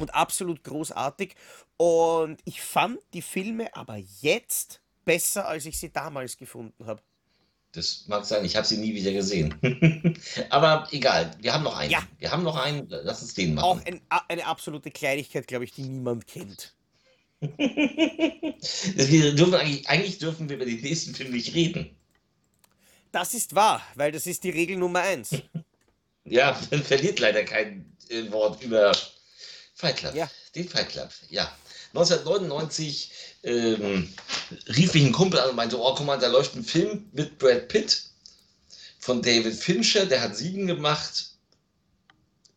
und 0.00 0.14
absolut 0.14 0.64
großartig. 0.64 1.34
Und 1.76 2.40
ich 2.44 2.60
fand 2.60 2.98
die 3.14 3.22
Filme 3.22 3.74
aber 3.74 3.96
jetzt 4.20 4.80
besser, 5.04 5.48
als 5.48 5.66
ich 5.66 5.78
sie 5.78 5.92
damals 5.92 6.36
gefunden 6.36 6.86
habe. 6.86 7.02
Das 7.72 8.04
mag 8.08 8.24
sein, 8.24 8.44
ich 8.44 8.56
habe 8.56 8.66
sie 8.66 8.78
nie 8.78 8.94
wieder 8.94 9.12
gesehen. 9.12 9.54
aber 10.50 10.88
egal, 10.90 11.30
wir 11.38 11.54
haben 11.54 11.62
noch 11.62 11.76
einen. 11.76 11.92
Ja. 11.92 12.02
Wir 12.18 12.32
haben 12.32 12.42
noch 12.42 12.56
einen, 12.56 12.88
lass 12.88 13.22
uns 13.22 13.34
den 13.34 13.54
machen. 13.54 13.64
Auch 13.64 13.84
ein, 13.84 14.00
eine 14.28 14.46
absolute 14.46 14.90
Kleinigkeit, 14.90 15.46
glaube 15.46 15.64
ich, 15.64 15.72
die 15.72 15.82
niemand 15.82 16.26
kennt. 16.26 16.74
wir 17.40 19.34
dürfen 19.34 19.54
eigentlich, 19.54 19.88
eigentlich 19.88 20.18
dürfen 20.18 20.48
wir 20.48 20.56
über 20.56 20.66
den 20.66 20.80
nächsten 20.80 21.14
Film 21.14 21.30
nicht 21.30 21.54
reden. 21.54 21.96
Das 23.12 23.34
ist 23.34 23.54
wahr, 23.54 23.82
weil 23.94 24.12
das 24.12 24.26
ist 24.26 24.44
die 24.44 24.50
Regel 24.50 24.76
Nummer 24.76 25.00
eins. 25.00 25.30
ja, 26.24 26.60
man 26.70 26.82
verliert 26.82 27.18
leider 27.18 27.44
kein 27.44 27.96
äh, 28.08 28.30
Wort 28.30 28.62
über 28.62 28.92
Fight 29.80 29.96
Club. 29.96 30.14
Ja. 30.14 30.30
Den 30.54 30.68
Fight 30.68 30.90
Club, 30.90 31.10
ja. 31.30 31.50
1999 31.94 33.10
ähm, 33.42 34.12
rief 34.68 34.94
mich 34.94 35.04
ein 35.04 35.12
Kumpel 35.12 35.40
an 35.40 35.50
und 35.50 35.56
meinte, 35.56 35.80
oh, 35.80 35.94
guck 35.94 36.06
mal, 36.06 36.18
da 36.18 36.28
läuft 36.28 36.54
ein 36.54 36.64
Film 36.64 37.08
mit 37.12 37.38
Brad 37.38 37.68
Pitt 37.68 38.02
von 39.00 39.22
David 39.22 39.54
Fincher, 39.54 40.06
der 40.06 40.20
hat 40.20 40.36
sieben 40.36 40.66
gemacht, 40.66 41.30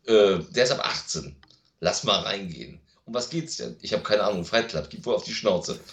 äh, 0.06 0.40
der 0.52 0.66
ist 0.66 0.72
ab 0.72 0.86
18. 0.86 1.36
Lass 1.80 2.04
mal 2.04 2.20
reingehen. 2.20 2.80
Um 3.06 3.14
was 3.14 3.30
geht's 3.30 3.58
denn? 3.58 3.76
Ich 3.82 3.94
habe 3.94 4.04
keine 4.04 4.24
Ahnung, 4.24 4.46
Fight 4.46 4.70
Club, 4.70 4.90
gib 4.90 5.06
wohl 5.06 5.16
auf 5.16 5.24
die 5.24 5.34
Schnauze. 5.34 5.80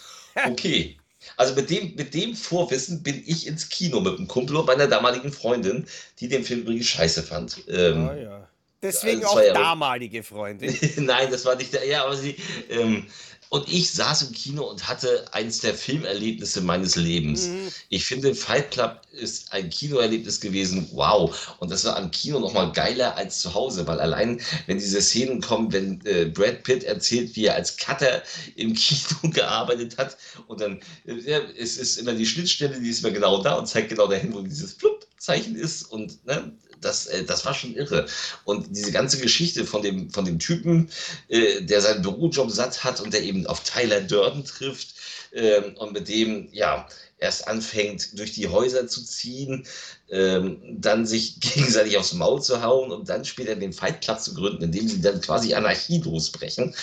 Okay. 0.46 0.96
Also 1.36 1.54
mit 1.54 1.68
dem, 1.70 1.96
mit 1.96 2.14
dem 2.14 2.36
Vorwissen 2.36 3.02
bin 3.02 3.20
ich 3.26 3.48
ins 3.48 3.68
Kino 3.68 4.00
mit 4.00 4.16
einem 4.16 4.28
Kumpel 4.28 4.56
und 4.56 4.66
meiner 4.66 4.86
damaligen 4.86 5.32
Freundin, 5.32 5.86
die 6.20 6.28
den 6.28 6.44
Film 6.44 6.60
übrigens 6.60 6.86
scheiße 6.86 7.24
fand. 7.24 7.64
Ähm, 7.68 8.08
oh 8.08 8.12
ja. 8.12 8.48
Deswegen 8.82 9.24
auch 9.24 9.40
ja, 9.40 9.52
damalige 9.52 10.22
Freundin. 10.22 10.76
Nein, 10.96 11.30
das 11.30 11.44
war 11.44 11.56
nicht 11.56 11.72
der. 11.72 11.86
Ja, 11.86 12.04
aber 12.04 12.16
sie. 12.16 12.36
Ähm, 12.68 13.06
Und 13.52 13.66
ich 13.68 13.90
saß 13.90 14.22
im 14.22 14.32
Kino 14.32 14.62
und 14.62 14.86
hatte 14.86 15.24
eins 15.32 15.58
der 15.58 15.74
Filmerlebnisse 15.74 16.60
meines 16.60 16.94
Lebens. 16.94 17.48
Mhm. 17.48 17.68
Ich 17.88 18.04
finde, 18.04 18.32
Fight 18.32 18.70
Club 18.70 19.00
ist 19.10 19.52
ein 19.52 19.68
Kinoerlebnis 19.70 20.40
gewesen. 20.40 20.88
Wow. 20.92 21.56
Und 21.58 21.72
das 21.72 21.84
war 21.84 21.96
am 21.96 22.12
Kino 22.12 22.38
noch 22.38 22.52
mal 22.52 22.70
geiler 22.70 23.16
als 23.16 23.40
zu 23.40 23.52
Hause, 23.52 23.84
weil 23.88 23.98
allein, 23.98 24.40
wenn 24.66 24.78
diese 24.78 25.02
Szenen 25.02 25.40
kommen, 25.40 25.72
wenn 25.72 26.00
äh, 26.06 26.26
Brad 26.26 26.62
Pitt 26.62 26.84
erzählt, 26.84 27.34
wie 27.34 27.46
er 27.46 27.56
als 27.56 27.76
Cutter 27.76 28.22
im 28.54 28.72
Kino 28.82 29.32
gearbeitet 29.32 29.98
hat 29.98 30.16
und 30.46 30.60
dann 30.60 30.80
äh, 31.06 31.40
es 31.58 31.76
ist 31.76 31.96
immer 31.98 32.12
die 32.12 32.26
Schnittstelle, 32.26 32.80
die 32.80 32.88
ist 32.88 33.02
immer 33.02 33.12
genau 33.12 33.42
da 33.42 33.54
und 33.54 33.66
zeigt 33.66 33.88
genau 33.88 34.06
dahin, 34.06 34.32
wo 34.32 34.42
dieses 34.42 34.74
Flup-Zeichen 34.74 35.56
ist 35.56 35.82
und 35.90 36.24
ne, 36.24 36.52
das, 36.80 37.06
äh, 37.06 37.24
das 37.24 37.44
war 37.44 37.54
schon 37.54 37.74
irre. 37.74 38.06
Und 38.44 38.76
diese 38.76 38.92
ganze 38.92 39.18
Geschichte 39.18 39.64
von 39.64 39.82
dem, 39.82 40.10
von 40.10 40.24
dem 40.24 40.38
Typen, 40.38 40.90
äh, 41.28 41.62
der 41.62 41.80
seinen 41.80 42.02
Bürojob 42.02 42.50
satt 42.50 42.84
hat 42.84 43.00
und 43.00 43.12
der 43.12 43.22
eben 43.22 43.46
auf 43.46 43.62
Tyler 43.64 44.00
Durden 44.00 44.44
trifft 44.44 44.94
äh, 45.32 45.60
und 45.76 45.92
mit 45.92 46.08
dem, 46.08 46.48
ja, 46.52 46.88
erst 47.18 47.46
anfängt, 47.46 48.18
durch 48.18 48.32
die 48.32 48.48
Häuser 48.48 48.88
zu 48.88 49.04
ziehen, 49.04 49.66
ähm, 50.10 50.60
dann 50.80 51.06
sich 51.06 51.38
gegenseitig 51.40 51.98
aufs 51.98 52.14
Maul 52.14 52.42
zu 52.42 52.62
hauen 52.62 52.90
und 52.90 53.08
dann 53.08 53.24
später 53.24 53.54
den 53.54 53.72
Fight 53.72 54.00
Club 54.00 54.20
zu 54.20 54.34
gründen, 54.34 54.64
indem 54.64 54.88
sie 54.88 55.00
dann 55.00 55.20
quasi 55.20 55.54
Anarchie 55.54 56.00
losbrechen. 56.00 56.74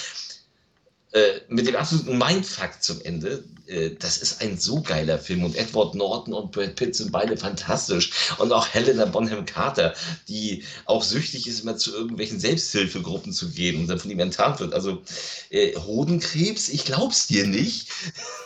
Äh, 1.13 1.39
mit 1.47 1.65
dem 1.65 1.77
absoluten 1.77 2.17
Mindfuck 2.17 2.81
zum 2.81 2.99
Ende. 3.01 3.45
Äh, 3.65 3.91
das 3.91 4.17
ist 4.17 4.41
ein 4.41 4.57
so 4.57 4.81
geiler 4.81 5.17
Film 5.17 5.45
und 5.45 5.55
Edward 5.55 5.95
Norton 5.95 6.33
und 6.33 6.51
Brad 6.51 6.75
Pitt 6.75 6.97
sind 6.97 7.13
beide 7.13 7.37
fantastisch 7.37 8.11
und 8.39 8.51
auch 8.51 8.67
Helena 8.67 9.05
Bonham 9.05 9.45
Carter, 9.45 9.93
die 10.27 10.65
auch 10.83 11.03
süchtig 11.03 11.47
ist, 11.47 11.61
immer 11.61 11.77
zu 11.77 11.95
irgendwelchen 11.95 12.41
Selbsthilfegruppen 12.41 13.31
zu 13.31 13.49
gehen 13.51 13.79
und 13.79 13.87
dann 13.87 13.99
von 13.99 14.11
ihm 14.11 14.19
enttarnt 14.19 14.59
wird. 14.59 14.73
Also 14.73 15.01
äh, 15.49 15.77
Hodenkrebs, 15.77 16.67
ich 16.67 16.83
glaub's 16.83 17.27
dir 17.27 17.47
nicht. 17.47 17.87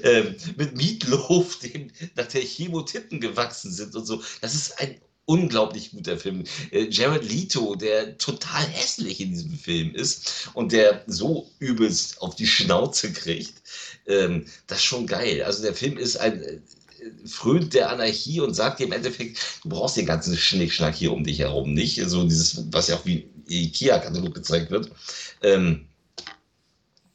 ähm, 0.04 0.36
mit 0.58 0.76
Meatloaf, 0.76 1.60
dem 1.60 1.92
nach 2.16 2.28
der 2.28 2.42
Chemo 2.42 2.84
gewachsen 2.84 3.72
sind 3.72 3.96
und 3.96 4.06
so. 4.06 4.22
Das 4.42 4.54
ist 4.54 4.82
ein 4.82 5.00
unglaublich 5.28 5.92
guter 5.92 6.18
Film. 6.18 6.46
Äh, 6.72 6.88
Jared 6.90 7.30
Leto, 7.30 7.76
der 7.76 8.18
total 8.18 8.66
hässlich 8.66 9.20
in 9.20 9.32
diesem 9.32 9.58
Film 9.58 9.94
ist 9.94 10.50
und 10.54 10.72
der 10.72 11.04
so 11.06 11.52
übelst 11.60 12.22
auf 12.22 12.36
die 12.36 12.48
Schnauze 12.48 13.12
kriegt, 13.12 13.62
ähm, 14.08 14.46
das 14.66 14.80
ist 14.80 14.86
schon 14.86 15.06
geil. 15.06 15.44
Also 15.44 15.62
der 15.62 15.76
Film 15.76 15.98
ist 15.98 16.18
ein 16.18 16.42
äh, 16.42 16.60
frönt 17.26 17.74
der 17.74 17.92
Anarchie 17.92 18.40
und 18.40 18.54
sagt 18.54 18.80
dir 18.80 18.86
im 18.86 18.92
Endeffekt, 18.94 19.38
du 19.64 19.70
brauchst 19.70 19.98
den 19.98 20.06
ganzen 20.06 20.36
Schnickschnack 20.36 20.96
hier 20.96 21.12
um 21.12 21.24
dich 21.24 21.40
herum 21.40 21.74
nicht. 21.74 22.02
So 22.08 22.24
dieses, 22.24 22.64
was 22.72 22.88
ja 22.88 22.96
auch 22.96 23.06
wie 23.06 23.30
IKEA-Katalog 23.50 24.34
gezeigt 24.34 24.72
wird. 24.72 24.92
Ähm, 25.44 25.88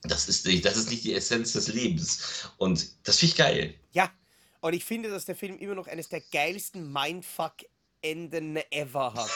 das 0.03 0.29
ist, 0.29 0.47
nicht, 0.47 0.65
das 0.65 0.77
ist 0.77 0.91
nicht 0.91 1.05
die 1.05 1.15
Essenz 1.15 1.53
des 1.53 1.69
Lebens. 1.69 2.49
Und 2.59 2.89
das 3.05 3.19
finde 3.19 3.31
ich 3.33 3.39
geil. 3.39 3.75
Ja, 3.93 4.11
und 4.61 4.75
ich 4.75 4.85
finde, 4.85 5.11
dass 5.11 5.25
der 5.25 5.35
Film 5.35 5.59
immer 5.59 5.75
noch 5.75 5.89
eines 5.89 6.09
der 6.09 6.21
geilsten 6.33 6.91
Mindfuck-Enden 8.03 8.59
ever 8.70 9.14
hat. 9.14 9.30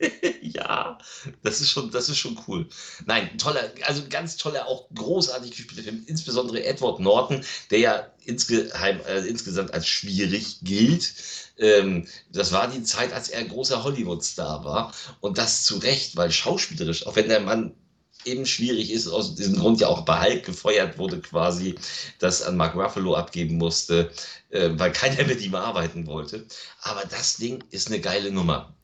ja, 0.40 0.96
das 1.42 1.60
ist 1.60 1.70
schon, 1.70 1.90
das 1.90 2.08
ist 2.08 2.16
schon 2.16 2.38
cool. 2.48 2.66
Nein, 3.04 3.36
toller, 3.36 3.70
also 3.82 4.02
ganz 4.08 4.38
toller, 4.38 4.66
auch 4.66 4.88
großartig 4.94 5.50
gespielter 5.50 5.82
Film. 5.82 6.04
Insbesondere 6.06 6.64
Edward 6.64 7.00
Norton, 7.00 7.44
der 7.70 7.78
ja 7.80 8.10
insgeheim, 8.24 9.00
äh, 9.06 9.26
insgesamt 9.26 9.74
als 9.74 9.86
schwierig 9.86 10.60
gilt. 10.62 11.12
Ähm, 11.58 12.08
das 12.32 12.50
war 12.52 12.68
die 12.68 12.82
Zeit, 12.82 13.12
als 13.12 13.28
er 13.28 13.44
großer 13.44 13.84
Hollywood-Star 13.84 14.64
war. 14.64 14.94
Und 15.20 15.36
das 15.36 15.64
zu 15.64 15.76
Recht, 15.76 16.16
weil 16.16 16.30
schauspielerisch, 16.30 17.06
auch 17.06 17.16
wenn 17.16 17.28
der 17.28 17.40
Mann 17.40 17.74
eben 18.24 18.46
schwierig 18.46 18.90
ist, 18.90 19.08
aus 19.08 19.34
diesem 19.34 19.56
Grund 19.56 19.80
ja 19.80 19.88
auch 19.88 20.02
bei 20.02 20.20
Hulk 20.20 20.44
gefeuert 20.44 20.98
wurde 20.98 21.20
quasi, 21.20 21.74
das 22.18 22.42
an 22.42 22.56
Mark 22.56 22.74
Ruffalo 22.74 23.14
abgeben 23.14 23.56
musste, 23.56 24.10
äh, 24.50 24.70
weil 24.72 24.92
keiner 24.92 25.24
mit 25.26 25.40
ihm 25.40 25.54
arbeiten 25.54 26.06
wollte. 26.06 26.46
Aber 26.82 27.04
das 27.04 27.36
Ding 27.36 27.62
ist 27.70 27.88
eine 27.88 28.00
geile 28.00 28.30
Nummer. 28.30 28.74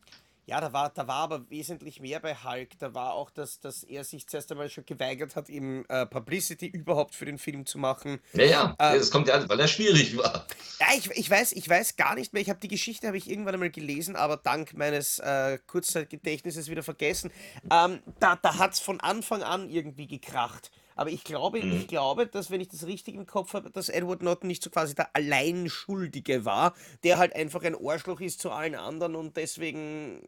Ja, 0.48 0.60
da 0.60 0.72
war, 0.72 0.90
da 0.90 1.08
war 1.08 1.16
aber 1.16 1.50
wesentlich 1.50 1.98
mehr 1.98 2.20
bei 2.20 2.36
Hulk. 2.36 2.78
Da 2.78 2.94
war 2.94 3.14
auch, 3.14 3.30
dass, 3.30 3.58
dass 3.58 3.82
er 3.82 4.04
sich 4.04 4.28
zuerst 4.28 4.50
einmal 4.52 4.70
schon 4.70 4.86
geweigert 4.86 5.34
hat, 5.34 5.48
eben 5.48 5.84
äh, 5.88 6.06
Publicity 6.06 6.66
überhaupt 6.66 7.16
für 7.16 7.24
den 7.24 7.36
Film 7.36 7.66
zu 7.66 7.78
machen. 7.78 8.20
Ja, 8.32 8.44
ja, 8.44 8.76
ähm, 8.78 8.98
das 8.98 9.10
kommt 9.10 9.26
ja, 9.26 9.48
weil 9.48 9.58
er 9.58 9.66
schwierig 9.66 10.16
war. 10.16 10.46
Ja, 10.78 10.86
ich, 10.96 11.10
ich, 11.10 11.28
weiß, 11.28 11.50
ich 11.50 11.68
weiß 11.68 11.96
gar 11.96 12.14
nicht 12.14 12.32
mehr. 12.32 12.42
Ich 12.42 12.48
habe 12.48 12.60
die 12.60 12.68
Geschichte 12.68 13.08
habe 13.08 13.16
ich 13.16 13.28
irgendwann 13.28 13.54
einmal 13.54 13.70
gelesen, 13.70 14.14
aber 14.14 14.36
dank 14.36 14.74
meines 14.74 15.18
äh, 15.18 15.58
Kurzzeitgedächtnisses 15.66 16.70
wieder 16.70 16.84
vergessen. 16.84 17.32
Ähm, 17.68 18.00
da 18.20 18.36
da 18.36 18.58
hat 18.58 18.74
es 18.74 18.80
von 18.80 19.00
Anfang 19.00 19.42
an 19.42 19.68
irgendwie 19.68 20.06
gekracht. 20.06 20.70
Aber 20.96 21.10
ich 21.10 21.22
glaube, 21.22 21.62
mhm. 21.62 21.76
ich 21.76 21.88
glaube, 21.88 22.26
dass, 22.26 22.50
wenn 22.50 22.60
ich 22.60 22.68
das 22.68 22.86
richtig 22.86 23.14
im 23.14 23.26
Kopf 23.26 23.52
habe, 23.52 23.70
dass 23.70 23.88
Edward 23.88 24.22
Norton 24.22 24.48
nicht 24.48 24.62
so 24.62 24.70
quasi 24.70 24.94
der 24.94 25.14
Alleinschuldige 25.14 26.44
war, 26.44 26.74
der 27.04 27.18
halt 27.18 27.36
einfach 27.36 27.62
ein 27.62 27.76
Arschloch 27.76 28.20
ist 28.20 28.40
zu 28.40 28.50
allen 28.50 28.74
anderen 28.74 29.14
und 29.14 29.36
deswegen 29.36 30.22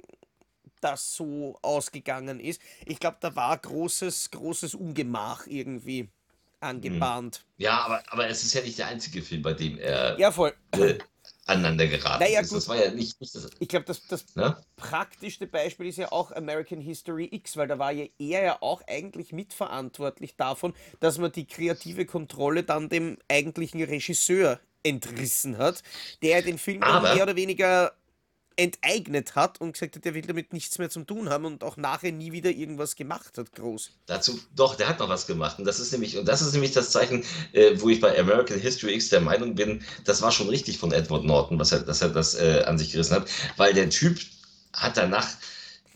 das 0.80 1.16
so 1.16 1.58
ausgegangen 1.62 2.38
ist. 2.38 2.60
Ich 2.84 3.00
glaube, 3.00 3.16
da 3.20 3.34
war 3.34 3.56
großes, 3.56 4.30
großes 4.30 4.74
Ungemach 4.74 5.46
irgendwie 5.46 6.08
angebahnt. 6.60 7.44
Ja, 7.56 7.80
aber, 7.80 8.02
aber 8.08 8.28
es 8.28 8.44
ist 8.44 8.54
ja 8.54 8.62
nicht 8.62 8.78
der 8.78 8.88
einzige 8.88 9.22
Film, 9.22 9.42
bei 9.42 9.54
dem 9.54 9.78
er 9.78 10.18
ja, 10.18 10.30
voll. 10.30 10.54
Aneinander 11.48 11.86
geraten 11.86 12.22
naja, 12.22 12.40
ist. 12.40 12.50
Gut. 12.50 12.58
Das 12.58 12.68
war 12.68 12.76
ja 12.76 12.90
nicht, 12.90 13.20
nicht 13.20 13.34
das. 13.34 13.50
Ich 13.58 13.68
glaube, 13.68 13.86
das, 13.86 14.06
das 14.06 14.36
ne? 14.36 14.56
praktischste 14.76 15.46
Beispiel 15.46 15.86
ist 15.86 15.98
ja 15.98 16.12
auch 16.12 16.32
American 16.32 16.80
History 16.80 17.28
X, 17.30 17.56
weil 17.56 17.68
da 17.68 17.78
war 17.78 17.92
ja 17.92 18.06
er 18.18 18.42
ja 18.42 18.58
auch 18.60 18.82
eigentlich 18.86 19.32
mitverantwortlich 19.32 20.36
davon, 20.36 20.74
dass 21.00 21.18
man 21.18 21.32
die 21.32 21.46
kreative 21.46 22.06
Kontrolle 22.06 22.62
dann 22.62 22.88
dem 22.88 23.18
eigentlichen 23.28 23.82
Regisseur 23.82 24.60
entrissen 24.82 25.58
hat, 25.58 25.82
der 26.22 26.42
den 26.42 26.58
Film 26.58 26.80
mehr 26.80 27.22
oder 27.22 27.36
weniger 27.36 27.92
enteignet 28.58 29.36
hat 29.36 29.60
und 29.60 29.72
gesagt 29.72 29.94
hat, 29.94 30.04
er 30.04 30.14
will 30.14 30.22
damit 30.22 30.52
nichts 30.52 30.78
mehr 30.78 30.90
zu 30.90 31.04
tun 31.04 31.28
haben 31.28 31.44
und 31.44 31.62
auch 31.62 31.76
nachher 31.76 32.10
nie 32.10 32.32
wieder 32.32 32.50
irgendwas 32.50 32.96
gemacht 32.96 33.38
hat, 33.38 33.52
groß. 33.52 33.92
Dazu, 34.06 34.38
doch, 34.56 34.74
der 34.74 34.88
hat 34.88 34.98
noch 34.98 35.08
was 35.08 35.26
gemacht. 35.26 35.58
Und 35.60 35.64
das 35.64 35.78
ist 35.78 35.92
nämlich, 35.92 36.18
und 36.18 36.26
das 36.26 36.42
ist 36.42 36.52
nämlich 36.52 36.72
das 36.72 36.90
Zeichen, 36.90 37.24
äh, 37.52 37.72
wo 37.76 37.88
ich 37.88 38.00
bei 38.00 38.18
American 38.18 38.58
History 38.58 38.94
X 38.94 39.10
der 39.10 39.20
Meinung 39.20 39.54
bin, 39.54 39.82
das 40.04 40.22
war 40.22 40.32
schon 40.32 40.48
richtig 40.48 40.78
von 40.78 40.92
Edward 40.92 41.24
Norton, 41.24 41.58
was 41.58 41.70
er, 41.70 41.80
dass 41.80 42.02
er 42.02 42.08
das 42.08 42.34
äh, 42.34 42.64
an 42.66 42.78
sich 42.78 42.90
gerissen 42.90 43.14
hat, 43.14 43.30
weil 43.56 43.74
der 43.74 43.90
Typ 43.90 44.18
hat 44.72 44.96
danach 44.96 45.28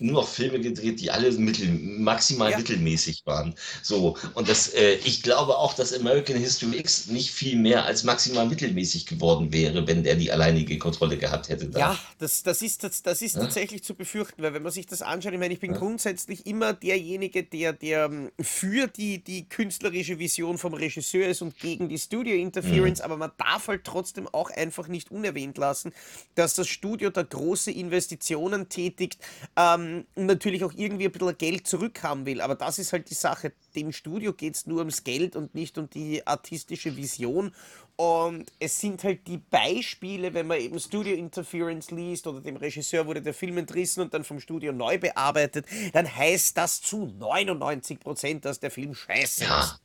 nur 0.03 0.23
noch 0.23 0.29
Filme 0.29 0.61
gedreht, 0.61 1.01
die 1.01 1.11
alle 1.11 1.31
mittel, 1.33 1.69
maximal 1.73 2.51
ja. 2.51 2.59
mittelmäßig 2.59 3.23
waren. 3.25 3.55
So, 3.83 4.17
und 4.35 4.49
das, 4.49 4.69
äh, 4.69 4.95
ich 5.05 5.23
glaube 5.23 5.57
auch, 5.57 5.75
dass 5.75 5.93
American 5.93 6.37
History 6.37 6.79
X 6.79 7.07
nicht 7.07 7.31
viel 7.31 7.57
mehr 7.57 7.85
als 7.85 8.05
maximal 8.05 8.47
mittelmäßig 8.47 9.07
geworden 9.07 9.53
wäre, 9.53 9.87
wenn 9.87 10.05
er 10.05 10.17
die 10.17 10.31
alleinige 10.31 10.79
Kontrolle 10.79 11.17
gehabt 11.17 11.49
hätte. 11.49 11.67
Da. 11.69 11.79
Ja, 11.79 11.99
das, 12.19 12.43
das 12.43 12.63
ist, 12.63 12.85
das, 12.85 13.03
das 13.03 13.23
ist 13.23 13.37
ja? 13.37 13.43
tatsächlich 13.43 13.83
zu 13.83 13.95
befürchten, 13.95 14.43
weil 14.43 14.55
wenn 14.55 14.63
man 14.63 14.73
sich 14.73 14.87
das 14.87 15.03
anschaut, 15.03 15.33
ich 15.33 15.39
meine, 15.39 15.55
ich 15.55 15.61
bin 15.61 15.73
ja? 15.73 15.79
grundsätzlich 15.79 16.47
immer 16.47 16.73
derjenige, 16.73 17.43
der, 17.45 17.73
der 17.73 18.03
ähm, 18.07 18.31
für 18.41 18.87
die, 18.87 19.23
die 19.23 19.49
künstlerische 19.49 20.19
Vision 20.19 20.59
vom 20.59 20.75
Regisseur 20.75 21.29
ist 21.29 21.43
und 21.43 21.59
gegen 21.59 21.89
die 21.89 21.99
Studio 21.99 22.35
Interference, 22.35 22.99
mhm. 22.99 23.05
aber 23.05 23.17
man 23.17 23.33
darf 23.39 23.69
halt 23.69 23.85
trotzdem 23.85 24.29
auch 24.33 24.51
einfach 24.51 24.89
nicht 24.89 25.11
unerwähnt 25.11 25.59
lassen, 25.59 25.93
dass 26.35 26.55
das 26.55 26.69
Studio 26.69 27.11
da 27.11 27.23
große 27.23 27.71
Investitionen 27.71 28.69
tätigt, 28.69 29.19
ähm, 29.57 29.92
natürlich 30.15 30.65
auch 30.65 30.73
irgendwie 30.75 31.07
ein 31.07 31.13
bisschen 31.13 31.39
Geld 31.39 31.67
zurückhaben 31.67 32.27
will. 32.27 32.41
Aber 32.41 32.55
das 32.55 32.79
ist 32.79 32.93
halt 32.93 33.11
die 33.11 33.15
Sache. 33.15 33.53
Dem 33.75 33.93
Studio 33.93 34.33
geht 34.33 34.55
es 34.55 34.67
nur 34.67 34.79
ums 34.79 35.05
Geld 35.05 35.37
und 35.37 35.55
nicht 35.55 35.79
um 35.79 35.89
die 35.91 36.27
artistische 36.27 36.97
Vision. 36.97 37.55
Und 37.97 38.51
es 38.59 38.81
sind 38.81 39.05
halt 39.05 39.27
die 39.27 39.39
Beispiele, 39.39 40.33
wenn 40.35 40.47
man 40.47 40.59
eben 40.59 40.79
Studio 40.81 41.15
Interference 41.15 41.91
liest 41.91 42.27
oder 42.27 42.41
dem 42.41 42.57
Regisseur 42.57 43.07
wurde 43.07 43.23
der 43.23 43.35
Film 43.35 43.59
entrissen 43.59 44.03
und 44.03 44.15
dann 44.15 44.25
vom 44.25 44.41
Studio 44.41 44.73
neu 44.73 44.99
bearbeitet, 44.99 45.67
dann 45.93 46.13
heißt 46.13 46.57
das 46.57 46.81
zu 46.81 47.07
99 47.19 48.01
Prozent, 48.01 48.45
dass 48.45 48.59
der 48.61 48.71
Film 48.71 48.95
scheiße 48.95 49.45
ja. 49.45 49.61
ist. 49.61 49.81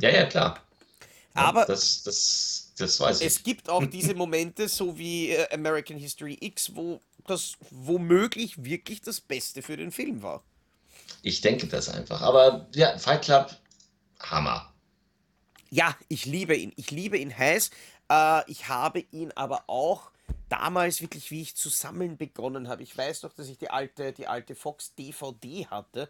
Ja, 0.00 0.10
ja, 0.10 0.26
klar. 0.26 0.60
Aber 1.34 1.64
das, 1.66 2.02
das, 2.02 2.72
das 2.78 2.98
weiß 2.98 3.20
ich. 3.20 3.26
Es 3.26 3.42
gibt 3.42 3.68
auch 3.68 3.84
diese 3.92 4.14
Momente, 4.14 4.68
so 4.68 4.98
wie 4.98 5.30
äh, 5.30 5.46
American 5.52 5.98
History 5.98 6.36
X, 6.40 6.74
wo 6.74 7.00
das 7.26 7.56
womöglich 7.70 8.64
wirklich 8.64 9.00
das 9.00 9.20
Beste 9.20 9.62
für 9.62 9.76
den 9.76 9.92
Film 9.92 10.22
war. 10.22 10.42
Ich 11.22 11.40
denke 11.40 11.66
das 11.66 11.88
einfach. 11.88 12.22
Aber 12.22 12.68
ja, 12.74 12.96
Fight 12.98 13.22
Club, 13.22 13.56
Hammer. 14.20 14.72
Ja, 15.70 15.96
ich 16.08 16.24
liebe 16.26 16.56
ihn. 16.56 16.72
Ich 16.76 16.90
liebe 16.90 17.18
ihn 17.18 17.36
heiß. 17.36 17.70
Äh, 18.10 18.50
ich 18.50 18.68
habe 18.68 19.04
ihn 19.10 19.32
aber 19.34 19.64
auch 19.66 20.10
damals 20.48 21.00
wirklich, 21.00 21.30
wie 21.30 21.42
ich 21.42 21.56
zu 21.56 21.68
sammeln 21.68 22.16
begonnen 22.16 22.68
habe. 22.68 22.82
Ich 22.82 22.96
weiß 22.96 23.22
noch, 23.24 23.32
dass 23.32 23.48
ich 23.48 23.58
die 23.58 23.70
alte, 23.70 24.12
die 24.12 24.26
alte 24.26 24.54
Fox 24.54 24.94
DVD 24.94 25.66
hatte. 25.66 26.08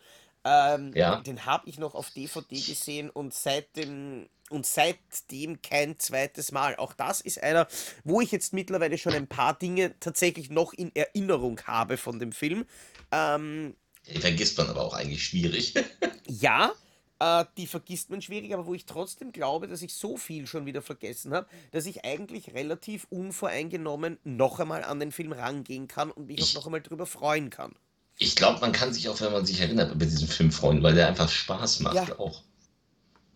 Ähm, 0.48 0.92
ja. 0.94 1.16
Den 1.22 1.44
habe 1.44 1.68
ich 1.68 1.78
noch 1.78 1.96
auf 1.96 2.10
DVD 2.10 2.54
gesehen 2.60 3.10
und 3.10 3.34
seitdem 3.34 4.28
und 4.48 4.64
seitdem 4.64 5.60
kein 5.60 5.98
zweites 5.98 6.52
Mal. 6.52 6.76
Auch 6.76 6.92
das 6.92 7.20
ist 7.20 7.42
einer, 7.42 7.66
wo 8.04 8.20
ich 8.20 8.30
jetzt 8.30 8.52
mittlerweile 8.52 8.96
schon 8.96 9.12
ein 9.12 9.26
paar 9.26 9.58
Dinge 9.58 9.98
tatsächlich 9.98 10.48
noch 10.50 10.72
in 10.72 10.94
Erinnerung 10.94 11.60
habe 11.62 11.96
von 11.96 12.20
dem 12.20 12.30
Film. 12.30 12.64
Ähm, 13.10 13.74
vergisst 14.20 14.56
man 14.56 14.68
aber 14.68 14.82
auch 14.82 14.94
eigentlich 14.94 15.24
schwierig. 15.24 15.74
Ja, 16.28 16.72
äh, 17.20 17.44
die 17.56 17.68
vergisst 17.68 18.10
man 18.10 18.20
schwierig, 18.20 18.52
aber 18.52 18.66
wo 18.66 18.74
ich 18.74 18.84
trotzdem 18.84 19.30
glaube, 19.30 19.68
dass 19.68 19.80
ich 19.80 19.94
so 19.94 20.16
viel 20.16 20.48
schon 20.48 20.66
wieder 20.66 20.82
vergessen 20.82 21.32
habe, 21.32 21.46
dass 21.70 21.86
ich 21.86 22.04
eigentlich 22.04 22.52
relativ 22.52 23.06
unvoreingenommen 23.10 24.18
noch 24.24 24.58
einmal 24.58 24.82
an 24.82 24.98
den 24.98 25.12
Film 25.12 25.30
rangehen 25.30 25.86
kann 25.86 26.10
und 26.10 26.26
mich 26.26 26.42
auch 26.42 26.46
Ich 26.46 26.54
noch 26.54 26.66
einmal 26.66 26.82
drüber 26.82 27.06
freuen 27.06 27.50
kann. 27.50 27.76
Ich 28.18 28.36
glaube, 28.36 28.60
man 28.60 28.72
kann 28.72 28.92
sich 28.92 29.08
auch, 29.08 29.20
wenn 29.20 29.32
man 29.32 29.44
sich 29.44 29.60
erinnert, 29.60 29.92
über 29.92 30.06
diesen 30.06 30.28
Film 30.28 30.50
freuen, 30.50 30.82
weil 30.82 30.94
der 30.94 31.08
einfach 31.08 31.28
Spaß 31.28 31.80
Ja, 31.80 31.84
macht 31.84 32.18
auch. 32.18 32.42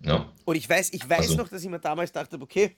Ja, 0.03 0.33
und 0.47 0.57
ich 0.57 0.69
weiß, 0.69 0.93
ich 0.95 1.09
weiß 1.09 1.21
also 1.21 1.37
noch, 1.37 1.49
dass 1.49 1.63
ich 1.63 1.69
mir 1.69 1.79
damals 1.79 2.11
dachte, 2.11 2.39
okay, 2.41 2.75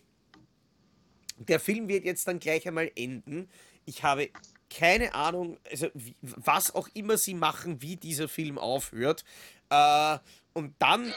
der 1.39 1.61
Film 1.61 1.89
wird 1.89 2.05
jetzt 2.05 2.27
dann 2.27 2.39
gleich 2.39 2.67
einmal 2.67 2.91
enden. 2.97 3.49
Ich 3.85 4.03
habe 4.03 4.31
keine 4.71 5.15
Ahnung, 5.15 5.59
also 5.71 5.89
wie, 5.95 6.17
was 6.21 6.75
auch 6.75 6.89
immer 6.95 7.19
sie 7.19 7.35
machen, 7.35 7.83
wie 7.83 7.97
dieser 7.97 8.29
Film 8.29 8.59
aufhört. 8.59 9.25
Äh, 9.71 10.19
und 10.55 10.75
dann, 10.79 11.13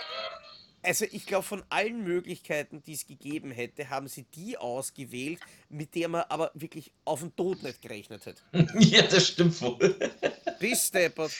also 0.86 1.06
ich 1.12 1.26
glaube, 1.26 1.44
von 1.44 1.64
allen 1.70 2.04
Möglichkeiten, 2.04 2.82
die 2.82 2.94
es 2.94 3.06
gegeben 3.06 3.52
hätte, 3.52 3.90
haben 3.90 4.08
sie 4.08 4.24
die 4.24 4.58
ausgewählt, 4.58 5.40
mit 5.70 5.96
der 5.96 6.08
man 6.08 6.24
aber 6.30 6.52
wirklich 6.54 6.92
auf 7.04 7.22
den 7.22 7.36
Tod 7.36 7.64
nicht 7.64 7.82
gerechnet 7.82 8.26
hätte. 8.26 8.42
ja, 8.80 9.02
das 9.04 9.28
stimmt 9.28 9.60
wohl. 9.62 9.96
Bis 10.60 10.92
deppert. 10.92 11.32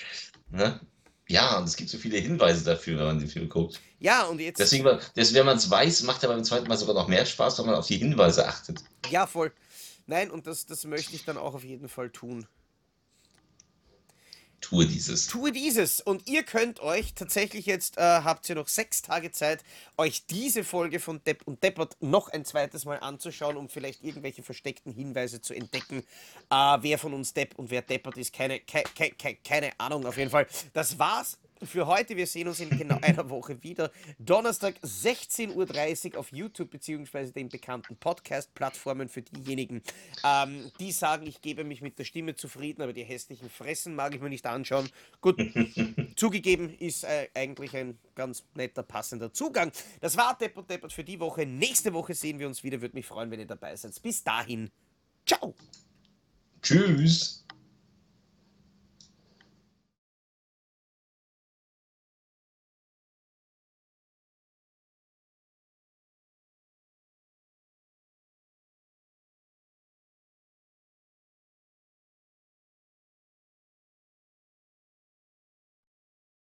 Ne? 0.50 0.80
Ja, 1.28 1.58
und 1.58 1.64
es 1.66 1.76
gibt 1.76 1.90
so 1.90 1.98
viele 1.98 2.18
Hinweise 2.18 2.64
dafür, 2.64 3.00
wenn 3.00 3.06
man 3.06 3.20
den 3.20 3.30
Film 3.30 3.50
guckt. 3.50 3.80
Ja, 4.00 4.26
und 4.26 4.40
jetzt, 4.40 4.60
Deswegen, 4.60 5.00
deswegen 5.16 5.40
wenn 5.40 5.46
man 5.48 5.58
es 5.58 5.70
weiß, 5.70 6.04
macht 6.04 6.22
er 6.24 6.30
beim 6.30 6.44
zweiten 6.44 6.68
Mal 6.68 6.78
sogar 6.78 6.94
noch 6.94 7.08
mehr 7.08 7.26
Spaß, 7.26 7.58
wenn 7.60 7.66
man 7.66 7.76
auf 7.76 7.88
die 7.88 7.98
Hinweise 7.98 8.48
achtet. 8.48 8.84
ja, 9.10 9.26
voll. 9.26 9.52
Nein, 10.08 10.30
und 10.30 10.46
das, 10.46 10.68
das 10.68 10.84
möchte 10.86 11.16
ich 11.16 11.26
dann 11.26 11.38
auch 11.38 11.56
auf 11.56 11.64
jeden 11.64 11.90
Fall 11.90 12.12
tun. 12.12 12.46
Tue 14.66 14.88
dieses. 14.88 15.28
tue 15.28 15.52
dieses. 15.52 16.02
Und 16.02 16.28
ihr 16.28 16.42
könnt 16.42 16.80
euch 16.80 17.14
tatsächlich 17.14 17.68
jetzt, 17.68 18.00
äh, 18.00 18.02
habt 18.02 18.50
ihr 18.50 18.56
noch 18.56 18.68
sechs 18.68 19.04
Tage 19.04 19.32
Zeit, 19.32 19.64
euch 19.96 20.26
diese 20.26 20.64
Folge 20.64 21.00
von 21.00 21.24
Depp 21.24 21.44
und 21.46 21.62
Deppert 21.62 21.96
noch 22.00 22.30
ein 22.30 22.46
zweites 22.46 22.84
Mal 22.84 23.00
anzuschauen, 23.00 23.58
um 23.58 23.70
vielleicht 23.70 24.04
irgendwelche 24.04 24.42
versteckten 24.42 24.92
Hinweise 24.92 25.40
zu 25.40 25.54
entdecken. 25.54 26.00
Äh, 26.50 26.78
wer 26.82 26.98
von 26.98 27.14
uns 27.14 27.32
Depp 27.32 27.60
und 27.60 27.70
wer 27.70 27.84
Deppert 27.84 28.18
ist, 28.18 28.34
keine, 28.34 28.60
ke 28.60 28.84
ke 28.96 29.12
ke 29.12 29.38
keine 29.44 29.80
Ahnung 29.80 30.04
auf 30.08 30.18
jeden 30.18 30.32
Fall. 30.32 30.48
Das 30.74 30.98
war's. 30.98 31.38
Für 31.64 31.88
heute, 31.88 32.18
wir 32.18 32.28
sehen 32.28 32.48
uns 32.48 32.60
in 32.60 32.70
genau 32.70 33.00
einer 33.02 33.30
Woche 33.30 33.64
wieder. 33.64 33.92
Donnerstag 34.20 34.76
16.30 34.84 36.14
Uhr 36.14 36.20
auf 36.20 36.32
YouTube 36.32 36.70
beziehungsweise 36.70 37.32
den 37.32 37.48
bekannten 37.48 37.96
Podcast-Plattformen 37.96 39.08
für 39.08 39.22
diejenigen, 39.22 39.82
ähm, 40.24 40.72
die 40.80 40.92
sagen, 40.92 41.26
ich 41.26 41.42
gebe 41.42 41.64
mich 41.64 41.82
mit 41.82 41.98
der 41.98 42.04
Stimme 42.04 42.36
zufrieden, 42.36 42.82
aber 42.82 42.92
die 42.92 43.04
hässlichen 43.04 43.50
Fressen 43.50 43.96
mag 43.96 44.14
ich 44.14 44.22
mir 44.22 44.30
nicht 44.30 44.46
anschauen. 44.46 44.90
Gut, 45.22 45.42
zugegeben 46.16 46.76
ist 46.78 47.06
äh, 47.06 47.30
eigentlich 47.34 47.76
ein 47.76 47.98
ganz 48.16 48.44
netter, 48.54 48.84
passender 48.84 49.32
Zugang. 49.32 49.72
Das 50.02 50.18
war 50.18 50.38
Deppert 50.38 50.70
Deppert 50.70 50.92
für 50.92 51.04
die 51.06 51.20
Woche. 51.20 51.46
Nächste 51.46 51.94
Woche 51.94 52.14
sehen 52.14 52.40
wir 52.40 52.48
uns 52.48 52.64
wieder. 52.64 52.82
Würde 52.82 52.96
mich 52.96 53.06
freuen, 53.06 53.32
wenn 53.32 53.40
ihr 53.40 53.48
dabei 53.48 53.76
seid. 53.76 54.02
Bis 54.02 54.24
dahin. 54.24 54.70
Ciao. 55.26 55.56
Tschüss. 56.62 57.45